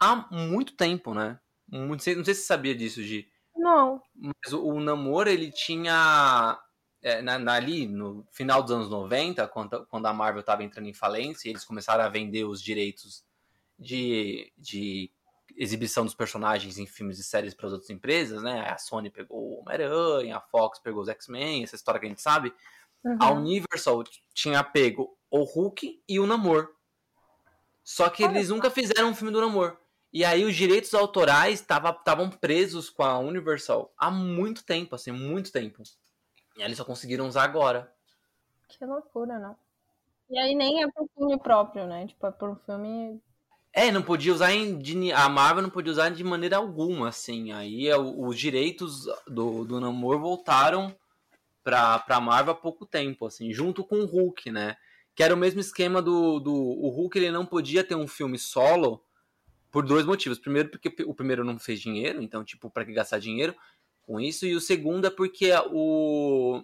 há 0.00 0.26
muito 0.34 0.76
tempo, 0.76 1.12
né? 1.12 1.38
Não 1.68 1.98
sei, 1.98 2.14
não 2.14 2.24
sei 2.24 2.32
se 2.32 2.40
você 2.40 2.46
sabia 2.46 2.74
disso, 2.74 3.02
Gi. 3.02 3.28
Não. 3.54 4.00
Mas 4.14 4.54
o, 4.54 4.64
o 4.64 4.80
Namor, 4.80 5.28
ele 5.28 5.52
tinha 5.52 6.58
é, 7.06 7.22
na, 7.22 7.38
na, 7.38 7.52
ali 7.52 7.86
no 7.86 8.26
final 8.32 8.60
dos 8.60 8.72
anos 8.72 8.90
90, 8.90 9.46
quando, 9.46 9.86
quando 9.86 10.06
a 10.06 10.12
Marvel 10.12 10.40
estava 10.40 10.64
entrando 10.64 10.88
em 10.88 10.92
falência, 10.92 11.48
eles 11.48 11.64
começaram 11.64 12.02
a 12.02 12.08
vender 12.08 12.42
os 12.42 12.60
direitos 12.60 13.24
de, 13.78 14.52
de 14.58 15.08
exibição 15.56 16.04
dos 16.04 16.16
personagens 16.16 16.78
em 16.78 16.86
filmes 16.86 17.20
e 17.20 17.22
séries 17.22 17.54
para 17.54 17.68
as 17.68 17.72
outras 17.72 17.90
empresas, 17.90 18.42
né? 18.42 18.68
A 18.68 18.76
Sony 18.76 19.08
pegou 19.08 19.38
o 19.38 19.60
Homem-Aranha, 19.60 20.36
a 20.36 20.40
Fox 20.40 20.80
pegou 20.80 21.00
os 21.00 21.08
X-Men, 21.08 21.62
essa 21.62 21.76
história 21.76 22.00
que 22.00 22.06
a 22.06 22.08
gente 22.08 22.20
sabe. 22.20 22.52
Uhum. 23.04 23.18
A 23.20 23.30
Universal 23.30 24.02
tinha 24.34 24.64
pego 24.64 25.16
o 25.30 25.44
Hulk 25.44 26.02
e 26.08 26.18
o 26.18 26.26
Namor. 26.26 26.70
Só 27.84 28.10
que 28.10 28.24
eles 28.24 28.48
nunca 28.48 28.68
fizeram 28.68 29.10
um 29.10 29.14
filme 29.14 29.32
do 29.32 29.40
Namor. 29.40 29.76
E 30.12 30.24
aí 30.24 30.44
os 30.44 30.56
direitos 30.56 30.92
autorais 30.92 31.60
estavam 31.60 32.30
presos 32.30 32.90
com 32.90 33.04
a 33.04 33.16
Universal 33.16 33.94
há 33.96 34.10
muito 34.10 34.64
tempo, 34.64 34.96
assim, 34.96 35.12
muito 35.12 35.52
tempo. 35.52 35.84
E 36.56 36.62
eles 36.62 36.76
só 36.76 36.84
conseguiram 36.84 37.26
usar 37.26 37.44
agora. 37.44 37.92
Que 38.68 38.84
loucura, 38.84 39.38
não? 39.38 39.56
E 40.28 40.38
aí 40.38 40.54
nem 40.54 40.82
é 40.82 40.90
pro 40.90 41.08
filme 41.14 41.38
próprio, 41.38 41.86
né? 41.86 42.06
Tipo, 42.06 42.26
é 42.26 42.30
pro 42.30 42.56
filme. 42.66 43.20
É, 43.72 43.92
não 43.92 44.02
podia 44.02 44.32
usar 44.32 44.52
em. 44.52 44.78
De, 44.78 45.12
a 45.12 45.28
Marvel 45.28 45.62
não 45.62 45.70
podia 45.70 45.92
usar 45.92 46.08
de 46.08 46.24
maneira 46.24 46.56
alguma, 46.56 47.08
assim. 47.08 47.52
Aí 47.52 47.86
é, 47.86 47.96
os 47.96 48.38
direitos 48.38 49.06
do, 49.26 49.64
do 49.64 49.80
Namor 49.80 50.18
voltaram 50.18 50.94
pra, 51.62 51.98
pra 51.98 52.20
Marvel 52.20 52.54
há 52.54 52.56
pouco 52.56 52.86
tempo, 52.86 53.26
assim, 53.26 53.52
junto 53.52 53.84
com 53.84 53.96
o 53.96 54.06
Hulk, 54.06 54.50
né? 54.50 54.76
Que 55.14 55.22
era 55.22 55.34
o 55.34 55.36
mesmo 55.36 55.60
esquema 55.60 56.02
do, 56.02 56.40
do. 56.40 56.54
O 56.54 56.88
Hulk 56.88 57.18
ele 57.18 57.30
não 57.30 57.46
podia 57.46 57.84
ter 57.84 57.94
um 57.94 58.08
filme 58.08 58.38
solo 58.38 59.04
por 59.70 59.84
dois 59.84 60.04
motivos. 60.06 60.38
Primeiro, 60.38 60.70
porque 60.70 60.92
o 61.04 61.14
primeiro 61.14 61.44
não 61.44 61.58
fez 61.58 61.80
dinheiro, 61.80 62.22
então, 62.22 62.42
tipo, 62.42 62.70
para 62.70 62.84
que 62.84 62.92
gastar 62.92 63.18
dinheiro? 63.18 63.54
Com 64.06 64.20
isso, 64.20 64.46
e 64.46 64.54
o 64.54 64.60
segundo 64.60 65.06
é 65.06 65.10
porque 65.10 65.50
o, 65.70 66.62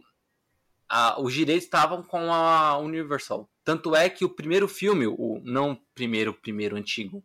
a, 0.89 1.20
os 1.20 1.35
direitos 1.35 1.64
estavam 1.64 2.02
com 2.02 2.32
a 2.32 2.78
Universal. 2.78 3.51
Tanto 3.64 3.94
é 3.97 4.09
que 4.09 4.24
o 4.24 4.31
primeiro 4.31 4.69
filme, 4.69 5.06
o 5.06 5.40
não 5.44 5.78
primeiro, 5.94 6.32
primeiro 6.32 6.77
antigo, 6.77 7.23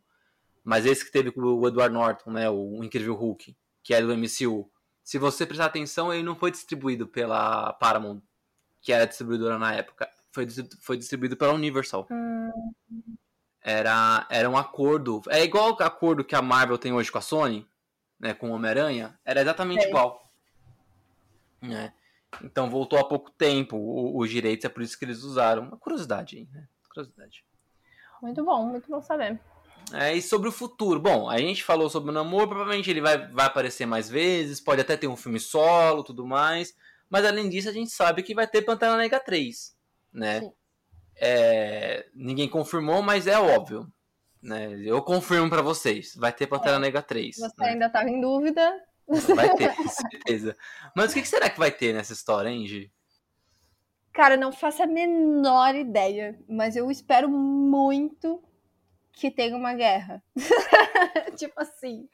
mas 0.63 0.85
esse 0.85 1.05
que 1.05 1.11
teve 1.11 1.31
com 1.31 1.41
o 1.41 1.67
Edward 1.67 1.93
Norton, 1.93 2.31
né, 2.31 2.49
o 2.49 2.83
Incrível 2.83 3.13
Hulk, 3.13 3.55
que 3.83 3.93
é 3.93 4.01
do 4.01 4.15
MCU, 4.17 4.69
se 5.03 5.17
você 5.17 5.45
prestar 5.45 5.65
atenção, 5.65 6.13
ele 6.13 6.23
não 6.23 6.35
foi 6.35 6.51
distribuído 6.51 7.07
pela 7.07 7.71
Paramount, 7.73 8.21
que 8.81 8.91
era 8.91 9.07
distribuidora 9.07 9.57
na 9.57 9.73
época, 9.73 10.09
foi, 10.31 10.45
foi 10.81 10.97
distribuído 10.97 11.37
pela 11.37 11.53
Universal. 11.53 12.07
Hum. 12.11 12.51
Era, 13.61 14.27
era 14.29 14.49
um 14.49 14.57
acordo, 14.57 15.21
é 15.29 15.43
igual 15.43 15.71
o 15.71 15.83
acordo 15.83 16.23
que 16.23 16.35
a 16.35 16.41
Marvel 16.41 16.77
tem 16.77 16.93
hoje 16.93 17.11
com 17.11 17.17
a 17.17 17.21
Sony, 17.21 17.67
né, 18.19 18.33
com 18.33 18.51
Homem-Aranha, 18.51 19.17
era 19.23 19.41
exatamente 19.41 19.85
é. 19.85 19.89
igual. 19.89 20.27
Né? 21.61 21.93
Então 22.43 22.69
voltou 22.69 22.99
há 22.99 23.03
pouco 23.03 23.31
tempo 23.31 23.77
os 24.17 24.29
direitos, 24.29 24.65
é 24.65 24.69
por 24.69 24.81
isso 24.83 24.97
que 24.97 25.05
eles 25.05 25.23
usaram. 25.23 25.63
Uma 25.63 25.77
curiosidade 25.77 26.37
aí, 26.37 26.47
né? 26.51 26.67
Curiosidade. 26.89 27.43
Muito 28.21 28.43
bom, 28.43 28.65
muito 28.65 28.89
bom 28.89 29.01
saber. 29.01 29.39
É, 29.93 30.13
e 30.13 30.21
sobre 30.21 30.49
o 30.49 30.51
futuro? 30.51 30.99
Bom, 30.99 31.29
a 31.29 31.37
gente 31.37 31.63
falou 31.63 31.89
sobre 31.89 32.09
o 32.09 32.13
namoro, 32.13 32.49
provavelmente 32.49 32.89
ele 32.89 32.99
vai, 32.99 33.27
vai 33.29 33.45
aparecer 33.45 33.85
mais 33.85 34.09
vezes, 34.09 34.59
pode 34.59 34.81
até 34.81 34.97
ter 34.97 35.07
um 35.07 35.15
filme 35.15 35.39
solo 35.39 36.03
tudo 36.03 36.25
mais. 36.27 36.75
Mas 37.09 37.25
além 37.25 37.49
disso, 37.49 37.69
a 37.69 37.73
gente 37.73 37.89
sabe 37.89 38.21
que 38.21 38.35
vai 38.35 38.45
ter 38.45 38.63
Pantera 38.63 38.97
Negra 38.97 39.19
3, 39.19 39.75
né? 40.11 40.41
É, 41.15 42.05
ninguém 42.13 42.49
confirmou, 42.49 43.01
mas 43.01 43.27
é 43.27 43.39
óbvio. 43.39 43.91
Né? 44.41 44.79
Eu 44.83 45.01
confirmo 45.01 45.49
para 45.49 45.61
vocês. 45.61 46.15
Vai 46.15 46.31
ter 46.31 46.47
Pantera 46.47 46.77
é. 46.77 46.79
Negra 46.79 47.01
3. 47.01 47.35
Você 47.35 47.53
né? 47.59 47.69
ainda 47.69 47.89
tá 47.89 48.07
em 48.07 48.21
dúvida. 48.21 48.83
Vai 49.35 49.55
ter, 49.55 49.75
com 49.75 49.87
certeza. 49.87 50.57
Mas 50.95 51.11
o 51.11 51.13
que 51.13 51.25
será 51.25 51.49
que 51.49 51.59
vai 51.59 51.71
ter 51.71 51.93
nessa 51.93 52.13
história, 52.13 52.49
hein, 52.49 52.67
Gi? 52.67 52.91
Cara, 54.13 54.35
não 54.35 54.51
faço 54.51 54.83
a 54.83 54.87
menor 54.87 55.75
ideia. 55.75 56.37
Mas 56.47 56.75
eu 56.75 56.91
espero 56.91 57.29
muito 57.29 58.43
que 59.13 59.31
tenha 59.31 59.55
uma 59.55 59.73
guerra. 59.73 60.21
tipo 61.37 61.59
assim. 61.59 62.07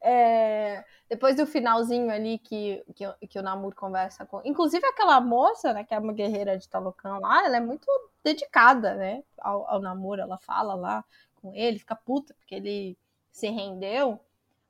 É, 0.00 0.84
depois 1.08 1.34
do 1.34 1.44
finalzinho 1.44 2.08
ali 2.10 2.38
que, 2.38 2.84
que, 2.94 3.04
que, 3.26 3.38
o 3.38 3.42
Namor 3.42 3.74
conversa 3.74 4.24
com. 4.24 4.40
Inclusive 4.44 4.86
aquela 4.86 5.20
moça, 5.20 5.72
né, 5.72 5.82
que 5.82 5.92
é 5.92 5.98
uma 5.98 6.12
guerreira 6.12 6.56
de 6.56 6.68
Talocan 6.68 7.18
lá, 7.18 7.44
ela 7.44 7.56
é 7.56 7.60
muito 7.60 7.86
dedicada, 8.22 8.94
né? 8.94 9.24
Ao, 9.38 9.68
ao 9.68 9.80
Namor, 9.80 10.20
ela 10.20 10.38
fala 10.38 10.74
lá 10.74 11.04
com 11.40 11.54
ele, 11.54 11.78
fica 11.78 11.96
puta, 11.96 12.34
porque 12.34 12.54
ele 12.54 12.98
se 13.30 13.48
rendeu. 13.48 14.20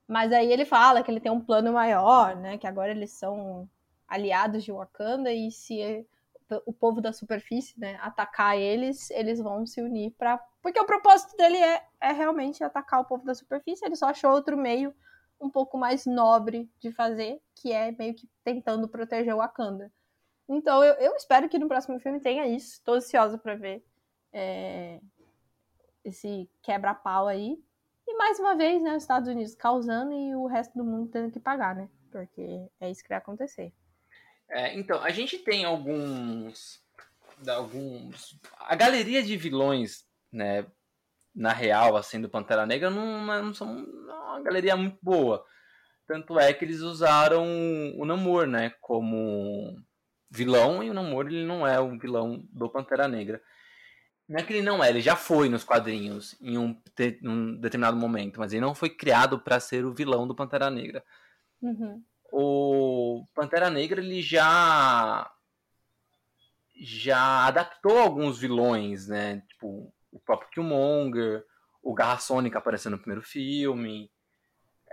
Mas 0.06 0.32
aí 0.32 0.52
ele 0.52 0.64
fala 0.64 1.02
que 1.02 1.10
ele 1.10 1.20
tem 1.20 1.30
um 1.32 1.40
plano 1.40 1.72
maior, 1.72 2.36
né? 2.36 2.58
Que 2.58 2.66
agora 2.66 2.90
eles 2.90 3.12
são 3.12 3.68
aliados 4.06 4.64
de 4.64 4.72
Wakanda 4.72 5.32
e 5.32 5.50
se 5.50 6.06
o 6.64 6.72
povo 6.72 7.00
da 7.00 7.12
superfície, 7.12 7.78
né, 7.78 7.98
atacar 8.00 8.56
eles, 8.56 9.10
eles 9.10 9.38
vão 9.38 9.66
se 9.66 9.82
unir 9.82 10.12
para 10.12 10.42
porque 10.62 10.80
o 10.80 10.86
propósito 10.86 11.36
dele 11.36 11.56
é, 11.56 11.84
é 12.00 12.12
realmente 12.12 12.64
atacar 12.64 13.00
o 13.00 13.04
povo 13.04 13.24
da 13.24 13.34
superfície. 13.34 13.84
Ele 13.84 13.96
só 13.96 14.06
achou 14.06 14.32
outro 14.32 14.56
meio 14.56 14.94
um 15.40 15.48
pouco 15.48 15.78
mais 15.78 16.04
nobre 16.04 16.70
de 16.80 16.90
fazer, 16.90 17.40
que 17.54 17.72
é 17.72 17.92
meio 17.92 18.14
que 18.14 18.28
tentando 18.42 18.88
proteger 18.88 19.34
o 19.34 19.38
Wakanda. 19.38 19.92
Então 20.48 20.82
eu, 20.82 20.94
eu 20.94 21.14
espero 21.14 21.48
que 21.48 21.58
no 21.58 21.68
próximo 21.68 21.98
filme 22.00 22.20
tenha 22.20 22.46
isso. 22.46 22.74
Estou 22.74 22.94
ansiosa 22.96 23.38
para 23.38 23.54
ver 23.54 23.84
é, 24.32 25.00
esse 26.04 26.48
quebra-pau 26.62 27.26
aí. 27.26 27.56
E 28.06 28.14
mais 28.16 28.38
uma 28.38 28.56
vez, 28.56 28.82
né, 28.82 28.96
os 28.96 29.02
Estados 29.02 29.28
Unidos 29.28 29.54
causando 29.54 30.12
e 30.12 30.34
o 30.34 30.46
resto 30.46 30.76
do 30.76 30.84
mundo 30.84 31.10
tendo 31.10 31.30
que 31.30 31.38
pagar, 31.38 31.74
né? 31.74 31.88
Porque 32.10 32.66
é 32.80 32.90
isso 32.90 33.02
que 33.02 33.08
vai 33.08 33.18
acontecer. 33.18 33.72
É, 34.50 34.74
então, 34.74 35.02
a 35.02 35.10
gente 35.10 35.38
tem 35.38 35.64
alguns. 35.64 36.82
alguns. 37.46 38.38
A 38.60 38.74
galeria 38.74 39.22
de 39.22 39.36
vilões, 39.36 40.06
né? 40.32 40.66
Na 41.34 41.52
real, 41.52 41.96
assim, 41.96 42.20
do 42.20 42.28
Pantera 42.28 42.66
Negra 42.66 42.90
não, 42.90 43.24
não 43.42 43.54
são 43.54 43.84
uma 43.84 44.40
galeria 44.40 44.76
muito 44.76 44.98
boa. 45.02 45.44
Tanto 46.06 46.40
é 46.40 46.52
que 46.54 46.64
eles 46.64 46.80
usaram 46.80 47.44
o 47.96 48.04
Namor, 48.06 48.46
né? 48.46 48.72
Como 48.80 49.76
vilão, 50.30 50.82
e 50.82 50.90
o 50.90 50.94
Namor 50.94 51.26
ele 51.26 51.44
não 51.44 51.66
é 51.66 51.78
o 51.78 51.98
vilão 51.98 52.42
do 52.50 52.68
Pantera 52.70 53.06
Negra. 53.06 53.42
Não 54.28 54.38
é 54.38 54.42
que 54.42 54.52
ele 54.52 54.62
não 54.62 54.84
é, 54.84 54.90
ele 54.90 55.00
já 55.00 55.16
foi 55.16 55.48
nos 55.48 55.64
quadrinhos 55.64 56.36
em 56.40 56.58
um, 56.58 56.78
um 57.22 57.56
determinado 57.56 57.96
momento, 57.96 58.38
mas 58.38 58.52
ele 58.52 58.60
não 58.60 58.74
foi 58.74 58.90
criado 58.90 59.38
para 59.38 59.58
ser 59.58 59.86
o 59.86 59.94
vilão 59.94 60.28
do 60.28 60.34
Pantera 60.34 60.70
Negra. 60.70 61.02
Uhum 61.62 62.02
o 62.30 63.26
Pantera 63.34 63.70
Negra 63.70 64.00
ele 64.00 64.22
já 64.22 65.30
já 66.80 67.46
adaptou 67.46 67.98
alguns 67.98 68.38
vilões, 68.38 69.08
né? 69.08 69.42
Tipo, 69.48 69.92
o 70.12 70.20
próprio 70.20 70.48
Killmonger, 70.50 71.44
o 71.82 71.92
Garra 71.92 72.18
Sônica 72.18 72.56
aparecendo 72.56 72.92
no 72.92 72.98
primeiro 73.00 73.22
filme, 73.22 74.08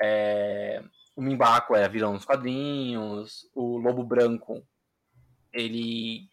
é... 0.01 0.83
o 1.15 1.21
Mimbaco 1.21 1.75
é 1.75 1.87
vilão 1.87 2.13
nos 2.13 2.25
quadrinhos, 2.25 3.47
o 3.53 3.77
Lobo 3.77 4.03
Branco, 4.03 4.65
ele 5.53 6.27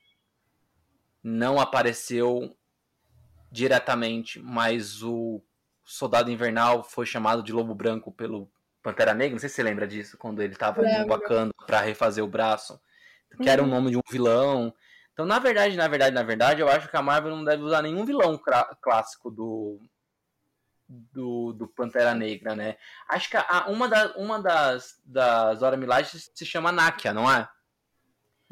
não 1.23 1.61
apareceu 1.61 2.57
diretamente, 3.53 4.41
mas 4.41 5.03
o 5.03 5.43
Soldado 5.85 6.31
Invernal 6.31 6.83
foi 6.83 7.05
chamado 7.05 7.43
de 7.43 7.53
Lobo 7.53 7.75
Branco 7.75 8.11
pelo 8.11 8.51
Pantera 8.83 9.13
Negra, 9.13 9.33
não 9.33 9.39
sei 9.39 9.51
se 9.51 9.57
você 9.57 9.63
lembra 9.63 9.87
disso, 9.87 10.17
quando 10.17 10.43
ele 10.43 10.57
tava 10.57 10.83
no 10.83 11.07
Wakanda 11.07 11.53
pra 11.67 11.83
refazer 11.83 12.25
o 12.25 12.29
braço, 12.29 12.81
que 13.41 13.49
era 13.49 13.63
o 13.63 13.67
uhum. 13.67 13.71
nome 13.71 13.91
de 13.91 13.99
um 13.99 14.03
vilão. 14.11 14.75
Então, 15.13 15.27
na 15.27 15.39
verdade, 15.39 15.77
na 15.77 15.87
verdade, 15.87 16.15
na 16.15 16.23
verdade, 16.23 16.63
eu 16.63 16.69
acho 16.69 16.89
que 16.89 16.97
a 16.97 17.03
Marvel 17.03 17.37
não 17.37 17.45
deve 17.45 17.63
usar 17.63 17.83
nenhum 17.83 18.07
vilão 18.07 18.41
clássico 18.81 19.31
do, 19.31 19.79
do, 20.89 21.53
do 21.53 21.69
Pantera 21.69 22.15
Negra, 22.15 22.57
né? 22.57 22.77
Acho 23.07 23.29
que 23.29 23.37
a, 23.37 23.67
uma, 23.69 23.87
da, 23.87 24.13
uma 24.17 24.41
das, 24.41 24.99
das 25.05 25.63
Hora 25.63 25.77
Milagre 25.77 26.09
se 26.11 26.47
chama 26.47 26.73
Nakia, 26.73 27.13
não 27.13 27.31
é? 27.31 27.47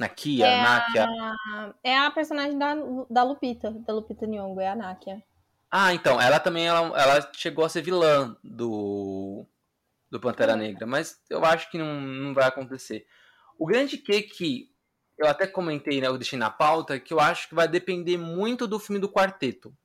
Nakia, 0.00 0.46
é 0.46 0.62
Nakia. 0.62 1.04
A, 1.04 1.74
é 1.84 1.98
a 1.98 2.10
personagem 2.10 2.58
da, 2.58 2.74
da 3.10 3.22
Lupita, 3.22 3.70
da 3.70 3.92
Lupita 3.92 4.26
Nyong'o, 4.26 4.60
é 4.60 4.68
a 4.68 4.74
Nakia. 4.74 5.22
Ah, 5.70 5.92
então, 5.92 6.20
ela 6.20 6.40
também 6.40 6.66
ela, 6.66 6.98
ela 6.98 7.30
chegou 7.34 7.64
a 7.64 7.68
ser 7.68 7.82
vilã 7.82 8.36
do 8.42 9.46
do 10.10 10.18
Pantera 10.18 10.56
Negra, 10.56 10.86
mas 10.86 11.22
eu 11.30 11.44
acho 11.44 11.70
que 11.70 11.78
não, 11.78 12.00
não 12.00 12.34
vai 12.34 12.44
acontecer. 12.44 13.06
O 13.56 13.66
grande 13.66 13.96
que 13.96 14.22
que 14.22 14.70
eu 15.16 15.28
até 15.28 15.46
comentei, 15.46 16.00
né, 16.00 16.08
eu 16.08 16.16
deixei 16.16 16.38
na 16.38 16.50
pauta, 16.50 16.98
que 16.98 17.12
eu 17.12 17.20
acho 17.20 17.48
que 17.48 17.54
vai 17.54 17.68
depender 17.68 18.16
muito 18.16 18.66
do 18.66 18.80
filme 18.80 18.98
do 18.98 19.12
quarteto, 19.12 19.76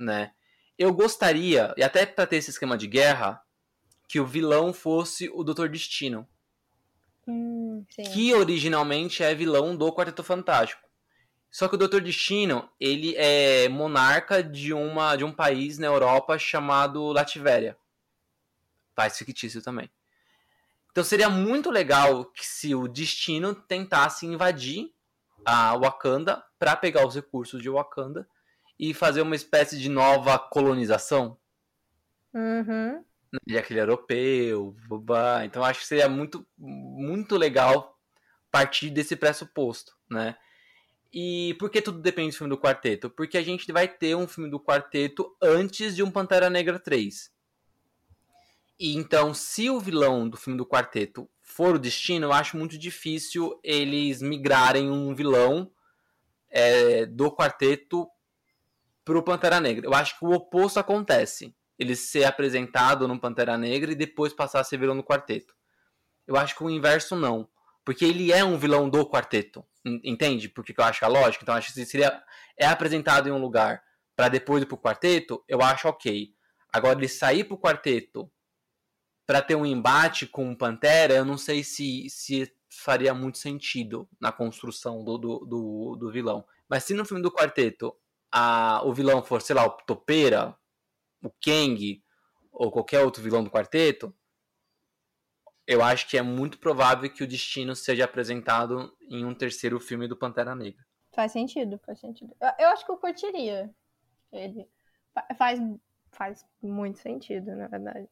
né? 0.00 0.32
Eu 0.78 0.92
gostaria, 0.92 1.74
e 1.76 1.84
até 1.84 2.06
para 2.06 2.26
ter 2.26 2.36
esse 2.36 2.50
esquema 2.50 2.76
de 2.76 2.86
guerra, 2.86 3.40
que 4.08 4.18
o 4.18 4.26
vilão 4.26 4.72
fosse 4.72 5.28
o 5.28 5.44
Doutor 5.44 5.68
Destino. 5.68 6.26
Hum, 7.26 7.84
que 8.12 8.32
originalmente 8.34 9.22
é 9.22 9.34
vilão 9.34 9.76
do 9.76 9.92
Quarteto 9.92 10.22
Fantástico. 10.22 10.82
Só 11.50 11.68
que 11.68 11.74
o 11.74 11.78
Doutor 11.78 12.00
Destino, 12.02 12.68
ele 12.78 13.14
é 13.16 13.68
monarca 13.68 14.42
de 14.42 14.72
uma 14.72 15.16
de 15.16 15.24
um 15.24 15.32
país 15.32 15.78
na 15.78 15.86
Europa 15.86 16.38
chamado 16.38 17.12
Lativéria 17.12 17.76
faz 18.96 19.18
fictício 19.18 19.62
também. 19.62 19.90
Então 20.90 21.04
seria 21.04 21.28
muito 21.28 21.70
legal 21.70 22.24
que 22.24 22.44
se 22.44 22.74
o 22.74 22.88
destino 22.88 23.54
tentasse 23.54 24.24
invadir 24.24 24.90
a 25.44 25.76
Wakanda 25.76 26.42
para 26.58 26.74
pegar 26.74 27.06
os 27.06 27.14
recursos 27.14 27.60
de 27.60 27.68
Wakanda 27.68 28.26
e 28.78 28.94
fazer 28.94 29.20
uma 29.20 29.36
espécie 29.36 29.78
de 29.78 29.90
nova 29.90 30.38
colonização. 30.38 31.36
Uhum. 32.32 33.04
De 33.46 33.58
aquele 33.58 33.80
europeu, 33.80 34.74
babá. 34.88 35.44
Então 35.44 35.64
acho 35.64 35.80
que 35.80 35.86
seria 35.86 36.08
muito, 36.08 36.46
muito 36.56 37.36
legal 37.36 37.98
partir 38.50 38.90
desse 38.90 39.16
pressuposto, 39.16 39.94
né? 40.08 40.36
E 41.12 41.54
por 41.58 41.70
que 41.70 41.80
tudo 41.80 41.98
depende 41.98 42.30
do 42.30 42.36
filme 42.36 42.54
do 42.54 42.60
quarteto? 42.60 43.08
Porque 43.08 43.38
a 43.38 43.42
gente 43.42 43.70
vai 43.72 43.88
ter 43.88 44.14
um 44.14 44.26
filme 44.26 44.50
do 44.50 44.60
quarteto 44.60 45.34
antes 45.40 45.94
de 45.96 46.02
um 46.02 46.10
Pantera 46.10 46.50
Negra 46.50 46.78
3. 46.78 47.32
E 48.78 48.94
então, 48.94 49.32
se 49.32 49.70
o 49.70 49.80
vilão 49.80 50.28
do 50.28 50.36
filme 50.36 50.58
do 50.58 50.66
quarteto 50.66 51.28
for 51.40 51.76
o 51.76 51.78
destino, 51.78 52.26
eu 52.26 52.32
acho 52.32 52.56
muito 52.56 52.76
difícil 52.76 53.58
eles 53.62 54.20
migrarem 54.20 54.90
um 54.90 55.14
vilão 55.14 55.70
é, 56.50 57.06
do 57.06 57.30
quarteto 57.30 58.06
pro 59.04 59.22
Pantera 59.22 59.60
Negra. 59.60 59.86
Eu 59.86 59.94
acho 59.94 60.18
que 60.18 60.24
o 60.24 60.32
oposto 60.32 60.78
acontece. 60.78 61.54
Ele 61.78 61.94
ser 61.94 62.24
apresentado 62.24 63.06
no 63.06 63.20
Pantera 63.20 63.56
Negra 63.58 63.92
e 63.92 63.94
depois 63.94 64.32
passar 64.32 64.60
a 64.60 64.64
ser 64.64 64.78
vilão 64.78 64.94
no 64.94 65.04
quarteto. 65.04 65.54
Eu 66.26 66.36
acho 66.36 66.56
que 66.56 66.64
o 66.64 66.70
inverso 66.70 67.14
não. 67.16 67.48
Porque 67.84 68.04
ele 68.04 68.32
é 68.32 68.44
um 68.44 68.58
vilão 68.58 68.88
do 68.88 69.08
quarteto. 69.08 69.64
Entende? 69.84 70.48
Porque 70.48 70.74
eu 70.76 70.84
acho 70.84 71.04
a 71.04 71.08
lógica. 71.08 71.44
Então, 71.44 71.54
acho 71.54 71.68
que 71.68 71.74
se 71.74 71.86
seria 71.86 72.22
é 72.58 72.66
apresentado 72.66 73.28
em 73.28 73.32
um 73.32 73.38
lugar 73.38 73.82
para 74.16 74.28
depois 74.28 74.62
ir 74.62 74.66
pro 74.66 74.78
quarteto, 74.78 75.44
eu 75.46 75.60
acho 75.60 75.86
ok. 75.86 76.34
Agora, 76.72 76.98
ele 76.98 77.06
sair 77.06 77.44
pro 77.44 77.58
quarteto 77.58 78.30
para 79.26 79.42
ter 79.42 79.54
um 79.54 79.66
embate 79.66 80.26
com 80.26 80.50
o 80.50 80.56
Pantera, 80.56 81.14
eu 81.14 81.24
não 81.24 81.36
sei 81.36 81.62
se, 81.62 82.08
se 82.08 82.50
faria 82.70 83.12
muito 83.12 83.38
sentido 83.38 84.08
na 84.20 84.32
construção 84.32 85.04
do, 85.04 85.18
do, 85.18 85.38
do, 85.40 85.96
do 85.96 86.12
vilão. 86.12 86.44
Mas 86.68 86.84
se 86.84 86.94
no 86.94 87.04
filme 87.04 87.22
do 87.22 87.30
quarteto 87.30 87.94
a, 88.32 88.82
o 88.84 88.92
vilão 88.94 89.22
for, 89.22 89.42
sei 89.42 89.54
lá, 89.54 89.66
o 89.66 89.70
Topeira, 89.70 90.56
o 91.26 91.34
Kang, 91.42 92.02
ou 92.52 92.70
qualquer 92.70 93.04
outro 93.04 93.22
vilão 93.22 93.44
do 93.44 93.50
quarteto, 93.50 94.14
eu 95.66 95.82
acho 95.82 96.08
que 96.08 96.16
é 96.16 96.22
muito 96.22 96.58
provável 96.58 97.12
que 97.12 97.24
o 97.24 97.26
destino 97.26 97.74
seja 97.74 98.04
apresentado 98.04 98.96
em 99.10 99.24
um 99.24 99.34
terceiro 99.34 99.80
filme 99.80 100.06
do 100.06 100.16
Pantera 100.16 100.54
Negra. 100.54 100.84
Faz 101.12 101.32
sentido, 101.32 101.80
faz 101.84 101.98
sentido. 101.98 102.34
Eu, 102.40 102.50
eu 102.58 102.68
acho 102.68 102.84
que 102.84 102.90
eu 102.90 102.96
curtiria. 102.98 103.74
Ele 104.32 104.68
faz, 105.36 105.58
faz 106.12 106.44
muito 106.62 106.98
sentido, 106.98 107.54
na 107.56 107.66
verdade. 107.68 108.08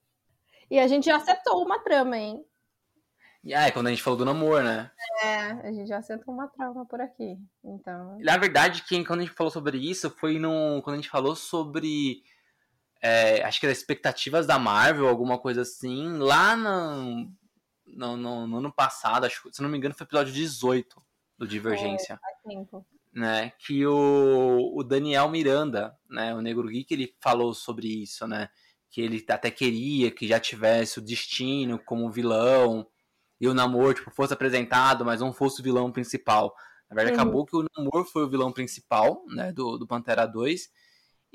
E 0.70 0.78
a 0.78 0.88
gente 0.88 1.06
já 1.06 1.16
acertou 1.16 1.62
uma 1.62 1.78
trama, 1.78 2.16
hein? 2.16 2.44
Ah, 3.54 3.66
é 3.66 3.70
quando 3.70 3.88
a 3.88 3.90
gente 3.90 4.02
falou 4.02 4.18
do 4.18 4.24
namoro, 4.24 4.64
né? 4.64 4.90
É, 5.22 5.36
a 5.68 5.72
gente 5.72 5.86
já 5.86 5.98
acertou 5.98 6.32
uma 6.32 6.48
trama 6.48 6.86
por 6.86 6.98
aqui. 7.00 7.38
Então. 7.62 8.18
Na 8.20 8.38
verdade, 8.38 8.82
quem, 8.88 9.04
quando 9.04 9.20
a 9.20 9.22
gente 9.24 9.34
falou 9.34 9.50
sobre 9.50 9.76
isso 9.76 10.08
foi 10.10 10.38
no, 10.38 10.80
quando 10.82 10.94
a 10.94 10.96
gente 10.96 11.10
falou 11.10 11.36
sobre. 11.36 12.22
É, 13.06 13.44
acho 13.44 13.60
que 13.60 13.66
era 13.66 13.72
expectativas 13.72 14.46
da 14.46 14.58
Marvel, 14.58 15.06
alguma 15.06 15.36
coisa 15.36 15.60
assim, 15.60 16.16
lá 16.16 16.56
no, 16.56 17.30
no, 17.86 18.16
no, 18.16 18.46
no 18.46 18.56
ano 18.56 18.72
passado, 18.72 19.26
acho, 19.26 19.46
se 19.52 19.60
não 19.60 19.68
me 19.68 19.76
engano, 19.76 19.94
foi 19.94 20.06
o 20.06 20.08
episódio 20.08 20.32
18 20.32 21.02
do 21.36 21.46
Divergência. 21.46 22.18
É, 22.46 22.80
né, 23.12 23.52
que 23.58 23.86
o, 23.86 24.72
o 24.74 24.82
Daniel 24.82 25.28
Miranda, 25.28 25.94
né, 26.08 26.34
o 26.34 26.40
Negro 26.40 26.66
Geek, 26.66 26.94
ele 26.94 27.14
falou 27.20 27.52
sobre 27.52 27.88
isso, 27.88 28.26
né, 28.26 28.48
que 28.88 29.02
ele 29.02 29.22
até 29.28 29.50
queria 29.50 30.10
que 30.10 30.26
já 30.26 30.40
tivesse 30.40 30.98
o 30.98 31.02
Destino 31.02 31.78
como 31.78 32.10
vilão 32.10 32.86
e 33.38 33.46
o 33.46 33.52
Namor 33.52 33.92
tipo, 33.92 34.10
fosse 34.12 34.32
apresentado, 34.32 35.04
mas 35.04 35.20
não 35.20 35.30
fosse 35.30 35.60
o 35.60 35.62
vilão 35.62 35.92
principal. 35.92 36.56
Na 36.88 36.96
verdade, 36.96 37.18
uhum. 37.18 37.22
acabou 37.22 37.44
que 37.44 37.54
o 37.54 37.66
Namor 37.76 38.06
foi 38.06 38.24
o 38.24 38.30
vilão 38.30 38.50
principal, 38.50 39.22
né, 39.26 39.52
do, 39.52 39.76
do 39.76 39.86
Pantera 39.86 40.24
2. 40.24 40.70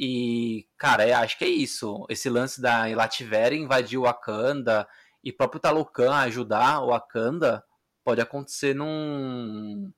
E, 0.02 0.66
cara, 0.78 1.06
eu 1.06 1.18
acho 1.18 1.38
que 1.38 1.44
é 1.44 1.50
isso. 1.50 2.06
Esse 2.10 2.30
lance 2.30 2.62
da 2.62 2.86
Lativeria 2.96 3.60
invadir 3.60 4.00
o 4.00 4.04
Wakanda 4.04 4.88
e 5.22 5.34
próprio 5.34 5.60
Talocan 5.60 6.14
ajudar 6.14 6.82
o 6.82 6.88
Wakanda 6.88 7.62
pode 8.02 8.22
acontecer 8.22 8.74
num 8.74 9.92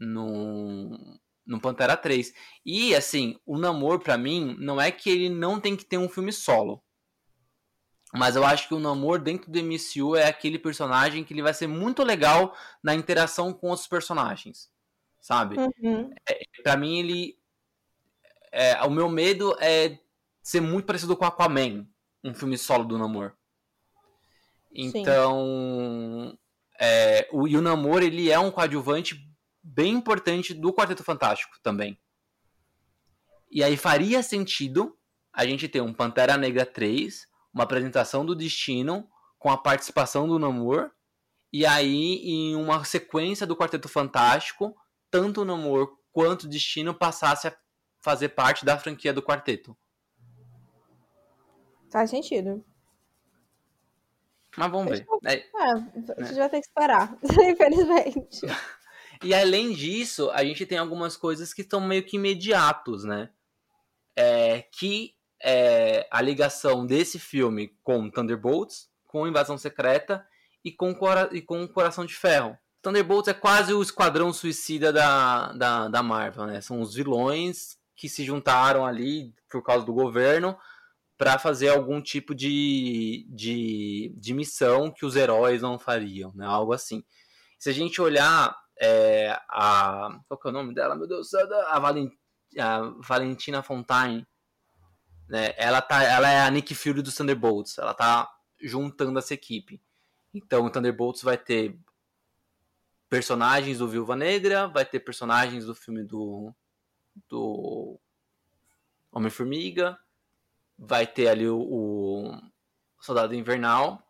num, 0.00 1.18
num 1.46 1.60
Pantera 1.60 1.96
3. 1.96 2.32
E, 2.66 2.92
assim, 2.92 3.38
o 3.46 3.56
Namor, 3.56 4.00
para 4.00 4.18
mim, 4.18 4.56
não 4.58 4.80
é 4.80 4.90
que 4.90 5.08
ele 5.08 5.28
não 5.28 5.60
tem 5.60 5.76
que 5.76 5.84
ter 5.84 5.96
um 5.98 6.08
filme 6.08 6.32
solo. 6.32 6.82
Mas 8.12 8.34
eu 8.34 8.44
acho 8.44 8.66
que 8.66 8.74
o 8.74 8.80
Namor 8.80 9.20
dentro 9.20 9.48
do 9.48 9.62
MCU 9.62 10.16
é 10.16 10.26
aquele 10.26 10.58
personagem 10.58 11.22
que 11.22 11.32
ele 11.32 11.42
vai 11.42 11.54
ser 11.54 11.68
muito 11.68 12.02
legal 12.02 12.52
na 12.82 12.96
interação 12.96 13.52
com 13.52 13.68
outros 13.68 13.86
personagens. 13.86 14.68
Sabe? 15.20 15.56
Uhum. 15.56 16.10
É, 16.28 16.40
pra 16.64 16.76
mim, 16.76 16.98
ele. 16.98 17.38
É, 18.52 18.82
o 18.82 18.90
meu 18.90 19.08
medo 19.08 19.56
é 19.60 19.98
ser 20.42 20.60
muito 20.60 20.86
parecido 20.86 21.16
com 21.16 21.24
Aquaman, 21.24 21.86
um 22.24 22.34
filme 22.34 22.58
solo 22.58 22.84
do 22.84 22.98
Namor. 22.98 23.32
Então. 24.72 26.36
É, 26.78 27.28
o, 27.30 27.46
e 27.46 27.56
o 27.56 27.62
Namor, 27.62 28.02
ele 28.02 28.30
é 28.30 28.38
um 28.38 28.50
coadjuvante 28.50 29.30
bem 29.62 29.92
importante 29.92 30.54
do 30.54 30.72
Quarteto 30.72 31.04
Fantástico 31.04 31.58
também. 31.62 32.00
E 33.50 33.62
aí 33.62 33.76
faria 33.76 34.22
sentido 34.22 34.96
a 35.32 35.44
gente 35.44 35.68
ter 35.68 35.80
um 35.80 35.92
Pantera 35.92 36.36
Negra 36.36 36.64
3, 36.64 37.26
uma 37.52 37.64
apresentação 37.64 38.24
do 38.24 38.34
Destino 38.34 39.08
com 39.38 39.50
a 39.50 39.58
participação 39.58 40.26
do 40.26 40.38
Namor, 40.38 40.90
e 41.52 41.66
aí 41.66 42.16
em 42.22 42.54
uma 42.56 42.84
sequência 42.84 43.46
do 43.46 43.56
Quarteto 43.56 43.88
Fantástico, 43.88 44.74
tanto 45.10 45.42
o 45.42 45.44
Namor 45.44 45.98
quanto 46.12 46.44
o 46.44 46.48
Destino 46.48 46.94
passasse 46.94 47.48
a 47.48 47.56
fazer 48.00 48.30
parte 48.30 48.64
da 48.64 48.78
franquia 48.78 49.12
do 49.12 49.22
quarteto. 49.22 49.76
Faz 51.90 52.10
sentido. 52.10 52.64
Mas 54.56 54.70
vamos 54.70 54.90
ver. 54.90 55.06
É, 55.24 55.34
é, 55.34 55.74
né? 55.74 55.92
você 56.18 56.34
vai 56.34 56.48
ter 56.48 56.60
que 56.60 56.66
esperar, 56.66 57.16
infelizmente. 57.22 58.40
E 59.22 59.34
além 59.34 59.74
disso, 59.74 60.30
a 60.30 60.42
gente 60.42 60.64
tem 60.64 60.78
algumas 60.78 61.14
coisas 61.14 61.52
que 61.52 61.60
estão 61.60 61.78
meio 61.78 62.02
que 62.02 62.16
imediatos, 62.16 63.04
né? 63.04 63.28
É, 64.16 64.62
que 64.62 65.14
é 65.42 66.08
a 66.10 66.22
ligação 66.22 66.86
desse 66.86 67.18
filme 67.18 67.76
com 67.82 68.10
Thunderbolts, 68.10 68.88
com 69.06 69.28
Invasão 69.28 69.58
Secreta 69.58 70.26
e 70.64 70.72
com, 70.72 70.96
e 71.32 71.42
com 71.42 71.68
Coração 71.68 72.06
de 72.06 72.14
Ferro. 72.14 72.56
Thunderbolts 72.80 73.28
é 73.28 73.34
quase 73.34 73.74
o 73.74 73.82
esquadrão 73.82 74.32
suicida 74.32 74.90
da, 74.90 75.52
da, 75.52 75.88
da 75.88 76.02
Marvel, 76.02 76.46
né? 76.46 76.62
São 76.62 76.80
os 76.80 76.94
vilões 76.94 77.78
que 78.00 78.08
se 78.08 78.24
juntaram 78.24 78.86
ali 78.86 79.34
por 79.50 79.62
causa 79.62 79.84
do 79.84 79.92
governo 79.92 80.56
para 81.18 81.38
fazer 81.38 81.68
algum 81.68 82.00
tipo 82.00 82.34
de, 82.34 83.26
de, 83.28 84.14
de 84.16 84.32
missão 84.32 84.90
que 84.90 85.04
os 85.04 85.16
heróis 85.16 85.60
não 85.60 85.78
fariam, 85.78 86.32
né? 86.34 86.46
Algo 86.46 86.72
assim. 86.72 87.04
Se 87.58 87.68
a 87.68 87.74
gente 87.74 88.00
olhar 88.00 88.56
é, 88.80 89.38
a. 89.50 90.18
Qual 90.26 90.40
que 90.40 90.48
é 90.48 90.50
o 90.50 90.54
nome 90.54 90.72
dela? 90.72 90.96
Meu 90.96 91.06
Deus, 91.06 91.34
a, 91.34 91.78
Valent, 91.78 92.10
a 92.58 92.80
Valentina 93.06 93.62
Fontaine. 93.62 94.26
Né? 95.28 95.52
Ela, 95.58 95.82
tá, 95.82 96.02
ela 96.02 96.30
é 96.30 96.40
a 96.40 96.50
Nick 96.50 96.74
Fury 96.74 97.02
dos 97.02 97.14
Thunderbolts. 97.14 97.76
Ela 97.76 97.92
tá 97.92 98.30
juntando 98.58 99.18
essa 99.18 99.34
equipe. 99.34 99.78
Então 100.32 100.64
o 100.64 100.70
Thunderbolts 100.70 101.22
vai 101.22 101.36
ter 101.36 101.78
personagens 103.10 103.76
do 103.76 103.86
Viúva 103.86 104.16
Negra, 104.16 104.68
vai 104.68 104.86
ter 104.86 105.00
personagens 105.00 105.66
do 105.66 105.74
filme 105.74 106.02
do, 106.02 106.54
do 107.28 107.98
Homem-Formiga, 109.12 109.98
vai 110.78 111.06
ter 111.06 111.28
ali 111.28 111.48
o, 111.48 111.60
o 111.60 112.40
Soldado 113.00 113.34
Invernal 113.34 114.02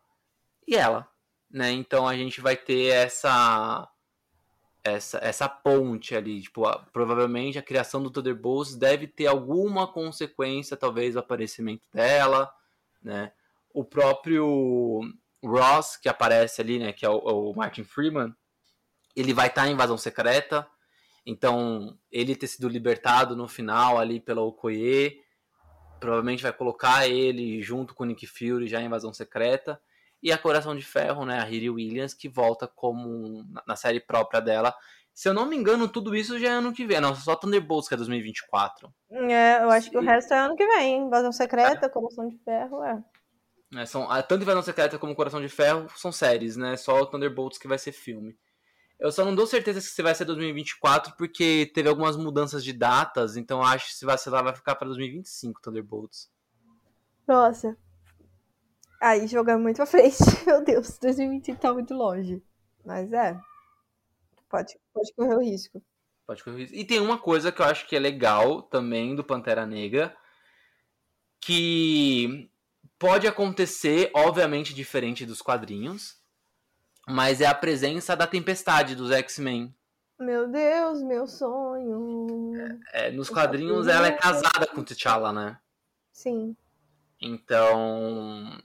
e 0.67 0.75
ela, 0.75 1.07
né? 1.49 1.71
Então 1.71 2.07
a 2.07 2.15
gente 2.15 2.39
vai 2.39 2.55
ter 2.55 2.87
essa 2.87 3.87
essa, 4.83 5.19
essa 5.19 5.47
ponte 5.47 6.15
ali. 6.15 6.41
Tipo, 6.41 6.65
a, 6.65 6.79
provavelmente 6.79 7.57
a 7.57 7.63
criação 7.63 8.01
do 8.01 8.09
Thunderbolts 8.09 8.75
deve 8.75 9.07
ter 9.07 9.27
alguma 9.27 9.87
consequência, 9.87 10.77
talvez, 10.77 11.15
o 11.15 11.19
aparecimento 11.19 11.83
dela, 11.93 12.51
né? 13.01 13.31
O 13.73 13.83
próprio 13.83 15.01
Ross, 15.43 15.97
que 15.97 16.09
aparece 16.09 16.61
ali, 16.61 16.79
né? 16.79 16.91
Que 16.91 17.05
é 17.05 17.09
o, 17.09 17.17
o 17.17 17.55
Martin 17.55 17.83
Freeman, 17.83 18.35
ele 19.15 19.33
vai 19.33 19.47
estar 19.47 19.63
tá 19.63 19.67
em 19.67 19.73
invasão 19.73 19.97
secreta. 19.97 20.67
Então, 21.25 21.97
ele 22.11 22.35
ter 22.35 22.47
sido 22.47 22.67
libertado 22.67 23.35
no 23.35 23.47
final 23.47 23.97
ali 23.97 24.19
pela 24.19 24.41
Okoye, 24.41 25.19
provavelmente 25.99 26.43
vai 26.43 26.51
colocar 26.51 27.07
ele 27.07 27.61
junto 27.61 27.93
com 27.93 28.03
o 28.03 28.07
Nick 28.07 28.25
Fury 28.25 28.67
já 28.67 28.81
em 28.81 28.85
invasão 28.85 29.13
secreta 29.13 29.79
e 30.21 30.31
a 30.31 30.37
Coração 30.37 30.75
de 30.75 30.83
Ferro, 30.83 31.25
né, 31.25 31.39
a 31.39 31.43
Riri 31.43 31.69
Williams, 31.69 32.13
que 32.13 32.29
volta 32.29 32.67
como 32.67 33.43
na 33.65 33.75
série 33.75 33.99
própria 33.99 34.39
dela. 34.39 34.73
Se 35.13 35.27
eu 35.27 35.33
não 35.33 35.45
me 35.45 35.57
engano, 35.57 35.87
tudo 35.87 36.15
isso 36.15 36.39
já 36.39 36.49
é 36.49 36.51
ano 36.51 36.71
que 36.71 36.85
vem. 36.85 37.01
Não, 37.01 37.13
só 37.15 37.35
Thunderbolts 37.35 37.87
que 37.87 37.95
é 37.95 37.97
2024. 37.97 38.93
É, 39.11 39.63
eu 39.63 39.69
acho 39.69 39.89
que 39.89 39.97
o 39.97 40.01
resto 40.01 40.33
é 40.33 40.39
ano 40.39 40.55
que 40.55 40.65
vem. 40.65 41.01
Invasão 41.01 41.31
Secreta, 41.31 41.87
é. 41.87 41.89
Coração 41.89 42.29
de 42.29 42.37
Ferro, 42.37 42.83
é. 42.83 43.03
é 43.75 43.85
são, 43.85 44.07
tanto 44.27 44.43
Invasão 44.43 44.61
Secreta 44.61 44.97
como 44.97 45.15
Coração 45.15 45.41
de 45.41 45.49
Ferro 45.49 45.87
são 45.95 46.11
séries, 46.11 46.55
né? 46.55 46.77
Só 46.77 47.01
o 47.01 47.05
Thunderbolts 47.05 47.59
que 47.59 47.67
vai 47.67 47.77
ser 47.77 47.91
filme. 47.91 48.37
Eu 49.01 49.11
só 49.11 49.25
não 49.25 49.35
dou 49.35 49.45
certeza 49.45 49.81
se 49.81 50.01
vai 50.01 50.15
ser 50.15 50.23
2024, 50.23 51.15
porque 51.17 51.69
teve 51.73 51.89
algumas 51.89 52.15
mudanças 52.15 52.63
de 52.63 52.71
datas, 52.71 53.35
então 53.35 53.61
acho 53.61 53.87
que 53.87 53.95
se 53.95 54.05
vacilar 54.05 54.43
vai 54.43 54.55
ficar 54.55 54.75
para 54.75 54.87
2025 54.87 55.59
Thunderbolts. 55.61 56.31
Nossa, 57.27 57.75
Aí 59.01 59.27
jogar 59.27 59.57
muito 59.57 59.77
pra 59.77 59.87
frente. 59.87 60.17
Meu 60.45 60.63
Deus, 60.63 60.99
2025 60.99 61.59
tá 61.59 61.73
muito 61.73 61.95
longe. 61.95 62.39
Mas 62.85 63.11
é. 63.11 63.35
Pode, 64.47 64.77
pode 64.93 65.13
correr 65.15 65.35
o 65.35 65.41
risco. 65.41 65.83
Pode 66.27 66.43
correr 66.43 66.55
o 66.55 66.59
risco. 66.59 66.75
E 66.75 66.85
tem 66.85 66.99
uma 66.99 67.17
coisa 67.17 67.51
que 67.51 67.63
eu 67.63 67.65
acho 67.65 67.87
que 67.87 67.95
é 67.95 67.99
legal 67.99 68.61
também 68.61 69.15
do 69.15 69.23
Pantera 69.23 69.65
Negra. 69.65 70.15
Que 71.39 72.47
pode 72.99 73.25
acontecer, 73.27 74.11
obviamente, 74.13 74.75
diferente 74.75 75.25
dos 75.25 75.41
quadrinhos. 75.41 76.20
Mas 77.11 77.41
é 77.41 77.45
a 77.45 77.53
presença 77.53 78.15
da 78.15 78.25
tempestade 78.25 78.95
dos 78.95 79.11
X-Men. 79.11 79.75
Meu 80.19 80.47
Deus, 80.47 81.01
meu 81.01 81.27
sonho. 81.27 82.55
É, 82.93 83.07
é, 83.07 83.11
nos 83.11 83.29
quadrinhos 83.29 83.87
ela 83.87 84.07
é 84.07 84.11
casada 84.11 84.67
com 84.67 84.83
T'Challa, 84.83 85.33
né? 85.33 85.59
Sim. 86.13 86.55
Então, 87.19 88.57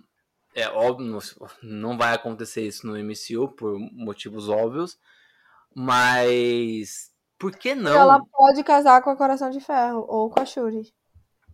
é 0.55 0.69
óbvio, 0.69 1.19
não 1.63 1.97
vai 1.97 2.15
acontecer 2.15 2.67
isso 2.67 2.87
no 2.87 2.95
MCU 2.97 3.49
por 3.49 3.79
motivos 3.93 4.49
óbvios, 4.49 4.99
mas 5.75 7.11
por 7.39 7.53
que 7.57 7.75
não? 7.75 7.95
Ela 7.95 8.25
pode 8.25 8.63
casar 8.63 9.03
com 9.03 9.11
a 9.11 9.17
Coração 9.17 9.51
de 9.51 9.61
Ferro 9.61 10.05
ou 10.09 10.31
com 10.31 10.41
a 10.41 10.45
Shuri. 10.45 10.93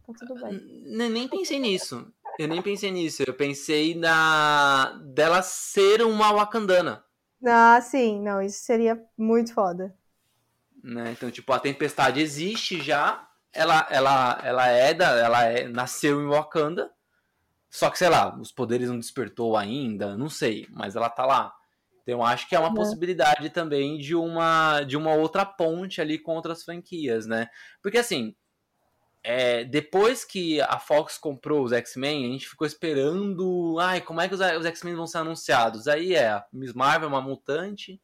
Tá 0.06 0.12
tudo 0.18 0.34
bem. 0.34 0.60
Nem, 0.84 1.10
nem 1.10 1.28
pensei 1.28 1.58
nisso. 1.58 2.12
Eu 2.38 2.48
nem 2.48 2.62
pensei 2.62 2.90
nisso. 2.90 3.22
Eu 3.26 3.34
pensei 3.34 3.94
na 3.94 4.98
dela 5.04 5.42
ser 5.42 6.02
uma 6.02 6.32
Wakandana. 6.32 7.04
Ah, 7.44 7.80
sim. 7.80 8.20
Não, 8.20 8.40
isso 8.40 8.64
seria 8.64 9.00
muito 9.16 9.52
foda. 9.52 9.94
Né? 10.82 11.12
Então, 11.12 11.30
tipo, 11.30 11.52
a 11.52 11.58
tempestade 11.58 12.20
existe 12.20 12.80
já. 12.80 13.28
Ela, 13.52 13.86
ela, 13.90 14.40
ela 14.42 14.66
é 14.68 14.94
da, 14.94 15.10
ela 15.18 15.44
é, 15.44 15.68
nasceu 15.68 16.20
em 16.22 16.28
Wakanda 16.28 16.90
só 17.72 17.88
que, 17.88 17.96
sei 17.96 18.10
lá, 18.10 18.38
os 18.38 18.52
poderes 18.52 18.90
não 18.90 18.98
despertou 18.98 19.56
ainda, 19.56 20.14
não 20.14 20.28
sei, 20.28 20.66
mas 20.70 20.94
ela 20.94 21.08
tá 21.08 21.24
lá. 21.24 21.54
Então 22.02 22.22
acho 22.22 22.46
que 22.46 22.54
é 22.54 22.58
uma 22.58 22.68
é. 22.68 22.74
possibilidade 22.74 23.48
também 23.48 23.96
de 23.96 24.14
uma 24.14 24.82
de 24.82 24.94
uma 24.94 25.14
outra 25.14 25.46
ponte 25.46 25.98
ali 25.98 26.18
com 26.18 26.34
outras 26.34 26.62
franquias, 26.62 27.26
né? 27.26 27.48
Porque 27.82 27.96
assim, 27.96 28.36
é, 29.24 29.64
depois 29.64 30.24
que 30.24 30.60
a 30.60 30.78
Fox 30.78 31.18
comprou 31.18 31.64
os 31.64 31.72
X-Men, 31.72 32.26
a 32.26 32.32
gente 32.32 32.48
ficou 32.48 32.66
esperando, 32.66 33.78
ai, 33.80 34.00
como 34.00 34.20
é 34.20 34.28
que 34.28 34.34
os, 34.34 34.40
os 34.40 34.66
X-Men 34.66 34.94
vão 34.94 35.06
ser 35.06 35.18
anunciados? 35.18 35.88
Aí 35.88 36.14
é, 36.14 36.42
Miss 36.52 36.72
Marvel 36.72 37.08
é 37.08 37.12
uma 37.12 37.20
mutante, 37.20 38.00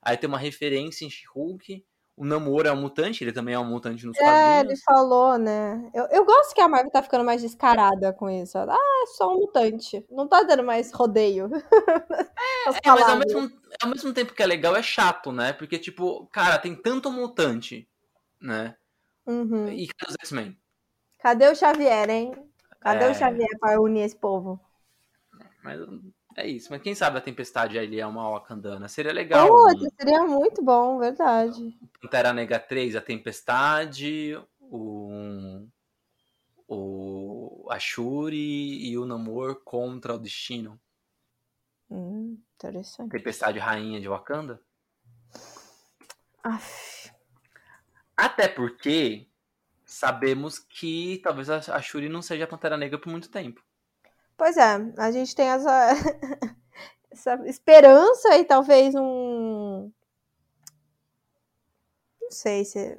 aí 0.00 0.16
tem 0.16 0.28
uma 0.28 0.38
referência 0.38 1.04
em 1.04 1.10
She-Hulk, 1.10 1.84
o 2.16 2.24
Namor 2.26 2.66
é 2.66 2.72
um 2.72 2.80
mutante, 2.80 3.24
ele 3.24 3.32
também 3.32 3.54
é 3.54 3.58
um 3.58 3.64
mutante 3.64 4.04
nos 4.04 4.16
é, 4.18 4.20
quadrinhos. 4.20 4.46
É, 4.46 4.60
ele 4.60 4.76
falou, 4.84 5.38
né? 5.38 5.90
Eu, 5.94 6.04
eu 6.10 6.24
gosto 6.26 6.54
que 6.54 6.60
a 6.60 6.68
Marvel 6.68 6.90
tá 6.90 7.02
ficando 7.02 7.24
mais 7.24 7.40
descarada 7.40 8.12
com 8.12 8.28
isso. 8.28 8.58
Ah, 8.58 8.76
é 9.02 9.06
só 9.16 9.32
um 9.32 9.40
mutante. 9.40 10.04
Não 10.10 10.28
tá 10.28 10.42
dando 10.42 10.62
mais 10.62 10.92
rodeio. 10.92 11.48
É, 11.54 12.68
é 12.84 12.90
mas 12.90 13.08
ao 13.08 13.16
mesmo, 13.16 13.50
ao 13.82 13.88
mesmo 13.88 14.12
tempo 14.12 14.34
que 14.34 14.42
é 14.42 14.46
legal, 14.46 14.76
é 14.76 14.82
chato, 14.82 15.32
né? 15.32 15.54
Porque, 15.54 15.78
tipo, 15.78 16.26
cara, 16.26 16.58
tem 16.58 16.76
tanto 16.76 17.10
mutante 17.10 17.88
né? 18.42 18.74
Uhum. 19.24 19.68
E 19.68 19.86
cadê 19.86 20.10
os 20.10 20.16
X-Men? 20.20 20.58
Cadê 21.22 21.48
o 21.48 21.54
Xavier, 21.54 22.10
hein? 22.10 22.34
Cadê 22.80 23.04
É. 23.04 23.10
o 23.10 23.14
Xavier 23.14 23.58
pra 23.60 23.80
unir 23.80 24.02
esse 24.02 24.16
povo? 24.16 24.60
Mas 25.62 25.80
é 26.36 26.46
isso. 26.48 26.68
Mas 26.70 26.82
quem 26.82 26.94
sabe 26.94 27.18
a 27.18 27.20
Tempestade 27.20 27.78
ali 27.78 28.00
é 28.00 28.06
uma 28.06 28.28
Wakandana. 28.30 28.88
Seria 28.88 29.12
legal. 29.12 29.46
Putz, 29.48 29.82
um 29.82 29.88
seria 29.96 30.24
muito 30.24 30.62
bom, 30.62 30.98
verdade. 30.98 31.78
Pantera 32.00 32.32
Negra 32.32 32.58
3, 32.58 32.96
a 32.96 33.00
Tempestade, 33.00 34.36
o, 34.60 35.64
o 36.66 37.68
a 37.70 37.78
Shuri 37.78 38.84
e 38.84 38.98
o 38.98 39.06
Namor 39.06 39.62
contra 39.62 40.14
o 40.14 40.18
Destino. 40.18 40.80
Hum, 41.88 42.36
interessante. 42.56 43.10
Tempestade 43.10 43.60
Rainha 43.60 44.00
de 44.00 44.08
Wakanda. 44.08 44.60
Aff. 46.42 47.12
Até 48.16 48.48
porque 48.48 49.28
sabemos 49.92 50.58
que 50.58 51.20
talvez 51.22 51.48
a 51.50 51.80
Shuri 51.80 52.08
não 52.08 52.22
seja 52.22 52.44
a 52.44 52.48
Pantera 52.48 52.76
Negra 52.76 52.98
por 52.98 53.10
muito 53.10 53.30
tempo. 53.30 53.62
Pois 54.36 54.56
é, 54.56 54.92
a 54.98 55.10
gente 55.10 55.34
tem 55.34 55.48
essa, 55.48 55.90
essa 57.10 57.34
esperança 57.46 58.36
e 58.36 58.44
talvez 58.44 58.94
um. 58.94 59.90
Não 62.20 62.30
sei 62.30 62.64
se. 62.64 62.98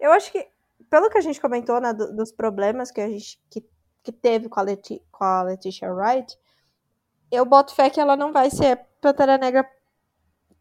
Eu 0.00 0.10
acho 0.12 0.32
que, 0.32 0.48
pelo 0.90 1.08
que 1.10 1.18
a 1.18 1.20
gente 1.20 1.40
comentou, 1.40 1.80
né, 1.80 1.92
do- 1.92 2.14
dos 2.16 2.32
problemas 2.32 2.90
que 2.90 3.00
a 3.00 3.08
gente 3.08 3.40
que, 3.50 3.64
que 4.02 4.10
teve 4.10 4.48
com 4.48 4.58
a, 4.58 4.62
Leti, 4.62 5.00
com 5.12 5.22
a 5.22 5.42
Letitia 5.42 5.92
Wright, 5.92 6.36
eu 7.30 7.44
boto 7.44 7.74
fé 7.74 7.88
que 7.88 8.00
ela 8.00 8.16
não 8.16 8.32
vai 8.32 8.50
ser 8.50 8.76
Pantera 9.00 9.38
Negra. 9.38 9.70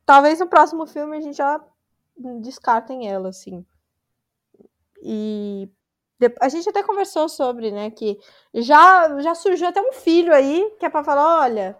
Talvez 0.05 0.39
no 0.39 0.47
próximo 0.47 0.85
filme 0.85 1.17
a 1.17 1.21
gente 1.21 1.37
já 1.37 1.59
descartem 2.41 3.07
ela, 3.09 3.29
assim. 3.29 3.65
E 5.01 5.69
a 6.39 6.49
gente 6.49 6.69
até 6.69 6.83
conversou 6.83 7.27
sobre, 7.27 7.71
né, 7.71 7.89
que 7.89 8.19
já, 8.53 9.19
já 9.21 9.33
surgiu 9.33 9.67
até 9.67 9.81
um 9.81 9.91
filho 9.91 10.33
aí 10.33 10.69
que 10.79 10.85
é 10.85 10.89
pra 10.89 11.03
falar, 11.03 11.41
olha, 11.41 11.75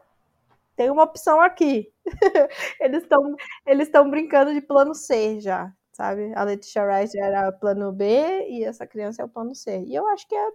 tem 0.76 0.90
uma 0.90 1.04
opção 1.04 1.40
aqui. 1.40 1.94
eles 2.80 3.04
estão 3.04 3.36
eles 3.66 3.88
estão 3.88 4.10
brincando 4.10 4.54
de 4.54 4.62
plano 4.62 4.96
C 4.96 5.40
já, 5.40 5.72
sabe? 5.94 6.34
A 6.36 6.44
Letitia 6.44 6.84
Wright 6.84 7.20
era 7.20 7.52
plano 7.52 7.92
B 7.92 8.48
e 8.50 8.64
essa 8.64 8.88
criança 8.88 9.22
é 9.22 9.26
o 9.26 9.30
plano 9.30 9.54
C. 9.54 9.84
E 9.86 9.94
eu 9.94 10.08
acho 10.08 10.28
que 10.28 10.36
é 10.36 10.50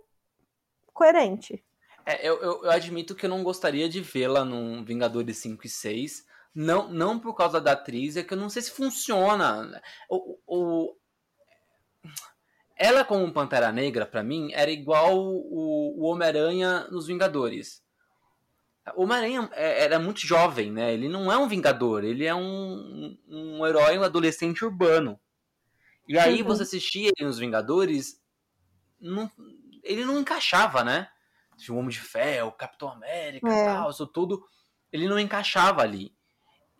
coerente. 0.92 1.64
É, 2.04 2.26
eu, 2.26 2.40
eu, 2.40 2.64
eu 2.64 2.70
admito 2.70 3.14
que 3.14 3.26
eu 3.26 3.30
não 3.30 3.44
gostaria 3.44 3.88
de 3.88 4.00
vê-la 4.00 4.44
num 4.44 4.84
Vingadores 4.84 5.38
5 5.38 5.66
e 5.66 5.68
6. 5.68 6.26
Não, 6.54 6.88
não 6.88 7.18
por 7.18 7.34
causa 7.34 7.60
da 7.60 7.72
atriz, 7.72 8.16
é 8.16 8.22
que 8.22 8.32
eu 8.32 8.38
não 8.38 8.48
sei 8.48 8.62
se 8.62 8.70
funciona. 8.70 9.82
O, 10.08 10.38
o, 10.46 10.96
ela, 12.76 13.04
como 13.04 13.32
Pantera 13.32 13.72
Negra, 13.72 14.04
pra 14.06 14.22
mim, 14.22 14.50
era 14.52 14.70
igual 14.70 15.16
o, 15.18 15.94
o 15.98 16.04
Homem-Aranha 16.04 16.86
nos 16.90 17.06
Vingadores. 17.06 17.82
O 18.94 19.02
Homem-Aranha 19.02 19.48
é- 19.52 19.82
era 19.84 19.98
muito 19.98 20.20
jovem, 20.20 20.70
né? 20.70 20.92
Ele 20.92 21.08
não 21.08 21.32
é 21.32 21.36
um 21.38 21.48
Vingador, 21.48 22.04
ele 22.04 22.24
é 22.24 22.34
um, 22.34 23.18
um 23.28 23.66
herói, 23.66 23.98
um 23.98 24.02
adolescente 24.04 24.64
urbano. 24.64 25.18
E 26.08 26.18
aí 26.18 26.42
Uhum. 26.42 26.48
você 26.48 26.62
assistia 26.62 27.10
ele 27.16 27.26
nos 27.26 27.38
Vingadores, 27.38 28.20
não- 29.00 29.30
ele 29.82 30.04
não 30.04 30.20
encaixava, 30.20 30.84
né? 30.84 31.08
O 31.70 31.74
Homem 31.74 31.88
de 31.88 32.00
Ferro, 32.00 32.48
o 32.48 32.52
Capitão 32.52 32.90
América 32.92 33.48
É. 33.48 33.62
e 33.62 33.64
tal, 33.64 33.90
isso 33.90 34.06
tudo. 34.06 34.44
Ele 34.92 35.08
não 35.08 35.18
encaixava 35.18 35.80
ali. 35.82 36.14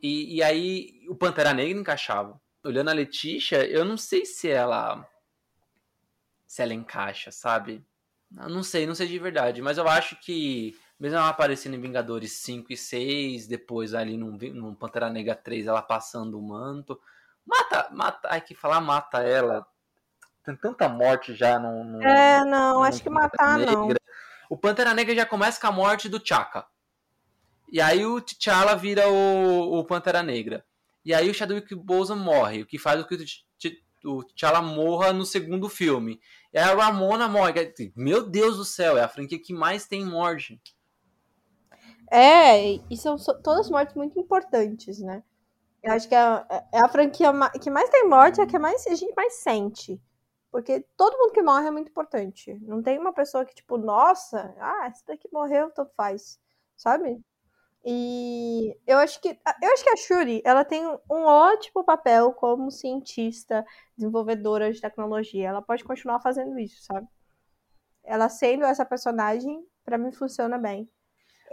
E, 0.02 0.36
e 0.36 0.42
aí 0.42 0.90
o 1.08 1.16
Pantera 1.16 1.54
Negra 1.54 1.80
encaixava. 1.80 2.38
Olhando 2.62 2.90
a 2.90 2.92
Letícia, 2.92 3.64
eu 3.66 3.84
não 3.84 3.96
sei 3.96 4.26
se 4.26 4.48
ela. 4.48 5.04
Se 6.56 6.62
ela 6.62 6.72
encaixa, 6.72 7.30
sabe? 7.30 7.84
Eu 8.34 8.48
não 8.48 8.62
sei, 8.62 8.86
não 8.86 8.94
sei 8.94 9.06
de 9.06 9.18
verdade. 9.18 9.60
Mas 9.60 9.76
eu 9.76 9.86
acho 9.86 10.16
que, 10.16 10.74
mesmo 10.98 11.18
ela 11.18 11.28
aparecendo 11.28 11.74
em 11.74 11.80
Vingadores 11.82 12.32
5 12.32 12.72
e 12.72 12.76
6, 12.78 13.46
depois 13.46 13.92
ali 13.92 14.16
num 14.16 14.74
Pantera 14.74 15.10
Negra 15.10 15.34
3, 15.34 15.66
ela 15.66 15.82
passando 15.82 16.38
o 16.38 16.42
manto. 16.42 16.98
Mata, 17.44 17.90
mata. 17.92 18.28
Ai, 18.30 18.40
que 18.40 18.54
falar 18.54 18.80
mata 18.80 19.22
ela. 19.22 19.66
Tem 20.42 20.56
tanta 20.56 20.88
morte 20.88 21.34
já 21.34 21.58
no. 21.58 21.84
no 21.84 22.02
É, 22.02 22.42
não, 22.46 22.76
no 22.76 22.82
acho 22.84 23.02
que 23.02 23.10
matar 23.10 23.58
não. 23.58 23.88
Negra. 23.88 24.00
O 24.48 24.56
Pantera 24.56 24.94
Negra 24.94 25.14
já 25.14 25.26
começa 25.26 25.60
com 25.60 25.66
a 25.66 25.72
morte 25.72 26.08
do 26.08 26.18
T'Chaka. 26.18 26.64
E 27.70 27.82
aí 27.82 28.06
o 28.06 28.18
T'Challa 28.18 28.74
vira 28.74 29.06
o, 29.10 29.78
o 29.78 29.84
Pantera 29.84 30.22
Negra. 30.22 30.64
E 31.04 31.12
aí 31.12 31.28
o 31.28 31.34
Chadwick 31.34 31.74
Boseman 31.74 32.24
morre, 32.24 32.62
o 32.62 32.66
que 32.66 32.78
faz 32.78 33.02
com 33.02 33.08
que 33.08 33.14
o 33.14 33.24
o 34.06 34.22
T'Challa 34.24 34.62
morra 34.62 35.12
no 35.12 35.26
segundo 35.26 35.68
filme. 35.68 36.20
E 36.52 36.58
aí 36.58 36.64
a 36.64 36.74
Ramona 36.74 37.28
morre. 37.28 37.52
Meu 37.94 38.26
Deus 38.26 38.56
do 38.56 38.64
céu, 38.64 38.96
é 38.96 39.02
a 39.02 39.08
franquia 39.08 39.38
que 39.38 39.52
mais 39.52 39.86
tem 39.86 40.04
morte. 40.04 40.60
É, 42.10 42.74
e 42.88 42.96
são 42.96 43.16
todas 43.42 43.68
mortes 43.68 43.94
muito 43.94 44.18
importantes, 44.18 45.00
né? 45.00 45.22
Eu 45.82 45.92
acho 45.92 46.08
que 46.08 46.14
é, 46.14 46.46
é 46.72 46.80
a 46.80 46.88
franquia 46.88 47.32
que 47.60 47.70
mais 47.70 47.90
tem 47.90 48.08
morte, 48.08 48.40
é 48.40 48.44
a 48.44 48.46
que 48.46 48.58
mais, 48.58 48.86
a 48.86 48.94
gente 48.94 49.14
mais 49.14 49.34
sente. 49.34 50.00
Porque 50.50 50.84
todo 50.96 51.18
mundo 51.18 51.32
que 51.32 51.42
morre 51.42 51.66
é 51.66 51.70
muito 51.70 51.90
importante. 51.90 52.58
Não 52.62 52.82
tem 52.82 52.98
uma 52.98 53.12
pessoa 53.12 53.44
que, 53.44 53.54
tipo, 53.54 53.76
nossa, 53.76 54.54
ah, 54.58 54.88
esse 54.88 55.04
daqui 55.04 55.28
morreu, 55.32 55.70
tanto 55.70 55.92
faz. 55.96 56.40
Sabe? 56.76 57.20
E 57.88 58.76
eu 58.84 58.98
acho 58.98 59.20
que 59.20 59.28
eu 59.28 59.72
acho 59.72 59.84
que 59.84 59.90
a 59.90 59.96
Shuri, 59.96 60.42
ela 60.44 60.64
tem 60.64 60.84
um 60.84 61.22
ótimo 61.22 61.84
papel 61.84 62.32
como 62.32 62.68
cientista, 62.68 63.64
desenvolvedora 63.96 64.72
de 64.72 64.80
tecnologia. 64.80 65.48
Ela 65.48 65.62
pode 65.62 65.84
continuar 65.84 66.18
fazendo 66.18 66.58
isso, 66.58 66.82
sabe? 66.82 67.06
Ela 68.02 68.28
sendo 68.28 68.64
essa 68.64 68.84
personagem, 68.84 69.64
pra 69.84 69.96
mim 69.96 70.10
funciona 70.10 70.58
bem. 70.58 70.90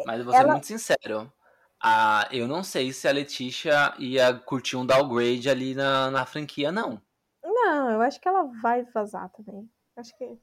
Mas 0.08 0.20
eu 0.20 0.26
vou 0.26 0.34
ser 0.34 0.40
Ela- 0.40 0.54
muito 0.54 0.66
sincero. 0.66 1.32
Ah, 1.80 2.28
eu 2.32 2.48
não 2.48 2.64
sei 2.64 2.92
se 2.92 3.08
a 3.08 3.12
Letícia 3.12 3.94
ia 4.00 4.34
curtir 4.34 4.76
um 4.76 4.86
downgrade 4.86 5.48
ali 5.50 5.76
na, 5.76 6.10
na 6.10 6.26
franquia, 6.26 6.72
não. 6.72 7.00
Não, 7.44 7.92
eu 7.92 8.02
acho 8.02 8.20
que 8.20 8.28
ela 8.28 8.44
vai 8.60 8.84
vazar 8.86 9.30
também. 9.30 9.70
Acho 9.96 10.18
que. 10.18 10.38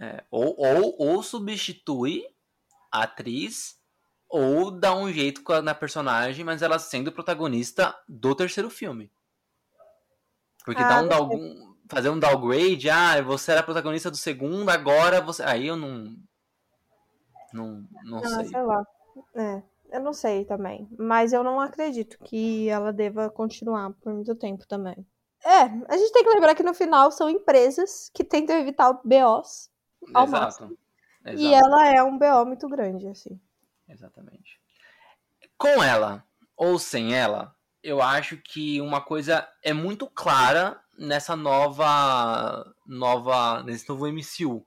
É, 0.00 0.24
ou, 0.30 0.54
ou, 0.56 0.94
ou 0.98 1.22
substitui 1.22 2.24
a 2.90 3.02
atriz, 3.02 3.77
ou 4.28 4.70
dá 4.70 4.94
um 4.94 5.10
jeito 5.12 5.42
a- 5.52 5.62
na 5.62 5.74
personagem, 5.74 6.44
mas 6.44 6.62
ela 6.62 6.78
sendo 6.78 7.10
protagonista 7.12 7.94
do 8.08 8.34
terceiro 8.34 8.68
filme. 8.70 9.10
Porque 10.64 10.82
Ah, 10.82 10.88
dá 10.88 11.00
um 11.02 11.08
down- 11.08 11.74
fazer 11.90 12.10
um 12.10 12.18
downgrade, 12.18 12.90
ah, 12.90 13.22
você 13.22 13.52
era 13.52 13.62
protagonista 13.62 14.10
do 14.10 14.16
segundo, 14.16 14.68
agora 14.68 15.20
você. 15.20 15.42
Aí 15.42 15.66
eu 15.66 15.76
não. 15.76 16.14
Não, 17.52 17.84
não 18.04 18.18
Ah, 18.18 18.28
sei. 18.28 18.44
sei 18.48 18.62
lá. 18.62 18.84
É, 19.34 19.62
eu 19.92 20.00
não 20.00 20.12
sei 20.12 20.44
também. 20.44 20.86
Mas 20.98 21.32
eu 21.32 21.42
não 21.42 21.58
acredito 21.60 22.18
que 22.24 22.68
ela 22.68 22.92
deva 22.92 23.30
continuar 23.30 23.92
por 23.94 24.12
muito 24.12 24.34
tempo 24.34 24.66
também. 24.66 25.06
É, 25.42 25.62
a 25.88 25.96
gente 25.96 26.12
tem 26.12 26.24
que 26.24 26.30
lembrar 26.30 26.54
que 26.54 26.62
no 26.62 26.74
final 26.74 27.10
são 27.10 27.30
empresas 27.30 28.10
que 28.12 28.22
tentam 28.24 28.56
evitar 28.56 28.92
BOs 29.04 29.70
ao 30.12 30.26
máximo. 30.26 30.76
Exato. 31.24 31.40
E 31.40 31.54
ela 31.54 31.86
é 31.88 32.02
um 32.02 32.18
BO 32.18 32.44
muito 32.44 32.68
grande, 32.68 33.06
assim. 33.08 33.40
Exatamente. 33.88 34.60
Com 35.56 35.82
ela 35.82 36.24
ou 36.56 36.78
sem 36.78 37.14
ela, 37.14 37.54
eu 37.82 38.02
acho 38.02 38.36
que 38.36 38.80
uma 38.80 39.00
coisa 39.00 39.48
é 39.62 39.72
muito 39.72 40.06
clara 40.08 40.80
nessa 40.96 41.36
nova, 41.36 42.74
nova 42.86 43.62
nesse 43.62 43.88
novo 43.88 44.06
MCU, 44.06 44.66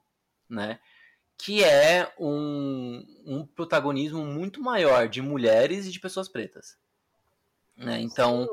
né? 0.50 0.80
Que 1.38 1.64
é 1.64 2.12
um, 2.20 3.06
um 3.26 3.46
protagonismo 3.46 4.26
muito 4.26 4.62
maior 4.62 5.08
de 5.08 5.22
mulheres 5.22 5.86
e 5.86 5.92
de 5.92 6.00
pessoas 6.00 6.30
pretas. 6.30 6.78
Né? 7.76 8.00
Então, 8.00 8.48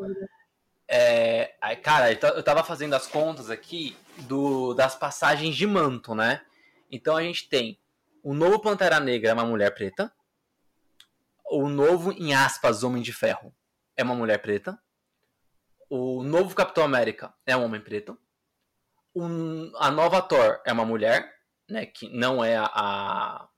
é, 0.89 1.55
cara, 1.83 2.13
eu 2.13 2.43
tava 2.43 2.65
fazendo 2.65 2.95
as 2.95 3.07
contas 3.07 3.51
aqui 3.51 3.97
do, 4.21 4.73
das 4.75 4.95
passagens 4.97 5.55
de 5.55 5.67
manto, 5.67 6.15
né? 6.15 6.43
Então 6.91 7.15
a 7.17 7.23
gente 7.23 7.49
tem 7.49 7.79
o 8.23 8.35
novo 8.35 8.59
Pantera 8.59 8.99
Negra 8.99 9.31
é 9.31 9.33
uma 9.35 9.45
mulher 9.45 9.73
preta. 9.75 10.13
O 11.51 11.69
novo, 11.69 12.13
em 12.13 12.35
aspas, 12.35 12.83
Homem 12.83 13.03
de 13.03 13.13
Ferro 13.13 13.55
é 13.97 14.03
uma 14.03 14.15
mulher 14.15 14.41
preta. 14.41 14.79
O 15.91 16.23
novo 16.23 16.55
Capitão 16.55 16.85
América 16.85 17.35
é 17.47 17.57
um 17.57 17.65
homem 17.65 17.81
preto. 17.81 18.19
Um- 19.15 19.73
a 19.77 19.91
nova 19.91 20.21
Thor 20.23 20.61
é 20.67 20.73
uma 20.73 20.85
mulher, 20.85 21.33
né? 21.69 21.87
Que 21.87 22.09
não 22.11 22.45
é 22.45 22.57
a, 22.57 23.49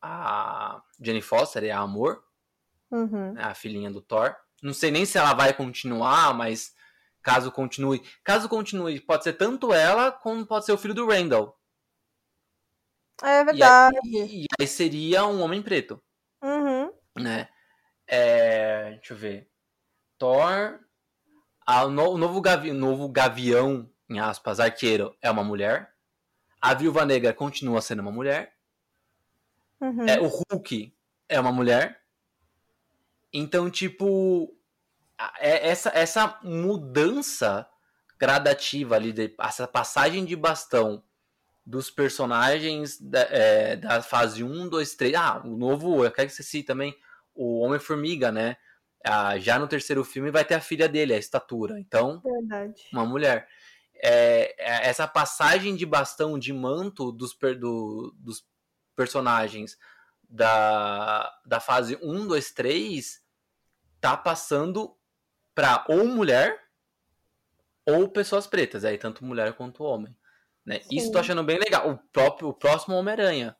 a, 0.00 0.82
Jenny 1.00 1.20
Foster, 1.20 1.64
é 1.64 1.70
a 1.70 1.80
Amor, 1.80 2.24
Uhum. 2.90 3.32
né, 3.34 3.42
a 3.42 3.54
filhinha 3.54 3.90
do 3.90 4.00
Thor. 4.00 4.34
Não 4.62 4.72
sei 4.74 4.90
nem 4.90 5.04
se 5.04 5.18
ela 5.18 5.34
vai 5.34 5.52
continuar, 5.54 6.34
mas 6.34 6.72
caso 7.22 7.50
continue. 7.52 8.00
Caso 8.24 8.48
continue, 8.48 9.00
pode 9.00 9.24
ser 9.24 9.34
tanto 9.34 9.72
ela 9.72 10.12
como 10.12 10.46
pode 10.46 10.66
ser 10.66 10.72
o 10.72 10.78
filho 10.78 10.94
do 10.94 11.06
Randall. 11.08 11.58
É 13.22 13.40
E 13.40 13.44
verdade. 13.44 13.96
aí, 14.04 14.44
e 14.44 14.46
aí 14.60 14.66
seria 14.66 15.26
um 15.26 15.40
homem 15.42 15.62
preto. 15.62 16.02
Né? 17.22 17.48
É, 18.06 18.90
deixa 18.92 19.12
eu 19.14 19.16
ver. 19.16 19.48
Thor. 20.18 20.80
Ah, 21.66 21.84
o, 21.84 21.90
no- 21.90 22.10
o 22.12 22.18
novo, 22.18 22.40
gavi, 22.40 22.72
novo 22.72 23.08
Gavião 23.08 23.88
em 24.08 24.18
aspas, 24.18 24.58
arqueiro 24.58 25.16
é 25.22 25.30
uma 25.30 25.44
mulher. 25.44 25.94
A 26.60 26.74
Viúva 26.74 27.06
Negra 27.06 27.32
continua 27.32 27.80
sendo 27.80 28.00
uma 28.00 28.10
mulher. 28.10 28.54
Uhum. 29.80 30.04
É, 30.06 30.20
o 30.20 30.26
Hulk 30.26 30.92
é 31.28 31.38
uma 31.40 31.52
mulher. 31.52 32.02
Então, 33.32 33.70
tipo, 33.70 34.52
a- 35.16 35.32
é- 35.38 35.68
essa, 35.68 35.90
essa 35.90 36.38
mudança 36.42 37.68
gradativa 38.18 38.96
ali, 38.96 39.12
de, 39.12 39.34
essa 39.38 39.66
passagem 39.68 40.24
de 40.24 40.34
bastão 40.36 41.02
dos 41.64 41.88
personagens 41.90 43.00
da, 43.00 43.20
é, 43.30 43.76
da 43.76 44.02
fase 44.02 44.42
1, 44.42 44.68
2, 44.68 44.94
3. 44.96 45.14
Ah, 45.14 45.40
o 45.44 45.56
novo, 45.56 46.04
eu 46.04 46.10
quero 46.10 46.28
que 46.28 46.34
você 46.34 46.42
cite 46.42 46.66
também 46.66 46.98
o 47.42 47.60
Homem-Formiga, 47.60 48.30
né? 48.30 48.56
Ah, 49.04 49.38
já 49.38 49.58
no 49.58 49.66
terceiro 49.66 50.04
filme 50.04 50.30
vai 50.30 50.44
ter 50.44 50.54
a 50.54 50.60
filha 50.60 50.86
dele, 50.88 51.14
a 51.14 51.18
estatura. 51.18 51.78
Então, 51.80 52.20
Verdade. 52.22 52.74
uma 52.92 53.06
mulher. 53.06 53.48
É, 54.02 54.54
é- 54.58 54.88
essa 54.88 55.08
passagem 55.08 55.74
de 55.74 55.86
bastão, 55.86 56.38
de 56.38 56.52
manto 56.52 57.10
dos, 57.10 57.34
do- 57.58 58.14
dos 58.18 58.44
personagens 58.94 59.78
da, 60.28 61.32
da 61.46 61.60
fase 61.60 61.98
1, 62.02 62.26
2, 62.26 62.50
3 62.52 63.22
tá 64.00 64.16
passando 64.16 64.94
pra 65.54 65.84
ou 65.88 66.04
mulher 66.06 66.58
ou 67.86 68.08
pessoas 68.08 68.46
pretas, 68.46 68.84
aí 68.84 68.96
tanto 68.98 69.24
mulher 69.24 69.52
quanto 69.54 69.82
homem. 69.82 70.14
Né? 70.64 70.80
Isso 70.90 71.10
tô 71.10 71.18
achando 71.18 71.42
bem 71.42 71.58
legal. 71.58 71.90
O 71.90 71.98
próprio 72.12 72.48
o 72.48 72.54
próximo 72.54 72.94
Homem-Aranha. 72.96 73.56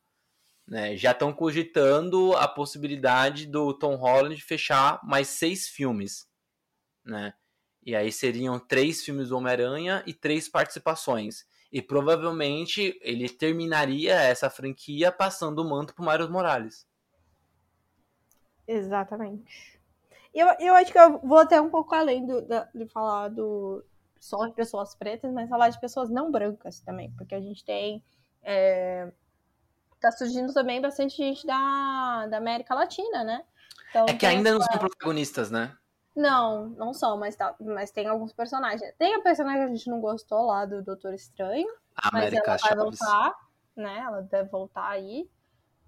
Né? 0.70 0.96
Já 0.96 1.12
estão 1.12 1.34
cogitando 1.34 2.34
a 2.36 2.48
possibilidade 2.48 3.46
do 3.46 3.74
Tom 3.74 3.96
Holland 3.96 4.40
fechar 4.42 5.00
mais 5.04 5.28
seis 5.28 5.68
filmes. 5.68 6.30
Né? 7.04 7.34
E 7.84 7.96
aí 7.96 8.12
seriam 8.12 8.58
três 8.60 9.04
filmes 9.04 9.30
do 9.30 9.38
Homem-Aranha 9.38 10.04
e 10.06 10.14
três 10.14 10.48
participações. 10.48 11.46
E 11.72 11.82
provavelmente 11.82 12.98
ele 13.02 13.28
terminaria 13.28 14.14
essa 14.14 14.50
franquia 14.50 15.12
passando 15.12 15.60
o 15.60 15.68
manto 15.70 15.94
pro 15.94 16.04
Miles 16.06 16.28
Morales. 16.30 16.88
Exatamente. 18.66 19.80
Eu, 20.34 20.48
eu 20.60 20.74
acho 20.74 20.92
que 20.92 20.98
eu 20.98 21.18
vou 21.20 21.38
até 21.38 21.60
um 21.60 21.70
pouco 21.70 21.94
além 21.94 22.26
do, 22.26 22.42
da- 22.42 22.68
de 22.74 22.86
falar 22.88 23.28
do 23.28 23.84
só 24.20 24.46
de 24.46 24.54
pessoas 24.54 24.94
pretas, 24.96 25.32
mas 25.32 25.48
falar 25.48 25.70
de 25.70 25.80
pessoas 25.80 26.10
não 26.10 26.30
brancas 26.30 26.80
também, 26.80 27.10
porque 27.16 27.34
a 27.34 27.40
gente 27.40 27.64
tem. 27.64 28.04
é, 28.42 29.12
tá 30.00 30.10
surgindo 30.12 30.52
também 30.52 30.80
bastante 30.80 31.16
gente 31.16 31.46
da, 31.46 32.26
da 32.28 32.36
América 32.38 32.74
Latina, 32.74 33.22
né? 33.24 33.44
Então, 33.90 34.06
É 34.08 34.14
que 34.14 34.26
ainda 34.26 34.52
não 34.52 34.60
são 34.60 34.78
protagonistas, 34.78 35.50
né? 35.50 35.76
Não, 36.14 36.68
não 36.70 36.92
são, 36.92 37.16
mas, 37.16 37.36
tá, 37.36 37.54
mas 37.60 37.90
tem 37.90 38.06
alguns 38.08 38.32
personagens. 38.32 38.82
Tem 38.98 39.14
a 39.14 39.20
personagem 39.20 39.60
que 39.60 39.72
a 39.72 39.74
gente 39.74 39.88
não 39.90 40.00
gostou 40.00 40.46
lá 40.46 40.64
do 40.66 40.82
Doutor 40.82 41.14
Estranho, 41.14 41.68
A 41.96 42.10
mas 42.12 42.22
América 42.26 42.50
ela 42.50 42.58
vai 42.58 42.68
Chaves. 42.68 42.98
voltar, 42.98 43.36
né? 43.76 43.98
Ela 43.98 44.20
deve 44.22 44.48
voltar 44.50 44.88
aí. 44.88 45.30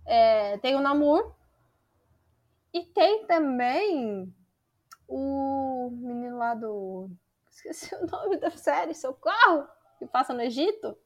É, 0.06 0.58
tem 0.58 0.74
o 0.76 0.80
Namor. 0.80 1.34
E 2.72 2.84
tem 2.84 3.26
também 3.26 4.32
o 5.06 5.90
menino 5.92 6.38
lá 6.38 6.54
do. 6.54 7.10
Esqueci 7.50 7.94
o 7.94 8.06
nome 8.06 8.38
da 8.38 8.50
série, 8.50 8.94
Socorro! 8.94 9.66
Que 9.98 10.06
passa 10.06 10.32
no 10.32 10.40
Egito. 10.40 10.96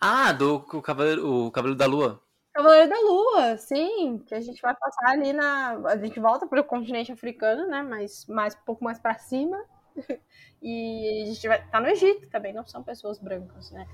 Ah, 0.00 0.32
do 0.32 0.56
o 0.56 0.82
Cavaleiro, 0.82 1.46
o 1.46 1.50
Cavaleiro 1.50 1.78
da 1.78 1.86
Lua. 1.86 2.22
Cavaleiro 2.54 2.88
da 2.88 3.00
Lua, 3.00 3.56
sim. 3.58 4.18
Que 4.26 4.34
a 4.34 4.40
gente 4.40 4.60
vai 4.62 4.74
passar 4.74 5.10
ali 5.10 5.32
na. 5.32 5.72
A 5.86 5.96
gente 5.96 6.18
volta 6.18 6.46
para 6.46 6.60
o 6.60 6.64
continente 6.64 7.12
africano, 7.12 7.66
né? 7.68 7.82
Mas 7.82 8.26
mais, 8.26 8.54
um 8.54 8.64
pouco 8.64 8.82
mais 8.82 8.98
para 8.98 9.18
cima. 9.18 9.62
E 10.62 11.22
a 11.22 11.26
gente 11.26 11.48
vai. 11.48 11.66
Tá 11.68 11.80
no 11.80 11.88
Egito 11.88 12.28
também, 12.28 12.52
não 12.52 12.66
são 12.66 12.82
pessoas 12.82 13.18
brancas, 13.18 13.70
né? 13.70 13.86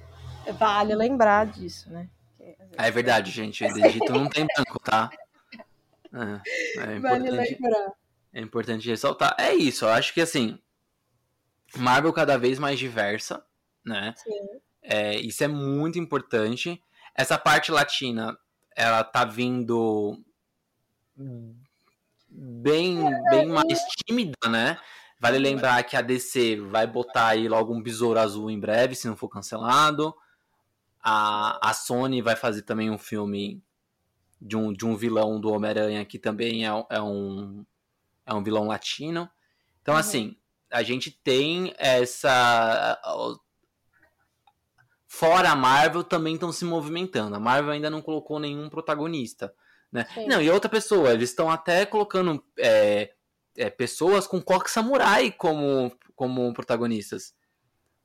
Vale 0.58 0.96
lembrar 0.96 1.46
disso, 1.46 1.88
né? 1.92 2.08
Que, 2.36 2.42
às 2.42 2.58
vezes, 2.58 2.74
Ah, 2.76 2.88
é 2.88 2.90
verdade, 2.90 3.30
gente. 3.30 3.62
O 3.62 3.86
Egito 3.86 4.12
não 4.12 4.28
tem 4.28 4.44
branco, 4.46 4.80
tá? 4.80 5.08
É, 6.12 6.96
é 6.96 6.98
Vale 6.98 7.30
lembrar. 7.30 7.92
é 8.32 8.40
importante 8.40 8.88
ressaltar. 8.88 9.36
É 9.38 9.54
isso, 9.54 9.84
eu 9.84 9.90
acho 9.90 10.12
que 10.12 10.20
assim. 10.20 10.58
Marvel 11.76 12.12
cada 12.12 12.36
vez 12.36 12.58
mais 12.58 12.80
diversa, 12.80 13.46
né? 13.84 14.12
Sim. 14.16 14.60
É, 14.88 15.16
isso 15.16 15.42
é 15.42 15.48
muito 15.48 15.98
importante. 15.98 16.80
Essa 17.14 17.36
parte 17.36 17.72
latina, 17.72 18.38
ela 18.76 19.02
tá 19.02 19.24
vindo 19.24 20.18
bem, 22.28 22.98
bem 23.30 23.48
mais 23.48 23.80
tímida, 24.06 24.36
né? 24.48 24.78
Vale 25.18 25.38
lembrar 25.38 25.82
que 25.82 25.96
a 25.96 26.02
DC 26.02 26.56
vai 26.60 26.86
botar 26.86 27.28
aí 27.28 27.48
logo 27.48 27.74
um 27.74 27.82
besouro 27.82 28.20
azul 28.20 28.50
em 28.50 28.60
breve, 28.60 28.94
se 28.94 29.08
não 29.08 29.16
for 29.16 29.28
cancelado. 29.28 30.14
A, 31.02 31.70
a 31.70 31.72
Sony 31.72 32.20
vai 32.20 32.36
fazer 32.36 32.62
também 32.62 32.90
um 32.90 32.98
filme 32.98 33.62
de 34.40 34.56
um, 34.56 34.72
de 34.72 34.84
um 34.84 34.94
vilão 34.94 35.40
do 35.40 35.50
Homem-Aranha 35.50 36.04
que 36.04 36.18
também 36.18 36.66
é, 36.66 36.70
é, 36.90 37.00
um, 37.00 37.64
é 38.26 38.34
um 38.34 38.42
vilão 38.42 38.66
latino. 38.66 39.28
Então, 39.80 39.94
Uhum. 39.94 40.00
assim, 40.00 40.36
a 40.70 40.82
gente 40.82 41.10
tem 41.10 41.72
essa. 41.78 43.00
Fora 45.16 45.50
a 45.50 45.56
Marvel 45.56 46.04
também 46.04 46.34
estão 46.34 46.52
se 46.52 46.62
movimentando. 46.62 47.34
A 47.34 47.40
Marvel 47.40 47.72
ainda 47.72 47.88
não 47.88 48.02
colocou 48.02 48.38
nenhum 48.38 48.68
protagonista. 48.68 49.50
Né? 49.90 50.06
Sim. 50.12 50.26
Não, 50.26 50.42
e 50.42 50.50
outra 50.50 50.68
pessoa, 50.68 51.10
eles 51.14 51.30
estão 51.30 51.50
até 51.50 51.86
colocando 51.86 52.44
é, 52.58 53.14
é, 53.56 53.70
pessoas 53.70 54.26
com 54.26 54.42
coque 54.42 54.70
samurai 54.70 55.30
como, 55.32 55.90
como 56.14 56.52
protagonistas. 56.52 57.34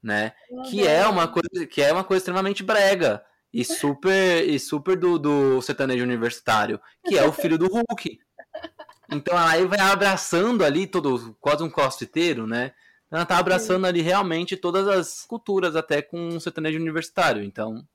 Né? 0.02 0.32
Que 0.70 0.88
é 0.88 1.06
uma 1.06 1.28
coisa, 1.28 1.68
que 1.68 1.82
é 1.82 1.92
uma 1.92 2.06
coisa 2.06 2.22
extremamente 2.22 2.64
brega. 2.64 3.22
E 3.54 3.66
super, 3.66 4.48
e 4.48 4.58
super 4.58 4.98
do, 4.98 5.20
do 5.20 5.62
sertanejo 5.62 6.06
universitário, 6.06 6.80
que 7.06 7.18
é 7.18 7.28
o 7.28 7.34
filho 7.34 7.58
do 7.58 7.68
Hulk. 7.68 8.20
Então 9.14 9.38
aí 9.38 9.66
vai 9.66 9.80
abraçando 9.82 10.64
ali 10.64 10.88
todo, 10.88 11.36
quase 11.42 11.62
um 11.62 11.70
crossfiteiro, 11.70 12.48
né? 12.48 12.72
Ela 13.12 13.26
tá 13.26 13.38
abraçando 13.38 13.86
ali 13.86 14.02
realmente 14.02 14.56
todas 14.56 14.88
as 14.88 15.26
culturas, 15.26 15.76
até 15.76 16.02
com 16.02 16.18
um 16.18 16.40
sertanejo 16.40 16.80
universitário. 16.80 17.44
Então, 17.44 17.86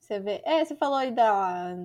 Você 0.00 0.18
vê. 0.18 0.42
É, 0.44 0.64
você 0.64 0.74
falou 0.74 0.96
aí 0.96 1.12
da, 1.12 1.76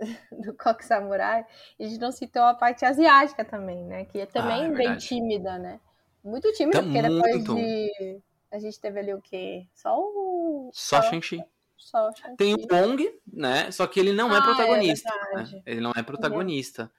do 0.32 0.54
Coque 0.54 0.84
Samurai. 0.84 1.44
E 1.78 1.84
a 1.84 1.88
gente 1.88 2.00
não 2.00 2.10
citou 2.12 2.42
a 2.42 2.54
parte 2.54 2.84
asiática 2.84 3.44
também, 3.44 3.84
né? 3.84 4.04
Que 4.06 4.20
é 4.20 4.26
também 4.26 4.62
Ah, 4.62 4.64
é 4.64 4.68
bem 4.68 4.76
verdade. 4.76 5.06
tímida, 5.06 5.58
né? 5.58 5.80
Muito 6.22 6.50
tímida, 6.52 6.78
Tá 6.78 6.84
porque 6.84 7.02
depois 7.02 7.34
muito. 7.36 7.54
de. 7.56 8.20
A 8.50 8.58
gente 8.58 8.80
teve 8.80 9.00
ali 9.00 9.12
o 9.12 9.20
quê? 9.20 9.66
Só 9.74 9.98
o. 9.98 10.70
só. 10.72 11.00
Só 11.02 11.06
o 11.06 11.10
Shang-Chi. 11.10 11.44
Tem 12.38 12.54
o 12.54 12.66
Wong, 12.72 13.20
né? 13.30 13.70
Só 13.70 13.86
que 13.86 14.00
ele 14.00 14.12
não 14.14 14.30
é 14.34 14.38
Ah, 14.38 14.38
é 14.38 14.42
protagonista. 14.42 15.10
verdade. 15.12 15.56
né? 15.56 15.62
Ele 15.66 15.80
não 15.82 15.92
é 15.94 16.02
protagonista. 16.02 16.90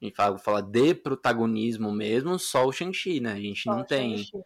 A 0.00 0.04
gente 0.06 0.14
fala, 0.16 0.38
fala 0.38 0.62
de 0.62 0.94
protagonismo 0.94 1.92
mesmo, 1.92 2.38
só 2.38 2.64
o 2.64 2.72
Shang-Chi, 2.72 3.20
né? 3.20 3.32
A 3.32 3.40
gente 3.40 3.64
Só 3.64 3.76
não 3.76 3.84
tem 3.84 4.16
Shang-Chi. 4.16 4.44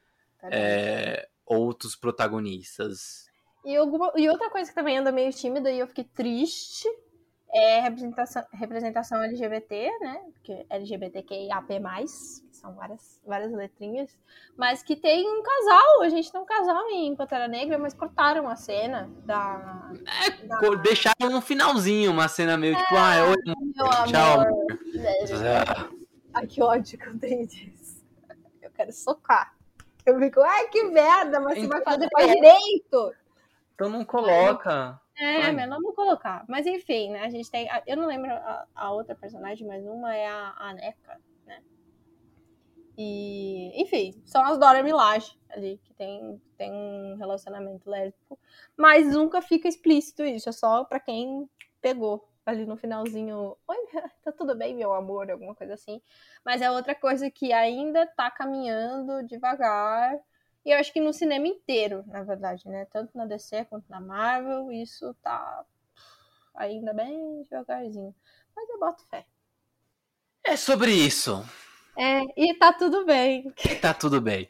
É, 0.52 1.28
outros 1.46 1.96
protagonistas. 1.96 3.26
E, 3.64 3.76
alguma- 3.76 4.12
e 4.16 4.28
outra 4.28 4.50
coisa 4.50 4.68
que 4.68 4.74
também 4.74 4.98
anda 4.98 5.10
meio 5.12 5.32
tímida 5.32 5.70
e 5.70 5.78
eu 5.78 5.86
fiquei 5.86 6.04
triste 6.04 6.86
é 7.50 7.80
representação, 7.80 8.44
representação 8.52 9.22
LGBT, 9.22 9.90
né? 10.00 10.20
Porque 10.34 10.66
LGBTQIAP+, 10.68 11.68
que 12.50 12.56
são 12.56 12.74
várias, 12.74 13.20
várias 13.24 13.52
letrinhas, 13.52 14.10
mas 14.56 14.82
que 14.82 14.96
tem 14.96 15.24
um 15.26 15.42
casal, 15.42 16.02
a 16.02 16.08
gente 16.08 16.30
tem 16.32 16.40
um 16.40 16.44
casal 16.44 16.90
em 16.90 17.14
Pantera 17.14 17.46
Negra, 17.48 17.78
mas 17.78 17.94
cortaram 17.94 18.48
a 18.48 18.56
cena 18.56 19.08
da... 19.24 19.92
da 20.48 20.56
Co- 20.58 20.76
Deixaram 20.76 21.30
no 21.30 21.40
finalzinho 21.40 22.10
uma 22.10 22.28
cena 22.28 22.56
meio 22.58 22.76
tipo, 22.76 22.94
ah, 22.96 23.24
oi, 23.30 23.36
meu 23.46 23.54
tchau. 24.08 24.40
amor. 24.40 24.46
Ah, 25.46 25.90
Ai, 26.34 26.46
que 26.48 26.60
ódio 26.62 26.98
que 26.98 27.06
eu 27.08 27.18
tenho 27.18 27.46
disso. 27.46 28.04
Eu 28.60 28.70
quero 28.72 28.92
socar. 28.92 29.54
Eu 30.06 30.18
fico, 30.18 30.40
ai, 30.40 30.68
que 30.68 30.84
merda, 30.84 31.40
mas 31.40 31.58
você 31.58 31.66
vai 31.66 31.82
fazer 31.82 32.08
faz 32.10 32.30
direito. 32.30 33.14
Então 33.74 33.88
não 33.88 34.04
coloca. 34.04 35.00
É, 35.16 35.42
Ai. 35.42 35.52
melhor 35.52 35.80
não 35.80 35.92
colocar. 35.94 36.44
Mas 36.48 36.66
enfim, 36.66 37.10
né? 37.10 37.24
A 37.24 37.30
gente 37.30 37.50
tem. 37.50 37.68
Eu 37.86 37.96
não 37.96 38.06
lembro 38.06 38.30
a, 38.30 38.66
a 38.74 38.92
outra 38.92 39.14
personagem, 39.14 39.66
mas 39.66 39.84
uma 39.84 40.14
é 40.14 40.26
a, 40.26 40.54
a 40.58 40.72
Neca, 40.74 41.20
né? 41.46 41.62
E, 42.96 43.82
enfim, 43.82 44.20
são 44.24 44.44
as 44.44 44.58
Dora 44.58 44.82
Milaje 44.82 45.38
ali, 45.48 45.80
que 45.84 45.94
tem, 45.94 46.40
tem 46.56 46.72
um 46.72 47.16
relacionamento 47.16 47.88
lésbico. 47.88 48.38
Mas 48.76 49.12
nunca 49.12 49.40
fica 49.40 49.68
explícito 49.68 50.22
isso, 50.24 50.48
é 50.48 50.52
só 50.52 50.84
pra 50.84 51.00
quem 51.00 51.48
pegou 51.80 52.28
ali 52.44 52.66
no 52.66 52.76
finalzinho. 52.76 53.56
Oi, 53.66 53.76
tá 54.22 54.32
tudo 54.32 54.54
bem, 54.54 54.74
meu 54.74 54.92
amor? 54.92 55.30
Alguma 55.30 55.54
coisa 55.54 55.74
assim. 55.74 56.00
Mas 56.44 56.60
é 56.60 56.70
outra 56.70 56.94
coisa 56.94 57.30
que 57.30 57.52
ainda 57.52 58.06
tá 58.06 58.30
caminhando 58.30 59.26
devagar. 59.26 60.18
E 60.64 60.70
eu 60.70 60.78
acho 60.78 60.92
que 60.92 61.00
no 61.00 61.12
cinema 61.12 61.46
inteiro, 61.46 62.04
na 62.06 62.22
verdade, 62.22 62.66
né? 62.68 62.86
Tanto 62.86 63.16
na 63.16 63.26
DC 63.26 63.64
quanto 63.66 63.88
na 63.88 64.00
Marvel, 64.00 64.72
isso 64.72 65.14
tá 65.22 65.64
ainda 66.54 66.92
bem 66.92 67.42
devagarzinho. 67.42 68.14
Mas 68.54 68.68
eu 68.68 68.78
boto 68.78 69.04
fé. 69.06 69.26
É 70.42 70.56
sobre 70.56 70.92
isso. 70.92 71.44
É, 71.96 72.22
e 72.36 72.54
tá 72.54 72.72
tudo 72.72 73.04
bem. 73.04 73.52
E 73.64 73.74
tá 73.76 73.94
tudo 73.94 74.20
bem. 74.20 74.48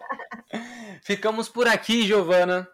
Ficamos 1.02 1.48
por 1.48 1.68
aqui, 1.68 2.02
Giovana. 2.02 2.68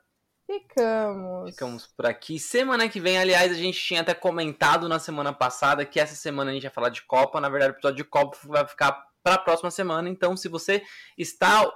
Ficamos. 0.47 1.51
Ficamos 1.51 1.86
por 1.86 2.06
aqui. 2.06 2.39
Semana 2.39 2.89
que 2.89 3.01
vem, 3.01 3.19
aliás, 3.19 3.52
a 3.52 3.55
gente 3.55 3.81
tinha 3.81 4.01
até 4.01 4.14
comentado 4.14 4.89
na 4.89 4.98
semana 4.98 5.32
passada 5.32 5.85
que 5.85 6.01
essa 6.01 6.14
semana 6.14 6.51
a 6.51 6.55
gente 6.55 6.64
ia 6.64 6.70
falar 6.70 6.89
de 6.89 7.02
Copa. 7.02 7.40
Na 7.40 7.48
verdade, 7.48 7.73
o 7.73 7.77
episódio 7.77 7.97
de 7.97 8.05
Copa 8.05 8.36
vai 8.44 8.66
ficar 8.66 8.93
para 9.23 9.35
a 9.35 9.39
próxima 9.39 9.70
semana. 9.70 10.09
Então, 10.09 10.36
se 10.36 10.48
você 10.48 10.82
está 11.16 11.70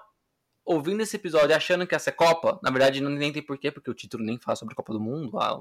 ouvindo 0.65 1.01
esse 1.01 1.17
episódio 1.17 1.55
achando 1.55 1.87
que 1.87 1.95
essa 1.95 2.11
é 2.11 2.13
Copa, 2.13 2.59
na 2.63 2.71
verdade 2.71 3.01
não 3.01 3.11
nem 3.11 3.33
tem 3.33 3.41
porquê, 3.41 3.71
porque 3.71 3.89
o 3.89 3.95
título 3.95 4.25
nem 4.25 4.37
fala 4.39 4.57
sobre 4.57 4.75
Copa 4.75 4.93
do 4.93 5.01
Mundo. 5.01 5.39
A, 5.39 5.61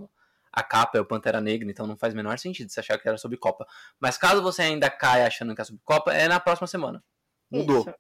a 0.52 0.64
capa 0.64 0.98
é 0.98 1.02
o 1.02 1.06
Pantera 1.06 1.40
Negra, 1.40 1.70
então 1.70 1.86
não 1.86 1.96
faz 1.96 2.14
o 2.14 2.18
menor 2.18 2.40
sentido 2.40 2.72
você 2.72 2.80
achar 2.80 2.98
que 2.98 3.08
era 3.08 3.18
sobre 3.18 3.38
Copa. 3.38 3.68
Mas 4.00 4.18
caso 4.18 4.42
você 4.42 4.64
ainda 4.64 4.90
caia 4.90 5.28
achando 5.28 5.54
que 5.54 5.62
é 5.62 5.64
sobre 5.64 5.82
Copa, 5.86 6.12
é 6.12 6.28
na 6.28 6.40
próxima 6.40 6.68
semana. 6.68 7.04
Mudou. 7.52 7.82
Isso. 7.82 7.94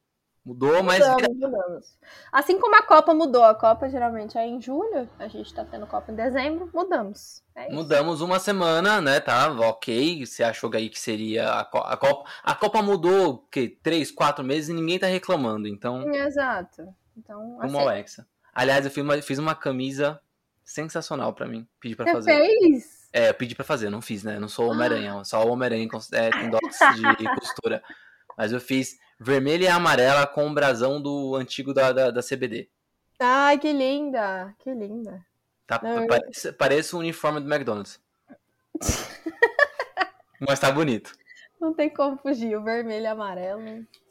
Mudou, 0.45 0.83
mas. 0.83 0.99
Mudamos, 0.99 1.37
mudamos. 1.39 1.97
Assim 2.31 2.59
como 2.59 2.75
a 2.75 2.83
Copa 2.83 3.15
mudou, 3.15 3.43
a 3.43 3.55
Copa 3.55 3.89
geralmente 3.89 4.37
é 4.37 4.45
em 4.45 4.61
julho, 4.61 5.09
a 5.17 5.27
gente 5.27 5.51
tá 5.51 5.65
tendo 5.65 5.87
Copa 5.87 6.11
em 6.11 6.15
dezembro, 6.15 6.69
mudamos. 6.71 7.41
É 7.55 7.73
mudamos 7.73 8.21
uma 8.21 8.37
semana, 8.37 9.01
né? 9.01 9.19
Tá, 9.19 9.51
ok. 9.51 10.23
Você 10.23 10.43
achou 10.43 10.69
aí 10.75 10.87
que 10.87 10.99
seria 10.99 11.51
a, 11.51 11.65
Copa. 11.65 11.89
A 11.89 11.97
Copa, 11.97 12.29
a 12.43 12.53
Copa 12.53 12.81
mudou 12.83 13.39
que 13.49 13.67
três, 13.67 14.11
quatro 14.11 14.45
meses 14.45 14.69
e 14.69 14.73
ninguém 14.73 14.99
tá 14.99 15.07
reclamando, 15.07 15.67
então. 15.67 16.07
Exato. 16.13 16.93
Então, 17.17 17.57
uma 17.57 17.81
Alexa. 17.81 18.27
Aliás, 18.53 18.85
eu 18.85 18.91
fiz 18.91 19.03
uma, 19.03 19.21
fiz 19.23 19.39
uma 19.39 19.55
camisa 19.55 20.21
sensacional 20.63 21.33
para 21.33 21.47
mim. 21.47 21.67
Pedi 21.79 21.95
para 21.95 22.11
fazer. 22.11 22.33
Fez? 22.33 23.09
É, 23.11 23.29
eu 23.29 23.33
pedi 23.33 23.55
para 23.55 23.65
fazer, 23.65 23.89
não 23.89 24.01
fiz, 24.01 24.23
né? 24.23 24.35
Eu 24.35 24.41
não 24.41 24.47
sou 24.47 24.69
Homem-Aranha, 24.69 25.23
só 25.23 25.43
o 25.43 25.49
Homem-Aranha 25.49 25.87
é, 26.11 26.29
tem 26.29 26.49
docs 26.49 26.79
de 27.17 27.23
costura. 27.39 27.81
Mas 28.37 28.51
eu 28.51 28.59
fiz 28.59 28.99
vermelha 29.19 29.65
e 29.65 29.67
amarela 29.67 30.27
com 30.27 30.47
o 30.47 30.53
brasão 30.53 31.01
do 31.01 31.35
antigo 31.35 31.73
da, 31.73 31.91
da, 31.91 32.11
da 32.11 32.21
CBD. 32.21 32.69
Ai, 33.19 33.57
que 33.57 33.71
linda! 33.71 34.53
Que 34.59 34.73
linda. 34.73 35.25
Tá, 35.65 35.79
parece, 35.79 36.51
parece 36.53 36.95
o 36.95 36.99
uniforme 36.99 37.39
do 37.39 37.51
McDonald's. 37.51 37.99
mas 40.39 40.59
tá 40.59 40.71
bonito. 40.71 41.13
Não 41.59 41.73
tem 41.73 41.89
como 41.89 42.17
fugir, 42.17 42.55
o 42.55 42.63
vermelho 42.63 43.05
e 43.05 43.07
amarelo. 43.07 43.61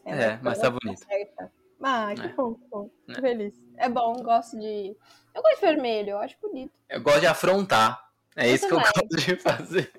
É, 0.05 0.23
é 0.25 0.39
mas 0.43 0.59
tá 0.59 0.71
bonito. 0.71 1.05
Certa. 1.05 1.53
Ah, 1.83 2.15
que 2.15 2.23
é. 2.23 2.29
bom, 2.29 2.55
que 2.55 2.67
bom. 2.69 2.91
É. 3.09 3.21
Feliz. 3.21 3.55
É 3.77 3.89
bom, 3.89 4.15
gosto 4.23 4.59
de. 4.59 4.97
Eu 5.35 5.43
gosto 5.43 5.61
de 5.61 5.67
vermelho, 5.67 6.11
eu 6.11 6.19
acho 6.19 6.37
bonito. 6.41 6.73
Eu 6.89 7.03
gosto 7.03 7.21
de 7.21 7.27
afrontar. 7.27 8.09
É 8.35 8.49
isso 8.49 8.67
que 8.67 8.75
eu 8.75 8.81
gosto 8.81 9.07
de 9.09 9.37
fazer. 9.37 9.93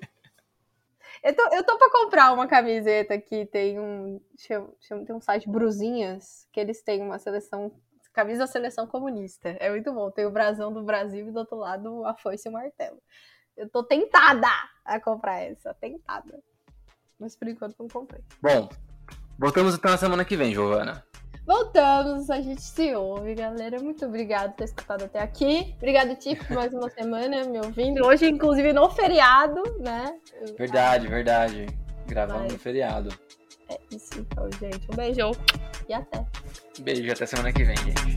Eu 1.26 1.34
tô, 1.34 1.42
eu 1.56 1.64
tô 1.64 1.76
pra 1.76 1.90
comprar 1.90 2.32
uma 2.32 2.46
camiseta 2.46 3.20
que 3.20 3.46
tem 3.46 3.80
um. 3.80 4.20
Chama, 4.38 5.04
tem 5.04 5.16
um 5.16 5.20
site 5.20 5.50
Bruzinhas, 5.50 6.46
que 6.52 6.60
eles 6.60 6.82
têm 6.82 7.02
uma 7.02 7.18
seleção. 7.18 7.72
Camisa 8.12 8.40
da 8.40 8.46
seleção 8.46 8.86
comunista. 8.86 9.48
É 9.58 9.68
muito 9.68 9.92
bom. 9.92 10.08
Tem 10.08 10.24
o 10.24 10.30
brasão 10.30 10.72
do 10.72 10.84
Brasil 10.84 11.26
e 11.26 11.32
do 11.32 11.40
outro 11.40 11.56
lado 11.56 12.04
a 12.06 12.14
foice 12.14 12.46
e 12.46 12.48
o 12.48 12.52
martelo. 12.52 13.02
Eu 13.56 13.68
tô 13.68 13.82
tentada 13.82 14.46
a 14.84 15.00
comprar 15.00 15.40
essa. 15.40 15.74
Tentada. 15.74 16.40
Mas 17.18 17.34
por 17.34 17.48
enquanto 17.48 17.74
não 17.76 17.88
comprei. 17.88 18.22
Bom, 18.40 18.68
voltamos 19.36 19.74
então 19.74 19.90
na 19.90 19.98
semana 19.98 20.24
que 20.24 20.36
vem, 20.36 20.54
Giovana. 20.54 21.04
Voltamos, 21.46 22.28
a 22.28 22.40
gente 22.40 22.60
se 22.60 22.92
ouve, 22.96 23.34
galera. 23.36 23.80
Muito 23.80 24.04
obrigada 24.04 24.48
por 24.48 24.56
ter 24.56 24.64
escutado 24.64 25.04
até 25.04 25.20
aqui. 25.20 25.72
Obrigada, 25.76 26.14
Tiff, 26.16 26.44
por 26.44 26.56
mais 26.56 26.74
uma 26.74 26.90
semana 26.90 27.44
me 27.44 27.58
ouvindo. 27.58 28.04
Hoje, 28.04 28.28
inclusive, 28.28 28.72
no 28.72 28.90
feriado, 28.90 29.62
né? 29.78 30.18
Verdade, 30.58 31.06
verdade. 31.06 31.66
Gravando 32.08 32.42
Mas... 32.42 32.52
no 32.52 32.58
feriado. 32.58 33.16
É 33.68 33.78
isso, 33.92 34.18
então, 34.18 34.48
gente. 34.60 34.90
Um 34.90 34.96
beijão 34.96 35.30
e 35.88 35.94
até. 35.94 36.26
Beijo, 36.80 37.12
até 37.12 37.26
semana 37.26 37.52
que 37.52 37.62
vem, 37.62 37.76
gente. 37.76 38.16